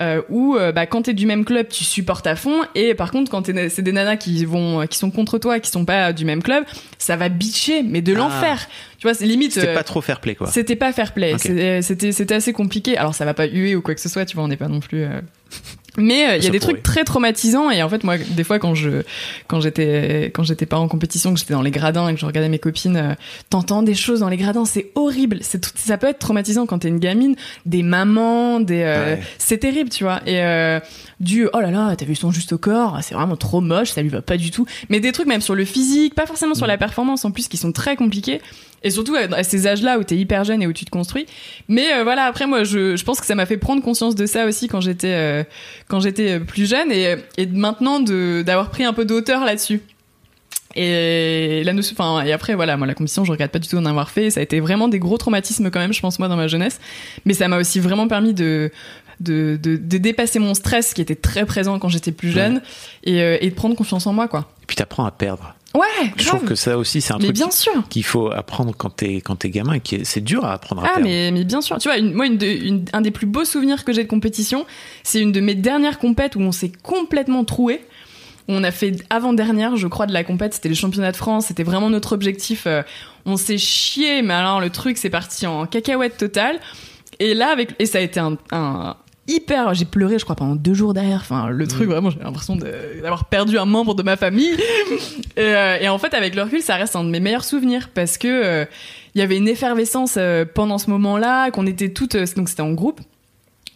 euh, 0.00 0.20
où 0.28 0.56
euh, 0.56 0.72
bah, 0.72 0.86
quand 0.86 1.02
t'es 1.02 1.14
du 1.14 1.26
même 1.26 1.44
club, 1.44 1.68
tu 1.68 1.84
supportes 1.84 2.26
à 2.26 2.36
fond, 2.36 2.62
et 2.74 2.94
par 2.94 3.10
contre 3.10 3.30
quand 3.30 3.42
t'es- 3.42 3.68
c'est 3.68 3.82
des 3.82 3.92
nanas 3.92 4.16
qui 4.16 4.44
vont 4.44 4.86
qui 4.86 4.98
sont 4.98 5.10
contre 5.10 5.38
toi, 5.38 5.58
qui 5.60 5.70
sont 5.70 5.84
pas 5.84 6.12
du 6.12 6.24
même 6.24 6.42
club, 6.42 6.64
ça 6.98 7.16
va 7.16 7.28
bitcher, 7.28 7.82
mais 7.82 8.02
de 8.02 8.14
Ah. 8.14 8.18
l'enfer. 8.18 8.68
Tu 8.98 9.06
vois, 9.06 9.14
c'est 9.14 9.26
limite. 9.26 9.52
C'était 9.52 9.68
euh, 9.68 9.74
pas 9.74 9.82
trop 9.84 10.00
fair 10.00 10.20
play, 10.20 10.34
quoi. 10.34 10.46
c'était 10.48 10.76
pas 10.76 10.92
fair 10.92 11.12
play. 11.14 11.36
C'était 11.38 12.12
c'était 12.12 12.34
assez 12.34 12.52
compliqué. 12.52 12.96
Alors 12.96 13.14
ça 13.14 13.24
va 13.24 13.34
pas 13.34 13.46
huer 13.46 13.74
ou 13.76 13.82
quoi 13.82 13.94
que 13.94 14.00
ce 14.00 14.08
soit, 14.08 14.24
tu 14.24 14.34
vois, 14.36 14.44
on 14.44 14.48
n'est 14.48 14.56
pas 14.56 14.68
non 14.68 14.80
plus. 14.80 15.04
Mais 15.98 16.28
euh, 16.30 16.36
il 16.36 16.44
y 16.44 16.46
a 16.46 16.50
des 16.50 16.58
pourrait. 16.58 16.72
trucs 16.74 16.82
très 16.82 17.04
traumatisants 17.04 17.70
et 17.70 17.82
en 17.82 17.88
fait 17.88 18.04
moi 18.04 18.16
des 18.18 18.44
fois 18.44 18.58
quand 18.58 18.74
je 18.74 19.02
quand 19.46 19.60
j'étais 19.60 20.30
quand 20.34 20.42
j'étais 20.42 20.66
pas 20.66 20.78
en 20.78 20.88
compétition 20.88 21.32
que 21.32 21.38
j'étais 21.40 21.54
dans 21.54 21.62
les 21.62 21.70
gradins 21.70 22.08
et 22.08 22.14
que 22.14 22.20
je 22.20 22.26
regardais 22.26 22.48
mes 22.48 22.58
copines 22.58 22.96
euh, 22.96 23.14
t'entends 23.50 23.82
des 23.82 23.94
choses 23.94 24.20
dans 24.20 24.28
les 24.28 24.36
gradins 24.36 24.64
c'est 24.64 24.90
horrible 24.94 25.38
c'est 25.40 25.60
tout- 25.60 25.70
ça 25.74 25.96
peut 25.98 26.06
être 26.08 26.18
traumatisant 26.18 26.66
quand 26.66 26.80
t'es 26.80 26.88
une 26.88 26.98
gamine 26.98 27.34
des 27.64 27.82
mamans 27.82 28.60
des 28.60 28.82
euh, 28.82 29.14
Ouais. 29.16 29.20
c'est 29.38 29.58
terrible 29.58 29.90
tu 29.90 30.04
vois 30.04 30.20
et 30.26 30.42
euh, 30.42 30.80
du 31.20 31.48
oh 31.52 31.60
là 31.60 31.70
là 31.70 31.94
t'as 31.96 32.04
vu 32.04 32.14
son 32.14 32.30
juste 32.30 32.52
au 32.52 32.58
corps 32.58 32.98
c'est 33.02 33.14
vraiment 33.14 33.36
trop 33.36 33.60
moche 33.60 33.90
ça 33.90 34.02
lui 34.02 34.08
va 34.10 34.20
pas 34.22 34.36
du 34.36 34.50
tout 34.50 34.66
mais 34.88 35.00
des 35.00 35.12
trucs 35.12 35.26
même 35.26 35.40
sur 35.40 35.54
le 35.54 35.64
physique 35.64 36.14
pas 36.14 36.26
forcément 36.26 36.54
sur 36.54 36.66
la 36.66 36.76
performance 36.78 37.24
en 37.24 37.30
plus 37.30 37.48
qui 37.48 37.56
sont 37.56 37.72
très 37.72 37.96
compliqués 37.96 38.40
et 38.82 38.90
surtout 38.90 39.16
à 39.16 39.42
ces 39.42 39.66
âges-là 39.66 39.98
où 39.98 40.04
t'es 40.04 40.16
hyper 40.16 40.44
jeune 40.44 40.62
et 40.62 40.66
où 40.66 40.72
tu 40.72 40.84
te 40.84 40.90
construis. 40.90 41.26
Mais 41.68 41.92
euh, 41.92 42.04
voilà 42.04 42.24
après 42.24 42.46
moi 42.46 42.64
je, 42.64 42.96
je 42.96 43.04
pense 43.04 43.20
que 43.20 43.26
ça 43.26 43.34
m'a 43.34 43.46
fait 43.46 43.56
prendre 43.56 43.82
conscience 43.82 44.14
de 44.14 44.26
ça 44.26 44.46
aussi 44.46 44.68
quand 44.68 44.80
j'étais 44.80 45.14
euh, 45.14 45.44
quand 45.88 46.00
j'étais 46.00 46.38
plus 46.40 46.68
jeune 46.68 46.92
et, 46.92 47.16
et 47.36 47.46
maintenant 47.46 48.00
de 48.00 48.42
d'avoir 48.46 48.70
pris 48.70 48.84
un 48.84 48.92
peu 48.92 49.04
d'auteur 49.04 49.44
là-dessus. 49.44 49.80
Et 50.78 51.62
la 51.64 51.72
notion 51.72 51.94
enfin 51.98 52.22
et 52.22 52.32
après 52.32 52.54
voilà 52.54 52.76
moi 52.76 52.86
la 52.86 52.94
compétition 52.94 53.24
je 53.24 53.32
regrette 53.32 53.50
pas 53.50 53.58
du 53.58 53.66
tout 53.66 53.76
d'en 53.76 53.86
avoir 53.86 54.10
fait. 54.10 54.30
Ça 54.30 54.40
a 54.40 54.42
été 54.42 54.60
vraiment 54.60 54.88
des 54.88 54.98
gros 54.98 55.16
traumatismes 55.16 55.70
quand 55.70 55.80
même 55.80 55.94
je 55.94 56.00
pense 56.00 56.18
moi 56.18 56.28
dans 56.28 56.36
ma 56.36 56.48
jeunesse. 56.48 56.78
Mais 57.24 57.32
ça 57.34 57.48
m'a 57.48 57.58
aussi 57.58 57.80
vraiment 57.80 58.06
permis 58.08 58.34
de 58.34 58.70
de, 59.18 59.58
de, 59.62 59.76
de 59.76 59.96
dépasser 59.98 60.38
mon 60.38 60.52
stress 60.52 60.92
qui 60.92 61.00
était 61.00 61.14
très 61.14 61.46
présent 61.46 61.78
quand 61.78 61.88
j'étais 61.88 62.12
plus 62.12 62.30
jeune 62.30 62.60
et, 63.02 63.22
euh, 63.22 63.38
et 63.40 63.48
de 63.48 63.54
prendre 63.54 63.74
confiance 63.74 64.06
en 64.06 64.12
moi 64.12 64.28
quoi. 64.28 64.50
Et 64.62 64.66
puis 64.66 64.76
t'apprends 64.76 65.06
à 65.06 65.10
perdre. 65.10 65.55
Ouais 65.74 65.82
Je 66.16 66.24
grave 66.24 66.36
trouve 66.36 66.48
que 66.48 66.54
ça 66.54 66.78
aussi, 66.78 67.00
c'est 67.00 67.12
un 67.12 67.18
mais 67.18 67.24
truc 67.24 67.36
bien 67.36 67.50
sûr 67.50 67.86
qu'il 67.88 68.04
faut 68.04 68.30
apprendre 68.30 68.74
quand 68.76 68.90
t'es 68.90 69.16
quand 69.16 69.36
t'es 69.36 69.50
gamin 69.50 69.74
et 69.74 69.80
qui 69.80 69.96
est- 69.96 70.04
c'est 70.04 70.20
dur 70.22 70.44
à 70.44 70.52
apprendre 70.54 70.82
à 70.82 70.86
Ah 70.86 70.88
perdre. 70.94 71.08
mais, 71.08 71.30
mais 71.32 71.44
bien 71.44 71.60
sûr, 71.60 71.78
tu 71.78 71.88
vois, 71.88 71.98
une, 71.98 72.12
moi 72.14 72.26
une, 72.26 72.38
de- 72.38 72.46
une- 72.46 72.84
un 72.92 73.00
des 73.02 73.10
plus 73.10 73.26
beaux 73.26 73.44
souvenirs 73.44 73.84
que 73.84 73.92
j'ai 73.92 74.02
de 74.04 74.08
compétition, 74.08 74.64
c'est 75.02 75.20
une 75.20 75.32
de 75.32 75.40
mes 75.40 75.54
dernières 75.54 75.98
compètes 75.98 76.36
où 76.36 76.40
on 76.40 76.52
s'est 76.52 76.72
complètement 76.82 77.44
troué. 77.44 77.84
On 78.48 78.62
a 78.62 78.70
fait 78.70 78.96
avant-dernière, 79.10 79.76
je 79.76 79.88
crois, 79.88 80.06
de 80.06 80.12
la 80.12 80.22
compète, 80.22 80.54
c'était 80.54 80.68
les 80.68 80.76
championnats 80.76 81.10
de 81.10 81.16
France, 81.16 81.46
c'était 81.46 81.64
vraiment 81.64 81.90
notre 81.90 82.12
objectif. 82.12 82.66
euh, 82.66 82.82
on 83.24 83.36
s'est 83.36 83.58
chié, 83.58 84.22
mais 84.22 84.34
alors 84.34 84.60
le 84.60 84.70
truc 84.70 84.96
c'est 84.98 85.10
parti 85.10 85.46
en 85.48 85.66
cacahuète 85.66 86.16
totale. 86.16 86.60
Et 87.18 87.34
là, 87.34 87.48
avec 87.50 87.74
et 87.80 87.86
ça 87.86 87.98
a 87.98 88.02
été 88.02 88.20
un, 88.20 88.36
un 88.52 88.94
hyper, 89.28 89.74
j'ai 89.74 89.84
pleuré, 89.84 90.18
je 90.18 90.24
crois, 90.24 90.36
pendant 90.36 90.56
deux 90.56 90.74
jours 90.74 90.94
derrière. 90.94 91.20
Enfin, 91.20 91.48
le 91.48 91.66
truc 91.66 91.88
vraiment, 91.88 92.10
j'ai 92.10 92.18
l'impression 92.20 92.56
d'avoir 92.56 93.24
perdu 93.26 93.58
un 93.58 93.64
membre 93.64 93.94
de 93.94 94.02
ma 94.02 94.16
famille. 94.16 94.52
et, 95.36 95.40
euh, 95.40 95.78
et 95.80 95.88
en 95.88 95.98
fait, 95.98 96.14
avec 96.14 96.34
le 96.34 96.42
recul, 96.42 96.62
ça 96.62 96.76
reste 96.76 96.96
un 96.96 97.04
de 97.04 97.10
mes 97.10 97.20
meilleurs 97.20 97.44
souvenirs 97.44 97.90
parce 97.94 98.18
que 98.18 98.28
euh, 98.28 98.64
il 99.14 99.18
y 99.20 99.22
avait 99.22 99.36
une 99.36 99.48
effervescence 99.48 100.14
euh, 100.18 100.44
pendant 100.44 100.78
ce 100.78 100.90
moment-là, 100.90 101.50
qu'on 101.50 101.66
était 101.66 101.88
toutes, 101.90 102.16
donc 102.36 102.48
c'était 102.48 102.60
en 102.62 102.72
groupe. 102.72 103.00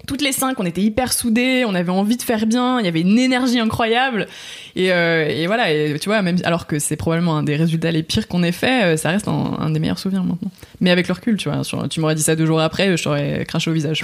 Toutes 0.07 0.23
les 0.23 0.33
cinq, 0.33 0.59
on 0.59 0.65
était 0.65 0.81
hyper 0.81 1.13
soudées, 1.13 1.65
on 1.67 1.75
avait 1.75 1.91
envie 1.91 2.17
de 2.17 2.23
faire 2.23 2.47
bien, 2.47 2.81
il 2.81 2.87
y 2.87 2.89
avait 2.89 3.03
une 3.03 3.19
énergie 3.19 3.61
incroyable. 3.61 4.29
Et, 4.75 4.87
et 4.87 5.47
voilà, 5.47 5.71
et 5.71 5.99
tu 6.01 6.09
vois, 6.09 6.23
même 6.23 6.39
alors 6.45 6.67
que 6.67 6.79
c'est 6.79 6.97
probablement 6.97 7.37
un 7.37 7.43
des 7.43 7.55
résultats 7.55 7.91
les 7.93 8.03
pires 8.03 8.27
qu'on 8.27 8.43
ait 8.43 8.51
fait, 8.51 8.97
ça 8.97 9.11
reste 9.11 9.29
un, 9.29 9.57
un 9.61 9.69
des 9.69 9.79
meilleurs 9.79 9.99
souvenirs 9.99 10.25
maintenant. 10.25 10.51
Mais 10.81 10.91
avec 10.91 11.07
le 11.07 11.13
recul, 11.13 11.37
tu 11.37 11.51
vois, 11.51 11.63
sur- 11.65 11.87
tu 11.87 12.01
m'aurais 12.01 12.15
dit 12.15 12.23
ça 12.23 12.35
deux 12.35 12.47
jours 12.47 12.61
après, 12.63 12.97
je 12.97 13.05
t'aurais 13.05 13.45
craché 13.47 13.71
au 13.71 13.75
visage. 13.75 14.01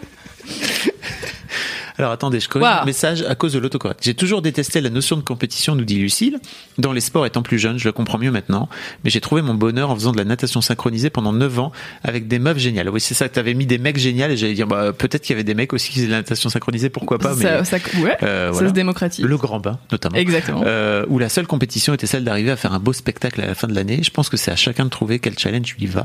Alors 1.98 2.10
attendez, 2.12 2.40
je 2.40 2.48
corrige 2.50 2.64
Waouh. 2.68 2.82
un 2.82 2.84
message 2.84 3.22
à 3.22 3.34
cause 3.34 3.54
de 3.54 3.58
l'autocorrect. 3.58 4.00
J'ai 4.02 4.12
toujours 4.12 4.42
détesté 4.42 4.82
la 4.82 4.90
notion 4.90 5.16
de 5.16 5.22
compétition, 5.22 5.74
nous 5.74 5.86
dit 5.86 5.96
Lucille. 5.96 6.38
Dans 6.76 6.92
les 6.92 7.00
sports 7.00 7.24
étant 7.24 7.40
plus 7.40 7.58
jeune, 7.58 7.78
je 7.78 7.88
le 7.88 7.92
comprends 7.92 8.18
mieux 8.18 8.30
maintenant. 8.30 8.68
Mais 9.02 9.08
j'ai 9.08 9.22
trouvé 9.22 9.40
mon 9.40 9.54
bonheur 9.54 9.88
en 9.88 9.94
faisant 9.94 10.12
de 10.12 10.18
la 10.18 10.24
natation 10.24 10.60
synchronisée 10.60 11.08
pendant 11.08 11.32
9 11.32 11.58
ans 11.58 11.72
avec 12.04 12.28
des 12.28 12.38
meufs 12.38 12.58
géniales. 12.58 12.90
Oui, 12.90 13.00
c'est 13.00 13.14
ça, 13.14 13.30
t'avais 13.30 13.54
mis 13.54 13.64
des 13.64 13.78
mecs 13.78 13.96
géniaux 13.96 14.26
et 14.26 14.36
j'allais 14.36 14.52
dire, 14.52 14.66
bah, 14.66 14.92
peut-être 14.92 15.22
qu'il 15.22 15.32
y 15.32 15.36
avait 15.36 15.44
des 15.44 15.54
mecs 15.54 15.72
aussi 15.72 15.88
qui 15.88 15.94
faisaient 15.94 16.06
de 16.08 16.12
la 16.12 16.18
natation 16.18 16.50
synchronisée, 16.50 16.90
pourquoi 16.90 17.16
pas, 17.18 17.34
mais 17.34 17.42
ça, 17.44 17.64
ça- 17.64 17.76
ouais, 17.98 18.18
euh, 18.22 18.52
ça 18.52 18.68
se 18.68 18.72
démocratise. 18.74 19.24
le 19.24 19.36
grand 19.38 19.60
bain, 19.60 19.78
notamment. 19.90 20.16
Exactement. 20.16 20.64
Euh, 20.66 21.06
où 21.08 21.18
la 21.18 21.30
seule 21.30 21.46
compétition 21.46 21.94
était 21.94 22.06
celle 22.06 22.24
d'arriver 22.24 22.50
à 22.50 22.56
faire 22.56 22.74
un 22.74 22.78
beau 22.78 22.92
spectacle 22.92 23.40
à 23.40 23.46
la 23.46 23.54
fin 23.54 23.68
de 23.68 23.74
l'année. 23.74 24.00
Je 24.02 24.10
pense 24.10 24.28
que 24.28 24.36
c'est 24.36 24.50
à 24.50 24.56
chacun 24.56 24.84
de 24.84 24.90
trouver 24.90 25.18
quel 25.18 25.38
challenge 25.38 25.74
lui 25.78 25.86
va. 25.86 26.02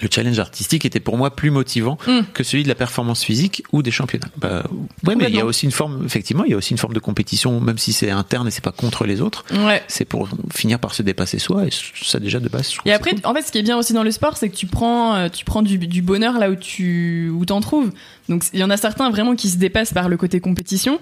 Le 0.00 0.08
challenge 0.10 0.38
artistique 0.38 0.84
était 0.84 1.00
pour 1.00 1.16
moi 1.18 1.34
plus 1.34 1.50
motivant 1.50 1.98
Mm. 2.06 2.20
que 2.32 2.42
celui 2.44 2.62
de 2.62 2.68
la 2.68 2.74
performance 2.74 3.22
physique 3.24 3.62
ou 3.72 3.82
des 3.82 3.90
championnats. 3.90 4.28
Bah, 4.36 4.62
ouais, 5.06 5.14
mais 5.14 5.26
il 5.28 5.34
y 5.36 5.40
a 5.40 5.44
aussi 5.44 5.66
une 5.66 5.72
forme, 5.72 6.04
effectivement, 6.06 6.44
il 6.44 6.50
y 6.50 6.54
a 6.54 6.56
aussi 6.56 6.72
une 6.72 6.78
forme 6.78 6.94
de 6.94 6.98
compétition, 7.00 7.60
même 7.60 7.78
si 7.78 7.92
c'est 7.92 8.10
interne 8.10 8.48
et 8.48 8.50
c'est 8.50 8.64
pas 8.64 8.72
contre 8.72 9.04
les 9.04 9.20
autres. 9.20 9.44
Ouais. 9.52 9.82
C'est 9.88 10.04
pour 10.04 10.28
finir 10.54 10.78
par 10.78 10.94
se 10.94 11.02
dépasser 11.02 11.38
soi 11.38 11.66
et 11.66 11.70
ça 12.02 12.18
déjà 12.18 12.40
de 12.40 12.48
base. 12.48 12.72
Et 12.84 12.92
après, 12.92 13.10
cool. 13.12 13.20
en 13.24 13.34
fait, 13.34 13.42
ce 13.42 13.52
qui 13.52 13.58
est 13.58 13.62
bien 13.62 13.76
aussi 13.76 13.92
dans 13.92 14.02
le 14.02 14.10
sport, 14.10 14.36
c'est 14.36 14.48
que 14.48 14.56
tu 14.56 14.66
prends, 14.66 15.14
euh, 15.14 15.28
tu 15.28 15.44
prends 15.44 15.62
du, 15.62 15.78
du 15.78 16.02
bonheur 16.02 16.38
là 16.38 16.50
où 16.50 16.56
tu 16.56 17.30
où 17.30 17.44
t'en 17.44 17.60
trouves. 17.60 17.90
Donc, 18.28 18.44
il 18.52 18.60
y 18.60 18.64
en 18.64 18.70
a 18.70 18.76
certains 18.76 19.10
vraiment 19.10 19.34
qui 19.36 19.48
se 19.50 19.58
dépassent 19.58 19.92
par 19.92 20.08
le 20.08 20.16
côté 20.16 20.40
compétition. 20.40 20.98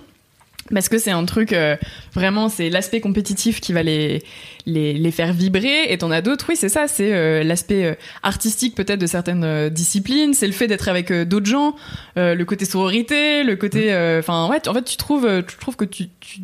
Parce 0.72 0.88
que 0.88 0.98
c'est 0.98 1.10
un 1.10 1.24
truc, 1.24 1.52
euh, 1.52 1.76
vraiment, 2.14 2.48
c'est 2.48 2.70
l'aspect 2.70 3.00
compétitif 3.00 3.60
qui 3.60 3.72
va 3.72 3.82
les, 3.82 4.22
les, 4.66 4.92
les 4.92 5.10
faire 5.10 5.32
vibrer. 5.32 5.92
Et 5.92 5.98
t'en 5.98 6.10
as 6.10 6.22
d'autres, 6.22 6.46
oui, 6.48 6.56
c'est 6.56 6.68
ça, 6.68 6.86
c'est 6.86 7.12
euh, 7.12 7.42
l'aspect 7.42 7.84
euh, 7.84 7.94
artistique 8.22 8.74
peut-être 8.74 9.00
de 9.00 9.06
certaines 9.06 9.68
disciplines. 9.70 10.32
C'est 10.34 10.46
le 10.46 10.52
fait 10.52 10.68
d'être 10.68 10.88
avec 10.88 11.12
d'autres 11.12 11.46
gens, 11.46 11.74
le 12.16 12.42
côté 12.44 12.64
sororité, 12.64 13.42
le 13.42 13.56
côté... 13.56 13.92
euh, 13.92 14.20
Enfin, 14.20 14.48
ouais, 14.48 14.66
en 14.68 14.74
fait, 14.74 14.84
tu 14.84 14.96
trouves, 14.96 15.28
tu 15.46 15.56
trouves 15.56 15.76
que 15.76 15.84
tu... 15.84 16.08
tu 16.20 16.40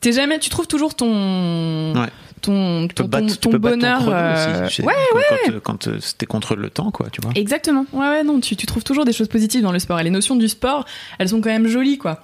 t'es 0.00 0.12
jamais, 0.12 0.40
tu 0.40 0.50
trouves 0.50 0.66
toujours 0.66 0.96
ton, 0.96 1.92
ton, 2.40 2.88
ton, 2.88 3.08
ton, 3.08 3.50
bonheur. 3.58 4.02
Euh, 4.08 4.68
ouais, 4.80 4.86
ouais. 5.14 5.60
Quand, 5.62 5.86
euh, 5.86 5.98
c'était 6.00 6.26
contre 6.26 6.56
le 6.56 6.70
temps, 6.70 6.90
quoi, 6.90 7.06
tu 7.12 7.20
vois. 7.20 7.30
Exactement. 7.36 7.86
Ouais, 7.92 8.08
ouais, 8.08 8.24
non, 8.24 8.40
tu, 8.40 8.56
tu 8.56 8.66
trouves 8.66 8.82
toujours 8.82 9.04
des 9.04 9.12
choses 9.12 9.28
positives 9.28 9.62
dans 9.62 9.70
le 9.70 9.78
sport. 9.78 10.00
Et 10.00 10.02
les 10.02 10.10
notions 10.10 10.34
du 10.34 10.48
sport, 10.48 10.86
elles 11.20 11.28
sont 11.28 11.40
quand 11.40 11.50
même 11.50 11.68
jolies, 11.68 11.98
quoi. 11.98 12.20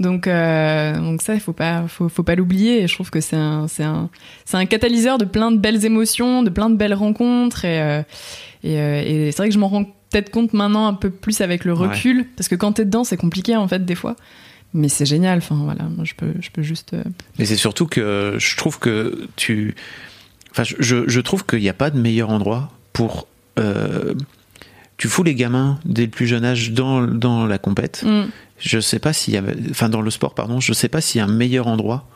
Donc, 0.00 0.26
euh, 0.26 0.98
donc 0.98 1.22
ça, 1.22 1.34
il 1.34 1.40
faut 1.40 1.52
pas, 1.52 1.84
faut, 1.88 2.08
faut 2.08 2.22
pas 2.22 2.34
l'oublier. 2.34 2.82
Et 2.82 2.88
je 2.88 2.94
trouve 2.94 3.10
que 3.10 3.20
c'est 3.20 3.36
un, 3.36 3.68
c'est 3.68 3.84
un, 3.84 4.10
c'est 4.44 4.56
un 4.56 4.66
catalyseur 4.66 5.18
de 5.18 5.24
plein 5.24 5.50
de 5.50 5.58
belles 5.58 5.84
émotions, 5.84 6.42
de 6.42 6.50
plein 6.50 6.70
de 6.70 6.76
belles 6.76 6.94
rencontres. 6.94 7.64
Et, 7.64 7.80
euh, 7.80 8.02
et, 8.64 8.78
euh, 8.78 9.02
et 9.04 9.32
c'est 9.32 9.38
vrai 9.38 9.48
que 9.48 9.54
je 9.54 9.58
m'en 9.58 9.68
rends 9.68 9.84
peut-être 9.84 10.30
compte 10.30 10.52
maintenant 10.52 10.86
un 10.86 10.94
peu 10.94 11.10
plus 11.10 11.40
avec 11.40 11.64
le 11.64 11.72
recul, 11.72 12.26
parce 12.36 12.48
que 12.48 12.54
quand 12.54 12.72
t'es 12.72 12.84
dedans, 12.84 13.04
c'est 13.04 13.16
compliqué 13.16 13.56
en 13.56 13.68
fait 13.68 13.84
des 13.84 13.94
fois. 13.94 14.16
Mais 14.74 14.88
c'est 14.88 15.06
génial. 15.06 15.38
Enfin 15.38 15.58
voilà, 15.62 15.84
moi 15.84 16.04
je 16.04 16.14
peux, 16.14 16.32
je 16.40 16.50
peux 16.50 16.62
juste. 16.62 16.94
Mais 17.38 17.44
c'est 17.44 17.56
surtout 17.56 17.86
que 17.86 18.36
je 18.38 18.56
trouve 18.56 18.78
que 18.78 19.28
tu, 19.36 19.74
enfin 20.50 20.64
je, 20.64 21.08
je 21.08 21.20
trouve 21.20 21.46
qu'il 21.46 21.60
n'y 21.60 21.68
a 21.68 21.74
pas 21.74 21.90
de 21.90 21.98
meilleur 21.98 22.30
endroit 22.30 22.72
pour 22.92 23.26
tu 25.02 25.08
fous 25.08 25.24
les 25.24 25.34
gamins 25.34 25.80
dès 25.84 26.04
le 26.04 26.10
plus 26.10 26.28
jeune 26.28 26.44
âge 26.44 26.70
dans, 26.70 27.02
dans 27.02 27.44
la 27.44 27.58
compète. 27.58 28.04
Mm. 28.06 28.26
Je 28.62 28.78
sais 28.80 28.98
pas 28.98 29.12
s'il 29.12 29.34
y 29.34 29.36
a, 29.36 29.42
enfin 29.70 29.88
dans 29.88 30.00
le 30.00 30.10
sport 30.10 30.34
pardon, 30.34 30.60
je 30.60 30.72
sais 30.72 30.88
pas 30.88 31.00
s'il 31.00 31.18
y 31.18 31.22
a 31.22 31.24
un 31.24 31.32
meilleur 31.32 31.66
endroit 31.66 32.06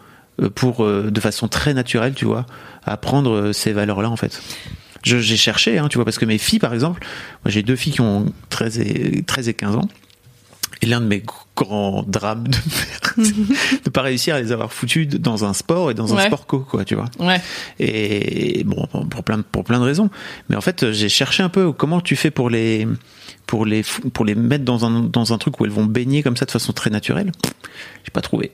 euh, 0.41 0.49
pour 0.49 0.87
de 0.87 1.21
façon 1.21 1.49
très 1.49 1.75
naturelle, 1.75 2.15
tu 2.15 2.25
vois, 2.25 2.47
apprendre 2.85 3.53
ces 3.53 3.73
valeurs-là 3.73 4.09
en 4.09 4.17
fait 4.17 4.41
j'ai 5.07 5.37
cherché, 5.37 5.79
hein, 5.79 5.89
tu 5.89 5.99
vois, 5.99 6.05
parce 6.05 6.19
que 6.19 6.25
mes 6.25 6.39
filles, 6.39 6.59
par 6.59 6.75
exemple, 6.75 7.07
moi 7.45 7.51
j'ai 7.51 7.63
deux 7.63 7.77
filles 7.77 7.93
qui 7.93 8.01
ont 8.01 8.33
13 8.51 8.79
et, 8.81 9.23
13 9.23 9.49
et 9.49 9.55
15 9.55 9.77
ans. 9.77 9.89
Et 10.83 10.87
l'un 10.87 11.01
de 11.01 11.07
mes 11.07 11.23
grands 11.57 12.05
drames 12.07 12.49
de 12.49 12.59
ne 13.17 13.91
pas 13.93 14.03
réussir 14.03 14.35
à 14.35 14.41
les 14.41 14.53
avoir 14.53 14.73
foutus 14.73 15.09
dans 15.09 15.45
un 15.45 15.55
sport 15.55 15.91
et 15.91 15.95
dans 15.95 16.15
un 16.15 16.27
sport 16.27 16.47
co, 16.47 16.59
quoi, 16.59 16.85
tu 16.85 16.95
vois. 16.97 17.07
Ouais. 17.19 17.41
Et 17.79 18.63
bon, 18.65 18.87
pour 19.09 19.23
plein, 19.23 19.41
pour 19.41 19.65
plein 19.65 19.79
de 19.79 19.85
raisons. 19.85 20.11
Mais 20.51 20.57
en 20.57 20.61
fait, 20.61 20.93
j'ai 20.93 21.09
cherché 21.09 21.43
un 21.43 21.49
peu 21.49 21.73
comment 21.73 22.03
tu 22.03 22.15
fais 22.15 22.31
pour 22.31 22.51
les, 22.51 22.87
pour 23.47 23.65
les, 23.65 23.83
pour 24.13 24.25
les 24.25 24.35
mettre 24.35 24.65
dans 24.65 24.85
un, 24.85 25.03
dans 25.03 25.33
un 25.33 25.39
truc 25.39 25.61
où 25.61 25.65
elles 25.65 25.71
vont 25.71 25.85
baigner 25.85 26.23
comme 26.23 26.37
ça 26.37 26.45
de 26.47 26.51
façon 26.51 26.73
très 26.73 26.91
naturelle? 26.91 27.33
J'ai 28.05 28.11
pas 28.11 28.21
trouvé. 28.21 28.51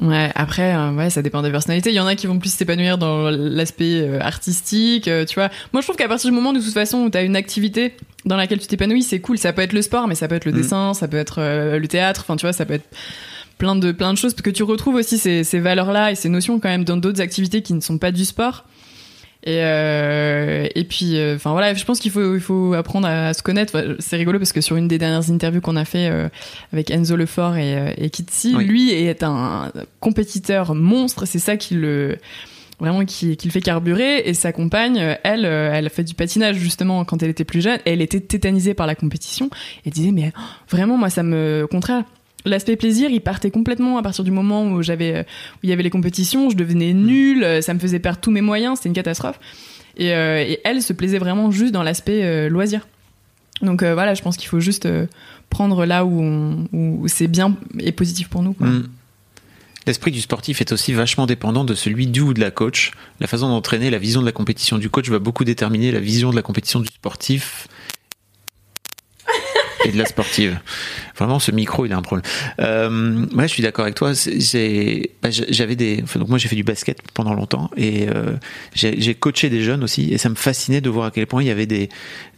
Ouais, 0.00 0.30
après, 0.34 0.74
euh, 0.74 0.92
ouais, 0.92 1.10
ça 1.10 1.22
dépend 1.22 1.42
des 1.42 1.50
personnalités. 1.50 1.90
Il 1.90 1.96
y 1.96 2.00
en 2.00 2.06
a 2.06 2.14
qui 2.14 2.26
vont 2.26 2.38
plus 2.38 2.52
s'épanouir 2.52 2.98
dans 2.98 3.30
l'aspect 3.30 4.00
euh, 4.00 4.20
artistique, 4.20 5.08
euh, 5.08 5.24
tu 5.24 5.34
vois. 5.34 5.50
Moi, 5.72 5.80
je 5.80 5.86
trouve 5.86 5.96
qu'à 5.96 6.08
partir 6.08 6.30
du 6.30 6.34
moment, 6.34 6.52
de 6.52 6.60
toute 6.60 6.72
façon, 6.72 6.98
où 6.98 7.10
tu 7.10 7.18
as 7.18 7.22
une 7.22 7.36
activité 7.36 7.94
dans 8.24 8.36
laquelle 8.36 8.58
tu 8.58 8.66
t'épanouis, 8.66 9.02
c'est 9.02 9.20
cool. 9.20 9.38
Ça 9.38 9.52
peut 9.52 9.62
être 9.62 9.72
le 9.72 9.82
sport, 9.82 10.08
mais 10.08 10.14
ça 10.14 10.28
peut 10.28 10.34
être 10.34 10.46
le 10.46 10.52
mm. 10.52 10.56
dessin, 10.56 10.94
ça 10.94 11.08
peut 11.08 11.18
être 11.18 11.40
le 11.40 11.88
théâtre, 11.88 12.22
enfin, 12.24 12.36
tu 12.36 12.46
vois, 12.46 12.52
ça 12.52 12.64
peut 12.64 12.74
être 12.74 12.88
plein 13.58 13.76
de, 13.76 13.92
plein 13.92 14.12
de 14.12 14.18
choses, 14.18 14.32
parce 14.32 14.42
que 14.42 14.50
tu 14.50 14.62
retrouves 14.62 14.94
aussi 14.94 15.18
ces, 15.18 15.44
ces 15.44 15.60
valeurs-là 15.60 16.12
et 16.12 16.14
ces 16.14 16.28
notions 16.30 16.60
quand 16.60 16.68
même 16.68 16.84
dans 16.84 16.96
d'autres 16.96 17.20
activités 17.20 17.62
qui 17.62 17.74
ne 17.74 17.80
sont 17.80 17.98
pas 17.98 18.12
du 18.12 18.24
sport. 18.24 18.64
Et, 19.42 19.60
euh, 19.64 20.68
et 20.74 20.84
puis, 20.84 21.16
euh, 21.16 21.36
enfin 21.36 21.52
voilà, 21.52 21.72
je 21.72 21.84
pense 21.84 21.98
qu'il 21.98 22.10
faut, 22.10 22.34
il 22.34 22.40
faut 22.40 22.74
apprendre 22.74 23.08
à, 23.08 23.32
se 23.32 23.42
connaître. 23.42 23.96
c'est 23.98 24.16
rigolo 24.16 24.38
parce 24.38 24.52
que 24.52 24.60
sur 24.60 24.76
une 24.76 24.86
des 24.86 24.98
dernières 24.98 25.30
interviews 25.30 25.62
qu'on 25.62 25.76
a 25.76 25.86
fait 25.86 26.08
euh, 26.10 26.28
avec 26.72 26.90
Enzo 26.90 27.16
Lefort 27.16 27.56
et, 27.56 27.76
euh, 27.76 27.92
et 27.96 28.10
Kitsi, 28.10 28.52
lui 28.52 28.90
est 28.90 29.22
un 29.22 29.72
compétiteur 30.00 30.74
monstre. 30.74 31.26
C'est 31.26 31.38
ça 31.38 31.56
qui 31.56 31.74
le 31.74 32.18
vraiment 32.78 33.04
qui, 33.04 33.36
qui, 33.36 33.46
le 33.46 33.52
fait 33.52 33.60
carburer 33.60 34.20
et 34.24 34.32
sa 34.32 34.52
compagne 34.52 34.96
elle 35.22 35.44
elle 35.44 35.84
a 35.84 35.90
fait 35.90 36.02
du 36.02 36.14
patinage 36.14 36.56
justement 36.56 37.04
quand 37.04 37.22
elle 37.22 37.28
était 37.28 37.44
plus 37.44 37.60
jeune 37.60 37.78
et 37.84 37.92
elle 37.92 38.00
était 38.00 38.20
tétanisée 38.20 38.72
par 38.72 38.86
la 38.86 38.94
compétition 38.94 39.50
et 39.84 39.90
disait 39.90 40.12
mais 40.12 40.32
oh, 40.34 40.40
vraiment 40.70 40.96
moi 40.96 41.10
ça 41.10 41.22
me 41.22 41.64
au 41.64 41.68
contraire 41.68 42.04
L'aspect 42.44 42.76
plaisir, 42.76 43.10
il 43.10 43.20
partait 43.20 43.50
complètement 43.50 43.98
à 43.98 44.02
partir 44.02 44.24
du 44.24 44.30
moment 44.30 44.64
où 44.64 44.82
j'avais, 44.82 45.20
où 45.20 45.58
il 45.62 45.70
y 45.70 45.72
avait 45.72 45.82
les 45.82 45.90
compétitions, 45.90 46.50
je 46.50 46.56
devenais 46.56 46.94
nulle, 46.94 47.44
euh, 47.44 47.60
ça 47.60 47.74
me 47.74 47.78
faisait 47.78 47.98
perdre 47.98 48.20
tous 48.20 48.30
mes 48.30 48.40
moyens, 48.40 48.78
c'était 48.78 48.88
une 48.88 48.94
catastrophe. 48.94 49.38
Et, 49.96 50.14
euh, 50.14 50.54
elle 50.64 50.82
se 50.82 50.92
plaisait 50.92 51.18
vraiment 51.18 51.50
juste 51.50 51.72
dans 51.72 51.82
l'aspect 51.82 52.24
euh, 52.24 52.48
loisir. 52.48 52.86
Donc 53.62 53.82
voilà, 53.82 54.14
je 54.14 54.22
pense 54.22 54.38
qu'il 54.38 54.48
faut 54.48 54.60
juste 54.60 54.88
prendre 55.50 55.84
là 55.84 56.06
où, 56.06 56.66
où 56.72 57.08
c'est 57.08 57.28
bien 57.28 57.58
et 57.78 57.92
positif 57.92 58.28
pour 58.28 58.42
nous. 58.42 58.56
Mm. 58.58 58.84
L'esprit 59.86 60.10
du 60.12 60.20
sportif 60.22 60.62
est 60.62 60.72
aussi 60.72 60.94
vachement 60.94 61.26
dépendant 61.26 61.64
de 61.64 61.74
celui 61.74 62.06
du 62.06 62.20
ou 62.20 62.32
de 62.32 62.40
la 62.40 62.50
coach. 62.50 62.92
La 63.18 63.26
façon 63.26 63.48
d'entraîner, 63.48 63.90
la 63.90 63.98
vision 63.98 64.22
de 64.22 64.26
la 64.26 64.32
compétition 64.32 64.78
du 64.78 64.88
coach 64.88 65.10
va 65.10 65.18
beaucoup 65.18 65.44
déterminer 65.44 65.92
la 65.92 66.00
vision 66.00 66.30
de 66.30 66.36
la 66.36 66.42
compétition 66.42 66.80
du 66.80 66.86
sportif 66.86 67.68
et 69.84 69.92
de 69.92 69.98
la 69.98 70.04
sportive. 70.06 70.58
Vraiment, 71.18 71.38
ce 71.38 71.50
micro, 71.50 71.86
il 71.86 71.92
a 71.92 71.96
un 71.96 72.02
problème. 72.02 72.24
Euh, 72.60 73.26
ouais, 73.34 73.48
je 73.48 73.52
suis 73.52 73.62
d'accord 73.62 73.84
avec 73.84 73.94
toi. 73.94 74.14
C'est, 74.14 75.10
bah, 75.22 75.30
j'avais 75.30 75.76
des, 75.76 76.02
donc 76.16 76.28
moi 76.28 76.38
j'ai 76.38 76.48
fait 76.48 76.56
du 76.56 76.64
basket 76.64 76.98
pendant 77.14 77.34
longtemps 77.34 77.70
et 77.76 78.08
euh, 78.08 78.36
j'ai 78.74 79.14
coaché 79.14 79.50
des 79.50 79.62
jeunes 79.62 79.84
aussi 79.84 80.12
et 80.12 80.18
ça 80.18 80.28
me 80.28 80.34
fascinait 80.34 80.80
de 80.80 80.90
voir 80.90 81.06
à 81.06 81.10
quel 81.10 81.26
point 81.26 81.42
il 81.42 81.46
y 81.46 81.50
avait 81.50 81.66
des 81.66 81.88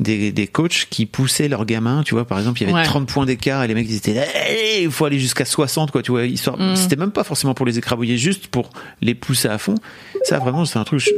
des, 0.01 0.33
des 0.33 0.47
coachs 0.47 0.87
qui 0.91 1.07
poussaient 1.07 1.49
leurs 1.49 1.65
gamins. 1.65 2.03
Tu 2.05 2.15
vois, 2.15 2.27
par 2.27 2.39
exemple, 2.39 2.63
il 2.63 2.69
y 2.69 2.73
avait 2.73 2.85
30 2.85 3.09
points 3.09 3.27
d'écart 3.27 3.63
et 3.63 3.69
les 3.69 3.75
mecs 3.75 3.89
ils 3.89 3.97
étaient, 3.97 4.83
il 4.83 4.91
faut 4.91 5.05
aller 5.05 5.19
jusqu'à 5.19 5.45
60 5.45 5.91
quoi. 5.91 6.03
Tu 6.03 6.11
vois, 6.11 6.25
histoire, 6.25 6.59
mm. 6.59 6.77
c'était 6.77 6.97
même 6.97 7.13
pas 7.13 7.25
forcément 7.25 7.55
pour 7.55 7.67
les 7.67 7.79
écrabouiller, 7.79 8.17
juste 8.17 8.49
pour 8.49 8.71
les 9.01 9.15
pousser 9.15 9.49
à 9.49 9.59
fond. 9.59 9.75
Ça 10.25 10.39
vraiment, 10.39 10.65
c'est 10.65 10.79
un 10.79 10.85
truc 10.85 11.09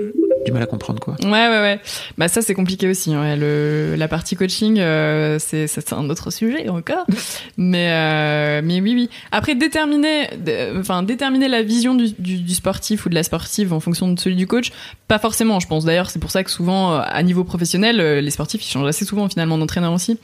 du 0.44 0.52
mal 0.52 0.62
à 0.62 0.66
comprendre 0.66 1.00
quoi. 1.00 1.16
Ouais 1.22 1.48
ouais 1.48 1.60
ouais. 1.60 1.80
Bah 2.18 2.28
ça 2.28 2.42
c'est 2.42 2.54
compliqué 2.54 2.88
aussi. 2.88 3.16
Ouais. 3.16 3.36
Le, 3.36 3.94
la 3.96 4.08
partie 4.08 4.36
coaching 4.36 4.78
euh, 4.78 5.38
c'est 5.38 5.92
un 5.92 6.08
autre 6.10 6.30
sujet 6.30 6.68
encore. 6.68 7.06
mais 7.56 7.88
euh, 7.90 8.60
mais 8.64 8.80
oui 8.80 8.94
oui. 8.94 9.10
Après 9.32 9.54
déterminer 9.54 10.28
enfin 10.78 11.02
déterminer 11.02 11.48
la 11.48 11.62
vision 11.62 11.94
du, 11.94 12.12
du, 12.18 12.36
du, 12.38 12.54
sportif 12.54 13.06
ou 13.06 13.08
de 13.08 13.14
la 13.14 13.22
sportive 13.22 13.72
en 13.72 13.80
fonction 13.80 14.12
de 14.12 14.18
celui 14.18 14.36
du 14.36 14.46
coach, 14.46 14.70
pas 15.08 15.18
forcément 15.18 15.60
je 15.60 15.66
pense. 15.66 15.84
D'ailleurs 15.84 16.10
c'est 16.10 16.20
pour 16.20 16.30
ça 16.30 16.44
que 16.44 16.50
souvent 16.50 16.94
à 16.94 17.22
niveau 17.22 17.44
professionnel 17.44 17.96
les 17.96 18.30
sportifs 18.30 18.64
ils 18.64 18.70
changent 18.70 18.88
assez 18.88 19.04
souvent 19.04 19.28
finalement 19.28 19.58
d'entraîneur 19.58 19.92
aussi. 19.92 20.18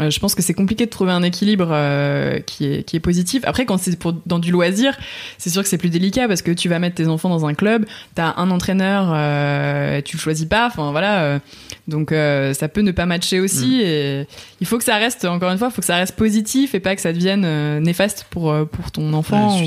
Euh, 0.00 0.10
je 0.10 0.18
pense 0.18 0.34
que 0.34 0.42
c'est 0.42 0.54
compliqué 0.54 0.86
de 0.86 0.90
trouver 0.90 1.12
un 1.12 1.22
équilibre 1.22 1.68
euh, 1.70 2.40
qui, 2.40 2.66
est, 2.66 2.82
qui 2.84 2.96
est 2.96 3.00
positif. 3.00 3.42
Après, 3.44 3.66
quand 3.66 3.78
c'est 3.78 3.98
pour 3.98 4.14
dans 4.26 4.38
du 4.38 4.50
loisir, 4.50 4.96
c'est 5.38 5.50
sûr 5.50 5.62
que 5.62 5.68
c'est 5.68 5.78
plus 5.78 5.90
délicat 5.90 6.26
parce 6.26 6.42
que 6.42 6.50
tu 6.50 6.68
vas 6.68 6.78
mettre 6.78 6.96
tes 6.96 7.06
enfants 7.06 7.28
dans 7.28 7.46
un 7.46 7.54
club, 7.54 7.84
t'as 8.14 8.34
un 8.36 8.50
entraîneur, 8.50 9.10
euh, 9.14 10.00
tu 10.02 10.16
le 10.16 10.20
choisis 10.20 10.46
pas. 10.46 10.66
Enfin 10.66 10.90
voilà, 10.90 11.22
euh, 11.22 11.38
donc 11.86 12.10
ça 12.10 12.68
peut 12.68 12.80
ne 12.80 12.92
pas 12.92 13.06
matcher 13.06 13.40
aussi. 13.40 13.78
Mm. 13.78 13.86
Et 13.86 14.26
il 14.60 14.66
faut 14.66 14.78
que 14.78 14.84
ça 14.84 14.96
reste, 14.96 15.24
encore 15.24 15.50
une 15.50 15.58
fois, 15.58 15.68
il 15.68 15.74
faut 15.74 15.82
que 15.82 15.86
ça 15.86 15.96
reste 15.96 16.16
positif 16.16 16.74
et 16.74 16.80
pas 16.80 16.96
que 16.96 17.02
ça 17.02 17.12
devienne 17.12 17.80
néfaste 17.80 18.26
pour 18.30 18.54
pour 18.68 18.90
ton 18.90 19.12
enfant. 19.12 19.58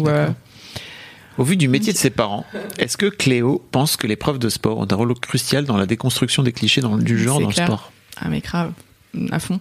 Au 1.40 1.44
vu 1.44 1.58
du 1.58 1.68
métier 1.68 1.92
de 1.94 1.98
ses 1.98 2.12
parents, 2.12 2.46
est-ce 2.78 2.96
que 2.96 3.08
Cléo 3.08 3.66
pense 3.72 3.98
que 3.98 4.06
les 4.06 4.16
profs 4.16 4.38
de 4.38 4.50
sport 4.50 4.78
ont 4.78 4.88
un 4.90 4.96
rôle 4.96 5.16
crucial 5.16 5.66
dans 5.66 5.78
la 5.78 5.88
déconstruction 5.88 6.44
des 6.44 6.52
clichés 6.52 6.80
dans, 6.80 6.96
du 6.96 7.18
genre 7.18 7.40
dans 7.40 7.48
le 7.48 7.54
sport? 7.54 7.92
Ah 8.18 8.28
mais 8.30 8.40
grave, 8.40 8.72
à 9.32 9.40
fond 9.40 9.60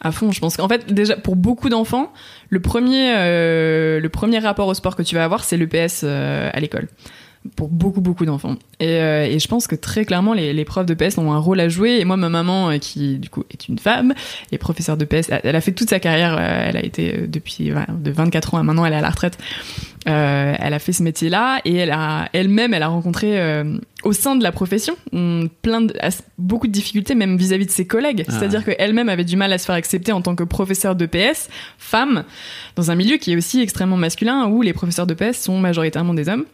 à 0.00 0.12
fond. 0.12 0.32
Je 0.32 0.40
pense 0.40 0.56
qu'en 0.56 0.68
fait, 0.68 0.92
déjà, 0.92 1.16
pour 1.16 1.36
beaucoup 1.36 1.68
d'enfants, 1.68 2.12
le 2.48 2.60
premier, 2.60 3.14
euh, 3.16 4.00
le 4.00 4.08
premier 4.08 4.38
rapport 4.38 4.68
au 4.68 4.74
sport 4.74 4.96
que 4.96 5.02
tu 5.02 5.14
vas 5.14 5.24
avoir, 5.24 5.44
c'est 5.44 5.56
le 5.56 5.66
PS 5.66 6.02
euh, 6.04 6.50
à 6.52 6.60
l'école. 6.60 6.88
Pour 7.56 7.68
beaucoup, 7.68 8.02
beaucoup 8.02 8.26
d'enfants. 8.26 8.56
Et, 8.80 8.86
euh, 8.86 9.24
et, 9.24 9.38
je 9.38 9.48
pense 9.48 9.66
que 9.66 9.74
très 9.74 10.04
clairement, 10.04 10.34
les, 10.34 10.52
les, 10.52 10.64
profs 10.66 10.84
de 10.84 10.92
PS 10.92 11.16
ont 11.16 11.32
un 11.32 11.38
rôle 11.38 11.58
à 11.60 11.70
jouer. 11.70 11.98
Et 11.98 12.04
moi, 12.04 12.18
ma 12.18 12.28
maman, 12.28 12.78
qui 12.78 13.18
du 13.18 13.30
coup 13.30 13.44
est 13.50 13.66
une 13.68 13.78
femme, 13.78 14.12
est 14.52 14.58
professeure 14.58 14.98
de 14.98 15.06
PS, 15.06 15.30
elle 15.30 15.56
a 15.56 15.60
fait 15.62 15.72
toute 15.72 15.88
sa 15.88 16.00
carrière. 16.00 16.38
Elle 16.38 16.76
a 16.76 16.84
été 16.84 17.26
depuis 17.26 17.70
de 17.70 18.10
24 18.10 18.54
ans 18.54 18.58
à 18.58 18.62
maintenant, 18.62 18.84
elle 18.84 18.92
est 18.92 18.96
à 18.96 19.00
la 19.00 19.10
retraite. 19.10 19.38
Euh, 20.08 20.54
elle 20.58 20.72
a 20.72 20.78
fait 20.78 20.92
ce 20.92 21.02
métier-là 21.02 21.60
et 21.66 21.74
elle 21.74 21.90
a 21.90 22.30
elle-même, 22.32 22.72
elle 22.72 22.82
a 22.82 22.88
rencontré 22.88 23.38
euh, 23.38 23.76
au 24.02 24.14
sein 24.14 24.34
de 24.34 24.42
la 24.42 24.50
profession 24.50 24.96
plein 25.10 25.82
de, 25.82 25.94
beaucoup 26.38 26.66
de 26.66 26.72
difficultés, 26.72 27.14
même 27.14 27.36
vis-à-vis 27.36 27.66
de 27.66 27.70
ses 27.70 27.86
collègues. 27.86 28.24
Ah. 28.26 28.32
C'est-à-dire 28.32 28.64
qu'elle-même 28.64 29.10
avait 29.10 29.24
du 29.24 29.36
mal 29.36 29.52
à 29.52 29.58
se 29.58 29.66
faire 29.66 29.74
accepter 29.74 30.12
en 30.12 30.22
tant 30.22 30.34
que 30.34 30.44
professeur 30.44 30.96
de 30.96 31.04
PS, 31.04 31.50
femme, 31.76 32.24
dans 32.76 32.90
un 32.90 32.94
milieu 32.94 33.18
qui 33.18 33.32
est 33.32 33.36
aussi 33.36 33.60
extrêmement 33.60 33.98
masculin 33.98 34.46
où 34.48 34.62
les 34.62 34.72
professeurs 34.72 35.06
de 35.06 35.14
PS 35.14 35.38
sont 35.38 35.58
majoritairement 35.58 36.14
des 36.14 36.28
hommes. 36.28 36.44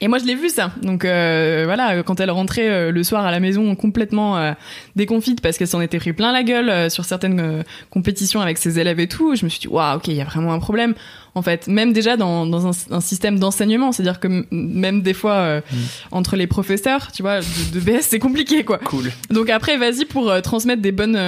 Et 0.00 0.08
moi, 0.08 0.18
je 0.18 0.24
l'ai 0.24 0.34
vu 0.34 0.48
ça. 0.48 0.70
Donc 0.82 1.04
euh, 1.04 1.62
voilà, 1.66 2.02
quand 2.02 2.20
elle 2.20 2.30
rentrait 2.30 2.68
euh, 2.68 2.92
le 2.92 3.02
soir 3.02 3.24
à 3.24 3.30
la 3.30 3.40
maison 3.40 3.74
complètement 3.74 4.38
euh, 4.38 4.52
déconfite 4.96 5.40
parce 5.40 5.58
qu'elle 5.58 5.68
s'en 5.68 5.80
était 5.80 5.98
pris 5.98 6.12
plein 6.12 6.32
la 6.32 6.42
gueule 6.42 6.68
euh, 6.68 6.88
sur 6.88 7.04
certaines 7.04 7.64
compétitions 7.90 8.40
avec 8.40 8.58
ses 8.58 8.78
élèves 8.78 9.00
et 9.00 9.08
tout, 9.08 9.34
je 9.34 9.44
me 9.44 9.50
suis 9.50 9.60
dit 9.60 9.68
waouh, 9.68 9.96
ok, 9.96 10.08
il 10.08 10.14
y 10.14 10.20
a 10.20 10.24
vraiment 10.24 10.52
un 10.52 10.58
problème. 10.58 10.94
En 11.38 11.42
fait, 11.42 11.66
même 11.68 11.92
déjà 11.92 12.16
dans, 12.16 12.46
dans 12.46 12.66
un, 12.66 12.72
un 12.90 13.00
système 13.00 13.38
d'enseignement, 13.38 13.92
c'est-à-dire 13.92 14.20
que 14.20 14.44
même 14.50 15.02
des 15.02 15.14
fois 15.14 15.60
mm. 15.60 15.76
entre 16.10 16.36
les 16.36 16.46
professeurs, 16.46 17.12
tu 17.12 17.22
vois, 17.22 17.40
de, 17.40 17.74
de 17.74 17.80
BS, 17.80 18.02
c'est 18.02 18.18
compliqué 18.18 18.64
quoi. 18.64 18.78
Cool. 18.78 19.10
Donc 19.30 19.48
après, 19.50 19.76
vas-y 19.76 20.04
pour 20.04 20.30
transmettre 20.42 20.82
des 20.82 20.92
bonnes 20.92 21.18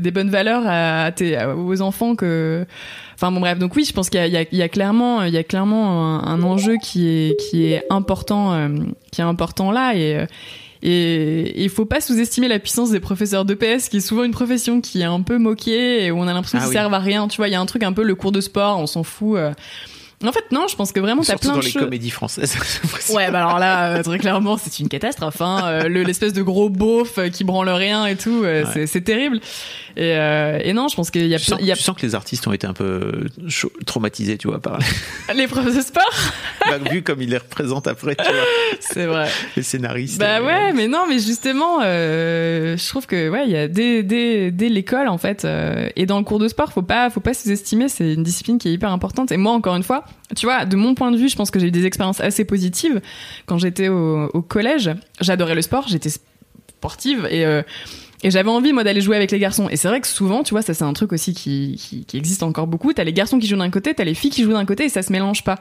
des 0.00 0.10
bonnes 0.10 0.30
valeurs 0.30 0.62
à, 0.66 1.12
tes, 1.12 1.38
aux 1.44 1.80
enfants 1.80 2.16
que 2.16 2.66
Enfin 3.14 3.30
bon 3.30 3.40
bref, 3.40 3.58
donc 3.58 3.76
oui, 3.76 3.84
je 3.84 3.92
pense 3.92 4.10
qu'il 4.10 4.24
y, 4.24 4.36
y, 4.36 4.56
y 4.56 4.62
a, 4.62 4.68
clairement, 4.68 5.22
il 5.22 5.32
y 5.32 5.38
a 5.38 5.44
clairement 5.44 6.18
un, 6.18 6.24
un, 6.24 6.42
enjeu 6.42 6.76
qui 6.82 7.08
est 7.08 7.36
qui 7.38 7.66
est 7.66 7.84
important, 7.88 8.52
euh, 8.54 8.68
qui 9.12 9.20
est 9.20 9.24
important 9.24 9.70
là 9.70 9.94
et 9.94 10.16
euh, 10.16 10.26
et 10.86 11.62
il 11.64 11.70
faut 11.70 11.86
pas 11.86 12.00
sous-estimer 12.00 12.46
la 12.46 12.58
puissance 12.58 12.90
des 12.90 13.00
professeurs 13.00 13.44
d'EPS, 13.44 13.88
qui 13.88 13.96
est 13.96 14.00
souvent 14.00 14.22
une 14.24 14.32
profession 14.32 14.80
qui 14.80 15.00
est 15.00 15.04
un 15.04 15.22
peu 15.22 15.38
moquée 15.38 16.04
et 16.04 16.10
où 16.10 16.18
on 16.18 16.28
a 16.28 16.32
l'impression 16.34 16.58
ah 16.60 16.64
qu'ils 16.64 16.72
servent 16.72 16.92
à 16.94 16.98
rien. 16.98 17.26
Tu 17.28 17.38
vois, 17.38 17.48
il 17.48 17.52
y 17.52 17.54
a 17.54 17.60
un 17.60 17.66
truc 17.66 17.82
un 17.82 17.92
peu 17.92 18.02
le 18.04 18.14
cours 18.14 18.32
de 18.32 18.40
sport, 18.42 18.78
on 18.78 18.86
s'en 18.86 19.02
fout. 19.02 19.36
Euh, 19.38 19.52
En 20.24 20.32
fait, 20.32 20.44
non, 20.52 20.66
je 20.68 20.76
pense 20.76 20.92
que 20.92 21.00
vraiment, 21.00 21.22
t'as 21.22 21.36
plein 21.36 21.52
dans 21.54 21.58
de 21.60 21.64
les 21.64 21.72
comédies 21.72 22.10
françaises. 22.10 22.56
Ouais, 23.14 23.30
bah 23.30 23.40
alors 23.40 23.58
là, 23.58 23.96
euh, 23.98 24.02
très 24.02 24.18
clairement, 24.18 24.56
c'est 24.56 24.78
une 24.78 24.88
catastrophe. 24.88 25.40
Hein. 25.42 25.60
Euh, 25.64 25.88
le- 25.88 26.02
L'espèce 26.02 26.32
de 26.32 26.42
gros 26.42 26.68
beauf 26.70 27.18
qui 27.32 27.44
branle 27.44 27.68
rien 27.68 28.06
et 28.06 28.16
tout, 28.16 28.42
euh, 28.44 28.64
Ouais. 28.74 28.86
c'est 28.86 29.02
terrible. 29.02 29.40
Et, 29.96 30.16
euh, 30.16 30.58
et 30.62 30.72
non, 30.72 30.88
je 30.88 30.96
pense 30.96 31.10
qu'il 31.10 31.26
y 31.26 31.34
a, 31.34 31.38
Tu 31.38 31.44
sens, 31.44 31.60
y 31.62 31.70
a 31.70 31.76
tu 31.76 31.82
sens 31.82 31.96
que 31.96 32.04
les 32.04 32.14
artistes 32.14 32.46
ont 32.48 32.52
été 32.52 32.66
un 32.66 32.72
peu 32.72 33.26
chaud- 33.48 33.72
traumatisés, 33.86 34.36
tu 34.38 34.48
vois, 34.48 34.60
par 34.60 34.78
les 35.34 35.46
profs 35.46 35.74
de 35.74 35.80
sport, 35.80 36.02
Bah, 36.66 36.78
vu 36.90 37.02
comme 37.02 37.22
ils 37.22 37.30
les 37.30 37.38
représentent 37.38 37.86
après, 37.86 38.16
tu 38.16 38.24
vois, 38.24 38.42
c'est 38.80 39.06
vrai. 39.06 39.28
les 39.56 39.62
scénaristes. 39.62 40.18
Bah 40.18 40.38
euh, 40.38 40.44
ouais, 40.46 40.72
mais 40.72 40.88
non, 40.88 41.04
mais 41.08 41.18
justement, 41.18 41.80
euh, 41.82 42.76
je 42.76 42.88
trouve 42.88 43.06
que 43.06 43.28
ouais, 43.30 43.44
il 43.46 43.52
y 43.52 43.56
a 43.56 43.68
dès 43.68 44.02
dès 44.02 44.50
dès 44.50 44.68
l'école 44.68 45.08
en 45.08 45.18
fait 45.18 45.44
euh, 45.44 45.88
et 45.96 46.06
dans 46.06 46.18
le 46.18 46.24
cours 46.24 46.38
de 46.38 46.48
sport, 46.48 46.72
faut 46.72 46.82
pas 46.82 47.10
faut 47.10 47.20
pas 47.20 47.34
sous-estimer, 47.34 47.88
c'est 47.88 48.14
une 48.14 48.22
discipline 48.22 48.58
qui 48.58 48.68
est 48.68 48.72
hyper 48.72 48.90
importante. 48.90 49.30
Et 49.32 49.36
moi, 49.36 49.52
encore 49.52 49.76
une 49.76 49.82
fois, 49.82 50.04
tu 50.36 50.46
vois, 50.46 50.64
de 50.64 50.76
mon 50.76 50.94
point 50.94 51.10
de 51.12 51.16
vue, 51.16 51.28
je 51.28 51.36
pense 51.36 51.50
que 51.50 51.60
j'ai 51.60 51.68
eu 51.68 51.70
des 51.70 51.86
expériences 51.86 52.20
assez 52.20 52.44
positives 52.44 53.00
quand 53.46 53.58
j'étais 53.58 53.88
au, 53.88 54.24
au 54.34 54.42
collège. 54.42 54.90
J'adorais 55.20 55.54
le 55.54 55.62
sport, 55.62 55.86
j'étais 55.88 56.10
sportive 56.10 57.26
et 57.30 57.44
euh, 57.46 57.62
et 58.24 58.32
j'avais 58.32 58.50
envie 58.50 58.72
moi 58.72 58.82
d'aller 58.82 59.00
jouer 59.00 59.14
avec 59.14 59.30
les 59.30 59.38
garçons. 59.38 59.68
Et 59.68 59.76
c'est 59.76 59.86
vrai 59.86 60.00
que 60.00 60.08
souvent, 60.08 60.42
tu 60.42 60.50
vois, 60.54 60.62
ça 60.62 60.74
c'est 60.74 60.84
un 60.84 60.92
truc 60.92 61.12
aussi 61.12 61.32
qui, 61.32 62.04
qui 62.08 62.16
existe 62.16 62.42
encore 62.42 62.66
beaucoup. 62.66 62.92
T'as 62.92 63.04
les 63.04 63.12
garçons 63.12 63.38
qui 63.38 63.46
jouent 63.46 63.56
d'un 63.56 63.70
côté, 63.70 63.94
t'as 63.94 64.04
les 64.04 64.14
filles 64.14 64.30
qui 64.30 64.42
jouent 64.42 64.54
d'un 64.54 64.64
côté 64.64 64.84
et 64.84 64.88
ça 64.88 65.02
se 65.02 65.12
mélange 65.12 65.44
pas. 65.44 65.60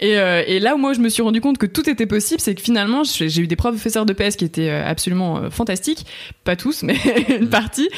Et, 0.00 0.18
euh, 0.18 0.42
et 0.46 0.60
là 0.60 0.74
où 0.74 0.78
moi 0.78 0.92
je 0.92 1.00
me 1.00 1.08
suis 1.08 1.22
rendu 1.22 1.40
compte 1.40 1.58
que 1.58 1.66
tout 1.66 1.88
était 1.88 2.06
possible, 2.06 2.40
c'est 2.40 2.54
que 2.54 2.62
finalement 2.62 3.02
j'ai 3.02 3.28
j'ai 3.28 3.42
eu 3.42 3.46
des 3.46 3.56
professeurs 3.56 4.06
de 4.06 4.12
PS 4.12 4.36
qui 4.36 4.44
étaient 4.44 4.70
euh, 4.70 4.86
absolument 4.86 5.38
euh, 5.38 5.50
fantastiques, 5.50 6.06
pas 6.44 6.56
tous, 6.56 6.82
mais 6.82 6.96
une 7.40 7.48
partie. 7.48 7.88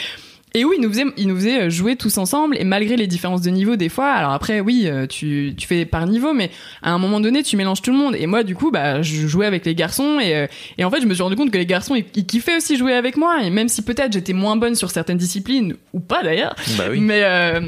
Et 0.54 0.64
où 0.64 0.72
ils 0.72 0.80
nous 0.80 0.88
faisaient, 0.88 1.04
ils 1.16 1.28
nous 1.28 1.36
faisaient 1.36 1.62
euh, 1.62 1.70
jouer 1.70 1.94
tous 1.94 2.18
ensemble 2.18 2.56
et 2.58 2.64
malgré 2.64 2.96
les 2.96 3.06
différences 3.06 3.40
de 3.40 3.50
niveau 3.50 3.76
des 3.76 3.88
fois. 3.88 4.10
Alors 4.10 4.32
après 4.32 4.58
oui, 4.60 4.82
euh, 4.86 5.06
tu 5.06 5.54
tu 5.56 5.66
fais 5.68 5.84
par 5.84 6.06
niveau, 6.08 6.32
mais 6.32 6.50
à 6.82 6.90
un 6.92 6.98
moment 6.98 7.20
donné 7.20 7.42
tu 7.44 7.56
mélanges 7.56 7.82
tout 7.82 7.92
le 7.92 7.98
monde. 7.98 8.16
Et 8.18 8.26
moi 8.26 8.42
du 8.42 8.56
coup 8.56 8.72
bah 8.72 9.00
je 9.00 9.26
jouais 9.28 9.46
avec 9.46 9.64
les 9.64 9.76
garçons 9.76 10.18
et 10.18 10.34
euh, 10.34 10.46
et 10.76 10.84
en 10.84 10.90
fait 10.90 11.00
je 11.00 11.06
me 11.06 11.14
suis 11.14 11.22
rendu 11.22 11.36
compte 11.36 11.52
que 11.52 11.58
les 11.58 11.66
garçons 11.66 11.94
ils, 11.94 12.04
ils 12.16 12.26
kiffaient 12.26 12.56
aussi 12.56 12.76
jouer 12.76 12.94
avec 12.94 13.16
moi 13.16 13.44
et 13.44 13.50
même 13.50 13.68
si 13.68 13.82
peut-être 13.82 14.12
j'étais 14.12 14.32
moins 14.32 14.56
bonne 14.56 14.74
sur 14.74 14.90
certaines 14.90 15.18
disciplines 15.18 15.76
ou 15.92 16.00
pas 16.00 16.22
d'ailleurs, 16.24 16.56
Bah 16.76 16.84
oui. 16.90 16.98
mais 17.00 17.22
euh, 17.22 17.60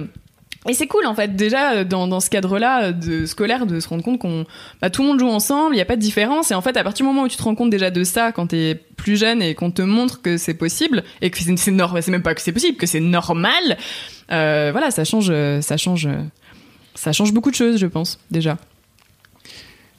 et 0.68 0.74
c'est 0.74 0.86
cool 0.86 1.06
en 1.06 1.14
fait 1.14 1.34
déjà 1.34 1.72
euh, 1.72 1.84
dans, 1.84 2.06
dans 2.06 2.20
ce 2.20 2.30
cadre-là 2.30 2.84
euh, 2.84 2.92
de 2.92 3.26
scolaire 3.26 3.66
de 3.66 3.80
se 3.80 3.88
rendre 3.88 4.04
compte 4.04 4.18
qu'on 4.20 4.46
bah, 4.80 4.90
tout 4.90 5.02
le 5.02 5.08
monde 5.08 5.18
joue 5.18 5.28
ensemble, 5.28 5.74
il 5.74 5.78
y 5.78 5.80
a 5.82 5.84
pas 5.84 5.96
de 5.96 6.00
différence 6.00 6.50
et 6.50 6.54
en 6.54 6.60
fait 6.60 6.76
à 6.76 6.84
partir 6.84 7.04
du 7.04 7.12
moment 7.12 7.24
où 7.24 7.28
tu 7.28 7.36
te 7.36 7.42
rends 7.42 7.54
compte 7.56 7.70
déjà 7.70 7.90
de 7.90 8.04
ça 8.04 8.30
quand 8.32 8.46
t'es 8.48 8.80
plus 8.96 9.16
jeune 9.16 9.42
et 9.42 9.54
qu'on 9.54 9.70
te 9.72 9.82
montre 9.82 10.22
que 10.22 10.36
c'est 10.36 10.54
possible 10.54 11.02
et 11.20 11.30
que 11.30 11.38
c'est 11.38 11.56
c'est 11.58 11.70
normal, 11.72 12.02
c'est 12.02 12.12
même 12.12 12.22
pas 12.22 12.34
que 12.34 12.40
c'est 12.40 12.52
possible, 12.52 12.76
que 12.76 12.86
c'est 12.86 13.00
normal, 13.00 13.76
euh, 14.30 14.68
voilà 14.72 14.90
ça 14.92 15.04
change, 15.04 15.32
ça 15.62 15.76
change, 15.76 16.08
ça 16.94 17.12
change 17.12 17.32
beaucoup 17.32 17.50
de 17.50 17.56
choses 17.56 17.78
je 17.78 17.86
pense 17.86 18.20
déjà. 18.30 18.56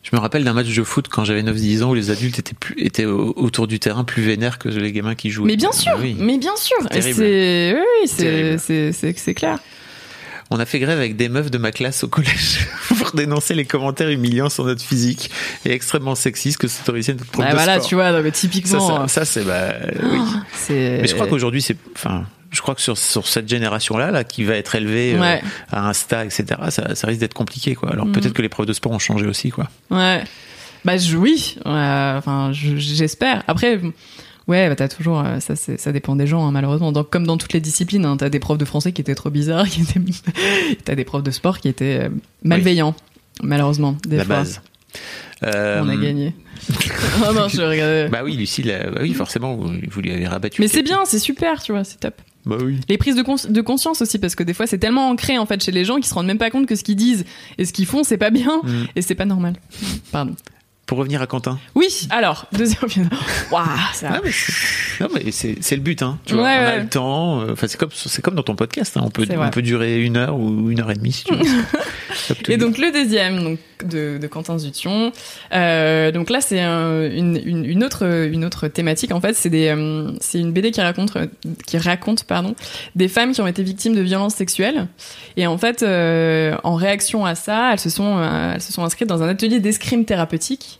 Je 0.01 0.09
me 0.13 0.19
rappelle 0.19 0.43
d'un 0.43 0.51
match 0.53 0.67
de 0.75 0.83
foot 0.83 1.07
quand 1.07 1.23
j'avais 1.23 1.43
9-10 1.43 1.81
ans 1.83 1.91
où 1.91 1.93
les 1.93 2.11
adultes 2.11 2.37
étaient, 2.37 2.53
plus, 2.53 2.75
étaient 2.77 3.05
au- 3.05 3.33
autour 3.37 3.67
du 3.67 3.79
terrain 3.79 4.03
plus 4.03 4.21
vénères 4.21 4.59
que 4.59 4.67
les 4.67 4.91
gamins 4.91 5.15
qui 5.15 5.29
jouaient. 5.29 5.47
Mais 5.47 5.55
bien 5.55 5.71
sûr, 5.71 5.93
Ah 5.95 5.99
oui. 6.01 6.13
mais 6.19 6.37
bien 6.37 6.55
sûr, 6.57 6.75
oui, 6.91 8.07
c'est 8.07 8.91
c'est 8.91 9.33
clair. 9.33 9.59
On 10.55 10.59
a 10.59 10.65
fait 10.65 10.77
grève 10.79 10.99
avec 10.99 11.15
des 11.15 11.29
meufs 11.29 11.49
de 11.49 11.57
ma 11.57 11.71
classe 11.71 12.03
au 12.03 12.07
collège 12.07 12.67
pour 12.99 13.11
dénoncer 13.11 13.55
les 13.55 13.65
commentaires 13.65 14.09
humiliants 14.09 14.49
sur 14.49 14.65
notre 14.65 14.83
physique 14.83 15.31
et 15.65 15.71
extrêmement 15.71 16.13
sexistes 16.13 16.59
que 16.59 16.67
s'autorisait 16.67 17.13
notre 17.13 17.31
prof 17.31 17.43
Ah, 17.47 17.51
de 17.51 17.55
voilà, 17.57 17.73
sport. 17.77 17.87
tu 17.87 17.95
vois, 17.95 18.11
non, 18.11 18.21
mais 18.21 18.31
typiquement, 18.31 18.79
ça, 18.79 19.01
euh, 19.01 19.07
ça, 19.07 19.25
c'est 19.25 19.43
bah 19.43 19.73
oui. 20.03 20.19
c'est. 20.53 20.99
Mais 21.01 21.07
je 21.07 21.15
crois 21.15 21.25
qu'aujourd'hui 21.27 21.61
c'est, 21.63 21.75
enfin, 21.95 22.25
je 22.51 22.61
crois 22.61 22.75
que 22.75 22.81
sur, 22.81 22.97
sur 22.99 23.27
cette 23.27 23.49
génération-là, 23.49 24.11
là, 24.11 24.23
qui 24.23 24.43
va 24.43 24.55
être 24.55 24.75
élevée 24.75 25.15
euh, 25.15 25.37
à 25.71 25.89
Insta, 25.89 26.23
etc., 26.23 26.45
ça, 26.69 26.93
ça 26.93 27.07
risque 27.07 27.19
d'être 27.21 27.33
compliqué, 27.33 27.73
quoi. 27.73 27.91
Alors 27.91 28.05
Mhm. 28.05 28.11
peut-être 28.11 28.33
que 28.33 28.43
les 28.43 28.49
profs 28.49 28.67
de 28.67 28.73
sport 28.73 28.91
ont 28.91 28.99
changé 28.99 29.25
aussi, 29.25 29.49
quoi. 29.49 29.67
Ouais. 29.89 30.23
Bah 30.85 30.97
je, 30.97 31.17
oui. 31.17 31.55
Ouais, 31.65 31.71
Enfin, 32.17 32.51
je- 32.53 32.77
j'espère. 32.77 33.41
Après, 33.47 33.79
ouais, 34.47 34.69
bah, 34.69 34.75
t'as 34.75 34.87
toujours. 34.87 35.19
euh, 35.25 35.39
Ça, 35.39 35.91
dépend 35.91 36.15
des 36.15 36.27
gens, 36.27 36.45
hein, 36.47 36.51
malheureusement. 36.51 36.91
Donc, 36.91 37.09
comme 37.09 37.25
dans 37.27 37.37
toutes 37.37 37.53
les 37.53 37.61
disciplines, 37.61 38.05
hein, 38.05 38.17
t'as 38.17 38.29
des 38.29 38.39
profs 38.39 38.57
de 38.57 38.65
français 38.65 38.91
qui 38.91 39.01
étaient 39.01 39.15
trop 39.15 39.29
bizarres, 39.29 39.67
qui 39.69 39.81
étaient. 39.81 39.99
t'as 40.85 40.95
des 40.95 41.03
profs 41.05 41.23
de 41.23 41.31
sport 41.31 41.59
qui 41.59 41.67
étaient 41.69 41.99
euh, 42.03 42.09
malveillants, 42.43 42.95
malheureusement. 43.41 43.97
Des 44.07 44.17
la 44.17 44.25
fois. 44.25 44.35
base. 44.37 44.61
Euh, 45.43 45.81
On 45.83 45.89
a 45.89 45.95
gagné. 45.97 46.33
oh 47.27 47.33
non, 47.33 47.47
je 47.49 47.61
regardais. 47.61 48.07
Bah 48.09 48.21
oui, 48.23 48.35
Lucille, 48.37 48.69
euh, 48.71 48.91
bah 48.91 48.99
oui, 49.01 49.13
forcément, 49.13 49.55
vous, 49.55 49.71
vous 49.89 50.01
lui 50.01 50.11
avez 50.11 50.27
rabattu. 50.27 50.61
Mais 50.61 50.67
c'est 50.67 50.83
bien, 50.83 50.99
c'est 51.05 51.19
super, 51.19 51.61
tu 51.61 51.71
vois, 51.73 51.83
c'est 51.83 51.99
top. 51.99 52.15
Bah 52.45 52.57
oui. 52.61 52.79
Les 52.89 52.97
prises 52.97 53.15
de, 53.15 53.21
cons- 53.23 53.35
de 53.49 53.61
conscience 53.61 54.01
aussi, 54.01 54.19
parce 54.19 54.35
que 54.35 54.43
des 54.43 54.53
fois 54.53 54.67
c'est 54.67 54.77
tellement 54.77 55.09
ancré 55.09 55.37
en 55.37 55.45
fait 55.45 55.63
chez 55.63 55.71
les 55.71 55.85
gens 55.85 55.95
qu'ils 55.95 56.05
se 56.07 56.13
rendent 56.13 56.25
même 56.27 56.37
pas 56.37 56.49
compte 56.49 56.65
que 56.67 56.75
ce 56.75 56.83
qu'ils 56.83 56.97
disent 56.97 57.23
et 57.57 57.63
ce 57.63 57.71
qu'ils 57.71 57.85
font 57.85 58.03
c'est 58.03 58.17
pas 58.17 58.31
bien 58.31 58.59
Mm. 58.65 58.83
et 58.97 59.01
c'est 59.01 59.15
pas 59.15 59.23
normal. 59.23 59.53
Pardon. 60.11 60.35
Pour 60.93 60.99
revenir 60.99 61.23
à 61.23 61.27
Quentin. 61.27 61.57
Oui, 61.73 61.87
alors 62.11 62.45
deuxième. 62.51 63.09
Waouh, 63.51 63.65
ça. 63.95 64.21
Non 65.01 65.07
mais 65.11 65.31
c'est 65.31 65.75
le 65.75 65.81
but 65.81 66.03
hein. 66.03 66.19
Tu 66.23 66.35
Ouais, 66.35 66.39
vois, 66.41 66.49
on 66.49 66.53
a 66.53 66.65
ouais. 66.75 66.79
le 66.83 66.87
temps. 66.87 67.41
euh, 67.41 67.53
Enfin 67.53 67.65
c'est 67.67 68.21
comme 68.21 68.35
dans 68.35 68.43
ton 68.43 68.55
podcast. 68.55 68.95
Hein. 68.95 69.01
On 69.03 69.09
peut 69.09 69.25
on 69.35 69.59
durer 69.61 70.03
une 70.03 70.17
heure 70.17 70.35
ou 70.37 70.69
une 70.69 70.79
heure 70.81 70.91
et 70.91 70.95
demie 70.95 71.11
si 71.13 71.23
tu 71.23 71.33
veux. 71.33 71.43
Et 72.49 72.57
donc 72.57 72.77
le 72.77 72.91
deuxième 72.91 73.43
donc 73.43 73.59
de, 73.83 74.19
de 74.21 74.27
Quentin 74.27 74.59
Zution. 74.59 75.11
Euh, 75.51 76.11
donc 76.11 76.29
là 76.29 76.41
c'est 76.41 76.61
un- 76.61 77.09
une, 77.09 77.41
une, 77.43 77.65
une 77.65 77.83
autre 77.83 78.05
une 78.31 78.45
autre 78.45 78.67
thématique 78.67 79.11
en 79.11 79.19
fait 79.19 79.33
c'est 79.33 79.49
euh, 79.71 80.11
une 80.35 80.51
BD 80.53 80.69
qui 80.71 80.79
raconte 80.81 81.17
qui 81.65 81.77
raconte 81.79 82.23
pardon 82.25 82.53
des 82.95 83.07
femmes 83.07 83.31
qui 83.33 83.41
ont 83.41 83.47
été 83.47 83.63
victimes 83.63 83.95
de 83.95 84.01
violences 84.01 84.35
sexuelles 84.35 84.87
et 85.37 85.47
en 85.47 85.57
fait 85.57 85.81
euh, 85.81 86.55
en 86.63 86.75
réaction 86.75 87.25
à 87.25 87.33
ça 87.35 87.71
elles 87.73 87.79
se 87.79 87.89
sont 87.89 88.21
elles 88.53 88.61
se 88.61 88.71
sont 88.71 88.83
inscrites 88.83 89.09
dans 89.09 89.23
un 89.23 89.27
atelier 89.29 89.59
d'escrime 89.59 90.05
thérapeutique. 90.05 90.79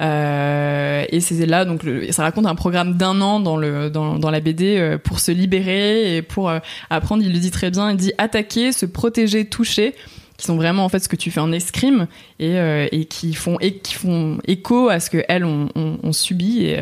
Euh, 0.00 1.04
et 1.10 1.20
c'est 1.20 1.44
là 1.44 1.66
donc 1.66 1.82
ça 2.10 2.22
raconte 2.22 2.46
un 2.46 2.54
programme 2.54 2.96
d'un 2.96 3.20
an 3.20 3.38
dans 3.38 3.56
le 3.56 3.90
dans, 3.90 4.30
la 4.30 4.40
BD 4.40 4.78
euh, 4.78 4.96
pour 4.96 5.20
se 5.20 5.30
libérer 5.30 6.16
et 6.16 6.22
pour 6.22 6.48
euh, 6.48 6.58
apprendre. 6.88 7.22
Il 7.22 7.32
le 7.32 7.38
dit 7.38 7.50
très 7.50 7.70
bien. 7.70 7.90
Il 7.90 7.96
dit 7.96 8.12
attaquer 8.18 8.72
se 8.72 8.86
protéger 8.86 9.44
toucher 9.44 9.94
qui 10.38 10.46
sont 10.46 10.56
vraiment 10.56 10.86
en 10.86 10.88
fait 10.88 11.00
ce 11.00 11.08
que 11.08 11.16
tu 11.16 11.30
fais 11.30 11.40
en 11.40 11.52
escrime 11.52 12.06
et, 12.38 12.56
et 12.92 13.04
qui 13.04 13.34
font 13.34 13.58
et 13.60 13.76
qui 13.76 13.92
font 13.92 14.38
écho 14.46 14.88
à 14.88 14.98
ce 14.98 15.10
que 15.10 15.22
elles 15.28 15.44
ont, 15.44 16.12
subi 16.12 16.64
et, 16.64 16.78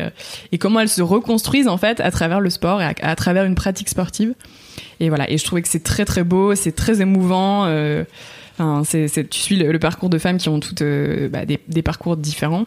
et 0.53 0.57
comment 0.57 0.79
elles 0.79 0.87
se 0.87 1.01
reconstruisent 1.01 1.67
en 1.67 1.75
fait 1.75 1.99
à 1.99 2.09
travers 2.09 2.39
le 2.39 2.49
sport 2.49 2.81
et 2.81 2.85
à, 3.01 3.15
travers 3.17 3.43
une 3.43 3.55
pratique 3.55 3.89
sportive. 3.89 4.33
Et 5.01 5.09
voilà. 5.09 5.29
Et 5.29 5.37
je 5.37 5.43
trouvais 5.43 5.61
que 5.61 5.67
c'est 5.67 5.83
très 5.83 6.05
très 6.05 6.23
beau 6.23 6.55
c'est 6.55 6.71
très 6.71 7.01
émouvant 7.01 7.63
enfin, 8.57 8.83
c'est, 8.85 9.29
tu 9.29 9.41
suis 9.41 9.57
le, 9.57 9.77
parcours 9.77 10.09
de 10.09 10.19
femmes 10.19 10.37
qui 10.37 10.47
ont 10.47 10.61
toutes 10.61 10.83
bah, 11.29 11.41
des 11.45 11.81
parcours 11.81 12.15
différents 12.15 12.65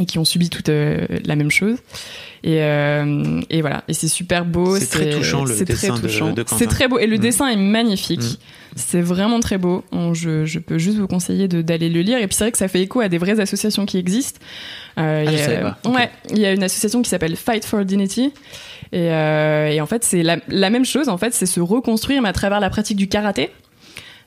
et 0.00 0.06
qui 0.06 0.18
ont 0.18 0.24
subi 0.24 0.48
toutes 0.50 0.68
euh, 0.70 1.06
la 1.24 1.36
même 1.36 1.50
chose 1.50 1.76
et, 2.44 2.62
euh, 2.62 3.40
et 3.50 3.60
voilà 3.60 3.84
et 3.88 3.92
c'est 3.94 4.08
super 4.08 4.44
beau 4.44 4.76
C'est 4.78 4.86
très 4.86 5.10
touchant, 5.10 5.44
le 5.44 5.54
c'est 5.54 5.64
très 5.64 5.74
dessin 5.74 5.94
de- 5.96 6.00
touchant. 6.00 6.32
de 6.32 6.42
Quentin. 6.42 6.56
c'est 6.58 6.66
très 6.66 6.88
beau 6.88 6.98
et 6.98 7.06
le 7.06 7.16
Mm. 7.16 7.20
dessin 7.20 7.48
est 7.48 7.56
magnifique 7.56 8.20
Mm. 8.22 8.36
c'est 8.76 9.02
vraiment 9.02 9.38
très 9.40 9.58
beau. 9.58 9.84
On- 9.92 10.14
je, 10.14 10.46
je 10.46 10.58
peux 10.58 10.78
juste 10.78 10.96
vous 10.98 11.06
conseiller 11.06 11.46
de- 11.46 11.60
d'aller 11.60 11.90
le 11.90 12.00
lire. 12.00 12.16
Et 12.18 12.26
puis 12.26 12.34
c'est 12.34 12.44
vrai 12.44 12.52
que 12.52 12.56
ça 12.58 12.68
fait 12.68 12.80
écho 12.80 13.00
à 13.00 13.08
des 13.10 13.18
vraies 13.18 13.38
associations 13.38 13.84
qui 13.84 13.98
existent. 13.98 14.40
Euh, 14.98 15.24
Ah, 15.26 15.30
il 15.30 15.38
y 15.38 15.42
a-. 15.42 15.76
Ouais, 15.90 16.10
il 16.30 16.38
y 16.38 16.46
a 16.46 16.52
une 16.52 16.62
association 16.62 17.02
qui 17.02 17.10
s'appelle 17.10 17.36
Fight 17.36 17.64
for 17.66 17.84
Dignity. 17.84 18.32
Et, 18.92 19.06
et 19.08 19.80
en 19.80 19.86
fait, 19.86 20.04
c'est 20.04 20.22
la, 20.22 20.38
la 20.48 20.70
même 20.70 20.84
chose. 20.86 21.08
En 21.10 21.18
fait, 21.18 21.34
c'est 21.34 21.44
se 21.46 21.60
reconstruire 21.60 22.22
mais 22.22 22.28
à 22.30 22.32
travers 22.32 22.60
la 22.60 22.70
pratique 22.70 22.96
du 22.96 23.08
karaté. 23.08 23.50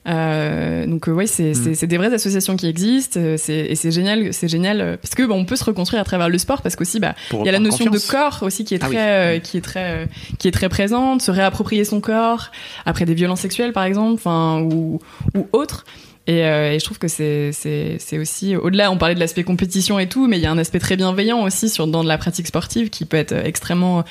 Euh, 0.06 0.86
donc 0.86 1.08
euh, 1.08 1.12
ouais, 1.12 1.26
c'est 1.26 1.50
Mm. 1.50 1.54
c'est- 1.54 1.74
c'est 1.74 1.86
des 1.86 1.96
vraies 1.98 2.12
associations 2.14 2.56
qui 2.56 2.66
existent. 2.68 3.18
euh, 3.20 3.36
Et 3.48 3.74
c'est 3.74 3.90
génial, 3.90 4.32
c'est 4.32 4.48
génial 4.48 4.80
euh, 4.80 4.96
parce 4.96 5.14
que 5.14 5.22
bah, 5.24 5.34
on 5.34 5.44
peut 5.44 5.56
se 5.56 5.64
reconstruire 5.64 6.00
à 6.00 6.04
travers 6.04 6.28
le 6.28 6.38
sport 6.38 6.62
parce 6.62 6.76
qu'aussi 6.76 7.00
bah 7.00 7.14
il 7.32 7.44
y 7.44 7.48
a 7.48 7.52
la 7.52 7.58
notion 7.58 7.86
confiance. 7.86 8.06
de 8.06 8.10
corps 8.12 8.38
aussi 8.42 8.64
qui 8.64 8.74
est 8.74 8.82
Ah 8.82 8.86
très, 8.86 8.96
oui. 8.96 9.02
euh, 9.02 9.38
qui 9.40 9.56
est 9.56 9.60
très, 9.62 9.90
euh, 9.90 10.06
qui 10.38 10.48
est 10.48 10.52
très 10.52 10.68
présente, 10.68 11.22
se 11.22 11.30
réapproprier 11.30 11.84
son 11.84 12.00
corps 12.00 12.50
après 12.84 13.04
des 13.04 13.14
violences 13.14 13.40
sexuelles 13.40 13.72
par 13.72 13.84
exemple, 13.84 14.14
enfin 14.14 14.60
ou 14.62 15.00
ou 15.36 15.46
autres. 15.52 15.84
Et, 16.28 16.44
euh, 16.44 16.72
et 16.72 16.78
je 16.80 16.84
trouve 16.84 16.98
que 16.98 17.06
c'est 17.08 18.18
aussi 18.18 18.56
au-delà. 18.56 18.90
On 18.90 18.98
parlait 18.98 19.14
de 19.14 19.20
l'aspect 19.20 19.44
compétition 19.44 19.98
et 20.00 20.08
tout, 20.08 20.26
mais 20.26 20.38
il 20.38 20.42
y 20.42 20.46
a 20.46 20.50
un 20.50 20.58
aspect 20.58 20.80
très 20.80 20.96
bienveillant 20.96 21.42
aussi 21.44 21.68
sur 21.68 21.86
dans 21.86 22.02
de 22.02 22.08
la 22.08 22.18
pratique 22.18 22.48
sportive 22.48 22.90
qui 22.90 23.04
peut 23.04 23.16
être 23.16 23.32
extrêmement 23.32 24.02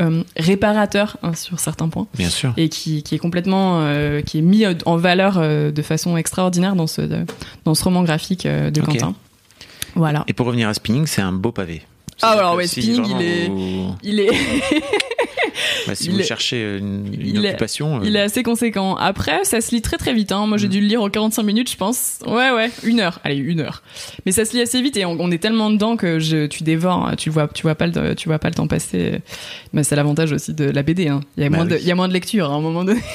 euh, 0.00 0.24
réparateur 0.36 1.16
hein, 1.22 1.34
sur 1.34 1.60
certains 1.60 1.88
points 1.88 2.08
Bien 2.18 2.28
sûr. 2.28 2.52
et 2.56 2.68
qui, 2.68 3.04
qui 3.04 3.14
est 3.14 3.18
complètement 3.18 3.82
euh, 3.82 4.20
qui 4.20 4.38
est 4.38 4.42
mis 4.42 4.64
en 4.84 4.96
valeur 4.96 5.34
euh, 5.38 5.70
de 5.70 5.82
façon 5.82 6.16
extraordinaire 6.16 6.74
dans 6.74 6.88
ce 6.88 7.02
dans 7.64 7.74
ce 7.76 7.84
roman 7.84 8.02
graphique 8.02 8.46
euh, 8.46 8.70
de. 8.70 8.80
Quentin. 8.80 9.14
Voilà. 9.94 10.24
Et 10.26 10.32
pour 10.32 10.46
revenir 10.46 10.68
à 10.68 10.74
spinning, 10.74 11.06
c'est 11.06 11.22
un 11.22 11.32
beau 11.32 11.52
pavé. 11.52 11.82
Ah, 12.22 12.32
alors 12.32 12.54
ouais, 12.56 12.66
spinning, 12.66 13.04
il 13.08 13.22
est- 13.22 13.50
Il 14.02 14.20
est 14.20 14.30
bah, 15.86 15.94
si 15.94 16.06
il 16.06 16.12
vous 16.12 16.20
est- 16.20 16.24
cherchez 16.24 16.76
une, 16.78 17.06
une 17.12 17.36
il 17.36 17.44
est- 17.44 17.48
occupation, 17.50 17.96
euh, 17.96 18.00
Il 18.04 18.16
est 18.16 18.20
assez 18.20 18.42
conséquent. 18.42 18.94
Après, 18.96 19.44
ça 19.44 19.60
se 19.60 19.74
lit 19.74 19.82
très 19.82 19.96
très 19.96 20.12
vite. 20.14 20.32
Hein. 20.32 20.46
Moi, 20.46 20.58
j'ai 20.58 20.66
Mm. 20.66 20.70
dû 20.70 20.80
le 20.80 20.86
lire 20.86 21.02
en 21.02 21.10
45 21.10 21.42
minutes, 21.42 21.70
je 21.70 21.76
pense. 21.76 22.18
Ouais, 22.26 22.50
ouais, 22.50 22.70
une 22.84 23.00
heure. 23.00 23.18
Allez, 23.24 23.36
une 23.36 23.60
heure. 23.60 23.82
Mais 24.26 24.32
ça 24.32 24.44
se 24.44 24.52
lit 24.54 24.60
assez 24.62 24.80
vite 24.82 24.96
et 24.96 25.04
on, 25.04 25.16
on 25.20 25.30
est 25.30 25.38
tellement 25.38 25.70
dedans 25.70 25.96
que 25.96 26.18
je, 26.18 26.46
tu 26.46 26.62
dévores. 26.62 27.06
hein. 27.08 27.16
Tu 27.16 27.30
vois, 27.30 27.48
tu 27.48 27.62
vois 27.62 27.74
pas 27.74 27.86
le, 27.86 28.14
tu 28.14 28.28
vois 28.28 28.38
pas 28.38 28.48
le 28.48 28.54
temps 28.54 28.66
passer. 28.66 29.20
Mais 29.72 29.82
c'est 29.84 29.96
l'avantage 29.96 30.32
aussi 30.32 30.54
de 30.54 30.64
la 30.64 30.82
BD. 30.82 31.08
Hein. 31.08 31.20
Il 31.36 31.42
y 31.42 31.46
a 31.46 31.50
Bah 31.50 31.56
moins 31.56 31.66
de, 31.66 31.74
oui. 31.74 31.80
il 31.82 31.86
y 31.86 31.92
a 31.92 31.94
moins 31.94 32.08
de 32.08 32.12
lecture 32.12 32.50
hein, 32.50 32.54
à 32.54 32.56
un 32.56 32.60
moment 32.60 32.84
donné. 32.84 33.00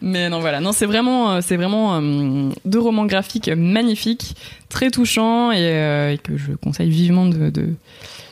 Mais 0.00 0.28
non, 0.30 0.38
voilà. 0.40 0.60
Non, 0.60 0.72
c'est 0.72 0.86
vraiment, 0.86 1.32
euh, 1.32 1.40
c'est 1.42 1.56
vraiment 1.56 1.96
euh, 2.00 2.50
deux 2.64 2.78
romans 2.78 3.04
graphiques 3.06 3.48
magnifiques, 3.54 4.36
très 4.68 4.90
touchants 4.90 5.50
et, 5.52 5.56
euh, 5.58 6.12
et 6.12 6.18
que 6.18 6.36
je 6.36 6.52
conseille 6.52 6.88
vivement 6.90 7.26
de, 7.26 7.50
de, 7.50 7.68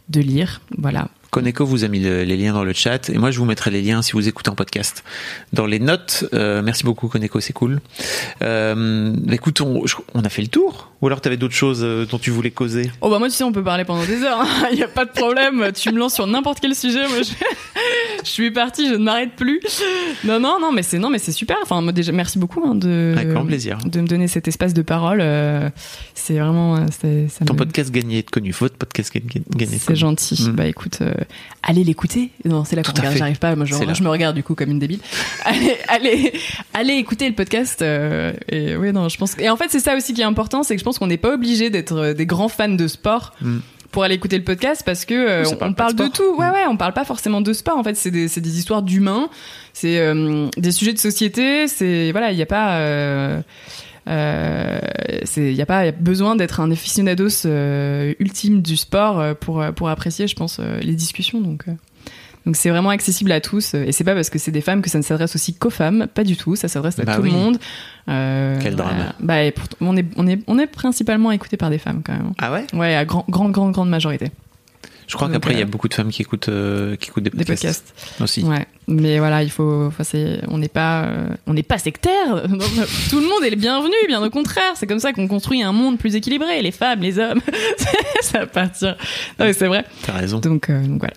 de 0.09 0.21
lire. 0.21 0.61
Voilà. 0.79 1.09
Koneko 1.31 1.67
vous 1.67 1.85
a 1.85 1.89
mis 1.89 2.01
le- 2.01 2.23
les 2.25 2.37
liens 2.37 2.53
dans 2.55 2.65
le 2.65 2.73
chat 2.73 3.11
et 3.11 3.19
moi 3.19 3.31
je 3.31 3.39
vous 3.39 3.45
mettrai 3.45 3.71
les 3.71 3.83
liens 3.83 4.01
si 4.03 4.13
vous 4.13 4.27
écoutez 4.29 4.49
en 4.51 4.55
podcast 4.55 5.05
dans 5.53 5.67
les 5.67 5.79
notes. 5.79 6.25
Euh, 6.33 6.63
merci 6.63 6.85
beaucoup 6.85 7.09
Koneko, 7.09 7.41
c'est 7.41 7.53
cool. 7.53 7.81
Euh, 8.43 9.15
on 10.15 10.25
a 10.25 10.29
fait 10.29 10.43
le 10.43 10.49
tour 10.49 10.93
ou 11.03 11.07
alors 11.07 11.21
tu 11.21 11.29
avais 11.29 11.37
d'autres 11.37 11.55
choses 11.55 11.81
euh, 11.83 12.07
dont 12.07 12.19
tu 12.19 12.31
voulais 12.31 12.51
causer? 12.51 12.91
Oh 13.01 13.11
bah 13.11 13.19
moi 13.19 13.29
tu 13.29 13.35
sais 13.35 13.45
on 13.45 13.53
peut 13.53 13.63
parler 13.65 13.85
pendant 13.85 14.05
des 14.05 14.23
heures, 14.23 14.45
il 14.73 14.79
y 14.81 14.83
a 14.83 14.89
pas 14.89 15.05
de 15.05 15.11
problème. 15.11 15.71
Tu 15.75 15.91
me 15.93 15.99
lances 15.99 16.15
sur 16.15 16.27
n'importe 16.27 16.61
quel 16.61 16.75
sujet, 16.75 17.07
moi 17.09 17.19
je, 17.23 17.33
je 18.25 18.29
suis 18.31 18.51
partie, 18.51 18.89
je 18.89 18.95
ne 18.95 18.99
m'arrête 19.05 19.33
plus. 19.37 19.61
Non 20.25 20.41
non 20.41 20.59
non 20.61 20.73
mais 20.73 20.83
c'est 20.83 20.99
non 20.99 21.11
mais 21.11 21.19
c'est 21.19 21.33
super. 21.33 21.57
Enfin 21.63 21.81
moi 21.81 21.93
déjà 21.93 22.13
merci 22.13 22.39
beaucoup 22.39 22.63
hein, 22.67 22.75
de 22.75 23.15
Avec 23.17 23.29
grand 23.31 23.45
plaisir. 23.47 23.79
de 23.85 24.01
me 24.01 24.07
donner 24.07 24.29
cet 24.29 24.49
espace 24.49 24.75
de 24.75 24.83
parole. 24.83 25.21
euh, 25.21 25.69
c'est 26.15 26.39
vraiment 26.39 26.77
euh, 26.77 26.87
ça 27.29 27.45
Ton 27.45 27.55
me- 27.55 27.59
podcast 27.59 27.91
gagné 27.91 28.23
de 28.23 28.31
connu, 28.31 28.51
votre 28.53 28.77
podcast 28.77 29.13
gagné 29.15 29.79
C'est 29.79 29.97
gentil. 29.97 30.47
Mm. 30.49 30.53
Bah 30.53 30.67
écoute, 30.67 30.99
euh, 31.03 31.13
allez 31.63 31.85
l'écouter. 31.85 32.31
Non, 32.45 32.65
c'est 32.65 32.75
là 32.77 32.83
qu'on 32.83 32.93
regarde. 32.93 33.17
J'arrive 33.17 33.39
pas. 33.39 33.55
Moi, 33.55 33.65
je, 33.67 34.03
me 34.03 34.09
regarde 34.09 34.35
du 34.35 34.43
coup 34.43 34.55
comme 34.55 34.71
une 34.71 34.79
débile. 34.79 35.01
Allez, 35.45 35.77
allez, 35.89 36.33
allez 36.75 36.95
écouter 36.95 37.29
le 37.29 37.35
podcast. 37.35 37.83
euh, 37.83 38.33
et 38.49 38.77
oui, 38.77 38.93
non, 38.93 39.09
je 39.09 39.17
pense. 39.19 39.39
Et 39.39 39.49
en 39.49 39.57
fait, 39.57 39.67
c'est 39.69 39.81
ça 39.81 39.95
aussi 39.97 40.13
qui 40.15 40.21
est 40.23 40.25
important, 40.25 40.63
c'est 40.63 40.75
que 40.77 40.83
pense 40.87 41.01
qu'on 41.01 41.09
n'est 41.09 41.17
pas 41.17 41.35
obligé 41.35 41.69
d'être 41.69 41.97
euh, 41.97 42.15
des 42.15 42.27
grands 42.27 42.49
fans 42.49 42.69
de 42.69 42.89
sport. 42.89 43.33
Mm. 43.41 43.59
Pour 43.93 44.03
aller 44.03 44.17
écouter 44.17 44.37
le 44.37 44.45
podcast 44.45 44.83
parce 44.85 45.07
que 45.07 45.15
euh, 45.15 45.45
Ça 45.45 45.55
on, 45.55 45.59
parle 45.59 45.71
on 45.71 45.75
parle 45.75 45.95
de 45.95 46.09
tout. 46.09 46.37
Ouais, 46.37 46.51
ouais, 46.51 46.67
on 46.69 46.77
parle 46.77 46.93
pas 46.93 47.07
forcément 47.07 47.41
de 47.41 47.53
sport. 47.55 47.79
En 47.79 47.83
fait, 47.83 47.95
c'est 47.95 48.11
des, 48.11 48.59
histoires 48.59 48.83
d'humains, 48.83 49.31
c'est 49.73 49.99
euh, 49.99 50.49
des 50.59 50.71
sujets 50.71 50.93
de 50.93 50.99
société. 50.99 51.67
C'est 51.67 52.11
voilà, 52.13 52.31
il 52.31 52.37
n'y 52.37 52.43
a 52.43 52.47
pas. 52.47 52.77
Euh, 52.79 53.41
euh, 54.09 54.79
il 55.37 55.61
a 55.61 55.67
pas 55.67 55.85
y 55.85 55.89
a 55.89 55.93
besoin 55.93 56.37
d'être 56.37 56.61
un 56.61 56.71
aficionados 56.71 57.45
euh, 57.45 58.15
ultime 58.21 58.63
du 58.63 58.77
sport 58.77 59.19
euh, 59.19 59.35
pour 59.35 59.61
euh, 59.61 59.73
pour 59.73 59.89
apprécier 59.89 60.29
je 60.29 60.37
pense 60.37 60.59
euh, 60.61 60.79
les 60.79 60.95
discussions 60.95 61.41
donc 61.41 61.65
euh, 61.67 61.73
donc 62.47 62.57
c'est 62.57 62.71
vraiment 62.71 62.91
accessible 62.91 63.33
à 63.33 63.41
tous 63.41 63.75
et 63.75 63.93
c'est 63.93 64.05
pas 64.05 64.15
parce 64.15 64.31
que 64.31 64.39
c'est 64.39 64.51
des 64.53 64.61
femmes 64.63 64.81
que 64.81 64.89
ça 64.89 64.99
ne 64.99 65.03
s'adresse 65.03 65.35
aussi 65.35 65.53
qu'aux 65.55 65.69
femmes 65.71 66.07
pas 66.15 66.25
du 66.25 66.37
tout 66.37 66.57
ça 66.57 66.69
s'adresse 66.69 66.99
à 66.99 67.05
Bah 67.05 67.17
tout 67.17 67.23
oui. 67.23 67.31
le 67.31 67.37
monde 67.37 67.59
euh, 68.09 68.59
Quel 68.63 68.77
drame. 68.77 69.13
bah 69.21 69.43
et 69.43 69.51
pourtant, 69.51 69.77
on 69.81 69.97
est 69.97 70.07
on 70.17 70.27
est 70.27 70.41
on 70.47 70.59
est 70.59 70.67
principalement 70.69 71.33
écouté 71.33 71.57
par 71.57 71.71
des 71.71 71.79
femmes 71.79 72.03
quand 72.05 72.13
même 72.13 72.33
Ah 72.39 72.53
ouais? 72.53 72.65
Ouais 72.73 72.95
à 72.95 73.05
grand 73.05 73.25
grande 73.29 73.53
grande 73.53 73.73
grande 73.73 73.91
majorité 73.91 74.31
Je 75.09 75.17
crois 75.17 75.29
qu'après 75.29 75.53
il 75.55 75.59
y 75.59 75.63
a 75.63 75.65
euh, 75.65 75.69
beaucoup 75.69 75.89
de 75.89 75.95
femmes 75.95 76.11
qui 76.11 76.23
écoutent 76.23 76.49
euh, 76.49 76.95
qui 76.97 77.09
écoutent 77.11 77.25
des 77.25 77.31
des 77.31 77.45
podcasts, 77.45 77.93
podcasts 77.97 78.21
aussi. 78.23 78.43
Ouais, 78.45 78.67
mais 78.89 79.19
voilà, 79.19 79.43
il 79.43 79.51
faut, 79.51 79.87
enfin, 79.87 80.05
c'est, 80.05 80.41
on 80.49 80.59
n'est 80.59 80.69
pas, 80.69 81.03
euh, 81.07 81.29
on 81.49 81.55
n'est 81.55 81.65
pas 81.65 81.79
sectaire. 81.79 82.45
Tout 83.11 83.19
le 83.21 83.27
monde 83.29 83.43
est 83.45 83.51
le 83.51 83.57
bienvenu, 83.57 83.95
bien 84.07 84.23
au 84.25 84.31
contraire. 84.31 84.73
C'est 84.77 84.87
comme 84.87 85.01
ça 85.01 85.13
qu'on 85.13 85.27
construit 85.27 85.61
un 85.63 85.73
monde 85.73 85.99
plus 85.99 86.15
équilibré, 86.15 86.63
les 86.63 86.71
femmes, 86.71 87.01
les 87.01 87.19
hommes. 87.19 87.41
ça 88.21 88.41
va 88.41 88.47
partir. 88.47 88.97
Non, 89.41 89.47
mais 89.47 89.53
c'est 89.55 89.67
vrai. 89.67 89.85
T'as 90.03 90.13
raison. 90.13 90.39
Donc, 90.39 90.71
donc 90.71 90.99
voilà. 91.01 91.15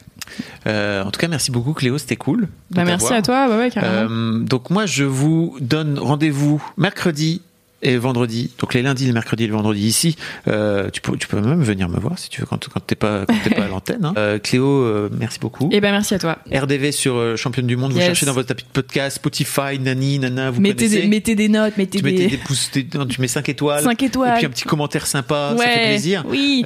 Euh, 0.67 1.03
en 1.03 1.11
tout 1.11 1.19
cas, 1.19 1.27
merci 1.27 1.51
beaucoup 1.51 1.73
Cléo, 1.73 1.97
c'était 1.97 2.15
cool. 2.15 2.47
Bah, 2.71 2.83
merci 2.85 3.13
à 3.13 3.21
toi. 3.21 3.47
Ouais, 3.57 3.69
carrément. 3.69 4.09
Euh, 4.11 4.39
donc 4.39 4.69
moi, 4.69 4.85
je 4.85 5.03
vous 5.03 5.55
donne 5.61 5.97
rendez-vous 5.99 6.61
mercredi 6.77 7.41
et 7.81 7.95
vendredi. 7.95 8.51
Donc 8.59 8.73
les 8.73 8.81
lundis, 8.81 9.07
le 9.07 9.13
mercredi 9.13 9.45
et 9.45 9.47
le 9.47 9.53
vendredi 9.53 9.87
ici. 9.87 10.17
Euh, 10.49 10.89
tu, 10.89 10.99
peux, 10.99 11.15
tu 11.15 11.27
peux 11.29 11.39
même 11.39 11.63
venir 11.63 11.87
me 11.87 11.97
voir 11.97 12.19
si 12.19 12.27
tu 12.29 12.41
veux 12.41 12.45
quand, 12.45 12.67
quand 12.67 12.81
t'es 12.85 12.95
pas, 12.95 13.25
quand 13.25 13.55
pas 13.55 13.63
à 13.63 13.67
l'antenne. 13.69 14.03
hein. 14.03 14.13
Euh, 14.17 14.37
Cléo, 14.37 14.67
euh, 14.67 15.09
merci 15.17 15.39
beaucoup. 15.39 15.69
Et 15.71 15.79
ben 15.79 15.91
merci 15.93 16.13
à 16.13 16.19
toi. 16.19 16.39
RDV 16.53 16.91
sur 16.91 17.37
Championne 17.37 17.67
du 17.67 17.77
Monde. 17.77 17.93
Vous 17.93 17.99
cherchez 18.01 18.25
dans 18.25 18.33
votre 18.33 18.49
tapis 18.49 18.65
de 18.65 18.69
podcast, 18.73 19.15
Spotify, 19.15 19.79
Nani, 19.79 20.19
Nana, 20.19 20.51
vous 20.51 20.59
Mettez 20.59 20.87
connaissez. 20.87 21.01
des, 21.03 21.07
mettez 21.07 21.35
des 21.35 21.47
notes, 21.47 21.77
mettez 21.77 21.99
tu 22.01 22.03
des, 22.11 22.37
pouces, 22.43 22.69
des- 22.73 22.85
non, 22.95 23.05
tu 23.05 23.21
mets 23.21 23.29
5 23.29 23.47
étoiles. 23.47 23.81
5 23.83 24.03
étoiles. 24.03 24.33
Et 24.33 24.37
puis 24.39 24.45
un 24.45 24.49
petit 24.49 24.65
commentaire 24.65 25.07
sympa, 25.07 25.53
ça 25.55 25.59
ouais. 25.63 25.65
fait 25.65 25.85
plaisir. 25.87 26.25
Oui. 26.27 26.65